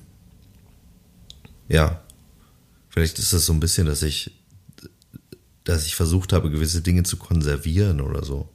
ja, 1.68 2.02
vielleicht 2.90 3.20
ist 3.20 3.34
das 3.34 3.46
so 3.46 3.54
ein 3.54 3.60
bisschen, 3.60 3.86
dass 3.86 4.02
ich, 4.02 4.32
dass 5.70 5.86
ich 5.86 5.96
versucht 5.96 6.34
habe, 6.34 6.50
gewisse 6.50 6.82
Dinge 6.82 7.04
zu 7.04 7.18
konservieren 7.18 8.02
oder 8.02 8.26
so. 8.26 8.50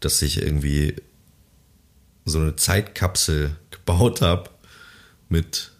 Dass 0.00 0.20
ich 0.22 0.42
irgendwie 0.42 0.96
so 2.24 2.40
eine 2.40 2.56
Zeitkapsel 2.56 3.56
gebaut 3.70 4.20
habe 4.20 4.50
mit 5.28 5.70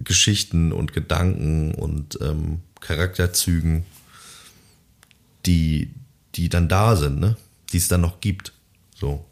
Geschichten 0.00 0.72
und 0.72 0.92
Gedanken 0.92 1.74
und 1.74 2.18
ähm, 2.20 2.60
Charakterzügen, 2.80 3.84
die, 5.44 5.90
die 6.36 6.48
dann 6.48 6.68
da 6.68 6.94
sind, 6.94 7.18
ne? 7.18 7.36
die 7.72 7.78
es 7.78 7.88
dann 7.88 8.02
noch 8.02 8.20
gibt. 8.20 8.52
So. 8.94 9.24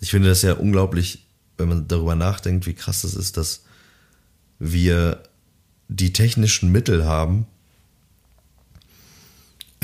Ich 0.00 0.10
finde 0.10 0.28
das 0.28 0.42
ja 0.42 0.54
unglaublich, 0.54 1.24
wenn 1.56 1.68
man 1.68 1.86
darüber 1.86 2.16
nachdenkt, 2.16 2.66
wie 2.66 2.74
krass 2.74 3.02
das 3.02 3.14
ist, 3.14 3.36
dass 3.36 3.62
wir 4.58 5.22
die 5.88 6.12
technischen 6.12 6.72
Mittel 6.72 7.04
haben, 7.04 7.46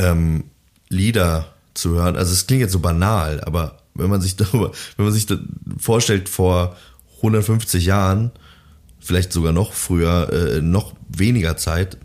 ähm, 0.01 0.45
Lieder 0.89 1.55
zu 1.75 1.91
hören. 1.91 2.17
Also 2.17 2.33
es 2.33 2.47
klingt 2.47 2.63
jetzt 2.63 2.73
so 2.73 2.81
banal, 2.81 3.41
aber 3.45 3.79
wenn 3.95 4.11
man 4.11 4.21
sich 4.21 4.37
darüber, 4.37 4.73
wenn 4.97 5.05
man 5.05 5.15
sich 5.15 5.27
vorstellt, 5.79 6.29
vor 6.29 6.77
150 7.17 7.85
Jahren, 7.85 8.33
vielleicht 8.99 9.33
sogar 9.33 9.53
noch 9.53 9.73
früher, 9.73 10.33
äh, 10.33 10.61
noch 10.61 10.95
weniger 11.09 11.57
Zeit, 11.57 11.99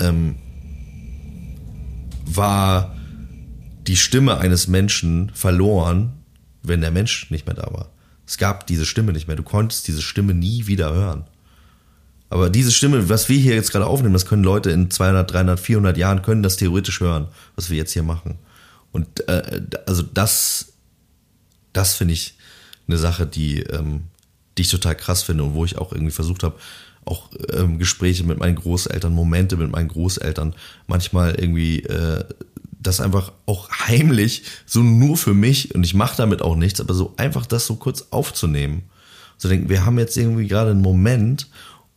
ähm, 0.00 0.36
war 2.24 2.96
die 3.86 3.96
Stimme 3.96 4.38
eines 4.38 4.68
Menschen 4.68 5.30
verloren, 5.34 6.12
wenn 6.62 6.80
der 6.80 6.92
Mensch 6.92 7.30
nicht 7.30 7.46
mehr 7.46 7.56
da 7.56 7.72
war. 7.72 7.90
Es 8.26 8.38
gab 8.38 8.66
diese 8.66 8.86
Stimme 8.86 9.12
nicht 9.12 9.26
mehr. 9.26 9.36
Du 9.36 9.42
konntest 9.42 9.88
diese 9.88 10.00
Stimme 10.00 10.32
nie 10.32 10.66
wieder 10.66 10.94
hören. 10.94 11.24
Aber 12.32 12.50
diese 12.50 12.72
Stimme, 12.72 13.08
was 13.08 13.28
wir 13.28 13.38
hier 13.38 13.54
jetzt 13.54 13.72
gerade 13.72 13.86
aufnehmen, 13.86 14.14
das 14.14 14.26
können 14.26 14.44
Leute 14.44 14.70
in 14.70 14.90
200, 14.90 15.30
300, 15.30 15.60
400 15.60 15.96
Jahren 15.96 16.22
können 16.22 16.42
das 16.42 16.56
theoretisch 16.56 17.00
hören, 17.00 17.28
was 17.56 17.70
wir 17.70 17.76
jetzt 17.76 17.92
hier 17.92 18.02
machen. 18.02 18.38
Und 18.90 19.28
äh, 19.28 19.62
also 19.86 20.02
das 20.02 20.72
das 21.72 21.94
finde 21.94 22.14
ich 22.14 22.34
eine 22.86 22.98
Sache, 22.98 23.26
die, 23.26 23.60
ähm, 23.60 24.04
die 24.56 24.62
ich 24.62 24.70
total 24.70 24.94
krass 24.94 25.22
finde 25.22 25.44
und 25.44 25.54
wo 25.54 25.64
ich 25.64 25.78
auch 25.78 25.92
irgendwie 25.92 26.12
versucht 26.12 26.42
habe, 26.42 26.58
auch 27.04 27.30
ähm, 27.52 27.78
Gespräche 27.78 28.24
mit 28.24 28.38
meinen 28.38 28.56
Großeltern, 28.56 29.12
Momente 29.12 29.56
mit 29.56 29.70
meinen 29.70 29.88
Großeltern, 29.88 30.54
manchmal 30.86 31.34
irgendwie 31.34 31.80
äh, 31.80 32.24
das 32.78 33.00
einfach 33.00 33.32
auch 33.46 33.70
heimlich, 33.70 34.42
so 34.66 34.80
nur 34.80 35.16
für 35.16 35.34
mich, 35.34 35.74
und 35.74 35.84
ich 35.84 35.94
mache 35.94 36.16
damit 36.16 36.42
auch 36.42 36.56
nichts, 36.56 36.80
aber 36.80 36.94
so 36.94 37.14
einfach 37.16 37.46
das 37.46 37.66
so 37.66 37.76
kurz 37.76 38.06
aufzunehmen. 38.10 38.82
So 39.38 39.48
denken, 39.48 39.68
wir 39.68 39.84
haben 39.84 39.98
jetzt 39.98 40.16
irgendwie 40.16 40.46
gerade 40.46 40.70
einen 40.70 40.82
Moment 40.82 41.48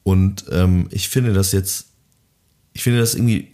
und 0.06 0.45
ähm, 0.51 0.88
ich 0.91 1.10
finde 1.10 1.34
das 1.34 1.51
jetzt, 1.51 1.88
ich 2.74 2.84
finde 2.84 2.99
das 2.99 3.16
irgendwie 3.16 3.47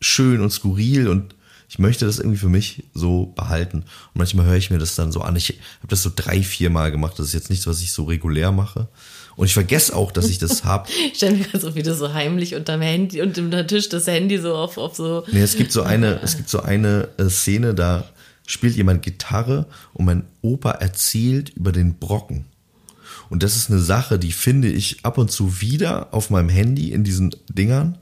schön 0.00 0.40
und 0.40 0.50
skurril 0.50 1.06
und 1.06 1.34
ich 1.68 1.78
möchte 1.78 2.06
das 2.06 2.18
irgendwie 2.18 2.38
für 2.38 2.48
mich 2.48 2.84
so 2.94 3.26
behalten. 3.36 3.80
Und 3.80 4.14
manchmal 4.14 4.46
höre 4.46 4.56
ich 4.56 4.70
mir 4.70 4.78
das 4.78 4.94
dann 4.94 5.12
so 5.12 5.20
an. 5.20 5.36
Ich 5.36 5.50
habe 5.50 5.88
das 5.88 6.02
so 6.02 6.10
drei, 6.16 6.42
vier 6.42 6.70
Mal 6.70 6.90
gemacht. 6.92 7.18
Das 7.18 7.26
ist 7.26 7.34
jetzt 7.34 7.50
nichts, 7.50 7.66
was 7.66 7.82
ich 7.82 7.92
so 7.92 8.04
regulär 8.04 8.52
mache. 8.52 8.88
Und 9.36 9.44
ich 9.44 9.52
vergesse 9.52 9.94
auch, 9.94 10.12
dass 10.12 10.30
ich 10.30 10.38
das 10.38 10.64
habe. 10.64 10.88
Ich 11.12 11.18
stelle 11.18 11.36
mir 11.36 11.60
so 11.60 11.74
wieder 11.74 11.94
so 11.94 12.14
heimlich 12.14 12.54
unterm 12.54 12.80
Handy 12.80 13.20
und 13.20 13.36
unter 13.36 13.66
Tisch 13.66 13.90
das 13.90 14.06
Handy 14.06 14.38
so 14.38 14.54
auf, 14.54 14.78
auf 14.78 14.96
so. 14.96 15.24
Nee, 15.30 15.42
es 15.42 15.56
gibt 15.56 15.72
so 15.72 15.82
eine, 15.82 16.22
es 16.22 16.38
gibt 16.38 16.48
so 16.48 16.62
eine 16.62 17.10
äh, 17.18 17.28
Szene, 17.28 17.74
da 17.74 18.08
spielt 18.46 18.76
jemand 18.76 19.02
Gitarre 19.02 19.66
und 19.92 20.06
mein 20.06 20.24
Opa 20.40 20.70
erzählt 20.70 21.50
über 21.50 21.72
den 21.72 21.98
Brocken. 21.98 22.46
Und 23.28 23.42
das 23.42 23.56
ist 23.56 23.70
eine 23.70 23.80
Sache, 23.80 24.18
die 24.18 24.32
finde 24.32 24.68
ich 24.68 25.04
ab 25.04 25.18
und 25.18 25.30
zu 25.30 25.60
wieder 25.60 26.14
auf 26.14 26.30
meinem 26.30 26.48
Handy 26.48 26.92
in 26.92 27.04
diesen 27.04 27.34
Dingern. 27.48 27.98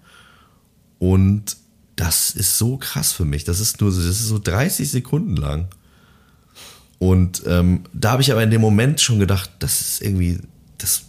Und 0.98 1.56
das 1.96 2.32
ist 2.32 2.58
so 2.58 2.76
krass 2.76 3.12
für 3.12 3.24
mich. 3.24 3.44
Das 3.44 3.60
ist 3.60 3.80
nur 3.80 3.92
so, 3.92 4.00
das 4.00 4.20
ist 4.20 4.28
so 4.28 4.38
30 4.38 4.90
Sekunden 4.90 5.36
lang. 5.36 5.68
Und 6.98 7.42
ähm, 7.46 7.84
da 7.92 8.12
habe 8.12 8.22
ich 8.22 8.32
aber 8.32 8.42
in 8.42 8.50
dem 8.50 8.60
Moment 8.60 9.00
schon 9.00 9.18
gedacht, 9.18 9.50
das 9.58 9.80
ist 9.80 10.02
irgendwie, 10.02 10.40
das, 10.78 11.02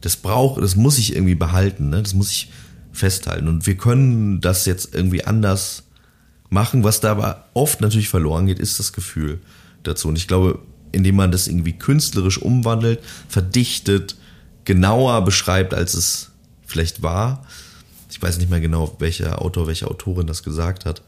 das 0.00 0.16
braucht, 0.16 0.62
das 0.62 0.76
muss 0.76 0.98
ich 0.98 1.14
irgendwie 1.14 1.34
behalten, 1.34 1.90
ne? 1.90 2.02
das 2.02 2.14
muss 2.14 2.30
ich 2.30 2.50
festhalten. 2.92 3.48
Und 3.48 3.66
wir 3.66 3.76
können 3.76 4.40
das 4.40 4.66
jetzt 4.66 4.94
irgendwie 4.94 5.24
anders 5.24 5.84
machen. 6.50 6.84
Was 6.84 7.00
da 7.00 7.12
aber 7.12 7.46
oft 7.54 7.80
natürlich 7.80 8.08
verloren 8.08 8.46
geht, 8.46 8.58
ist 8.58 8.78
das 8.78 8.92
Gefühl 8.92 9.40
dazu. 9.82 10.08
Und 10.08 10.16
ich 10.16 10.28
glaube, 10.28 10.60
indem 10.96 11.16
man 11.16 11.30
das 11.30 11.46
irgendwie 11.46 11.74
künstlerisch 11.74 12.38
umwandelt, 12.38 13.00
verdichtet, 13.28 14.16
genauer 14.64 15.22
beschreibt, 15.24 15.74
als 15.74 15.92
es 15.92 16.30
vielleicht 16.64 17.02
war, 17.02 17.46
ich 18.10 18.22
weiß 18.22 18.38
nicht 18.38 18.48
mehr 18.48 18.60
genau, 18.60 18.96
welcher 18.98 19.42
Autor, 19.42 19.66
welche 19.66 19.88
Autorin 19.88 20.26
das 20.26 20.42
gesagt 20.42 20.86
hat. 20.86 21.02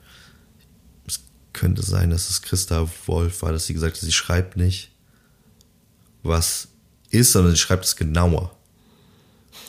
Es 1.06 1.20
könnte 1.54 1.82
sein, 1.82 2.10
dass 2.10 2.28
es 2.28 2.42
Christa 2.42 2.86
Wolf 3.06 3.40
war, 3.40 3.52
dass 3.52 3.64
sie 3.64 3.72
gesagt 3.72 3.96
hat, 3.96 4.02
sie 4.02 4.12
schreibt 4.12 4.58
nicht, 4.58 4.90
was 6.22 6.68
ist, 7.08 7.32
sondern 7.32 7.52
sie 7.52 7.58
schreibt 7.58 7.86
es 7.86 7.96
genauer. 7.96 8.54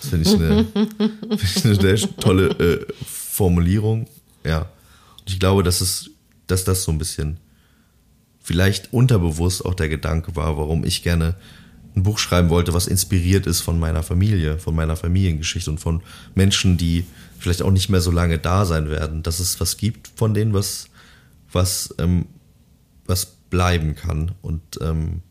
Das 0.01 0.09
finde 0.09 0.29
ich, 0.29 0.35
eine, 0.35 0.65
find 1.37 1.43
ich 1.43 1.65
eine 1.65 1.75
sehr 1.75 2.15
tolle 2.17 2.49
äh, 2.59 2.85
Formulierung. 3.05 4.07
Ja. 4.43 4.63
Und 5.19 5.29
ich 5.29 5.39
glaube, 5.39 5.63
dass, 5.63 5.79
es, 5.79 6.09
dass 6.45 6.65
das 6.65 6.83
so 6.83 6.91
ein 6.91 6.97
bisschen 6.97 7.37
vielleicht 8.49 8.91
unterbewusst 8.91 9.63
auch 9.63 9.75
der 9.75 9.89
Gedanke 9.89 10.35
war, 10.35 10.57
warum 10.57 10.83
ich 10.83 11.03
gerne 11.03 11.35
ein 11.95 12.01
Buch 12.01 12.17
schreiben 12.17 12.49
wollte, 12.49 12.73
was 12.73 12.87
inspiriert 12.87 13.45
ist 13.45 13.61
von 13.61 13.77
meiner 13.77 14.01
Familie, 14.01 14.57
von 14.57 14.73
meiner 14.73 14.95
Familiengeschichte 14.95 15.69
und 15.69 15.77
von 15.77 16.01
Menschen, 16.33 16.75
die 16.75 17.05
vielleicht 17.37 17.61
auch 17.61 17.69
nicht 17.69 17.89
mehr 17.89 18.01
so 18.01 18.09
lange 18.09 18.39
da 18.39 18.65
sein 18.65 18.89
werden, 18.89 19.21
dass 19.21 19.39
es 19.39 19.59
was 19.59 19.77
gibt 19.77 20.09
von 20.15 20.33
denen, 20.33 20.55
was, 20.55 20.87
was, 21.51 21.93
ähm, 21.99 22.25
was 23.05 23.27
bleiben 23.51 23.93
kann 23.93 24.31
und 24.41 24.63
ähm, 24.81 25.21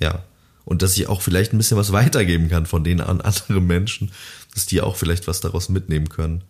ja, 0.00 0.24
und 0.64 0.80
dass 0.80 0.96
ich 0.96 1.08
auch 1.08 1.20
vielleicht 1.20 1.52
ein 1.52 1.58
bisschen 1.58 1.76
was 1.76 1.92
weitergeben 1.92 2.48
kann 2.48 2.64
von 2.64 2.84
denen 2.84 3.02
an 3.02 3.20
andere 3.20 3.60
Menschen, 3.60 4.12
dass 4.54 4.64
die 4.64 4.80
auch 4.80 4.96
vielleicht 4.96 5.26
was 5.26 5.42
daraus 5.42 5.68
mitnehmen 5.68 6.08
können. 6.08 6.42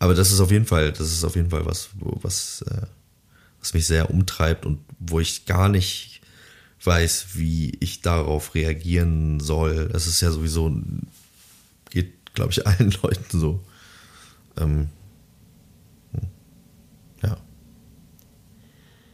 Aber 0.00 0.14
das 0.14 0.32
ist 0.32 0.40
auf 0.40 0.50
jeden 0.50 0.64
Fall, 0.64 0.92
das 0.92 1.12
ist 1.12 1.24
auf 1.24 1.36
jeden 1.36 1.50
Fall 1.50 1.66
was, 1.66 1.90
was, 1.94 2.62
äh, 2.62 2.86
was 3.60 3.74
mich 3.74 3.86
sehr 3.86 4.10
umtreibt 4.10 4.64
und 4.64 4.80
wo 4.98 5.20
ich 5.20 5.44
gar 5.44 5.68
nicht 5.68 6.22
weiß, 6.82 7.34
wie 7.34 7.76
ich 7.80 8.00
darauf 8.00 8.54
reagieren 8.54 9.40
soll. 9.40 9.90
Das 9.90 10.06
ist 10.06 10.22
ja 10.22 10.30
sowieso, 10.30 10.74
geht, 11.90 12.34
glaube 12.34 12.50
ich, 12.50 12.66
allen 12.66 12.90
Leuten 13.02 13.38
so. 13.38 13.62
Ähm, 14.56 14.88
hm. 16.12 16.28
ja. 17.22 17.36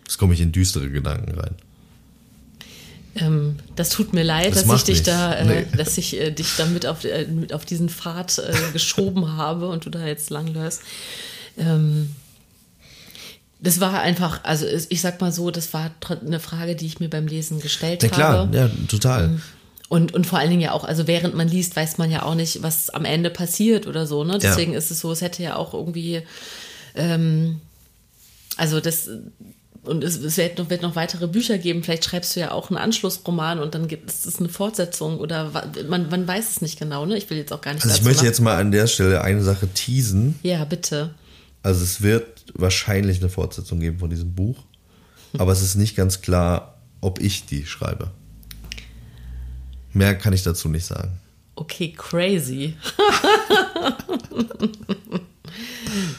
Jetzt 0.04 0.18
komme 0.18 0.34
ich 0.34 0.40
in 0.40 0.52
düstere 0.52 0.88
Gedanken 0.88 1.32
rein. 1.32 1.56
Ähm, 3.16 3.56
das 3.76 3.88
tut 3.90 4.12
mir 4.12 4.22
leid, 4.22 4.54
Das 4.54 4.66
dass 4.66 4.76
ich 4.76 4.84
dich 4.84 5.02
da, 5.02 5.32
äh, 5.34 5.44
Nee. 5.44 5.66
dass 5.76 5.96
ich 5.98 6.20
äh, 6.20 6.30
dich 6.30 6.56
da 6.56 6.66
mit 6.66 6.86
auf, 6.86 7.04
äh, 7.04 7.26
mit 7.26 7.52
auf 7.52 7.64
diesen 7.64 7.88
Pfad 7.88 8.38
äh, 8.38 8.52
geschoben 8.72 9.36
habe 9.36 9.68
und 9.68 9.86
du 9.86 9.90
da 9.90 10.06
jetzt 10.06 10.30
langläufst. 10.30 10.82
Ähm, 11.58 12.14
das 13.58 13.80
war 13.80 14.00
einfach, 14.00 14.44
also 14.44 14.66
ich 14.66 15.00
sag 15.00 15.20
mal 15.20 15.32
so, 15.32 15.50
das 15.50 15.72
war 15.72 15.90
eine 16.26 16.40
Frage, 16.40 16.76
die 16.76 16.86
ich 16.86 17.00
mir 17.00 17.08
beim 17.08 17.26
Lesen 17.26 17.58
gestellt 17.60 18.02
Ja 18.02 18.08
klar, 18.10 18.32
habe. 18.40 18.56
ja, 18.56 18.70
total. 18.88 19.40
Und, 19.88 20.12
und 20.14 20.26
vor 20.26 20.38
allen 20.38 20.50
Dingen 20.50 20.60
ja 20.62 20.72
auch, 20.72 20.84
also 20.84 21.06
während 21.06 21.34
man 21.34 21.48
liest, 21.48 21.74
weiß 21.76 21.96
man 21.96 22.10
ja 22.10 22.22
auch 22.24 22.34
nicht, 22.34 22.62
was 22.62 22.90
am 22.90 23.04
Ende 23.04 23.30
passiert 23.30 23.86
oder 23.86 24.06
so. 24.06 24.24
Ne? 24.24 24.38
Deswegen 24.38 24.74
ist 24.74 24.90
es 24.90 25.00
so, 25.00 25.10
es 25.12 25.20
hätte 25.22 25.42
ja 25.42 25.56
auch 25.56 25.74
irgendwie, 25.74 26.22
ähm, 26.96 27.60
also 28.56 28.80
das, 28.80 29.08
und 29.88 30.02
es, 30.04 30.16
es 30.16 30.36
wird, 30.36 30.58
noch, 30.58 30.70
wird 30.70 30.82
noch 30.82 30.96
weitere 30.96 31.26
Bücher 31.26 31.58
geben. 31.58 31.82
Vielleicht 31.82 32.04
schreibst 32.04 32.34
du 32.36 32.40
ja 32.40 32.50
auch 32.52 32.70
einen 32.70 32.78
Anschlussroman 32.78 33.58
und 33.58 33.74
dann 33.74 33.88
gibt 33.88 34.10
es 34.10 34.38
eine 34.38 34.48
Fortsetzung 34.48 35.18
oder 35.18 35.50
man, 35.88 36.08
man 36.08 36.26
weiß 36.26 36.50
es 36.50 36.60
nicht 36.62 36.78
genau. 36.78 37.06
Ne? 37.06 37.16
Ich 37.18 37.28
will 37.30 37.38
jetzt 37.38 37.52
auch 37.52 37.60
gar 37.60 37.74
nicht. 37.74 37.84
Also 37.84 37.96
ich 37.96 38.02
möchte 38.02 38.22
nach- 38.22 38.26
jetzt 38.26 38.40
mal 38.40 38.56
an 38.56 38.70
der 38.72 38.86
Stelle 38.86 39.22
eine 39.22 39.42
Sache 39.42 39.68
teasen. 39.68 40.38
Ja, 40.42 40.64
bitte. 40.64 41.14
Also 41.62 41.82
es 41.82 42.02
wird 42.02 42.44
wahrscheinlich 42.54 43.18
eine 43.20 43.28
Fortsetzung 43.28 43.80
geben 43.80 43.98
von 43.98 44.10
diesem 44.10 44.34
Buch, 44.34 44.62
aber 45.38 45.52
es 45.52 45.62
ist 45.62 45.74
nicht 45.74 45.96
ganz 45.96 46.20
klar, 46.20 46.76
ob 47.00 47.20
ich 47.20 47.46
die 47.46 47.66
schreibe. 47.66 48.10
Mehr 49.92 50.16
kann 50.16 50.32
ich 50.32 50.42
dazu 50.42 50.68
nicht 50.68 50.84
sagen. 50.86 51.18
Okay, 51.56 51.92
crazy. 51.96 52.76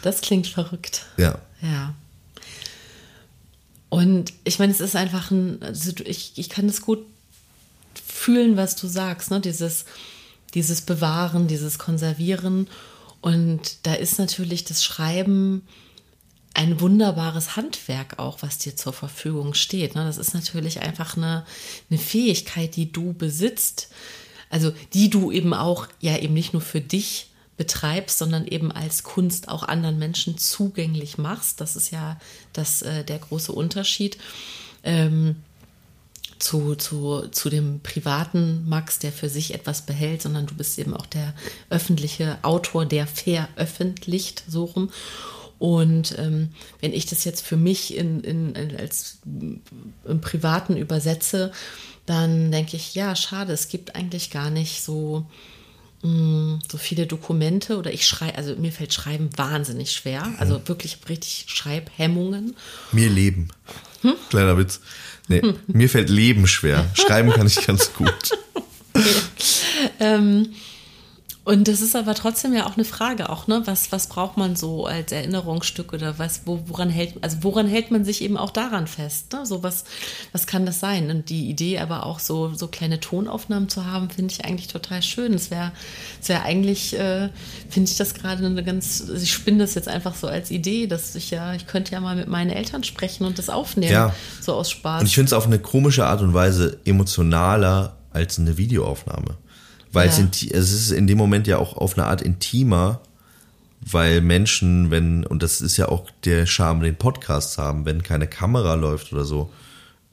das 0.02 0.22
klingt 0.22 0.48
verrückt. 0.48 1.06
Ja. 1.18 1.40
Ja. 1.62 1.94
Und 3.90 4.34
ich 4.44 4.60
meine, 4.60 4.72
es 4.72 4.82
ist 4.82 4.96
einfach 4.96 5.32
ein, 5.32 5.62
also 5.62 5.92
ich, 6.06 6.34
ich 6.36 6.50
kann 6.50 6.68
es 6.68 6.82
gut 6.82 7.06
fühlen, 7.94 8.58
was 8.58 8.76
du 8.76 8.88
sagst, 8.88 9.32
ne? 9.32 9.40
Dieses, 9.40 9.86
dieses 10.54 10.82
Bewahren, 10.82 11.48
dieses 11.48 11.80
Konservieren. 11.80 12.68
Und 13.22 13.78
da 13.84 13.94
ist 13.94 14.20
natürlich 14.20 14.66
das 14.66 14.84
Schreiben 14.84 15.64
ein 16.54 16.82
wunderbares 16.82 17.56
Handwerk 17.56 18.18
auch, 18.18 18.42
was 18.42 18.58
dir 18.58 18.76
zur 18.76 18.94
Verfügung 18.94 19.54
steht. 19.54 19.94
ne? 19.96 20.06
Das 20.06 20.18
ist 20.18 20.34
natürlich 20.34 20.82
einfach 20.82 21.16
eine, 21.16 21.46
eine 21.90 22.00
Fähigkeit, 22.00 22.76
die 22.76 22.92
du 22.92 23.14
besitzt, 23.14 23.90
also 24.50 24.74
die 24.94 25.10
du 25.10 25.32
eben 25.32 25.54
auch 25.54 25.88
ja 26.00 26.18
eben 26.18 26.34
nicht 26.34 26.54
nur 26.54 26.62
für 26.64 26.82
dich 26.82 27.30
betreibst, 27.58 28.20
sondern 28.20 28.46
eben 28.46 28.72
als 28.72 29.04
Kunst 29.04 29.50
auch 29.50 29.64
anderen 29.64 30.00
Menschen 30.00 30.38
zugänglich 30.38 31.18
machst. 31.18 31.60
Das 31.60 31.76
ist 31.76 31.92
ja 31.92 32.20
das, 32.54 32.82
äh, 32.84 33.04
der 33.04 33.20
große 33.20 33.52
Unterschied. 33.52 34.18
Ähm, 34.84 35.38
zu, 36.40 36.76
zu, 36.76 37.28
zu 37.32 37.50
dem 37.50 37.80
privaten 37.82 38.68
Max, 38.70 39.00
der 39.00 39.12
für 39.12 39.30
sich 39.30 39.54
etwas 39.54 39.82
behält, 39.82 40.22
sondern 40.22 40.46
du 40.46 40.54
bist 40.54 40.78
eben 40.78 40.94
auch 40.94 41.06
der 41.08 41.34
öffentliche 41.70 42.38
Autor, 42.44 42.86
der 42.86 43.08
veröffentlicht, 43.08 44.44
so 44.48 44.66
rum. 44.66 44.92
Und 45.60 46.18
ähm, 46.20 46.50
wenn 46.82 46.94
ich 46.94 47.08
das 47.08 47.24
jetzt 47.24 47.42
für 47.42 47.58
mich 47.58 47.98
in, 47.98 48.22
in, 48.22 48.54
in, 48.54 48.78
als 48.78 49.20
im 49.26 50.22
Privaten 50.22 50.78
übersetze, 50.78 51.52
dann 52.06 52.52
denke 52.52 52.78
ich, 52.78 52.94
ja, 52.94 53.16
schade, 53.16 53.54
es 53.54 53.68
gibt 53.68 53.96
eigentlich 53.96 54.30
gar 54.30 54.52
nicht 54.52 54.84
so, 54.84 55.26
mh, 56.02 56.60
so 56.72 56.78
viele 56.78 57.08
Dokumente 57.08 57.78
oder 57.78 57.94
ich 57.94 58.06
schreibe, 58.06 58.38
also 58.38 58.56
mir 58.56 58.72
fällt 58.72 58.94
Schreiben 58.94 59.30
wahnsinnig 59.36 59.92
schwer, 59.92 60.34
also 60.38 60.62
wirklich 60.68 60.98
richtig 61.10 61.46
Schreibhemmungen. 61.48 62.56
Mir 62.92 63.10
Leben. 63.10 63.50
Kleiner 64.30 64.58
Witz. 64.58 64.80
Nee, 65.28 65.42
mir 65.68 65.90
fällt 65.90 66.10
Leben 66.10 66.48
schwer. 66.48 66.86
Schreiben 66.94 67.32
kann 67.32 67.48
ich 67.48 67.66
ganz 67.66 67.94
gut. 67.94 68.32
Und 71.48 71.70
das 71.70 71.80
ist 71.80 71.96
aber 71.96 72.14
trotzdem 72.14 72.54
ja 72.54 72.66
auch 72.66 72.76
eine 72.76 72.84
Frage, 72.84 73.30
auch, 73.30 73.48
ne? 73.48 73.62
Was, 73.64 73.94
was 73.94 74.08
braucht 74.08 74.36
man 74.36 74.58
so 74.58 74.86
als 74.86 75.14
Erinnerungsstück 75.14 75.94
oder 75.94 76.20
was, 76.20 76.42
wo, 76.44 76.60
woran 76.66 76.90
hält, 76.90 77.14
also 77.22 77.38
woran 77.40 77.70
hält 77.70 77.90
man 77.90 78.04
sich 78.04 78.22
eben 78.22 78.36
auch 78.36 78.52
daran 78.52 78.86
fest? 78.86 79.32
Ne? 79.32 79.46
So 79.46 79.64
was, 79.64 79.86
was 80.34 80.46
kann 80.46 80.66
das 80.66 80.82
sein? 80.82 81.10
Und 81.10 81.30
die 81.30 81.50
Idee 81.50 81.80
aber 81.80 82.06
auch 82.06 82.20
so, 82.20 82.54
so 82.54 82.68
kleine 82.68 83.00
Tonaufnahmen 83.00 83.70
zu 83.70 83.86
haben, 83.86 84.10
finde 84.10 84.34
ich 84.34 84.44
eigentlich 84.44 84.68
total 84.68 85.02
schön. 85.02 85.34
Es 85.34 85.50
wäre, 85.50 85.72
es 86.22 86.28
wäre 86.28 86.42
eigentlich, 86.42 87.00
äh, 87.00 87.30
finde 87.70 87.90
ich 87.92 87.96
das 87.96 88.14
gerade 88.14 88.46
eine 88.46 88.62
ganz, 88.62 89.06
also 89.08 89.24
ich 89.24 89.32
spinne 89.32 89.60
das 89.60 89.74
jetzt 89.74 89.88
einfach 89.88 90.16
so 90.16 90.28
als 90.28 90.52
Idee, 90.52 90.86
dass 90.86 91.16
ich 91.16 91.32
ja, 91.32 91.54
ich 91.54 91.66
könnte 91.66 91.94
ja 91.94 92.02
mal 92.02 92.18
mit 92.18 92.28
meinen 92.28 92.50
Eltern 92.50 92.84
sprechen 92.84 93.26
und 93.26 93.40
das 93.40 93.48
aufnehmen. 93.48 93.94
Ja. 93.94 94.14
So 94.42 94.54
aus 94.54 94.70
Spaß. 94.70 95.00
Und 95.00 95.08
ich 95.08 95.16
finde 95.16 95.28
es 95.28 95.34
auf 95.34 95.46
eine 95.46 95.60
komische 95.60 96.06
Art 96.06 96.22
und 96.22 96.34
Weise 96.34 96.78
emotionaler 96.84 97.96
als 98.12 98.38
eine 98.38 98.58
Videoaufnahme. 98.58 99.38
Weil 99.94 100.10
es, 100.10 100.18
Ja. 100.18 100.26
inti- 100.26 100.54
es 100.54 100.72
ist 100.74 100.92
in 100.92 101.08
dem 101.08 101.18
Moment 101.18 101.48
ja 101.48 101.58
auch 101.58 101.78
auf 101.78 101.98
eine 101.98 102.08
Art 102.08 102.22
intimer, 102.22 103.02
weil 103.82 104.22
Menschen, 104.22 104.92
wenn, 104.92 105.26
und 105.26 105.44
das 105.44 105.62
ist 105.62 105.78
ja 105.78 105.88
auch 105.90 106.10
der 106.26 106.46
Charme, 106.46 106.82
den 106.84 106.96
Podcasts 106.96 107.58
haben, 107.58 107.86
wenn 107.86 108.04
keine 108.04 108.28
Kamera 108.28 108.74
läuft 108.76 109.14
oder 109.14 109.24
so, 109.24 109.52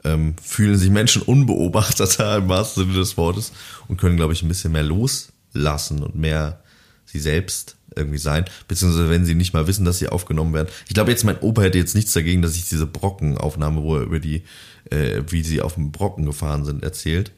ähm, 0.03 0.35
fühlen 0.41 0.77
sich 0.77 0.89
Menschen 0.91 1.21
unbeobachteter 1.23 2.37
im 2.37 2.47
wahrsten 2.49 2.83
Sinne 2.85 2.95
des 2.99 3.17
Wortes 3.17 3.51
und 3.87 3.97
können, 3.99 4.17
glaube 4.17 4.33
ich, 4.33 4.43
ein 4.43 4.47
bisschen 4.47 4.71
mehr 4.71 4.83
loslassen 4.83 6.03
und 6.03 6.15
mehr 6.15 6.59
sie 7.05 7.19
selbst 7.19 7.75
irgendwie 7.95 8.17
sein, 8.17 8.45
beziehungsweise 8.67 9.09
wenn 9.09 9.25
sie 9.25 9.35
nicht 9.35 9.53
mal 9.53 9.67
wissen, 9.67 9.85
dass 9.85 9.99
sie 9.99 10.09
aufgenommen 10.09 10.53
werden. 10.53 10.67
Ich 10.87 10.93
glaube 10.93 11.11
jetzt, 11.11 11.23
mein 11.23 11.39
Opa 11.39 11.61
hätte 11.63 11.77
jetzt 11.77 11.95
nichts 11.95 12.11
dagegen, 12.13 12.41
dass 12.41 12.55
ich 12.55 12.67
diese 12.67 12.85
Brockenaufnahme, 12.85 13.81
wo 13.83 13.95
er 13.95 14.03
über 14.03 14.19
die, 14.19 14.43
äh, 14.89 15.21
wie 15.29 15.43
sie 15.43 15.61
auf 15.61 15.75
dem 15.75 15.91
Brocken 15.91 16.25
gefahren 16.25 16.65
sind, 16.65 16.83
erzählt. 16.83 17.31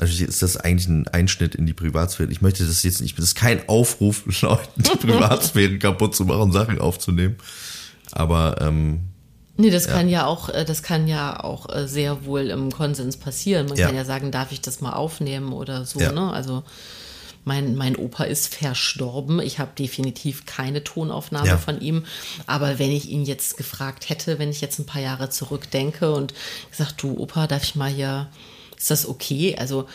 Natürlich 0.00 0.22
ist 0.22 0.42
das 0.42 0.56
eigentlich 0.56 0.88
ein 0.88 1.06
Einschnitt 1.08 1.54
in 1.54 1.66
die 1.66 1.74
Privatsphäre. 1.74 2.30
Ich 2.32 2.40
möchte 2.40 2.64
das 2.66 2.82
jetzt 2.82 3.00
nicht, 3.02 3.18
das 3.18 3.26
ist 3.26 3.34
kein 3.34 3.68
Aufruf, 3.68 4.24
Leuten 4.42 4.82
die 4.82 4.96
Privatsphäre 5.06 5.78
kaputt 5.78 6.16
zu 6.16 6.24
machen, 6.24 6.52
Sachen 6.52 6.80
aufzunehmen. 6.80 7.36
Aber 8.12 8.56
ähm, 8.60 9.00
Nee, 9.56 9.68
das 9.70 9.88
kann 9.88 10.08
ja 10.08 10.24
auch, 10.24 10.48
äh, 10.48 10.64
das 10.64 10.82
kann 10.82 11.06
ja 11.06 11.44
auch 11.44 11.68
äh, 11.68 11.86
sehr 11.86 12.24
wohl 12.24 12.48
im 12.48 12.72
Konsens 12.72 13.18
passieren. 13.18 13.66
Man 13.68 13.76
Ja. 13.76 13.86
kann 13.88 13.94
ja 13.96 14.06
sagen, 14.06 14.30
darf 14.30 14.52
ich 14.52 14.62
das 14.62 14.80
mal 14.80 14.94
aufnehmen 14.94 15.52
oder 15.52 15.84
so, 15.84 16.00
Ja. 16.00 16.12
ne? 16.12 16.32
Also 16.32 16.62
mein, 17.44 17.74
mein 17.76 17.96
Opa 17.96 18.24
ist 18.24 18.54
verstorben. 18.54 19.38
Ich 19.40 19.58
habe 19.58 19.70
definitiv 19.78 20.46
keine 20.46 20.82
Tonaufnahme 20.82 21.46
Ja. 21.46 21.58
von 21.58 21.78
ihm. 21.80 22.04
Aber 22.46 22.78
wenn 22.78 22.90
ich 22.90 23.10
ihn 23.10 23.24
jetzt 23.26 23.58
gefragt 23.58 24.08
hätte, 24.08 24.38
wenn 24.38 24.48
ich 24.50 24.62
jetzt 24.62 24.78
ein 24.78 24.86
paar 24.86 25.02
Jahre 25.02 25.28
zurückdenke 25.28 26.10
und 26.12 26.32
gesagt, 26.70 27.02
du 27.02 27.18
Opa, 27.18 27.46
darf 27.46 27.64
ich 27.64 27.74
mal 27.76 27.90
hier, 27.90 28.28
ist 28.80 28.90
das 28.90 29.06
okay? 29.06 29.54
Also 29.58 29.86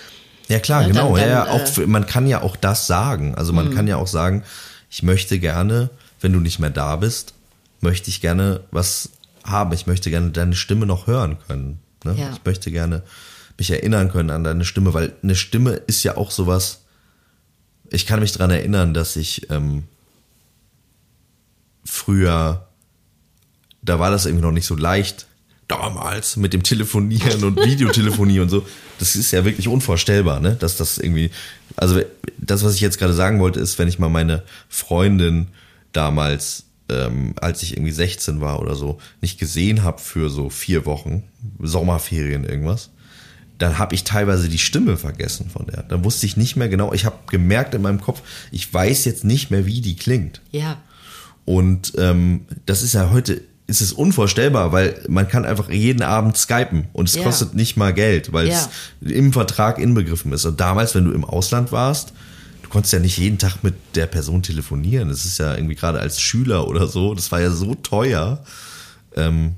Ja 0.48 0.60
klar, 0.60 0.84
Ja, 0.84 0.88
genau. 0.90 1.16
dann- 1.16 1.22
ja, 1.22 1.28
ja, 1.28 1.46
dann, 1.46 1.54
auch 1.56 1.62
äh, 1.64 1.66
für, 1.66 1.88
man 1.88 2.06
kann 2.06 2.28
ja 2.28 2.42
auch 2.42 2.56
das 2.56 2.86
sagen. 2.88 3.34
Also 3.36 3.52
man 3.52 3.74
kann 3.74 3.88
ja 3.88 3.98
auch 3.98 4.08
sagen, 4.08 4.44
ich 4.92 5.02
möchte 5.04 5.40
gerne, 5.40 5.90
wenn 6.22 6.32
du 6.34 6.40
nicht 6.40 6.60
mehr 6.60 6.70
da 6.70 6.96
bist, 6.98 7.34
möchte 7.82 8.10
ich 8.10 8.22
gerne 8.22 8.62
was 8.72 9.10
haben. 9.44 9.74
Ich 9.74 9.88
möchte 9.88 10.10
gerne 10.12 10.30
deine 10.32 10.56
Stimme 10.56 10.86
noch 10.86 11.08
hören 11.08 11.38
können. 11.48 11.80
Ne? 12.04 12.16
Ja. 12.18 12.30
Ich 12.32 12.42
möchte 12.46 12.72
gerne 12.72 13.02
mich 13.58 13.72
erinnern 13.72 14.12
können 14.12 14.30
an 14.30 14.44
deine 14.44 14.66
Stimme, 14.66 14.94
weil 14.94 15.14
eine 15.24 15.36
Stimme 15.36 15.72
ist 15.88 16.04
ja 16.04 16.16
auch 16.18 16.30
sowas. 16.30 16.82
Ich 17.90 18.06
kann 18.06 18.20
mich 18.20 18.32
dran 18.34 18.52
erinnern, 18.52 18.94
dass 18.94 19.16
ich 19.16 19.50
ähm, 19.50 19.84
früher, 21.84 22.68
da 23.82 24.00
war 24.00 24.12
das 24.12 24.26
irgendwie 24.26 24.46
noch 24.46 24.52
nicht 24.52 24.66
so 24.66 24.76
leicht. 24.76 25.28
Damals 25.68 26.38
mit 26.38 26.54
dem 26.54 26.62
Telefonieren 26.64 27.44
und 27.44 27.64
Videotelefonie 27.64 28.40
und 28.40 28.50
so. 28.50 28.66
Das 29.00 29.16
ist 29.16 29.32
ja 29.32 29.46
wirklich 29.46 29.68
unvorstellbar, 29.68 30.40
ne? 30.40 30.56
Dass 30.56 30.78
das 30.78 30.98
irgendwie, 31.00 31.32
also 31.76 32.02
das, 32.38 32.64
was 32.64 32.76
ich 32.76 32.82
jetzt 32.82 33.00
gerade 33.00 33.14
sagen 33.14 33.40
wollte, 33.40 33.60
ist, 33.60 33.80
wenn 33.80 33.88
ich 33.88 33.98
mal 33.98 34.10
meine 34.10 34.44
Freundin 34.70 35.48
damals, 35.92 36.66
ähm, 36.90 37.34
als 37.42 37.64
ich 37.64 37.74
irgendwie 37.74 37.92
16 37.92 38.42
war 38.42 38.60
oder 38.62 38.76
so, 38.76 39.00
nicht 39.22 39.40
gesehen 39.40 39.84
habe 39.84 40.00
für 40.00 40.30
so 40.30 40.50
vier 40.50 40.86
Wochen, 40.86 41.24
Sommerferien 41.60 42.44
irgendwas, 42.44 42.92
dann 43.58 43.78
habe 43.78 43.96
ich 43.96 44.04
teilweise 44.04 44.50
die 44.50 44.60
Stimme 44.60 44.98
vergessen 44.98 45.50
von 45.50 45.66
der. 45.68 45.84
Dann 45.84 46.04
wusste 46.04 46.26
ich 46.26 46.38
nicht 46.38 46.56
mehr 46.56 46.70
genau, 46.70 46.94
ich 46.94 47.06
habe 47.06 47.18
gemerkt 47.28 47.74
in 47.74 47.82
meinem 47.82 48.02
Kopf, 48.02 48.22
ich 48.52 48.72
weiß 48.72 49.06
jetzt 49.06 49.24
nicht 49.24 49.50
mehr, 49.50 49.66
wie 49.66 49.82
die 49.82 49.96
klingt. 49.96 50.42
ja, 50.52 50.78
Und 51.46 51.94
ähm, 51.98 52.46
das 52.66 52.82
ist 52.84 52.94
ja 52.94 53.10
heute, 53.12 53.42
ist 53.68 53.82
es 53.82 53.94
unvorstellbar, 53.94 54.72
weil 54.72 55.02
man 55.08 55.28
kann 55.28 55.44
einfach 55.46 55.70
jeden 55.70 56.04
Abend 56.04 56.38
skypen 56.38 56.86
und 56.94 57.10
es 57.10 57.16
Ja. 57.16 57.24
kostet 57.24 57.56
nicht 57.56 57.78
mal 57.78 57.94
Geld, 57.94 58.32
weil 58.32 58.48
Ja. 58.48 58.60
es 59.02 59.12
im 59.12 59.34
Vertrag 59.34 59.80
inbegriffen 59.80 60.32
ist. 60.34 60.46
Und 60.46 60.60
damals, 60.60 60.94
wenn 60.94 61.06
du 61.06 61.12
im 61.12 61.26
Ausland 61.26 61.72
warst, 61.72 62.14
du 62.62 62.70
konntest 62.70 62.94
ja 62.94 63.00
nicht 63.00 63.18
jeden 63.18 63.40
Tag 63.40 63.64
mit 63.64 63.74
der 63.96 64.06
Person 64.06 64.44
telefonieren. 64.44 65.10
Das 65.10 65.26
ist 65.26 65.40
ja 65.40 65.56
irgendwie 65.56 65.76
gerade 65.76 66.00
als 66.00 66.22
Schüler 66.22 66.68
oder 66.68 66.88
so, 66.88 67.16
das 67.16 67.32
war 67.32 67.42
ja 67.42 67.50
so 67.50 67.74
teuer. 67.74 68.44
Ähm, 69.16 69.56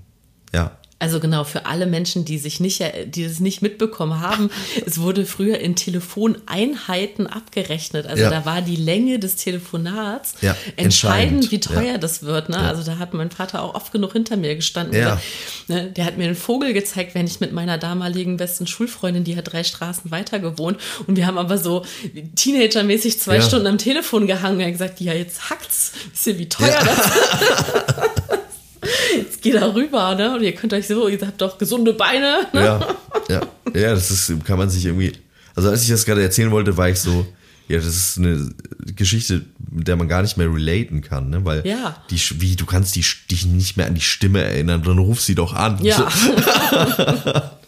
ja, 0.54 0.77
Also 1.00 1.20
genau, 1.20 1.44
für 1.44 1.68
alle 1.68 1.86
Menschen, 1.86 2.26
die 2.26 2.40
sich 2.40 2.60
nicht, 2.60 2.82
äh, 2.82 3.06
die 3.06 3.24
es 3.24 3.40
nicht 3.40 3.62
mitbekommen 3.62 4.20
haben, 4.20 4.50
es 4.86 5.00
wurde 5.00 5.26
früher 5.28 5.60
in 5.60 5.76
Telefoneinheiten 5.76 7.28
abgerechnet. 7.28 8.08
Also 8.08 8.24
Ja. 8.24 8.30
da 8.32 8.46
war 8.46 8.62
die 8.64 8.76
Länge 8.76 9.20
des 9.20 9.36
Telefonats 9.36 10.34
Ja, 10.42 10.56
entscheidend, 10.76 11.52
wie 11.52 11.60
teuer 11.60 11.84
Ja. 11.94 11.98
das 12.00 12.24
wird. 12.24 12.50
Ne? 12.50 12.58
Also 12.58 12.82
da 12.84 12.98
hat 12.98 13.14
mein 13.14 13.30
Vater 13.30 13.62
auch 13.62 13.76
oft 13.76 13.92
genug 13.92 14.14
hinter 14.14 14.38
mir 14.38 14.56
gestanden. 14.56 15.00
Ja. 15.00 15.22
Ne? 15.68 15.92
Der 15.92 16.06
hat 16.06 16.18
mir 16.18 16.24
einen 16.26 16.36
Vogel 16.36 16.74
gezeigt, 16.74 17.14
wenn 17.14 17.28
ich 17.28 17.40
mit 17.40 17.52
meiner 17.54 17.78
damaligen 17.78 18.38
besten 18.38 18.66
Schulfreundin, 18.66 19.24
die 19.24 19.36
hat 19.38 19.52
drei 19.54 19.64
Straßen 19.64 20.10
weiter 20.10 20.40
gewohnt. 20.40 20.80
Und 21.06 21.16
wir 21.16 21.28
haben 21.28 21.38
aber 21.38 21.60
so 21.60 21.86
teenagermäßig 22.36 23.20
zwei. 23.20 23.40
Stunden 23.42 23.68
am 23.68 23.78
Telefon 23.78 24.26
gehangen. 24.26 24.60
Er 24.62 24.66
hat 24.66 24.74
gesagt, 24.74 25.00
ja, 25.00 25.14
jetzt 25.14 25.52
hackt's. 25.52 25.92
Wisst 26.12 26.26
ihr, 26.28 26.40
wie 26.40 26.50
teuer 26.50 26.80
das 26.84 27.06
ist? 29.22 29.37
Geht 29.52 29.62
da 29.62 29.74
rüber, 29.74 30.16
ne? 30.16 30.36
Und 30.36 30.44
ihr 30.44 30.54
könnt 30.54 30.74
euch 30.74 30.88
so, 30.88 31.08
ihr 31.08 31.20
habt 31.22 31.42
doch 31.42 31.58
gesunde 31.58 31.94
Beine. 31.94 32.48
Ne? 32.54 32.62
ja, 32.62 32.88
ja, 33.30 33.42
ja, 33.74 33.94
das 33.94 34.12
ist, 34.12 34.46
kann 34.46 34.58
man 34.58 34.70
sich 34.70 34.86
irgendwie, 34.86 35.14
also 35.56 35.70
als 35.70 35.84
ich 35.84 35.90
das 35.90 36.06
gerade 36.06 36.22
erzählen 36.22 36.52
wollte, 36.52 36.78
war 36.78 36.90
ich 36.90 37.00
so, 37.00 37.26
ja, 37.68 37.78
das 37.78 37.88
ist 37.88 38.18
eine 38.18 38.50
Geschichte, 38.96 39.44
mit 39.70 39.88
der 39.88 39.98
man 39.98 40.08
gar 40.08 40.22
nicht 40.22 40.38
mehr 40.38 40.48
relaten 40.48 41.02
kann, 41.02 41.30
ne? 41.30 41.44
Weil 41.44 41.66
Ja. 41.68 41.98
die, 42.10 42.20
wie, 42.40 42.56
du 42.56 42.66
kannst 42.66 42.96
die, 42.96 43.04
dich 43.30 43.46
nicht 43.46 43.76
mehr 43.78 43.88
an 43.88 43.96
die 43.96 44.02
Stimme 44.02 44.42
erinnern, 44.42 44.84
dann 44.84 44.98
ruf 45.00 45.20
sie 45.22 45.36
doch 45.36 45.54
an. 45.54 45.78
Ja. 45.84 46.08
ja, 46.72 47.52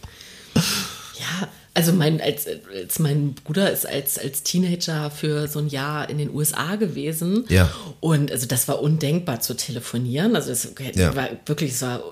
also 1.79 1.93
mein, 1.93 2.19
als, 2.21 2.45
als 2.47 2.99
mein 2.99 3.33
Bruder 3.43 3.71
ist 3.71 3.87
als, 3.87 4.19
als 4.19 4.43
Teenager 4.43 5.09
für 5.11 5.47
so 5.47 5.59
ein 5.59 5.67
Jahr 5.69 6.09
in 6.09 6.17
den 6.17 6.29
USA 6.33 6.75
gewesen. 6.75 7.45
Ja. 7.49 7.71
Und 8.01 8.31
also 8.31 8.45
das 8.47 8.67
war 8.67 8.81
undenkbar 8.81 9.39
zu 9.39 9.55
telefonieren. 9.55 10.35
Also 10.35 10.51
es 10.51 10.73
Ja. 10.95 11.15
war 11.15 11.29
wirklich, 11.45 11.71
es 11.71 11.81
war, 11.81 12.03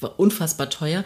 war 0.00 0.18
unfassbar 0.18 0.70
teuer. 0.70 1.04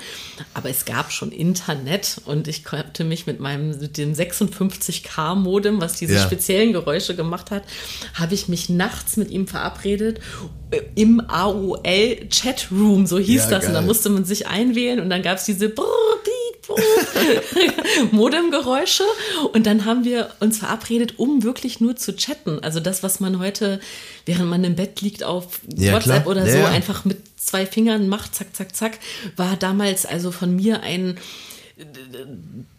Aber 0.54 0.70
es 0.70 0.84
gab 0.84 1.12
schon 1.12 1.32
Internet 1.32 2.20
und 2.26 2.48
ich 2.48 2.64
konnte 2.64 3.04
mich 3.04 3.26
mit 3.26 3.40
meinem, 3.40 3.70
mit 3.78 3.96
dem 3.98 4.12
56K 4.14 5.34
Modem, 5.34 5.80
was 5.80 5.94
diese 5.96 6.14
Ja. 6.14 6.22
speziellen 6.24 6.72
Geräusche 6.72 7.14
gemacht 7.16 7.50
hat, 7.50 7.64
habe 8.14 8.34
ich 8.34 8.48
mich 8.48 8.68
nachts 8.68 9.16
mit 9.16 9.30
ihm 9.30 9.46
verabredet 9.46 10.20
äh, 10.70 10.80
im 10.94 11.20
AOL 11.28 12.28
Chatroom, 12.30 13.06
so 13.06 13.18
hieß 13.18 13.44
Ja, 13.44 13.50
das. 13.50 13.66
Und 13.66 13.74
da 13.74 13.80
geil. 13.80 13.86
musste 13.88 14.08
man 14.10 14.24
sich 14.24 14.46
einwählen 14.46 15.00
und 15.00 15.10
dann 15.10 15.22
gab 15.22 15.38
es 15.38 15.44
diese 15.44 15.68
Brrr, 15.68 15.86
Modemgeräusche 18.12 19.04
und 19.52 19.66
dann 19.66 19.84
haben 19.84 20.04
wir 20.04 20.30
uns 20.40 20.58
verabredet, 20.58 21.18
um 21.18 21.42
wirklich 21.42 21.80
nur 21.80 21.96
zu 21.96 22.16
chatten. 22.16 22.58
Also 22.62 22.80
das, 22.80 23.02
was 23.02 23.20
man 23.20 23.38
heute, 23.38 23.80
während 24.26 24.48
man 24.48 24.64
im 24.64 24.74
Bett 24.74 25.00
liegt, 25.00 25.24
auf 25.24 25.60
Ja, 25.76 25.92
WhatsApp 25.92 26.22
klar. 26.24 26.26
oder 26.28 26.46
Ja, 26.46 26.60
so 26.60 26.64
einfach 26.72 27.04
mit 27.04 27.18
zwei 27.44 27.66
Fingern 27.66 28.08
macht, 28.08 28.34
zack, 28.34 28.54
zack, 28.54 28.74
zack, 28.74 28.98
war 29.36 29.56
damals 29.56 30.06
also 30.06 30.30
von 30.32 30.54
mir 30.54 30.82
ein 30.82 31.18
äh, 31.76 31.84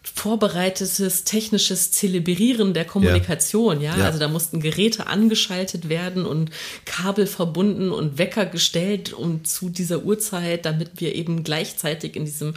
vorbereitetes 0.01 1.25
technisches 1.25 1.91
Zelebrieren 1.91 2.73
der 2.73 2.85
Kommunikation, 2.85 3.81
ja? 3.81 3.97
Ja. 3.97 4.05
Also 4.05 4.17
da 4.17 4.27
mussten 4.27 4.61
Geräte 4.61 5.07
angeschaltet 5.07 5.89
werden 5.89 6.25
und 6.25 6.51
Kabel 6.85 7.27
verbunden 7.27 7.91
und 7.91 8.17
Wecker 8.17 8.45
gestellt 8.45 9.13
um 9.13 9.43
zu 9.43 9.69
dieser 9.69 10.03
Uhrzeit, 10.03 10.65
damit 10.65 10.91
wir 11.01 11.13
eben 11.15 11.43
gleichzeitig 11.43 12.15
in 12.15 12.25
diesem 12.25 12.53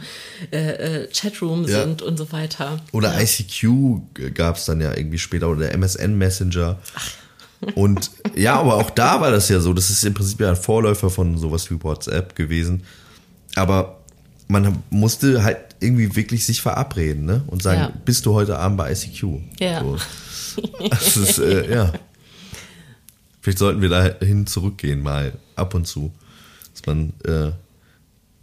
äh, 0.51 1.03
äh, 1.03 1.07
Chatroom 1.11 1.67
Ja. 1.67 1.81
sind 1.83 2.01
und 2.01 2.17
so 2.17 2.31
weiter. 2.31 2.81
Oder 2.93 3.13
ja. 3.13 3.21
ICQ 3.21 4.33
gab 4.33 4.55
es 4.55 4.65
dann 4.65 4.79
ja 4.79 4.95
irgendwie 4.95 5.19
später 5.19 5.49
oder 5.49 5.61
der 5.61 5.73
MSN 5.73 6.17
Messenger. 6.17 6.79
Und 7.75 8.11
ja, 8.35 8.55
aber 8.59 8.75
auch 8.75 8.89
da 8.89 9.19
war 9.21 9.31
das 9.31 9.49
ja 9.49 9.59
so. 9.59 9.73
Das 9.73 9.89
ist 9.89 10.03
im 10.03 10.13
Prinzip 10.13 10.39
ja 10.39 10.49
ein 10.49 10.55
Vorläufer 10.55 11.09
von 11.09 11.37
sowas 11.37 11.69
wie 11.69 11.81
WhatsApp 11.83 12.35
gewesen. 12.35 12.83
Aber 13.55 13.99
man 14.47 14.81
musste 14.89 15.43
halt 15.43 15.57
irgendwie 15.79 16.15
wirklich 16.15 16.45
sich 16.45 16.61
verabreden 16.61 17.25
ne? 17.25 17.43
und 17.47 17.61
sagen, 17.61 17.81
Ja. 17.81 17.93
bist 18.05 18.25
du 18.25 18.33
heute 18.33 18.57
Abend 18.57 18.77
bei 18.77 18.91
ICQ? 18.91 19.23
Ja. 19.59 19.81
So. 19.81 19.97
Das 20.89 21.17
ist, 21.17 21.39
äh, 21.39 21.71
ja. 21.73 21.93
Vielleicht 23.41 23.59
sollten 23.59 23.81
wir 23.81 23.89
dahin 23.89 24.47
zurückgehen, 24.47 25.01
mal 25.01 25.33
ab 25.55 25.73
und 25.73 25.85
zu. 25.85 26.11
Dass 26.73 26.85
man 26.85 27.13
äh, 27.25 27.51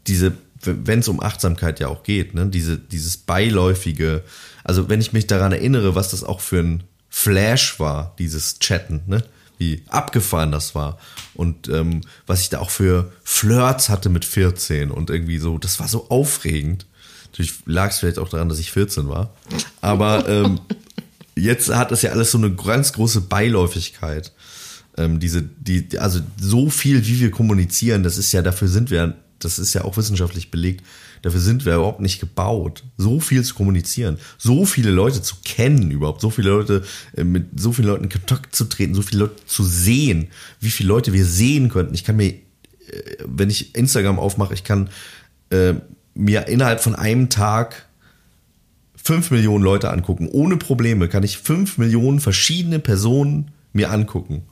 diese, 0.06 0.32
wenn 0.62 1.00
es 1.00 1.08
um 1.08 1.20
Achtsamkeit 1.20 1.80
ja 1.80 1.88
auch 1.88 2.02
geht, 2.02 2.34
ne, 2.34 2.46
diese, 2.46 2.78
dieses 2.78 3.16
beiläufige, 3.16 4.22
also 4.64 4.88
wenn 4.88 5.00
ich 5.00 5.12
mich 5.12 5.26
daran 5.26 5.52
erinnere, 5.52 5.94
was 5.94 6.10
das 6.10 6.24
auch 6.24 6.40
für 6.40 6.60
ein 6.60 6.82
Flash 7.18 7.80
war, 7.80 8.14
dieses 8.18 8.58
Chatten, 8.58 9.00
ne? 9.06 9.24
Wie 9.56 9.82
abgefahren 9.88 10.52
das 10.52 10.74
war. 10.74 10.98
Und 11.32 11.66
ähm, 11.70 12.02
was 12.26 12.42
ich 12.42 12.50
da 12.50 12.58
auch 12.58 12.68
für 12.68 13.10
Flirts 13.24 13.88
hatte 13.88 14.10
mit 14.10 14.26
14 14.26 14.90
und 14.90 15.08
irgendwie 15.08 15.38
so, 15.38 15.56
das 15.56 15.80
war 15.80 15.88
so 15.88 16.10
aufregend. 16.10 16.84
Natürlich 17.24 17.54
lag 17.64 17.88
es 17.88 18.00
vielleicht 18.00 18.18
auch 18.18 18.28
daran, 18.28 18.50
dass 18.50 18.58
ich 18.58 18.70
14 18.70 19.08
war. 19.08 19.32
Aber 19.80 20.28
ähm, 20.28 20.60
jetzt 21.34 21.74
hat 21.74 21.90
das 21.90 22.02
ja 22.02 22.10
alles 22.10 22.32
so 22.32 22.38
eine 22.38 22.54
ganz 22.54 22.92
große 22.92 23.22
Beiläufigkeit. 23.22 24.32
Ähm, 24.98 25.18
diese, 25.18 25.40
die, 25.40 25.98
also 25.98 26.20
so 26.38 26.68
viel, 26.68 27.06
wie 27.06 27.18
wir 27.20 27.30
kommunizieren, 27.30 28.02
das 28.02 28.18
ist 28.18 28.30
ja, 28.32 28.42
dafür 28.42 28.68
sind 28.68 28.90
wir, 28.90 29.16
das 29.38 29.58
ist 29.58 29.72
ja 29.72 29.84
auch 29.84 29.96
wissenschaftlich 29.96 30.50
belegt, 30.50 30.84
dafür 31.22 31.40
sind 31.40 31.64
wir 31.64 31.74
überhaupt 31.74 32.00
nicht 32.00 32.20
gebaut, 32.20 32.84
so 32.96 33.20
viel 33.20 33.42
zu 33.44 33.54
kommunizieren, 33.54 34.18
so 34.38 34.66
viele 34.66 34.90
Leute 34.90 35.22
zu 35.22 35.36
kennen 35.44 35.90
überhaupt, 35.90 36.20
so 36.20 36.30
viele 36.30 36.50
Leute, 36.50 36.84
äh, 37.16 37.24
mit 37.24 37.60
so 37.60 37.72
vielen 37.72 37.88
Leuten 37.88 38.04
in 38.04 38.10
Kontakt 38.10 38.54
zu 38.54 38.64
treten, 38.64 38.94
so 38.94 39.02
viele 39.02 39.22
Leute 39.22 39.46
zu 39.46 39.64
sehen, 39.64 40.28
wie 40.60 40.70
viele 40.70 40.88
Leute 40.88 41.12
wir 41.12 41.24
sehen 41.24 41.68
könnten. 41.68 41.94
Ich 41.94 42.04
kann 42.04 42.16
mir, 42.16 42.28
äh, 42.28 42.40
wenn 43.24 43.50
ich 43.50 43.74
Instagram 43.74 44.18
aufmache, 44.18 44.54
ich 44.54 44.64
kann 44.64 44.90
äh, 45.50 45.74
mir 46.14 46.48
innerhalb 46.48 46.80
von 46.80 46.94
einem 46.94 47.28
Tag 47.28 47.86
fünf 48.96 49.30
Millionen 49.30 49.62
Leute 49.62 49.90
angucken. 49.90 50.28
Ohne 50.28 50.56
Probleme 50.56 51.08
kann 51.08 51.22
ich 51.22 51.38
fünf 51.38 51.78
Millionen 51.78 52.20
verschiedene 52.20 52.78
Personen 52.78 53.52
mir 53.72 53.90
angucken 53.90 54.42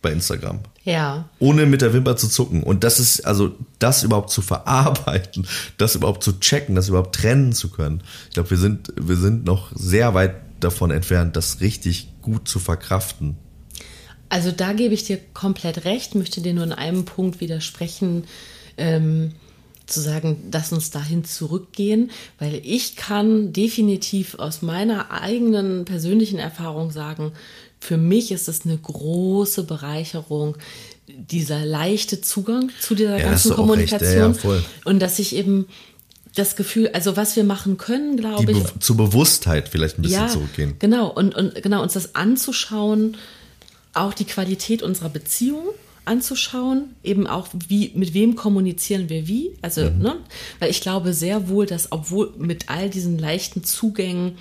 bei 0.00 0.12
Instagram. 0.12 0.60
Ja. 0.84 1.28
Ohne 1.38 1.66
mit 1.66 1.82
der 1.82 1.92
Wimper 1.92 2.16
zu 2.16 2.28
zucken. 2.28 2.62
Und 2.62 2.84
das 2.84 3.00
ist, 3.00 3.26
also 3.26 3.54
das 3.78 4.02
überhaupt 4.02 4.30
zu 4.30 4.42
verarbeiten, 4.42 5.46
das 5.76 5.94
überhaupt 5.94 6.22
zu 6.22 6.38
checken, 6.40 6.74
das 6.74 6.88
überhaupt 6.88 7.14
trennen 7.14 7.52
zu 7.52 7.70
können. 7.70 8.02
Ich 8.28 8.34
glaube, 8.34 8.50
wir 8.50 8.58
sind, 8.58 8.92
wir 8.96 9.16
sind 9.16 9.44
noch 9.44 9.72
sehr 9.74 10.14
weit 10.14 10.36
davon 10.60 10.90
entfernt, 10.90 11.36
das 11.36 11.60
richtig 11.60 12.08
gut 12.22 12.48
zu 12.48 12.58
verkraften. 12.58 13.36
Also 14.28 14.52
da 14.52 14.72
gebe 14.72 14.94
ich 14.94 15.04
dir 15.04 15.18
komplett 15.34 15.84
recht, 15.84 16.14
möchte 16.14 16.40
dir 16.40 16.52
nur 16.54 16.64
in 16.64 16.72
einem 16.72 17.04
Punkt 17.04 17.40
widersprechen. 17.40 18.24
Ähm, 18.76 19.32
zu 19.88 20.00
sagen, 20.00 20.50
lass 20.52 20.72
uns 20.72 20.90
dahin 20.90 21.24
zurückgehen, 21.24 22.10
weil 22.38 22.60
ich 22.62 22.96
kann 22.96 23.52
definitiv 23.52 24.38
aus 24.38 24.62
meiner 24.62 25.10
eigenen 25.10 25.84
persönlichen 25.84 26.38
Erfahrung 26.38 26.90
sagen, 26.90 27.32
für 27.80 27.96
mich 27.96 28.32
ist 28.32 28.48
es 28.48 28.64
eine 28.64 28.76
große 28.76 29.64
Bereicherung, 29.64 30.56
dieser 31.06 31.64
leichte 31.64 32.20
Zugang 32.20 32.70
zu 32.80 32.94
dieser 32.94 33.18
Ja, 33.18 33.30
ganzen 33.30 33.48
recht. 33.48 33.50
Ja, 33.50 33.54
Kommunikation. 33.56 34.38
ja. 34.42 34.62
Und 34.84 35.00
dass 35.00 35.18
ich 35.18 35.34
eben 35.34 35.66
das 36.34 36.54
Gefühl, 36.54 36.90
also 36.92 37.16
was 37.16 37.34
wir 37.36 37.44
machen 37.44 37.78
können, 37.78 38.16
glaube 38.16 38.52
ich, 38.52 38.62
Be 38.62 38.80
zur 38.80 38.96
Bewusstheit 38.96 39.68
vielleicht 39.68 39.98
ein 39.98 40.02
bisschen 40.02 40.20
ja, 40.20 40.28
zurückgehen. 40.28 40.76
Genau, 40.78 41.08
und, 41.10 41.34
und 41.34 41.60
genau, 41.62 41.82
uns 41.82 41.94
das 41.94 42.14
anzuschauen, 42.14 43.16
auch 43.94 44.12
die 44.14 44.24
Qualität 44.26 44.82
unserer 44.82 45.08
Beziehung 45.08 45.64
anzuschauen, 46.04 46.94
eben 47.02 47.26
auch 47.26 47.48
wie, 47.68 47.92
mit 47.94 48.14
wem 48.14 48.34
kommunizieren 48.34 49.08
wir 49.08 49.26
wie. 49.28 49.50
Also, 49.62 49.82
Mhm. 49.90 49.98
ne? 49.98 50.16
Weil 50.58 50.70
ich 50.70 50.80
glaube 50.80 51.12
sehr 51.12 51.48
wohl, 51.48 51.66
dass 51.66 51.92
obwohl 51.92 52.32
mit 52.38 52.68
all 52.68 52.88
diesen 52.88 53.18
leichten 53.18 53.64
Zugängen 53.64 54.38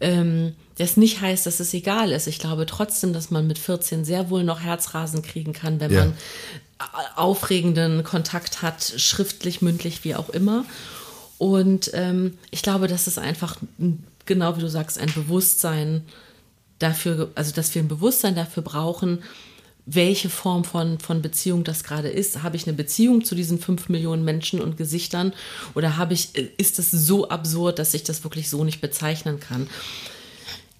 ähm, 0.00 0.52
das 0.78 0.96
nicht 0.96 1.20
heißt, 1.20 1.44
dass 1.46 1.60
es 1.60 1.74
egal 1.74 2.12
ist. 2.12 2.26
Ich 2.26 2.38
glaube 2.38 2.64
trotzdem, 2.66 3.12
dass 3.12 3.30
man 3.30 3.46
mit 3.46 3.58
14 3.58 4.04
sehr 4.04 4.30
wohl 4.30 4.44
noch 4.44 4.60
Herzrasen 4.60 5.22
kriegen 5.22 5.52
kann, 5.52 5.80
wenn 5.80 5.92
Ja. 5.92 6.04
man 6.06 6.14
a- 6.78 7.16
aufregenden 7.22 8.04
Kontakt 8.04 8.62
hat, 8.62 8.94
schriftlich, 8.96 9.60
mündlich, 9.62 10.04
wie 10.04 10.14
auch 10.14 10.28
immer. 10.30 10.64
Und 11.38 11.90
ähm, 11.94 12.38
ich 12.50 12.62
glaube, 12.62 12.88
dass 12.88 13.06
es 13.06 13.18
einfach, 13.18 13.56
genau 14.26 14.56
wie 14.56 14.60
du 14.60 14.68
sagst, 14.68 14.98
ein 14.98 15.12
Bewusstsein 15.14 16.02
dafür, 16.78 17.30
also 17.34 17.52
dass 17.52 17.74
wir 17.74 17.82
ein 17.82 17.88
Bewusstsein 17.88 18.34
dafür 18.34 18.62
brauchen, 18.62 19.22
welche 19.90 20.28
Form 20.28 20.64
von, 20.64 20.98
von 21.00 21.22
Beziehung 21.22 21.64
das 21.64 21.82
gerade 21.82 22.08
ist. 22.08 22.42
Habe 22.42 22.56
ich 22.56 22.66
eine 22.66 22.76
Beziehung 22.76 23.24
zu 23.24 23.34
diesen 23.34 23.58
fünf 23.58 23.88
Millionen 23.88 24.22
Menschen 24.24 24.60
und 24.60 24.76
Gesichtern 24.76 25.32
oder 25.74 25.96
habe 25.96 26.12
ich, 26.12 26.36
ist 26.58 26.78
es 26.78 26.90
so 26.90 27.28
absurd, 27.30 27.78
dass 27.78 27.94
ich 27.94 28.02
das 28.04 28.22
wirklich 28.22 28.50
so 28.50 28.64
nicht 28.64 28.80
bezeichnen 28.82 29.40
kann? 29.40 29.66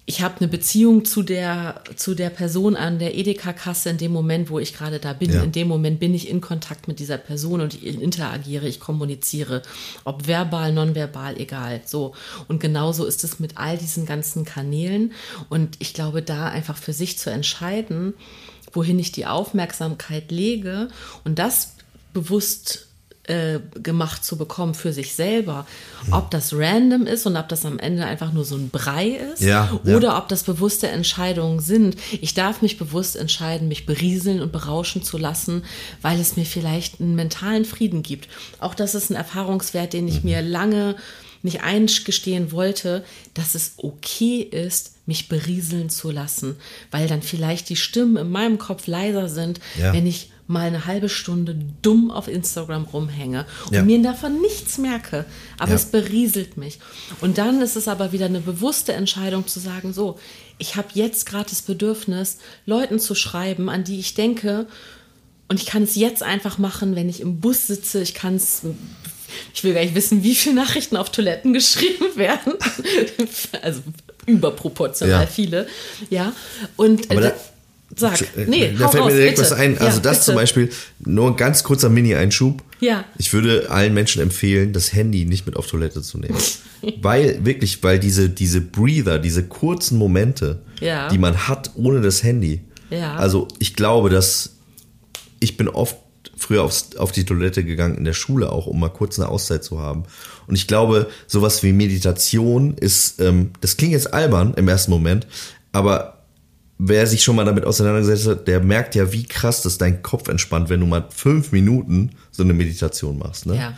Ich 0.09 0.23
habe 0.23 0.37
eine 0.39 0.47
Beziehung 0.47 1.05
zu 1.05 1.21
der, 1.21 1.83
zu 1.95 2.15
der 2.15 2.31
Person 2.31 2.75
an 2.75 2.97
der 2.97 3.15
Edeka-Kasse 3.15 3.91
in 3.91 3.99
dem 3.99 4.11
Moment, 4.11 4.49
wo 4.49 4.57
ich 4.57 4.73
gerade 4.73 4.97
da 4.97 5.13
bin. 5.13 5.31
Ja. 5.31 5.43
In 5.43 5.51
dem 5.51 5.67
Moment 5.67 5.99
bin 5.99 6.15
ich 6.15 6.29
in 6.29 6.41
Kontakt 6.41 6.87
mit 6.87 6.97
dieser 6.97 7.19
Person 7.19 7.61
und 7.61 7.75
ich 7.75 8.01
interagiere, 8.01 8.67
ich 8.67 8.79
kommuniziere. 8.79 9.61
Ob 10.05 10.25
verbal, 10.25 10.73
nonverbal, 10.73 11.39
egal. 11.39 11.81
So. 11.85 12.15
Und 12.47 12.59
genauso 12.59 13.05
ist 13.05 13.23
es 13.23 13.39
mit 13.39 13.59
all 13.59 13.77
diesen 13.77 14.07
ganzen 14.07 14.45
Kanälen. 14.45 15.11
Und 15.47 15.75
ich 15.77 15.93
glaube, 15.93 16.23
da 16.23 16.47
einfach 16.47 16.77
für 16.77 16.93
sich 16.93 17.19
zu 17.19 17.29
entscheiden, 17.29 18.15
wohin 18.73 18.97
ich 18.97 19.11
die 19.11 19.27
Aufmerksamkeit 19.27 20.31
lege 20.31 20.87
und 21.23 21.37
das 21.37 21.75
bewusst 22.13 22.88
äh, 23.29 23.59
gemacht 23.81 24.25
zu 24.25 24.37
bekommen 24.37 24.73
für 24.73 24.91
sich 24.91 25.15
selber. 25.15 25.65
Ob 26.11 26.31
das 26.31 26.53
random 26.53 27.05
ist 27.05 27.25
und 27.25 27.37
ob 27.37 27.47
das 27.47 27.63
am 27.65 27.79
Ende 27.79 28.05
einfach 28.05 28.33
nur 28.33 28.43
so 28.43 28.55
ein 28.55 28.69
Brei 28.69 29.09
ist 29.33 29.41
Ja, 29.41 29.79
ja. 29.85 29.95
oder 29.95 30.17
ob 30.17 30.27
das 30.27 30.43
bewusste 30.43 30.87
Entscheidungen 30.89 31.59
sind. 31.59 31.95
Ich 32.21 32.33
darf 32.33 32.61
mich 32.61 32.77
bewusst 32.77 33.15
entscheiden, 33.15 33.67
mich 33.67 33.85
berieseln 33.85 34.41
und 34.41 34.51
berauschen 34.51 35.03
zu 35.03 35.17
lassen, 35.17 35.63
weil 36.01 36.19
es 36.19 36.35
mir 36.35 36.45
vielleicht 36.45 36.99
einen 36.99 37.15
mentalen 37.15 37.65
Frieden 37.65 38.03
gibt. 38.03 38.27
Auch 38.59 38.73
das 38.75 38.95
ist 38.95 39.09
ein 39.11 39.15
Erfahrungswert, 39.15 39.93
den 39.93 40.07
ich 40.07 40.23
mir 40.23 40.41
lange 40.41 40.95
nicht 41.41 41.61
eingestehen 41.63 42.51
wollte, 42.51 43.03
dass 43.33 43.55
es 43.55 43.73
okay 43.77 44.41
ist, 44.41 44.93
mich 45.05 45.29
berieseln 45.29 45.89
zu 45.89 46.11
lassen, 46.11 46.57
weil 46.91 47.07
dann 47.07 47.21
vielleicht 47.21 47.69
die 47.69 47.75
Stimmen 47.77 48.17
in 48.17 48.29
meinem 48.29 48.57
Kopf 48.57 48.87
leiser 48.87 49.29
sind, 49.29 49.59
Ja. 49.79 49.93
wenn 49.93 50.05
ich 50.05 50.28
mal 50.49 50.67
eine 50.67 50.85
halbe 50.85 51.07
Stunde 51.09 51.55
dumm 51.81 52.09
auf 52.11 52.27
Instagram 52.27 52.85
rumhänge 52.85 53.45
und 53.67 53.73
Ja. 53.75 53.83
mir 53.83 54.01
davon 54.01 54.41
nichts 54.41 54.77
merke, 54.79 55.25
aber 55.59 55.69
Ja. 55.69 55.75
es 55.75 55.85
berieselt 55.85 56.57
mich. 56.57 56.79
Und 57.21 57.37
dann 57.37 57.61
ist 57.61 57.75
es 57.75 57.87
aber 57.87 58.11
wieder 58.11 58.25
eine 58.25 58.39
bewusste 58.41 58.93
Entscheidung 58.93 59.47
zu 59.47 59.59
sagen, 59.59 59.93
so, 59.93 60.17
ich 60.57 60.75
habe 60.75 60.87
jetzt 60.95 61.25
gerade 61.27 61.49
das 61.49 61.61
Bedürfnis, 61.61 62.39
Leuten 62.65 62.99
zu 62.99 63.13
schreiben, 63.15 63.69
an 63.69 63.83
die 63.83 63.99
ich 63.99 64.15
denke, 64.15 64.65
und 65.47 65.59
ich 65.61 65.67
kann 65.67 65.83
es 65.83 65.95
jetzt 65.95 66.23
einfach 66.23 66.57
machen, 66.57 66.95
wenn 66.95 67.09
ich 67.09 67.21
im 67.21 67.39
Bus 67.39 67.67
sitze. 67.67 68.01
Ich 68.01 68.13
kann 68.13 68.35
es, 68.35 68.61
ich 69.53 69.63
will 69.63 69.73
gar 69.73 69.81
nicht 69.81 69.95
wissen, 69.95 70.23
wie 70.23 70.35
viele 70.35 70.55
Nachrichten 70.55 70.97
auf 70.97 71.11
Toiletten 71.11 71.53
geschrieben 71.53 72.15
werden. 72.15 72.53
also 73.61 73.81
überproportional 74.25 75.21
Ja. 75.23 75.27
viele. 75.27 75.67
Ja. 76.09 76.33
Und 76.75 77.09
Aber 77.11 77.19
äh, 77.21 77.23
da- 77.29 77.35
sag, 77.95 78.19
nee, 78.47 78.73
da 78.77 78.87
fällt 78.89 79.03
raus, 79.03 79.11
mir 79.11 79.17
direkt 79.17 79.37
bitte. 79.37 79.51
was 79.51 79.57
ein. 79.57 79.77
Also 79.77 79.97
Ja, 79.97 80.03
das 80.03 80.17
bitte. 80.19 80.25
zum 80.25 80.35
Beispiel, 80.35 80.69
nur 81.05 81.27
ein 81.27 81.35
ganz 81.35 81.63
kurzer 81.63 81.89
Mini-Einschub. 81.89 82.61
Ja. 82.79 83.03
Ich 83.17 83.33
würde 83.33 83.69
allen 83.69 83.93
Menschen 83.93 84.21
empfehlen, 84.21 84.73
das 84.73 84.93
Handy 84.93 85.25
nicht 85.25 85.45
mit 85.45 85.55
auf 85.55 85.67
Toilette 85.67 86.01
zu 86.01 86.17
nehmen. 86.17 86.37
weil, 87.01 87.43
wirklich, 87.45 87.83
weil 87.83 87.99
diese, 87.99 88.29
diese 88.29 88.61
Breather, 88.61 89.19
diese 89.19 89.43
kurzen 89.43 89.97
Momente, 89.97 90.61
Ja. 90.79 91.09
die 91.09 91.17
man 91.17 91.47
hat 91.47 91.71
ohne 91.75 92.01
das 92.01 92.23
Handy. 92.23 92.61
Ja. 92.89 93.15
Also 93.15 93.47
ich 93.59 93.75
glaube, 93.75 94.09
dass 94.09 94.55
ich 95.39 95.57
bin 95.57 95.67
oft 95.67 95.97
früher 96.37 96.63
aufs, 96.63 96.95
auf 96.95 97.11
die 97.11 97.25
Toilette 97.25 97.63
gegangen, 97.65 97.97
in 97.97 98.05
der 98.05 98.13
Schule 98.13 98.51
auch, 98.51 98.65
um 98.65 98.79
mal 98.79 98.89
kurz 98.89 99.19
eine 99.19 99.27
Auszeit 99.29 99.63
zu 99.63 99.79
haben. 99.79 100.03
Und 100.47 100.55
ich 100.55 100.67
glaube, 100.67 101.09
sowas 101.27 101.63
wie 101.63 101.73
Meditation 101.73 102.75
ist, 102.77 103.19
ähm, 103.19 103.51
das 103.61 103.75
klingt 103.77 103.91
jetzt 103.93 104.13
albern 104.13 104.53
im 104.55 104.67
ersten 104.69 104.91
Moment, 104.91 105.27
aber 105.73 106.18
wer 106.79 107.05
sich 107.05 107.21
schon 107.21 107.35
mal 107.35 107.45
damit 107.45 107.65
auseinandergesetzt 107.65 108.27
hat, 108.27 108.47
der 108.47 108.61
merkt 108.61 108.95
ja, 108.95 109.11
wie 109.11 109.23
krass 109.23 109.61
das 109.61 109.77
dein 109.77 110.01
Kopf 110.01 110.29
entspannt, 110.29 110.69
wenn 110.69 110.79
du 110.79 110.85
mal 110.85 111.05
fünf 111.09 111.51
Minuten 111.51 112.11
so 112.31 112.41
eine 112.41 112.53
Meditation 112.53 113.19
machst. 113.19 113.45
Ne? 113.45 113.57
Ja. 113.57 113.77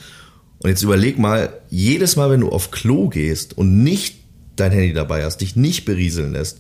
Und 0.60 0.70
jetzt 0.70 0.84
überleg 0.84 1.18
mal, 1.18 1.62
jedes 1.70 2.16
Mal, 2.16 2.30
wenn 2.30 2.42
du 2.42 2.50
auf 2.50 2.70
Klo 2.70 3.10
gehst 3.10 3.58
und 3.58 3.84
nicht 3.84 4.18
dein 4.56 4.72
Handy 4.72 4.94
dabei 4.94 5.26
hast, 5.26 5.38
dich 5.38 5.56
nicht 5.56 5.86
berieseln 5.86 6.34
lässt, 6.34 6.60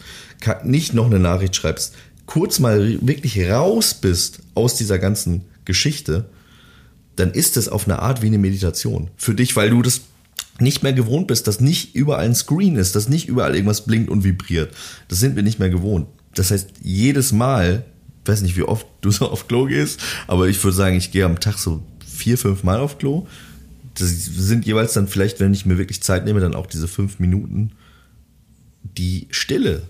nicht 0.63 0.95
noch 0.95 1.05
eine 1.05 1.19
Nachricht 1.19 1.55
schreibst, 1.55 1.93
kurz 2.25 2.57
mal 2.57 2.97
wirklich 3.01 3.39
raus 3.47 3.93
bist 3.93 4.39
aus 4.55 4.75
dieser 4.75 4.97
ganzen 4.97 5.45
Geschichte, 5.65 6.25
dann 7.15 7.31
ist 7.31 7.55
es 7.55 7.69
auf 7.69 7.85
eine 7.85 7.99
Art 7.99 8.23
wie 8.23 8.27
eine 8.27 8.39
Meditation. 8.39 9.11
Für 9.15 9.35
dich, 9.35 9.55
weil 9.55 9.69
du 9.69 9.83
das 9.83 10.01
nicht 10.59 10.81
mehr 10.81 10.93
gewohnt 10.93 11.27
bist, 11.27 11.47
dass 11.47 11.59
nicht 11.59 11.93
überall 11.93 12.25
ein 12.25 12.33
Screen 12.33 12.77
ist, 12.77 12.95
dass 12.95 13.09
nicht 13.09 13.27
überall 13.27 13.53
irgendwas 13.53 13.85
blinkt 13.85 14.09
und 14.09 14.23
vibriert. 14.23 14.73
Das 15.07 15.19
sind 15.19 15.35
wir 15.35 15.43
nicht 15.43 15.59
mehr 15.59 15.69
gewohnt. 15.69 16.07
Das 16.35 16.51
heißt, 16.51 16.69
jedes 16.81 17.31
Mal, 17.31 17.85
weiß 18.25 18.41
nicht, 18.41 18.57
wie 18.57 18.63
oft 18.63 18.87
du 19.01 19.11
so 19.11 19.29
auf 19.29 19.47
Klo 19.47 19.65
gehst, 19.65 20.01
aber 20.27 20.47
ich 20.47 20.63
würde 20.63 20.75
sagen, 20.75 20.95
ich 20.97 21.11
gehe 21.11 21.25
am 21.25 21.39
Tag 21.39 21.57
so 21.57 21.83
vier, 22.05 22.37
fünf 22.37 22.63
Mal 22.63 22.79
auf 22.79 22.97
Klo. 22.97 23.27
Das 23.95 24.09
sind 24.09 24.65
jeweils 24.65 24.93
dann 24.93 25.07
vielleicht, 25.07 25.39
wenn 25.39 25.53
ich 25.53 25.65
mir 25.65 25.77
wirklich 25.77 26.01
Zeit 26.01 26.25
nehme, 26.25 26.39
dann 26.39 26.55
auch 26.55 26.67
diese 26.67 26.87
fünf 26.87 27.19
Minuten, 27.19 27.71
die 28.83 29.27
Stille 29.31 29.83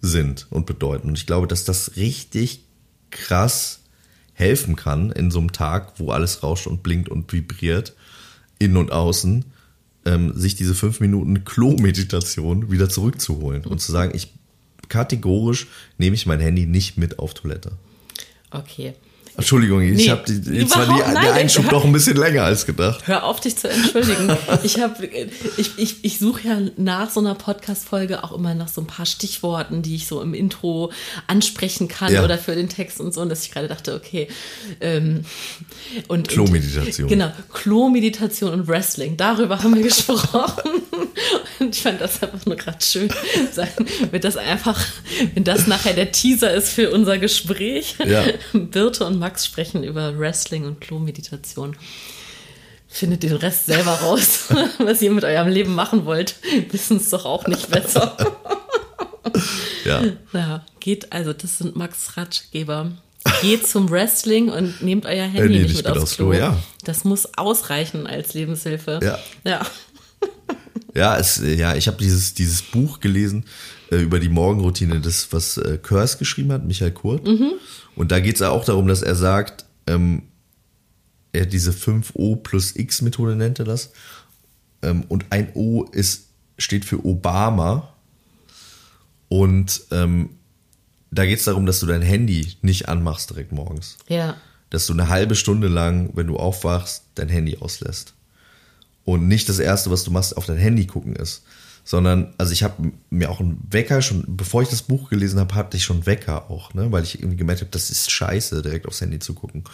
sind 0.00 0.46
und 0.50 0.66
bedeuten. 0.66 1.08
Und 1.08 1.18
ich 1.18 1.26
glaube, 1.26 1.46
dass 1.46 1.64
das 1.64 1.96
richtig 1.96 2.64
krass 3.10 3.80
helfen 4.34 4.76
kann 4.76 5.10
in 5.10 5.30
so 5.30 5.40
einem 5.40 5.52
Tag, 5.52 5.94
wo 5.98 6.10
alles 6.10 6.42
rauscht 6.42 6.66
und 6.66 6.82
blinkt 6.82 7.08
und 7.08 7.32
vibriert, 7.32 7.94
innen 8.58 8.76
und 8.76 8.92
außen, 8.92 9.44
ähm, 10.04 10.32
sich 10.38 10.54
diese 10.54 10.74
fünf 10.74 11.00
Minuten 11.00 11.44
Klo-Meditation 11.44 12.70
wieder 12.70 12.88
zurückzuholen 12.88 13.64
und 13.64 13.80
zu 13.80 13.90
sagen, 13.90 14.12
ich 14.14 14.37
kategorisch 14.88 15.66
nehme 15.98 16.14
ich 16.14 16.26
mein 16.26 16.40
Handy 16.40 16.66
nicht 16.66 16.98
mit 16.98 17.18
auf 17.18 17.34
Toilette. 17.34 17.72
Okay. 18.50 18.94
Entschuldigung, 19.38 19.80
ich 19.82 19.92
Nee, 19.96 20.10
habe 20.10 20.22
jetzt 20.30 20.76
war 20.76 20.84
die, 20.86 20.92
nein, 21.12 21.22
der 21.22 21.34
Einschub 21.34 21.64
hör- 21.66 21.70
doch 21.70 21.84
ein 21.84 21.92
bisschen 21.92 22.16
länger 22.16 22.42
als 22.42 22.66
gedacht. 22.66 23.06
Hör 23.06 23.22
auf, 23.24 23.40
dich 23.40 23.56
zu 23.56 23.68
entschuldigen. 23.70 24.36
Ich, 24.64 24.80
hab- 24.80 25.00
ich, 25.56 25.70
ich, 25.78 25.96
ich 26.04 26.18
suche 26.18 26.48
ja 26.48 26.58
nach 26.76 27.08
so 27.10 27.20
einer 27.20 27.36
Podcast-Folge 27.36 28.24
auch 28.24 28.32
immer 28.32 28.54
nach 28.54 28.66
so 28.68 28.80
ein 28.80 28.86
paar 28.88 29.06
Stichworten, 29.06 29.82
die 29.82 29.94
ich 29.94 30.08
so 30.08 30.20
im 30.20 30.34
Intro 30.34 30.90
ansprechen 31.28 31.86
kann 31.86 32.12
Ja. 32.12 32.24
oder 32.24 32.36
für 32.36 32.56
den 32.56 32.68
Text 32.68 33.00
und 33.00 33.14
so. 33.14 33.20
Und 33.20 33.28
dass 33.28 33.44
ich 33.44 33.52
gerade 33.52 33.68
dachte, 33.68 33.94
okay. 33.94 34.26
Ähm, 34.80 35.24
und, 36.08 36.26
Klomeditation. 36.28 37.04
Und, 37.04 37.08
genau, 37.08 37.32
Klo-Meditation 37.52 38.50
und 38.52 38.66
Wrestling. 38.66 39.16
Darüber 39.16 39.62
haben 39.62 39.74
wir 39.76 39.82
gesprochen. 39.84 40.52
Und 41.60 41.76
ich 41.76 41.82
fand 41.82 42.00
das 42.00 42.20
einfach 42.22 42.44
nur 42.44 42.56
gerade 42.56 42.78
schön. 42.84 43.08
Wird 44.10 44.24
das 44.24 44.36
einfach, 44.36 44.84
wenn 45.34 45.44
das 45.44 45.66
nachher 45.68 45.92
der 45.92 46.10
Teaser 46.12 46.52
ist 46.52 46.70
für 46.70 46.90
unser 46.90 47.18
Gespräch. 47.18 47.94
Ja. 48.04 48.24
Birte 48.52 49.04
und 49.04 49.18
Max 49.18 49.27
sprechen 49.36 49.84
über 49.84 50.18
Wrestling 50.18 50.64
und 50.64 50.80
Klo-Meditation. 50.80 51.76
Findet 52.88 53.22
den 53.22 53.34
Rest 53.34 53.66
selber 53.66 53.92
raus, 53.92 54.44
was 54.78 55.02
ihr 55.02 55.10
mit 55.10 55.24
eurem 55.24 55.48
Leben 55.48 55.74
machen 55.74 56.06
wollt. 56.06 56.36
Wissen 56.70 56.96
es 56.96 57.10
doch 57.10 57.26
auch 57.26 57.46
nicht 57.46 57.70
besser. 57.70 58.16
Ja. 59.84 60.02
Ja, 60.32 60.64
geht, 60.80 61.12
also 61.12 61.32
das 61.32 61.58
sind 61.58 61.76
Max 61.76 62.16
Ratschgeber. 62.16 62.92
Geht 63.42 63.66
zum 63.66 63.90
Wrestling 63.90 64.48
und 64.48 64.80
nehmt 64.82 65.04
euer 65.04 65.24
Handy 65.24 65.38
Handy 65.38 65.58
nicht 65.58 65.68
nicht 65.68 65.86
mit 65.86 65.98
aufs 65.98 66.16
Klo. 66.16 66.30
Klo, 66.30 66.38
ja. 66.38 66.56
Das 66.84 67.04
muss 67.04 67.34
ausreichen 67.36 68.06
als 68.06 68.32
Lebenshilfe. 68.32 69.00
Ja. 69.02 69.18
Ja. 69.44 69.66
Ja, 70.94 71.18
es, 71.18 71.40
äh, 71.40 71.54
ja 71.54 71.74
ich 71.74 71.86
habe 71.88 71.98
dieses, 71.98 72.34
dieses 72.34 72.62
Buch 72.62 73.00
gelesen 73.00 73.44
äh, 73.44 73.77
über 73.90 74.20
die 74.20 74.28
Morgenroutine, 74.28 75.00
das, 75.00 75.32
was 75.32 75.56
äh, 75.56 75.78
Kurs 75.82 76.18
geschrieben 76.18 76.52
hat, 76.52 76.66
Michael 76.66 76.92
Kurt. 76.92 77.26
Und 77.96 78.12
da 78.12 78.20
geht 78.20 78.36
es 78.36 78.42
auch 78.42 78.64
darum, 78.64 78.86
dass 78.86 79.02
er 79.02 79.14
sagt, 79.14 79.64
ähm, 79.86 80.22
er 81.32 81.46
diese 81.46 81.70
5O 81.70 82.36
plus 82.36 82.76
X 82.76 83.02
Methode 83.02 83.36
nennt 83.36 83.58
er 83.58 83.64
das. 83.64 83.92
Ähm, 84.82 85.04
und 85.08 85.26
ein 85.30 85.50
O 85.54 85.84
ist, 85.84 86.28
steht 86.58 86.84
für 86.84 87.04
Obama. 87.04 87.94
Und 89.28 89.82
ähm, 89.90 90.30
da 91.10 91.26
geht 91.26 91.38
es 91.38 91.44
darum, 91.44 91.66
dass 91.66 91.80
du 91.80 91.86
dein 91.86 92.02
Handy 92.02 92.56
nicht 92.62 92.88
anmachst 92.88 93.30
direkt 93.30 93.52
morgens. 93.52 93.96
Ja. 94.08 94.36
Dass 94.70 94.86
du 94.86 94.92
eine 94.92 95.08
halbe 95.08 95.34
Stunde 95.34 95.68
lang, 95.68 96.10
wenn 96.14 96.26
du 96.26 96.36
aufwachst, 96.36 97.04
dein 97.14 97.28
Handy 97.28 97.56
auslässt. 97.58 98.14
Und 99.04 99.26
nicht 99.26 99.48
das 99.48 99.58
Erste, 99.58 99.90
was 99.90 100.04
du 100.04 100.10
machst, 100.10 100.36
auf 100.36 100.44
dein 100.44 100.58
Handy 100.58 100.86
gucken 100.86 101.16
ist. 101.16 101.42
Sondern, 101.88 102.34
also 102.36 102.52
ich 102.52 102.64
habe 102.64 102.92
mir 103.08 103.30
auch 103.30 103.40
einen 103.40 103.66
Wecker 103.70 104.02
schon, 104.02 104.22
bevor 104.28 104.60
ich 104.60 104.68
das 104.68 104.82
Buch 104.82 105.08
gelesen 105.08 105.40
habe, 105.40 105.54
hatte 105.54 105.78
ich 105.78 105.84
schon 105.84 106.04
Wecker 106.04 106.50
auch, 106.50 106.74
ne? 106.74 106.92
weil 106.92 107.02
ich 107.02 107.18
irgendwie 107.18 107.38
gemerkt 107.38 107.62
habe, 107.62 107.70
das 107.70 107.88
ist 107.88 108.10
scheiße, 108.10 108.60
direkt 108.60 108.86
aufs 108.86 109.00
Handy 109.00 109.20
zu 109.20 109.32
gucken. 109.32 109.64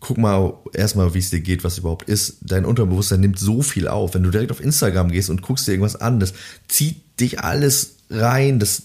Guck 0.00 0.18
mal 0.18 0.52
erstmal, 0.74 1.14
wie 1.14 1.20
es 1.20 1.30
dir 1.30 1.40
geht, 1.40 1.64
was 1.64 1.78
überhaupt 1.78 2.10
ist. 2.10 2.40
Dein 2.42 2.66
Unterbewusstsein 2.66 3.20
nimmt 3.20 3.38
so 3.38 3.62
viel 3.62 3.88
auf. 3.88 4.12
Wenn 4.12 4.22
du 4.22 4.30
direkt 4.30 4.50
auf 4.50 4.60
Instagram 4.60 5.10
gehst 5.10 5.30
und 5.30 5.40
guckst 5.40 5.66
dir 5.66 5.72
irgendwas 5.72 5.96
an, 5.96 6.20
das 6.20 6.34
zieht 6.68 7.18
dich 7.18 7.40
alles 7.40 7.94
rein, 8.10 8.58
das 8.58 8.82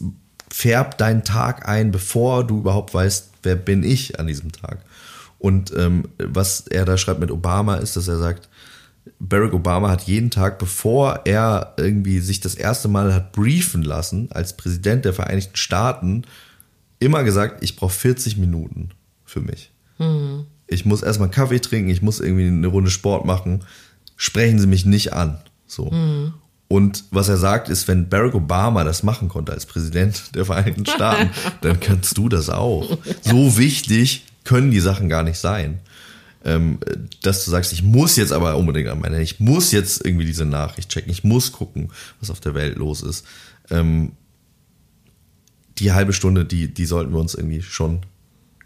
färbt 0.50 1.02
deinen 1.02 1.26
Tag 1.26 1.68
ein, 1.68 1.92
bevor 1.92 2.48
du 2.48 2.60
überhaupt 2.60 2.94
weißt, 2.94 3.32
wer 3.44 3.58
bin 3.58 3.84
ich 3.84 4.18
an 4.18 4.28
diesem 4.28 4.54
Tag. 4.54 4.86
Und 5.40 5.74
ähm, 5.76 6.08
was 6.18 6.68
er 6.68 6.86
da 6.86 6.98
schreibt 6.98 7.20
mit 7.20 7.32
Obama 7.32 7.76
ist, 7.76 7.98
dass 7.98 8.08
er 8.08 8.18
sagt, 8.18 8.49
Barack 9.20 9.54
Obama 9.54 9.90
hat 9.90 10.04
jeden 10.04 10.30
Tag, 10.30 10.60
bevor 10.60 11.22
er 11.26 11.74
irgendwie 11.78 12.20
sich 12.20 12.40
das 12.40 12.56
erste 12.56 12.88
Mal 12.88 13.14
hat 13.14 13.32
briefen 13.32 13.84
lassen 13.84 14.30
als 14.32 14.56
Präsident 14.56 15.06
der 15.06 15.14
Vereinigten 15.14 15.56
Staaten, 15.56 16.24
immer 17.00 17.24
gesagt, 17.24 17.64
ich 17.64 17.76
brauche 17.76 17.94
40 17.94 18.38
Minuten 18.38 18.90
für 19.26 19.42
mich. 19.42 19.72
Ich 20.68 20.86
muss 20.86 21.02
erstmal 21.02 21.30
Kaffee 21.30 21.60
trinken, 21.60 21.90
ich 21.90 22.02
muss 22.02 22.20
irgendwie 22.20 22.48
eine 22.48 22.68
Runde 22.68 22.92
Sport 22.92 23.26
machen. 23.26 23.64
Sprechen 24.16 24.60
Sie 24.60 24.68
mich 24.68 24.86
nicht 24.86 25.14
an. 25.14 25.40
So. 25.66 25.92
Und 26.68 27.06
was 27.12 27.30
er 27.30 27.38
sagt, 27.38 27.70
ist, 27.70 27.88
wenn 27.88 28.10
Barack 28.10 28.36
Obama 28.36 28.84
das 28.84 29.04
machen 29.04 29.28
konnte 29.28 29.52
als 29.52 29.66
Präsident 29.66 30.36
der 30.36 30.46
Vereinigten 30.46 30.86
Staaten, 30.86 31.32
dann 31.62 31.80
kannst 31.80 32.18
du 32.18 32.30
das 32.30 32.50
auch. 32.50 32.98
So 33.22 33.58
wichtig 33.58 34.26
können 34.44 34.72
die 34.72 34.80
Sachen 34.80 35.10
gar 35.10 35.24
nicht 35.24 35.40
sein 35.40 35.80
ähm, 36.46 36.80
dass 37.22 37.46
du 37.46 37.52
sagst, 37.52 37.74
ich 37.74 37.84
muss 37.84 38.16
jetzt 38.16 38.32
aber 38.32 38.56
unbedingt 38.58 38.90
an 38.90 39.00
meine, 39.00 39.22
ich 39.22 39.40
muss 39.40 39.72
jetzt 39.72 40.06
irgendwie 40.06 40.26
diese 40.26 40.46
Nachricht 40.46 40.90
checken, 40.90 41.12
ich 41.12 41.24
muss 41.24 41.52
gucken, 41.52 41.92
was 42.20 42.30
auf 42.30 42.40
der 42.40 42.54
Welt 42.54 42.78
los 42.78 43.02
ist. 43.02 43.26
Ähm, 43.70 44.14
die 45.78 45.92
halbe 45.92 46.14
Stunde, 46.14 46.46
die, 46.46 46.74
die 46.74 46.86
sollten 46.86 47.14
wir 47.14 47.20
uns 47.20 47.34
irgendwie 47.34 47.62
schon 47.62 48.02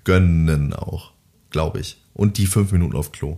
gönnen 0.03 0.73
auch, 0.73 1.11
glaube 1.49 1.79
ich. 1.79 2.01
Und 2.13 2.37
die 2.37 2.47
fünf 2.47 2.71
Minuten 2.71 2.95
auf 2.95 3.11
Klo. 3.11 3.37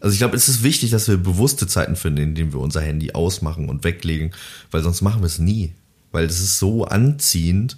Also 0.00 0.12
ich 0.12 0.18
glaube, 0.18 0.36
es 0.36 0.48
ist 0.48 0.62
wichtig, 0.62 0.90
dass 0.90 1.08
wir 1.08 1.16
bewusste 1.16 1.66
Zeiten 1.66 1.96
finden, 1.96 2.22
in 2.22 2.34
denen 2.34 2.52
wir 2.52 2.60
unser 2.60 2.80
Handy 2.80 3.12
ausmachen 3.12 3.68
und 3.68 3.84
weglegen, 3.84 4.32
weil 4.70 4.82
sonst 4.82 5.02
machen 5.02 5.22
wir 5.22 5.26
es 5.26 5.38
nie. 5.38 5.74
Weil 6.12 6.26
das 6.26 6.38
ist 6.38 6.58
so 6.58 6.84
anziehend 6.84 7.76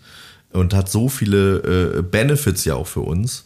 und 0.52 0.74
hat 0.74 0.90
so 0.90 1.08
viele 1.08 1.96
äh, 1.98 2.02
Benefits 2.02 2.64
ja 2.64 2.74
auch 2.74 2.86
für 2.86 3.00
uns. 3.00 3.44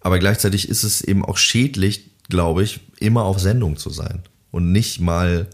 Aber 0.00 0.18
gleichzeitig 0.18 0.68
ist 0.68 0.82
es 0.82 1.02
eben 1.02 1.24
auch 1.24 1.36
schädlich, 1.36 2.10
glaube 2.28 2.62
ich, 2.62 2.80
immer 2.98 3.24
auf 3.24 3.38
Sendung 3.38 3.76
zu 3.76 3.90
sein 3.90 4.22
und 4.50 4.72
nicht 4.72 5.00
mal 5.00 5.48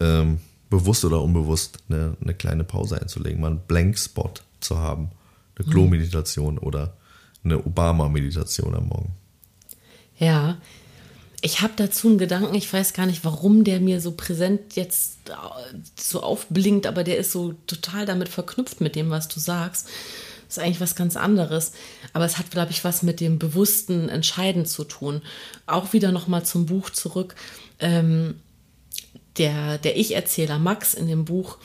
ähm, 0.00 0.38
bewusst 0.70 1.04
oder 1.04 1.20
unbewusst 1.20 1.78
eine, 1.88 2.16
eine 2.22 2.34
kleine 2.34 2.64
Pause 2.64 3.00
einzulegen, 3.00 3.40
mal 3.40 3.48
einen 3.48 3.60
Blank-Spot 3.60 4.32
zu 4.60 4.78
haben, 4.78 5.10
eine 5.56 5.68
Klo-Meditation 5.68 6.58
oder 6.58 6.96
eine 7.44 7.58
Obama-Meditation 7.64 8.74
am 8.74 8.88
Morgen. 8.88 9.12
Ja. 10.18 10.56
Ich 11.44 11.60
habe 11.60 11.72
dazu 11.74 12.08
einen 12.08 12.18
Gedanken, 12.18 12.54
ich 12.54 12.72
weiß 12.72 12.92
gar 12.92 13.06
nicht, 13.06 13.24
warum 13.24 13.64
der 13.64 13.80
mir 13.80 14.00
so 14.00 14.12
präsent 14.12 14.76
jetzt 14.76 15.28
äh, 15.28 15.32
so 15.98 16.22
aufblinkt, 16.22 16.86
aber 16.86 17.02
der 17.02 17.18
ist 17.18 17.32
so 17.32 17.54
total 17.66 18.06
damit 18.06 18.28
verknüpft 18.28 18.80
mit 18.80 18.94
dem, 18.94 19.10
was 19.10 19.26
du 19.26 19.40
sagst. 19.40 19.88
Ist 20.52 20.58
eigentlich 20.58 20.80
was 20.80 20.94
ganz 20.96 21.16
anderes. 21.16 21.72
Aber 22.12 22.24
es 22.26 22.38
hat, 22.38 22.50
glaube 22.50 22.72
ich, 22.72 22.84
was 22.84 23.02
mit 23.02 23.20
dem 23.20 23.38
bewussten 23.38 24.08
Entscheiden 24.10 24.66
zu 24.66 24.84
tun. 24.84 25.22
Auch 25.66 25.92
wieder 25.94 26.12
nochmal 26.12 26.44
zum 26.44 26.66
Buch 26.66 26.90
zurück. 26.90 27.34
Ähm, 27.80 28.34
der 29.38 29.78
der 29.78 29.96
Ich-Erzähler 29.96 30.58
Max 30.58 30.92
in 30.92 31.06
dem 31.08 31.24
Buch, 31.24 31.56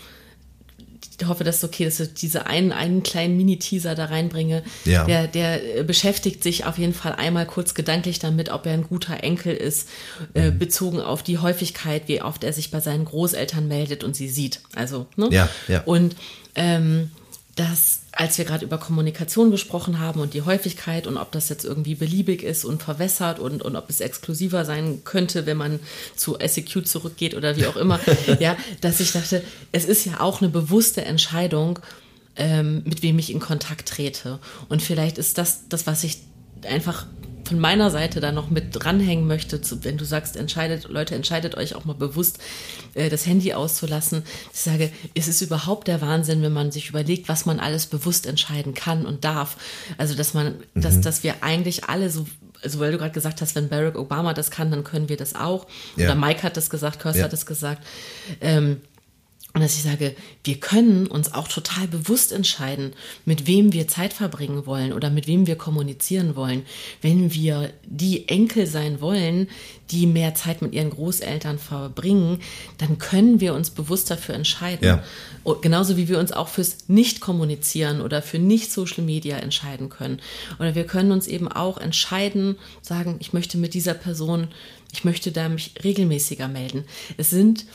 ich 1.19 1.27
hoffe, 1.27 1.43
das 1.43 1.57
ist 1.57 1.64
okay, 1.64 1.84
dass 1.84 1.99
ich 1.99 2.14
diese 2.14 2.45
einen, 2.45 2.72
einen 2.72 3.01
kleinen 3.03 3.35
Mini-Teaser 3.38 3.95
da 3.95 4.05
reinbringe. 4.05 4.64
Ja. 4.85 5.03
Der, 5.03 5.27
der 5.27 5.80
äh, 5.80 5.84
beschäftigt 5.84 6.43
sich 6.43 6.65
auf 6.65 6.77
jeden 6.77 6.93
Fall 6.93 7.14
einmal 7.14 7.45
kurz 7.45 7.73
gedanklich 7.73 8.19
damit, 8.19 8.49
ob 8.49 8.65
er 8.68 8.73
ein 8.73 8.84
guter 8.84 9.23
Enkel 9.23 9.53
ist, 9.55 9.89
äh, 10.34 10.51
Mhm. 10.51 10.59
bezogen 10.59 11.01
auf 11.01 11.23
die 11.23 11.39
Häufigkeit, 11.39 12.03
wie 12.07 12.22
oft 12.22 12.43
er 12.43 12.53
sich 12.53 12.72
bei 12.72 12.80
seinen 12.80 13.03
Großeltern 13.05 13.68
meldet 13.68 14.03
und 14.03 14.15
sie 14.15 14.30
sieht. 14.30 14.61
Also, 14.76 15.07
ne? 15.18 15.27
Ja, 15.31 15.49
ja. 15.68 15.81
Und 15.85 16.15
ähm, 16.55 17.11
das, 17.57 18.01
als 18.11 18.38
wir 18.38 18.45
gerade 18.45 18.63
über 18.63 18.77
Kommunikation 18.77 19.51
gesprochen 19.51 19.99
haben 19.99 20.21
und 20.21 20.34
die 20.34 20.43
Häufigkeit 20.43 21.07
und 21.07 21.17
ob 21.17 21.31
das 21.31 21.49
jetzt 21.49 21.65
irgendwie 21.65 21.95
beliebig 21.95 22.43
ist 22.43 22.63
und 22.63 22.84
verwässert 22.84 23.39
und, 23.39 23.63
und 23.63 23.75
ob 23.75 23.89
es 23.89 23.99
exklusiver 23.99 24.63
sein 24.63 25.01
könnte, 25.03 25.45
wenn 25.45 25.57
man 25.57 25.79
zu 26.15 26.38
SEQ 26.39 26.85
zurückgeht 26.85 27.35
oder 27.35 27.57
wie 27.57 27.65
auch 27.65 27.75
immer, 27.75 27.99
ja, 28.39 28.55
dass 28.81 28.99
ich 28.99 29.11
dachte, 29.11 29.43
es 29.71 29.85
ist 29.85 30.05
ja 30.05 30.19
auch 30.19 30.41
eine 30.41 30.49
bewusste 30.49 31.03
Entscheidung, 31.03 31.79
ähm, 32.35 32.84
mit 32.85 33.01
wem 33.01 33.17
ich 33.17 33.31
in 33.31 33.39
Kontakt 33.39 33.89
trete. 33.89 34.39
Und 34.69 34.81
vielleicht 34.81 35.17
ist 35.17 35.38
das 35.38 35.67
das, 35.67 35.88
was 35.88 36.03
ich 36.03 36.19
einfach 36.63 37.07
von 37.48 37.60
meiner 37.60 37.90
Seite 37.91 38.19
da 38.19 38.32
noch 38.32 38.49
mit 38.49 38.65
dranhängen 38.72 39.28
möchte, 39.28 39.61
zu, 39.61 39.84
wenn 39.84 39.98
du 39.98 40.06
sagst, 40.06 40.36
entscheidet, 40.36 40.88
Leute, 40.90 41.15
entscheidet 41.15 41.56
euch 41.56 41.76
auch 41.76 41.86
mal 41.86 41.94
bewusst, 41.94 42.40
äh, 42.94 43.10
das 43.10 43.26
Handy 43.26 43.53
auszulassen. 43.53 44.24
Ich 44.53 44.60
sage, 44.60 44.91
es 45.15 45.28
ist 45.28 45.41
überhaupt 45.41 45.88
der 45.88 46.02
Wahnsinn, 46.02 46.41
wenn 46.41 46.53
man 46.53 46.72
sich 46.72 46.90
überlegt, 46.90 47.30
was 47.30 47.45
man 47.45 47.60
alles 47.60 47.86
bewusst 47.86 48.26
entscheiden 48.26 48.74
kann 48.74 49.06
und 49.06 49.24
darf. 49.24 49.57
Also, 49.98 50.14
dass 50.15 50.34
man, 50.34 50.56
dass, 50.76 51.02
dass 51.02 51.24
wir 51.24 51.36
eigentlich 51.41 51.86
alle 51.86 52.10
so, 52.10 52.28
also 52.61 52.80
weil 52.80 52.91
du 52.91 52.98
gerade 52.98 53.11
gesagt 53.14 53.41
hast, 53.41 53.56
wenn 53.56 53.69
Barack 53.69 53.98
Obama 53.98 54.34
das 54.34 54.52
kann, 54.52 54.69
dann 54.72 54.84
können 54.84 55.10
wir 55.10 55.18
das 55.18 55.36
auch. 55.36 55.68
Ja. 55.95 56.06
Oder 56.06 56.15
Mike 56.15 56.44
hat 56.44 56.57
das 56.57 56.69
gesagt, 56.69 56.99
Kirst 56.99 57.18
Ja. 57.18 57.24
hat 57.26 57.34
das 57.34 57.45
gesagt. 57.45 57.86
Ähm, 58.41 58.82
und 59.57 59.63
dass 59.63 59.75
ich 59.75 59.81
sage, 59.81 60.15
wir 60.43 60.59
können 60.59 61.07
uns 61.07 61.34
auch 61.34 61.47
total 61.47 61.88
bewusst 61.88 62.31
entscheiden, 62.31 62.93
mit 63.25 63.47
wem 63.47 63.73
wir 63.73 63.88
Zeit 63.88 64.13
verbringen 64.13 64.67
wollen 64.67 64.93
oder 64.93 65.09
mit 65.09 65.25
wem 65.25 65.47
wir 65.47 65.55
kommunizieren 65.55 66.35
wollen. 66.35 66.61
Wenn 67.01 67.34
wir 67.34 67.71
die 67.84 68.27
Enkel 68.27 68.67
sein 68.67 69.01
wollen, 69.01 69.47
die 69.89 70.05
mehr 70.05 70.35
Zeit 70.35 70.61
mit 70.61 70.73
ihren 70.73 70.91
Großeltern 70.91 71.57
verbringen, 71.57 72.39
dann 72.77 72.99
können 72.99 73.39
wir 73.39 73.55
uns 73.55 73.71
bewusst 73.71 74.11
dafür 74.11 74.35
entscheiden. 74.35 74.85
Ja. 74.85 75.03
Und 75.43 75.63
Genauso 75.63 75.97
wie 75.97 76.07
wir 76.07 76.19
uns 76.19 76.31
auch 76.31 76.49
fürs 76.49 76.88
Nicht-Kommunizieren 76.88 78.01
oder 78.01 78.21
für 78.21 78.38
Nicht-Social 78.38 79.03
Media 79.03 79.38
entscheiden 79.38 79.89
können. 79.89 80.21
Oder 80.59 80.75
wir 80.75 80.84
können 80.85 81.11
uns 81.11 81.25
eben 81.25 81.47
auch 81.47 81.79
entscheiden, 81.79 82.57
sagen, 82.84 83.15
ich 83.17 83.34
möchte 83.34 83.57
mit 83.57 83.73
dieser 83.73 83.95
Person, 83.95 84.49
ich 84.93 85.03
möchte 85.03 85.31
da 85.31 85.49
mich 85.49 85.73
regelmäßiger 85.84 86.47
melden. 86.47 86.85
Es 87.17 87.31
sind 87.31 87.65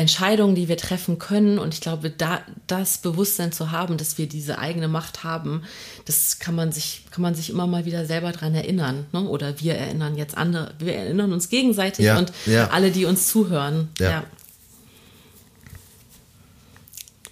Entscheidungen, 0.00 0.54
die 0.54 0.68
wir 0.68 0.76
treffen 0.76 1.18
können. 1.18 1.58
Und 1.58 1.74
ich 1.74 1.80
glaube, 1.80 2.10
da 2.10 2.40
das 2.66 2.98
Bewusstsein 2.98 3.52
zu 3.52 3.70
haben, 3.70 3.96
dass 3.96 4.18
wir 4.18 4.28
diese 4.28 4.58
eigene 4.58 4.88
Macht 4.88 5.24
haben, 5.24 5.62
das 6.06 6.38
kann 6.38 6.54
man 6.54 6.72
sich, 6.72 7.04
kann 7.10 7.22
man 7.22 7.34
sich 7.34 7.50
immer 7.50 7.66
mal 7.66 7.84
wieder 7.84 8.06
selber 8.06 8.32
dran 8.32 8.54
erinnern. 8.54 9.06
Ne? 9.12 9.22
Oder 9.22 9.60
wir 9.60 9.74
erinnern 9.74 10.16
jetzt 10.16 10.36
andere, 10.36 10.74
wir 10.78 10.94
erinnern 10.94 11.32
uns 11.32 11.48
gegenseitig 11.48 12.06
Ja, 12.06 12.18
und 12.18 12.32
ja. 12.46 12.68
alle, 12.68 12.90
die 12.90 13.04
uns 13.04 13.28
zuhören. 13.28 13.90
Ja. 13.98 14.10
ja. 14.10 14.24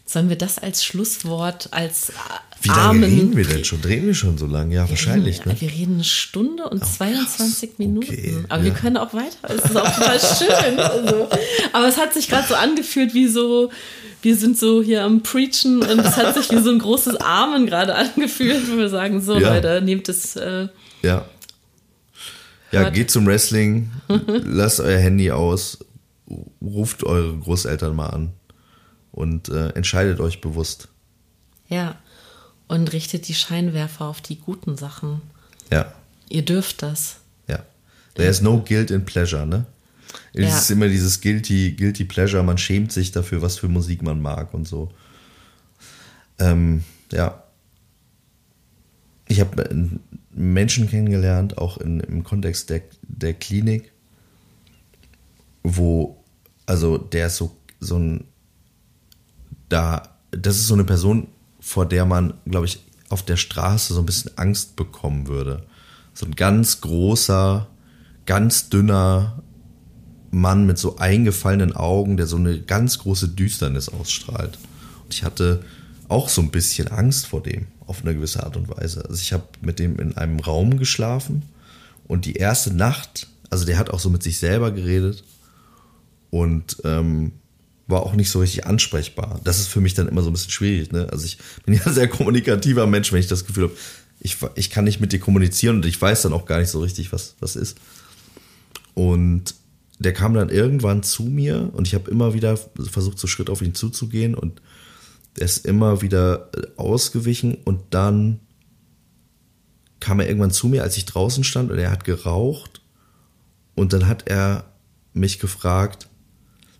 Sollen 0.04 0.28
wir 0.28 0.38
das 0.38 0.58
als 0.58 0.84
Schlusswort, 0.84 1.68
als 1.72 2.12
Wie 2.62 2.68
lange 2.68 3.06
reden 3.06 3.36
wir 3.36 3.44
denn 3.44 3.64
schon? 3.64 3.80
Drehen 3.80 4.04
wir 4.06 4.14
schon 4.14 4.36
so 4.36 4.46
lange? 4.46 4.74
Ja, 4.74 4.88
wahrscheinlich, 4.90 5.44
ne? 5.44 5.54
Wir 5.60 5.70
reden 5.70 5.94
eine 5.94 6.04
Stunde 6.04 6.68
und 6.68 6.84
22 6.84 7.68
krass. 7.70 7.78
Minuten. 7.78 8.08
Okay, 8.12 8.44
aber 8.48 8.62
wir 8.64 8.72
ja. 8.72 8.76
können 8.78 8.96
auch 8.96 9.14
weiter. 9.14 9.36
Es 9.48 9.64
ist 9.64 9.76
auch 9.76 9.94
total 9.94 10.18
schön. 10.20 10.78
Also, 10.78 11.28
aber 11.72 11.88
es 11.88 11.96
hat 11.96 12.14
sich 12.14 12.28
gerade 12.28 12.46
so 12.48 12.54
angefühlt, 12.54 13.14
wie 13.14 13.28
so, 13.28 13.70
wir 14.22 14.36
sind 14.36 14.58
so 14.58 14.82
hier 14.82 15.04
am 15.04 15.22
Preachen 15.22 15.82
und 15.82 16.00
es 16.00 16.16
hat 16.16 16.34
sich 16.34 16.50
wie 16.50 16.58
so 16.58 16.70
ein 16.70 16.78
großes 16.80 17.16
Amen 17.16 17.66
gerade 17.66 17.94
angefühlt, 17.94 18.70
wo 18.70 18.76
wir 18.76 18.88
sagen, 18.88 19.20
so 19.20 19.38
Ja. 19.38 19.54
Leute, 19.54 19.80
nehmt 19.82 20.08
es. 20.08 20.34
Äh, 20.36 20.68
Ja. 21.02 21.26
Ja, 22.70 22.80
Hört. 22.80 22.94
geht 22.94 23.10
zum 23.10 23.26
Wrestling, 23.26 23.90
lasst 24.44 24.80
euer 24.80 24.98
Handy 24.98 25.30
aus, 25.30 25.78
ruft 26.60 27.02
eure 27.04 27.34
Großeltern 27.38 27.96
mal 27.96 28.08
an 28.08 28.32
und 29.10 29.48
äh, 29.48 29.70
entscheidet 29.70 30.20
euch 30.20 30.40
bewusst. 30.40 30.88
ja. 31.68 31.96
Und 32.68 32.92
richtet 32.92 33.28
die 33.28 33.34
Scheinwerfer 33.34 34.04
auf 34.04 34.20
die 34.20 34.36
guten 34.38 34.76
Sachen. 34.76 35.22
Ja, 35.70 35.92
Ihr 36.28 36.44
dürft 36.44 36.82
das. 36.82 37.16
ja. 37.46 37.64
There 38.14 38.42
no 38.42 38.60
guilt 38.62 38.90
in 38.90 39.04
pleasure, 39.04 39.46
ne? 39.46 39.64
Es 40.34 40.42
Ja. 40.50 40.58
ist 40.58 40.70
immer 40.70 40.88
dieses 40.88 41.20
guilty, 41.20 41.72
guilty 41.72 42.04
pleasure, 42.04 42.42
man 42.42 42.58
schämt 42.58 42.92
sich 42.92 43.12
dafür, 43.12 43.40
was 43.42 43.58
für 43.58 43.68
Musik 43.68 44.02
man 44.02 44.20
mag 44.20 44.52
und 44.54 44.66
so. 44.68 44.90
Ähm, 46.38 46.84
ja. 47.12 47.42
Ich 49.28 49.40
habe 49.40 49.98
Menschen 50.30 50.88
kennengelernt, 50.88 51.58
auch 51.58 51.78
in, 51.78 52.00
im 52.00 52.24
Kontext 52.24 52.70
der, 52.70 52.82
der 53.02 53.34
Klinik, 53.34 53.92
wo, 55.62 56.22
also 56.66 56.98
der 56.98 57.26
ist 57.26 57.36
so, 57.36 57.56
so 57.80 57.98
ein, 57.98 58.24
da, 59.68 60.16
das 60.30 60.56
ist 60.56 60.66
so 60.66 60.74
eine 60.74 60.84
Person, 60.84 61.28
vor 61.68 61.84
der 61.84 62.06
man, 62.06 62.32
glaube 62.46 62.64
ich, 62.64 62.80
auf 63.10 63.22
der 63.22 63.36
Straße 63.36 63.92
so 63.92 64.00
ein 64.00 64.06
bisschen 64.06 64.30
Angst 64.38 64.74
bekommen 64.74 65.28
würde. 65.28 65.64
So 66.14 66.24
ein 66.24 66.34
ganz 66.34 66.80
großer, 66.80 67.66
ganz 68.24 68.70
dünner 68.70 69.42
Mann 70.30 70.64
mit 70.64 70.78
so 70.78 70.96
eingefallenen 70.96 71.76
Augen, 71.76 72.16
der 72.16 72.26
so 72.26 72.36
eine 72.36 72.58
ganz 72.58 73.00
große 73.00 73.28
Düsternis 73.28 73.90
ausstrahlt. 73.90 74.58
Und 75.04 75.12
ich 75.12 75.24
hatte 75.24 75.62
auch 76.08 76.30
so 76.30 76.40
ein 76.40 76.50
bisschen 76.50 76.88
Angst 76.88 77.26
vor 77.26 77.42
dem, 77.42 77.66
auf 77.86 78.02
eine 78.02 78.14
gewisse 78.14 78.44
Art 78.44 78.56
und 78.56 78.70
Weise. 78.74 79.04
Also 79.06 79.20
ich 79.20 79.34
habe 79.34 79.44
mit 79.60 79.78
dem 79.78 79.98
in 79.98 80.16
einem 80.16 80.40
Raum 80.40 80.78
geschlafen 80.78 81.42
und 82.06 82.24
die 82.24 82.36
erste 82.36 82.72
Nacht, 82.72 83.28
also 83.50 83.66
der 83.66 83.76
hat 83.76 83.90
auch 83.90 84.00
so 84.00 84.08
mit 84.08 84.22
sich 84.22 84.38
selber 84.38 84.70
geredet 84.70 85.22
und 86.30 86.78
ähm, 86.84 87.32
war 87.88 88.02
auch 88.02 88.14
nicht 88.14 88.30
so 88.30 88.40
richtig 88.40 88.66
ansprechbar. 88.66 89.40
Das 89.44 89.58
ist 89.58 89.68
für 89.68 89.80
mich 89.80 89.94
dann 89.94 90.08
immer 90.08 90.22
so 90.22 90.30
ein 90.30 90.34
bisschen 90.34 90.52
schwierig. 90.52 90.92
Ne? 90.92 91.08
Also 91.10 91.24
ich 91.24 91.38
bin 91.64 91.74
ja 91.74 91.84
ein 91.84 91.94
sehr 91.94 92.08
kommunikativer 92.08 92.86
Mensch, 92.86 93.12
wenn 93.12 93.20
ich 93.20 93.26
das 93.26 93.46
Gefühl 93.46 93.64
habe, 93.64 93.76
ich, 94.20 94.36
ich 94.54 94.70
kann 94.70 94.84
nicht 94.84 95.00
mit 95.00 95.12
dir 95.12 95.20
kommunizieren 95.20 95.76
und 95.76 95.86
ich 95.86 96.00
weiß 96.00 96.22
dann 96.22 96.32
auch 96.32 96.44
gar 96.44 96.60
nicht 96.60 96.70
so 96.70 96.80
richtig, 96.80 97.12
was 97.12 97.36
was 97.40 97.56
ist. 97.56 97.78
Und 98.94 99.54
der 99.98 100.12
kam 100.12 100.34
dann 100.34 100.48
irgendwann 100.48 101.02
zu 101.02 101.24
mir 101.24 101.70
und 101.72 101.86
ich 101.86 101.94
habe 101.94 102.10
immer 102.10 102.34
wieder 102.34 102.56
versucht, 102.56 103.18
so 103.18 103.26
Schritt 103.26 103.50
auf 103.50 103.62
ihn 103.62 103.74
zuzugehen 103.74 104.34
und 104.34 104.60
der 105.36 105.44
ist 105.44 105.66
immer 105.66 106.02
wieder 106.02 106.50
äh, 106.56 106.66
ausgewichen 106.76 107.54
und 107.64 107.80
dann 107.90 108.40
kam 110.00 110.20
er 110.20 110.28
irgendwann 110.28 110.50
zu 110.50 110.68
mir, 110.68 110.82
als 110.82 110.96
ich 110.96 111.04
draußen 111.04 111.42
stand 111.44 111.70
und 111.70 111.78
er 111.78 111.90
hat 111.90 112.04
geraucht 112.04 112.80
und 113.74 113.92
dann 113.92 114.06
hat 114.06 114.28
er 114.28 114.72
mich 115.12 115.38
gefragt, 115.38 116.08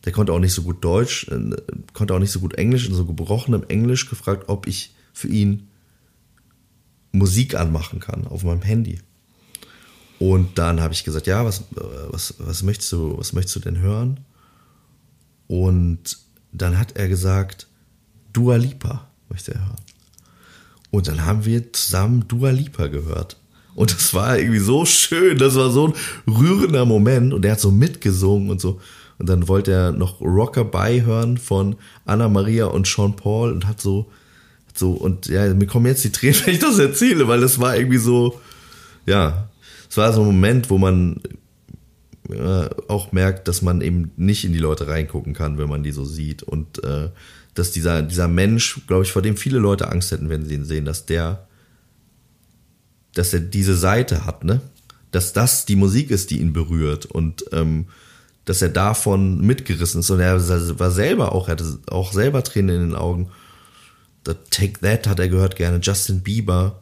der 0.08 0.14
konnte 0.14 0.32
auch 0.32 0.38
nicht 0.38 0.54
so 0.54 0.62
gut 0.62 0.82
Deutsch, 0.82 1.28
äh, 1.28 1.54
konnte 1.92 2.14
auch 2.14 2.18
nicht 2.18 2.30
so 2.30 2.40
gut 2.40 2.54
Englisch, 2.54 2.88
in 2.88 2.94
so 2.94 3.04
gebrochenem 3.04 3.62
Englisch 3.68 4.08
gefragt, 4.08 4.44
ob 4.46 4.66
ich 4.66 4.94
für 5.12 5.28
ihn 5.28 5.68
Musik 7.12 7.54
anmachen 7.54 8.00
kann 8.00 8.26
auf 8.26 8.42
meinem 8.42 8.62
Handy. 8.62 9.00
Und 10.18 10.56
dann 10.56 10.80
habe 10.80 10.94
ich 10.94 11.04
gesagt, 11.04 11.26
ja, 11.26 11.44
was, 11.44 11.60
äh, 11.60 11.82
was, 12.08 12.36
was, 12.38 12.62
möchtest 12.62 12.90
du, 12.92 13.18
was 13.18 13.34
möchtest 13.34 13.56
du 13.56 13.60
denn 13.60 13.80
hören? 13.80 14.20
Und 15.46 16.16
dann 16.52 16.78
hat 16.78 16.96
er 16.96 17.08
gesagt, 17.08 17.66
Dua 18.32 18.56
Lipa 18.56 19.10
möchte 19.28 19.52
er 19.52 19.60
hören. 19.60 19.82
Und 20.90 21.06
dann 21.06 21.26
haben 21.26 21.44
wir 21.44 21.70
zusammen 21.74 22.26
Dua 22.28 22.48
Lipa 22.48 22.86
gehört. 22.86 23.36
Und 23.74 23.92
das 23.92 24.14
war 24.14 24.38
irgendwie 24.38 24.58
so 24.58 24.86
schön, 24.86 25.36
das 25.36 25.54
war 25.54 25.68
so 25.68 25.88
ein 25.88 26.32
rührender 26.32 26.86
Moment 26.86 27.34
und 27.34 27.44
er 27.44 27.52
hat 27.52 27.60
so 27.60 27.70
mitgesungen 27.70 28.48
und 28.48 28.58
so. 28.58 28.80
Und 29.18 29.28
dann 29.28 29.48
wollte 29.48 29.72
er 29.72 29.92
noch 29.92 30.20
Rockabye 30.20 31.04
hören 31.04 31.38
von 31.38 31.76
Anna 32.04 32.28
Maria 32.28 32.66
und 32.66 32.86
Sean 32.86 33.16
Paul 33.16 33.52
und 33.52 33.66
hat 33.66 33.80
so, 33.80 34.10
hat 34.68 34.78
so, 34.78 34.92
und 34.92 35.26
ja, 35.26 35.52
mir 35.54 35.66
kommen 35.66 35.86
jetzt 35.86 36.04
die 36.04 36.12
Tränen, 36.12 36.40
wenn 36.44 36.54
ich 36.54 36.60
das 36.60 36.78
erzähle, 36.78 37.26
weil 37.26 37.42
es 37.42 37.58
war 37.58 37.76
irgendwie 37.76 37.98
so, 37.98 38.40
ja, 39.06 39.48
es 39.90 39.96
war 39.96 40.12
so 40.12 40.20
ein 40.20 40.26
Moment, 40.26 40.70
wo 40.70 40.78
man 40.78 41.20
äh, 42.28 42.68
auch 42.88 43.12
merkt, 43.12 43.48
dass 43.48 43.62
man 43.62 43.80
eben 43.80 44.12
nicht 44.16 44.44
in 44.44 44.52
die 44.52 44.58
Leute 44.58 44.86
reingucken 44.86 45.32
kann, 45.32 45.58
wenn 45.58 45.68
man 45.68 45.82
die 45.82 45.92
so 45.92 46.04
sieht. 46.04 46.42
Und 46.42 46.82
äh, 46.84 47.08
dass 47.54 47.72
dieser, 47.72 48.02
dieser 48.02 48.28
Mensch, 48.28 48.82
glaube 48.86 49.04
ich, 49.04 49.12
vor 49.12 49.22
dem 49.22 49.36
viele 49.36 49.58
Leute 49.58 49.90
Angst 49.90 50.12
hätten, 50.12 50.28
wenn 50.28 50.44
sie 50.44 50.54
ihn 50.54 50.64
sehen, 50.64 50.84
dass 50.84 51.06
der, 51.06 51.48
dass 53.14 53.32
er 53.32 53.40
diese 53.40 53.76
Seite 53.76 54.26
hat, 54.26 54.44
ne? 54.44 54.60
Dass 55.10 55.32
das 55.32 55.64
die 55.64 55.76
Musik 55.76 56.10
ist, 56.10 56.30
die 56.30 56.38
ihn 56.38 56.52
berührt 56.52 57.06
und 57.06 57.46
ähm, 57.52 57.86
dass 58.48 58.62
er 58.62 58.70
davon 58.70 59.42
mitgerissen 59.42 60.00
ist. 60.00 60.08
Und 60.08 60.20
er 60.20 60.36
war 60.78 60.90
selber 60.90 61.32
auch, 61.32 61.48
er 61.48 61.52
hatte 61.52 61.78
auch 61.90 62.12
selber 62.12 62.42
Tränen 62.42 62.76
in 62.76 62.88
den 62.88 62.94
Augen. 62.94 63.28
The 64.24 64.32
Take 64.50 64.80
That 64.80 65.06
hat 65.06 65.18
er 65.18 65.28
gehört 65.28 65.56
gerne, 65.56 65.80
Justin 65.82 66.22
Bieber. 66.22 66.80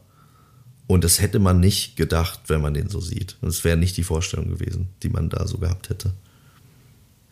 Und 0.86 1.02
das 1.02 1.20
hätte 1.20 1.40
man 1.40 1.59
nicht 1.59 1.97
gedacht, 1.97 2.38
wenn 2.47 2.60
man 2.60 2.74
den 2.74 2.88
so 2.88 3.01
sieht. 3.01 3.36
Und 3.40 3.48
es 3.48 3.64
wäre 3.64 3.76
nicht 3.76 3.97
die 3.97 4.05
Vorstellung 4.05 4.48
gewesen, 4.48 4.90
die 5.02 5.09
man 5.09 5.28
da 5.28 5.48
so 5.48 5.59
gehabt 5.59 5.88
hätte. 5.88 6.12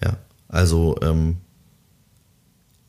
Ja, 0.03 0.17
also 0.49 0.97
ähm, 1.01 1.37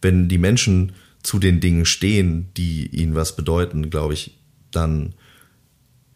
wenn 0.02 0.28
die 0.28 0.40
Menschen 0.40 0.94
zu 1.22 1.38
den 1.38 1.60
Dingen 1.60 1.86
stehen, 1.86 2.50
die 2.58 2.88
ihnen 2.88 3.14
was 3.14 3.36
bedeuten, 3.36 3.92
glaube 3.92 4.16
ich, 4.16 4.40
dann 4.72 5.14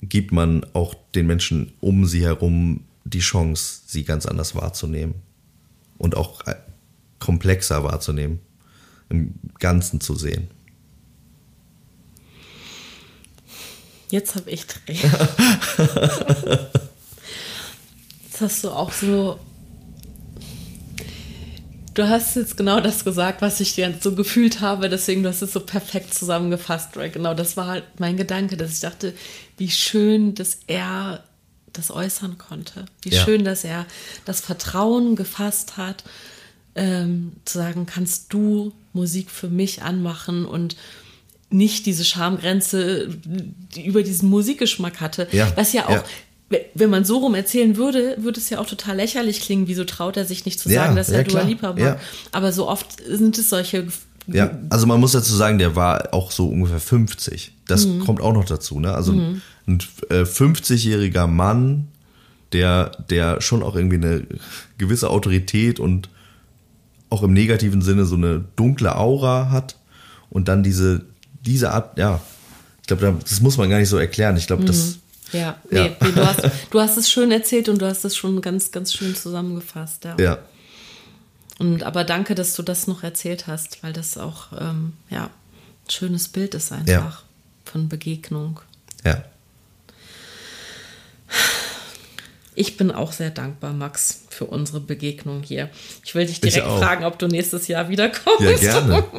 gibt 0.01 0.31
man 0.31 0.65
auch 0.73 0.95
den 1.13 1.27
Menschen 1.27 1.73
um 1.81 2.07
sie 2.07 2.23
herum 2.23 2.85
die 3.03 3.19
Chance, 3.19 3.81
sie 3.85 4.03
ganz 4.03 4.25
anders 4.25 4.55
wahrzunehmen 4.55 5.15
und 5.97 6.15
auch 6.15 6.45
äh, 6.47 6.55
komplexer 7.19 7.83
wahrzunehmen, 7.83 8.39
im 9.09 9.35
Ganzen 9.59 10.01
zu 10.01 10.15
sehen. 10.15 10.49
Jetzt 14.09 14.35
habe 14.35 14.49
ich 14.49 14.65
Tränen. 14.65 15.01
Jetzt 18.23 18.41
hast 18.41 18.63
du 18.63 18.69
auch 18.69 18.91
so. 18.91 19.39
Du 21.93 22.07
hast 22.07 22.37
jetzt 22.37 22.55
genau 22.55 22.79
das 22.79 23.03
gesagt, 23.03 23.41
was 23.41 23.59
ich 23.59 23.75
dir 23.75 23.93
so 23.99 24.15
gefühlt 24.15 24.61
habe, 24.61 24.87
deswegen 24.87 25.21
du 25.21 25.27
hast 25.27 25.41
es 25.41 25.51
so 25.51 25.59
perfekt 25.59 26.13
zusammengefasst, 26.13 26.95
right? 26.95 27.11
Genau, 27.11 27.33
das 27.33 27.57
war 27.57 27.67
halt 27.67 27.83
mein 27.99 28.15
Gedanke, 28.15 28.55
dass 28.55 28.71
ich 28.71 28.79
dachte, 28.79 29.13
wie 29.57 29.69
schön, 29.69 30.33
dass 30.33 30.59
er 30.67 31.25
das 31.73 31.91
äußern 31.91 32.37
konnte. 32.37 32.85
Wie 33.01 33.09
Ja. 33.09 33.23
schön, 33.23 33.43
dass 33.43 33.63
er 33.63 33.85
das 34.25 34.41
Vertrauen 34.41 35.15
gefasst 35.15 35.77
hat, 35.77 36.03
ähm, 36.75 37.33
zu 37.45 37.57
sagen, 37.57 37.85
kannst 37.85 38.31
du 38.33 38.73
Musik 38.93 39.29
für 39.29 39.49
mich 39.49 39.81
anmachen 39.81 40.45
und 40.45 40.75
nicht 41.49 41.85
diese 41.85 42.05
Schamgrenze 42.05 43.09
die 43.75 43.85
über 43.85 44.03
diesen 44.03 44.29
Musikgeschmack 44.29 45.01
hatte. 45.01 45.27
Ja, 45.31 45.51
Was 45.55 45.73
ja 45.73 45.87
auch, 45.87 46.03
ja. 46.51 46.59
wenn 46.75 46.89
man 46.89 47.05
so 47.05 47.17
rum 47.17 47.33
erzählen 47.35 47.75
würde, 47.75 48.15
würde 48.19 48.39
es 48.39 48.49
ja 48.49 48.59
auch 48.59 48.67
total 48.67 48.97
lächerlich 48.97 49.41
klingen. 49.41 49.67
Wieso 49.67 49.83
traut 49.83 50.15
er 50.17 50.25
sich 50.25 50.45
nicht 50.45 50.59
zu 50.59 50.69
sagen, 50.69 50.95
dass 50.95 51.09
er 51.09 51.23
Dua 51.23 51.41
Lipa 51.41 51.73
mag? 51.73 51.99
Aber 52.31 52.51
so 52.51 52.67
oft 52.67 53.03
sind 53.05 53.37
es 53.37 53.49
solche. 53.49 53.87
Ja, 54.33 54.51
also 54.69 54.87
man 54.87 54.99
muss 54.99 55.11
dazu 55.13 55.33
sagen, 55.33 55.57
der 55.57 55.75
war 55.75 56.13
auch 56.13 56.31
so 56.31 56.47
ungefähr 56.47 56.79
50. 56.79 57.53
Das 57.67 57.87
kommt 58.05 58.21
auch 58.21 58.33
noch 58.33 58.45
dazu, 58.45 58.79
ne? 58.79 58.93
Also 58.93 59.13
ein 59.13 59.79
äh, 60.09 60.23
50-jähriger 60.23 61.27
Mann, 61.27 61.87
der, 62.51 62.91
der 63.09 63.41
schon 63.41 63.61
auch 63.63 63.75
irgendwie 63.75 63.97
eine 63.97 64.25
gewisse 64.77 65.09
Autorität 65.09 65.79
und 65.79 66.09
auch 67.09 67.23
im 67.23 67.33
negativen 67.33 67.81
Sinne 67.81 68.05
so 68.05 68.15
eine 68.15 68.43
dunkle 68.55 68.95
Aura 68.95 69.51
hat 69.51 69.75
und 70.29 70.47
dann 70.47 70.63
diese, 70.63 71.05
diese 71.45 71.71
Art, 71.71 71.97
ja, 71.97 72.19
ich 72.81 72.87
glaube, 72.87 73.15
das 73.21 73.41
muss 73.41 73.57
man 73.57 73.69
gar 73.69 73.79
nicht 73.79 73.89
so 73.89 73.97
erklären. 73.97 74.37
Ich 74.37 74.47
glaube, 74.47 74.65
das, 74.65 74.99
Ja, 75.31 75.57
nee, 75.69 75.77
Ja. 75.77 75.83
nee 76.01 76.11
du, 76.11 76.25
hast, 76.25 76.41
du 76.71 76.79
hast 76.79 76.97
es 76.97 77.09
schön 77.09 77.31
erzählt 77.31 77.69
und 77.69 77.81
du 77.81 77.87
hast 77.87 78.03
es 78.03 78.15
schon 78.15 78.41
ganz, 78.41 78.71
ganz 78.71 78.93
schön 78.93 79.15
zusammengefasst. 79.15 80.05
Ja. 80.05 80.15
ja, 80.19 80.37
Und 81.59 81.83
aber 81.83 82.03
danke, 82.05 82.33
dass 82.35 82.53
du 82.55 82.63
das 82.63 82.87
noch 82.87 83.03
erzählt 83.03 83.45
hast, 83.47 83.83
weil 83.83 83.93
das 83.93 84.17
auch 84.17 84.47
ähm, 84.59 84.93
ja 85.09 85.25
ein 85.25 85.89
schönes 85.91 86.27
Bild 86.29 86.55
ist 86.55 86.71
einfach 86.71 86.87
Ja. 86.87 87.19
von 87.65 87.87
Begegnung. 87.89 88.59
Ja. 89.05 89.23
Ich 92.55 92.75
bin 92.75 92.91
auch 92.91 93.13
sehr 93.13 93.29
dankbar, 93.29 93.71
Max, 93.71 94.23
für 94.29 94.45
unsere 94.45 94.81
Begegnung 94.81 95.43
hier. 95.43 95.69
Ich 96.03 96.13
will 96.15 96.25
dich 96.25 96.35
Ich 96.35 96.41
direkt 96.41 96.65
fragen, 96.65 97.05
ob 97.05 97.17
du 97.17 97.27
nächstes 97.27 97.67
Jahr 97.67 97.87
wiederkommst. 97.89 98.41
Ja, 98.41 98.79
gerne. 98.79 99.03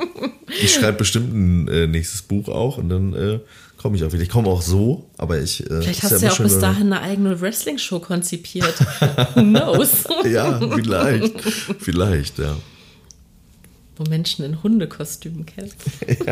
Ich 0.63 0.75
schreibe 0.75 0.99
bestimmt 0.99 1.33
ein 1.33 1.69
äh, 1.69 1.87
nächstes 1.87 2.23
Buch 2.23 2.49
auch 2.49 2.77
und 2.77 2.89
dann 2.89 3.15
äh, 3.15 3.39
komme 3.81 3.97
ich 3.97 4.05
auch 4.05 4.13
wieder. 4.13 4.23
Ich 4.23 4.29
komme 4.29 4.49
auch 4.49 4.61
so, 4.61 5.09
aber 5.17 5.41
ich. 5.41 5.63
Äh, 5.63 5.81
Vielleicht 5.81 6.03
hast 6.03 6.13
du 6.13 6.17
immer 6.17 6.27
ja 6.27 6.33
auch 6.33 6.39
bis 6.39 6.59
dahin 6.59 6.93
eine 6.93 7.01
eigene 7.01 7.41
Wrestling-Show 7.41 8.01
konzipiert. 8.01 8.75
Who 9.35 9.41
knows? 9.41 10.05
Ja, 10.31 10.61
vielleicht. 10.61 11.41
vielleicht, 11.79 12.39
ja. 12.39 12.57
Wo 13.97 14.05
Menschen 14.05 14.45
in 14.45 14.63
Hundekostümen 14.63 15.47
kämpfen. 15.47 15.93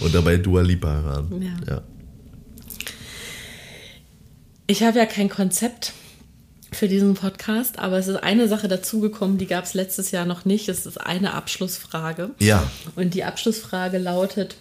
Und 0.00 0.14
dabei 0.14 0.38
Dua 0.38 0.62
Lipa 0.62 1.02
hören. 1.02 1.42
Ja. 1.42 1.74
ja. 1.74 1.82
Ich 4.66 4.82
habe 4.82 4.98
ja 4.98 5.04
kein 5.04 5.28
Konzept 5.28 5.92
für 6.72 6.88
diesen 6.88 7.12
Podcast, 7.14 7.78
aber 7.78 7.98
es 7.98 8.08
ist 8.08 8.22
eine 8.22 8.48
Sache 8.48 8.68
dazugekommen, 8.68 9.36
die 9.36 9.46
gab 9.46 9.64
es 9.64 9.74
letztes 9.74 10.10
Jahr 10.10 10.24
noch 10.24 10.46
nicht. 10.46 10.70
Es 10.70 10.86
ist 10.86 10.96
eine 10.98 11.34
Abschlussfrage. 11.34 12.30
Ja. 12.38 12.70
Und 12.96 13.12
die 13.12 13.24
Abschlussfrage 13.24 13.98
lautet: 13.98 14.56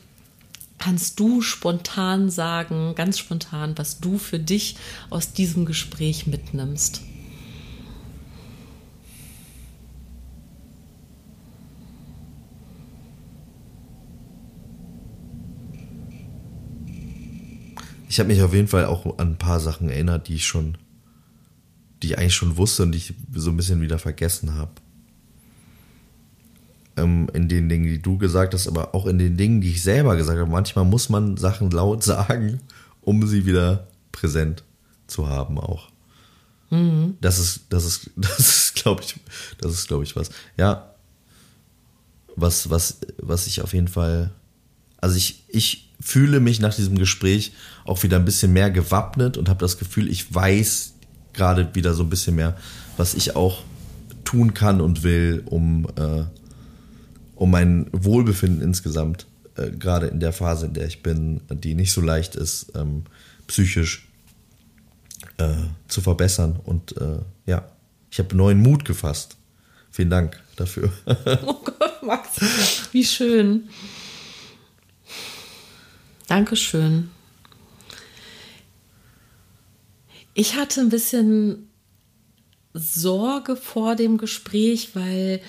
Kannst 0.80 1.19
du 1.19 1.41
spontan 1.41 2.30
sagen, 2.30 2.95
ganz 2.95 3.19
spontan, 3.19 3.77
was 3.77 3.99
du 3.99 4.18
für 4.18 4.39
dich 4.39 4.77
aus 5.10 5.34
diesem 5.34 5.65
Gespräch 5.65 6.26
mitnimmst? 6.26 7.01
Ich 18.07 18.19
habe 18.19 18.30
mich 18.30 18.41
auf 18.41 18.53
jeden 18.53 18.69
Fall 18.69 18.85
auch 18.85 19.19
an 19.19 19.34
ein 19.34 19.38
paar 19.38 19.60
Sachen 19.60 19.89
erinnert, 19.89 20.30
die 20.30 20.35
ich 20.35 20.47
schon, 20.47 20.77
die 22.01 22.07
ich 22.07 22.18
eigentlich 22.18 22.35
schon 22.35 22.56
wusste 22.56 22.84
und 22.84 22.93
die 22.93 22.97
ich 22.99 23.14
so 23.34 23.51
ein 23.51 23.57
bisschen 23.57 23.81
wieder 23.81 23.99
vergessen 23.99 24.56
habe. 24.56 24.72
Ähm, 26.99 27.27
in 27.34 27.47
den 27.47 27.69
Dingen, 27.69 27.85
die 27.85 28.01
du 28.01 28.17
gesagt 28.17 28.53
hast, 28.53 28.67
aber 28.67 28.93
auch 28.93 29.05
in 29.05 29.17
den 29.17 29.38
Dingen, 29.38 29.61
die 29.61 29.71
ich 29.71 29.84
selber 29.84 30.15
gesagt 30.15 30.39
habe. 30.39 30.49
Manchmal 30.49 30.85
muss 30.85 31.09
man 31.09 31.38
Sachen 31.38 31.71
laut 31.71 32.03
sagen, 32.13 32.59
um 33.01 33.26
sie 33.27 33.45
wieder 33.45 33.88
präsent 34.11 34.63
zu 35.07 35.27
haben 35.27 35.57
auch. 35.57 35.89
Das 37.21 37.39
ist, 37.39 37.61
das 37.69 37.85
ist, 37.85 38.11
das 38.15 38.39
ist, 38.39 38.76
glaube 38.76 39.01
ich, 39.03 39.15
das 39.59 39.73
ist, 39.73 39.88
glaube 39.88 40.03
ich, 40.03 40.15
was. 40.15 40.30
Ja. 40.57 40.93
Was, 42.35 42.69
was, 42.69 42.99
was 43.17 43.47
ich 43.47 43.61
auf 43.61 43.73
jeden 43.73 43.89
Fall 43.89 44.31
also 45.01 45.15
ich, 45.15 45.43
ich 45.47 45.89
fühle 45.99 46.39
mich 46.39 46.59
nach 46.59 46.76
diesem 46.76 46.97
Gespräch 46.97 47.53
auch 47.85 48.03
wieder 48.03 48.17
ein 48.17 48.26
bisschen 48.26 48.53
mehr 48.53 48.69
gewappnet 48.71 49.38
und 49.38 49.49
habe 49.49 49.59
das 49.59 49.77
Gefühl, 49.77 50.09
ich 50.09 50.34
weiß 50.34 50.93
gerade 51.34 51.73
wieder 51.73 51.93
so 51.93 52.03
ein 52.03 52.09
bisschen 52.09 52.35
mehr, 52.35 52.57
was 52.97 53.13
ich 53.13 53.35
auch 53.35 53.63
tun 54.23 54.53
kann 54.53 54.81
und 54.81 55.03
will, 55.03 55.43
um, 55.45 55.88
äh, 55.95 56.23
um 57.40 57.52
mein 57.52 57.88
Wohlbefinden 57.94 58.61
insgesamt, 58.61 59.26
äh, 59.56 59.72
gerade 59.72 60.07
in 60.07 60.20
der 60.20 60.34
Phase, 60.34 60.66
in 60.66 60.74
der 60.74 60.88
ich 60.88 61.02
bin, 61.02 61.40
die 61.49 61.74
nicht 61.74 61.94
so 61.94 62.02
leicht 62.02 62.36
ist, 62.36 62.74
ähm, 62.76 63.06
psychisch 63.48 64.10
äh, 65.38 65.53
zu 65.88 66.02
verbessern. 66.02 66.60
Und 66.61 66.98
äh, 66.98 67.20
ja, 67.45 67.72
ich 68.11 68.20
habe 68.20 68.36
neuen 68.36 68.60
Mut 68.60 68.84
gefasst. 68.84 69.38
Vielen 69.90 70.10
Dank 70.10 70.44
dafür. 70.57 70.91
Oh 71.45 71.61
Gott, 71.64 72.03
Max, 72.03 72.90
wie 72.91 73.06
schön. 73.06 73.70
Dankeschön. 76.28 77.10
Ich 80.34 80.56
hatte 80.56 80.82
ein 80.82 80.90
bisschen 80.90 81.70
Sorge 82.74 83.56
vor 83.56 83.95
dem 83.95 84.18
Gespräch, 84.18 84.90
weil 84.94 85.41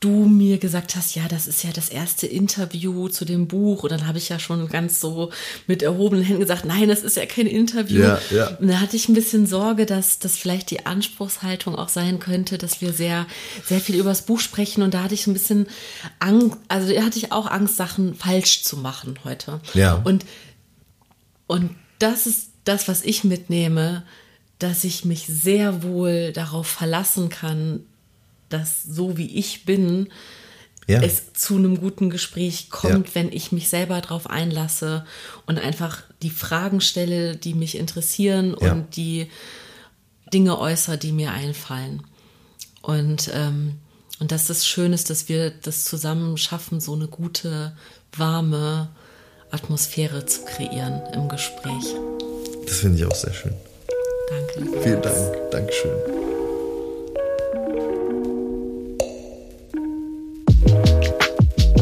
du 0.00 0.26
mir 0.26 0.58
gesagt 0.58 0.94
hast, 0.94 1.14
ja, 1.14 1.26
das 1.26 1.46
ist 1.46 1.64
ja 1.64 1.70
das 1.72 1.88
erste 1.88 2.26
Interview 2.26 3.08
zu 3.08 3.24
dem 3.24 3.48
Buch. 3.48 3.82
Und 3.82 3.92
dann 3.92 4.06
habe 4.06 4.18
ich 4.18 4.28
ja 4.28 4.38
schon 4.38 4.68
ganz 4.68 5.00
so 5.00 5.30
mit 5.66 5.82
erhobenen 5.82 6.22
Händen 6.22 6.40
gesagt, 6.40 6.66
nein, 6.66 6.88
das 6.88 7.02
ist 7.02 7.16
ja 7.16 7.24
kein 7.24 7.46
Interview. 7.46 8.02
Ja, 8.02 8.20
ja. 8.30 8.48
Und 8.58 8.68
da 8.68 8.80
hatte 8.80 8.96
ich 8.96 9.08
ein 9.08 9.14
bisschen 9.14 9.46
Sorge, 9.46 9.86
dass 9.86 10.18
das 10.18 10.36
vielleicht 10.36 10.70
die 10.70 10.84
Anspruchshaltung 10.84 11.74
auch 11.76 11.88
sein 11.88 12.18
könnte, 12.18 12.58
dass 12.58 12.82
wir 12.82 12.92
sehr, 12.92 13.26
sehr 13.64 13.80
viel 13.80 13.96
über 13.96 14.10
das 14.10 14.22
Buch 14.22 14.40
sprechen. 14.40 14.82
Und 14.82 14.92
da 14.92 15.02
hatte 15.02 15.14
ich 15.14 15.26
ein 15.26 15.32
bisschen 15.32 15.66
Angst, 16.18 16.58
also 16.68 16.92
da 16.92 17.02
hatte 17.02 17.18
ich 17.18 17.32
auch 17.32 17.46
Angst, 17.46 17.76
Sachen 17.76 18.14
falsch 18.14 18.64
zu 18.64 18.76
machen 18.76 19.18
heute. 19.24 19.60
Ja. 19.72 19.94
Und, 20.04 20.26
und 21.46 21.70
das 21.98 22.26
ist 22.26 22.50
das, 22.64 22.86
was 22.86 23.02
ich 23.02 23.24
mitnehme, 23.24 24.04
dass 24.58 24.84
ich 24.84 25.06
mich 25.06 25.26
sehr 25.26 25.82
wohl 25.82 26.32
darauf 26.32 26.66
verlassen 26.66 27.30
kann, 27.30 27.80
dass 28.48 28.82
so 28.82 29.16
wie 29.16 29.36
ich 29.38 29.64
bin, 29.64 30.08
Ja. 30.88 31.02
es 31.02 31.32
zu 31.32 31.56
einem 31.56 31.80
guten 31.80 32.10
Gespräch 32.10 32.70
kommt, 32.70 33.08
Ja. 33.08 33.14
wenn 33.14 33.32
ich 33.32 33.50
mich 33.50 33.68
selber 33.68 34.00
darauf 34.00 34.30
einlasse 34.30 35.04
und 35.46 35.58
einfach 35.58 36.02
die 36.22 36.30
Fragen 36.30 36.80
stelle, 36.80 37.36
die 37.36 37.54
mich 37.54 37.76
interessieren 37.76 38.56
Ja. 38.60 38.72
und 38.72 38.96
die 38.96 39.28
Dinge 40.32 40.58
äußere, 40.58 40.96
die 40.98 41.12
mir 41.12 41.32
einfallen. 41.32 42.02
Und, 42.82 43.30
ähm, 43.34 43.74
und 44.20 44.30
dass 44.30 44.46
das 44.46 44.64
schön 44.66 44.92
ist, 44.92 45.10
dass 45.10 45.28
wir 45.28 45.50
das 45.50 45.82
zusammen 45.84 46.36
schaffen, 46.36 46.80
so 46.80 46.94
eine 46.94 47.08
gute, 47.08 47.76
warme 48.16 48.88
Atmosphäre 49.50 50.24
zu 50.26 50.44
kreieren 50.44 51.02
im 51.12 51.28
Gespräch. 51.28 51.94
Das 52.66 52.78
finde 52.78 52.98
ich 52.98 53.04
auch 53.04 53.14
sehr 53.14 53.32
schön. 53.32 53.54
Danke. 54.28 54.82
Vielen. 54.82 55.02
Dank. 55.02 55.50
Dankeschön. 55.50 56.25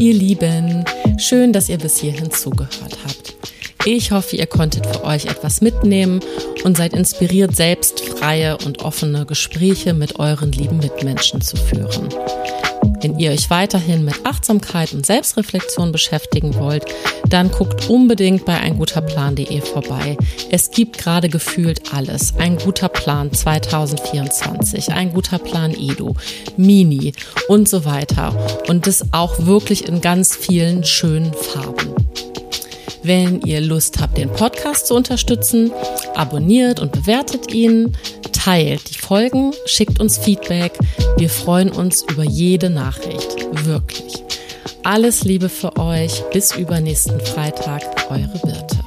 Ihr 0.04 0.12
Lieben, 0.12 0.84
schön, 1.16 1.54
dass 1.54 1.70
ihr 1.70 1.78
bis 1.78 1.96
hierhin 1.96 2.30
zugehört 2.30 2.98
habt. 3.06 3.36
Ich 3.86 4.10
hoffe, 4.10 4.36
ihr 4.36 4.44
konntet 4.44 4.86
für 4.86 5.02
euch 5.02 5.24
etwas 5.24 5.62
mitnehmen 5.62 6.20
und 6.62 6.76
seid 6.76 6.92
inspiriert, 6.92 7.56
selbst 7.56 8.00
freie 8.00 8.58
und 8.58 8.84
offene 8.84 9.24
Gespräche 9.24 9.94
mit 9.94 10.18
euren 10.18 10.52
lieben 10.52 10.76
Mitmenschen 10.76 11.40
zu 11.40 11.56
führen. 11.56 12.10
Wenn 13.04 13.18
ihr 13.18 13.32
euch 13.32 13.50
weiterhin 13.50 14.06
mit 14.06 14.24
Achtsamkeit 14.24 14.94
und 14.94 15.04
Selbstreflexion 15.04 15.92
beschäftigen 15.92 16.54
wollt, 16.54 16.86
dann 17.28 17.50
guckt 17.50 17.90
unbedingt 17.90 18.46
bei 18.46 18.58
einguterplan.de 18.58 19.60
vorbei. 19.60 20.16
Es 20.50 20.70
gibt 20.70 20.96
gerade 20.96 21.28
gefühlt 21.28 21.92
alles. 21.92 22.32
Ein 22.38 22.56
guter 22.56 22.88
Plan 22.88 23.30
2024, 23.30 24.92
ein 24.92 25.12
guter 25.12 25.38
Plan 25.38 25.72
Edu, 25.72 26.14
Mini 26.56 27.12
und 27.48 27.68
so 27.68 27.84
weiter. 27.84 28.34
Und 28.68 28.86
das 28.86 29.12
auch 29.12 29.44
wirklich 29.44 29.86
in 29.86 30.00
ganz 30.00 30.34
vielen 30.34 30.82
schönen 30.82 31.34
Farben. 31.34 31.94
Wenn 33.04 33.42
ihr 33.42 33.60
Lust 33.60 34.00
habt, 34.00 34.16
den 34.16 34.30
Podcast 34.30 34.86
zu 34.86 34.94
unterstützen, 34.94 35.70
abonniert 36.14 36.80
und 36.80 36.90
bewertet 36.90 37.52
ihn, 37.52 37.92
teilt 38.32 38.90
die 38.90 38.98
Folgen, 38.98 39.52
schickt 39.66 40.00
uns 40.00 40.16
Feedback. 40.16 40.72
Wir 41.18 41.28
freuen 41.28 41.70
uns 41.70 42.02
über 42.10 42.24
jede 42.24 42.70
Nachricht. 42.70 43.46
Wirklich. 43.66 44.24
Alles 44.84 45.22
Liebe 45.22 45.50
für 45.50 45.76
euch. 45.76 46.22
Bis 46.32 46.56
übernächsten 46.56 47.20
Freitag. 47.20 47.82
Eure 48.10 48.40
Birte. 48.42 48.83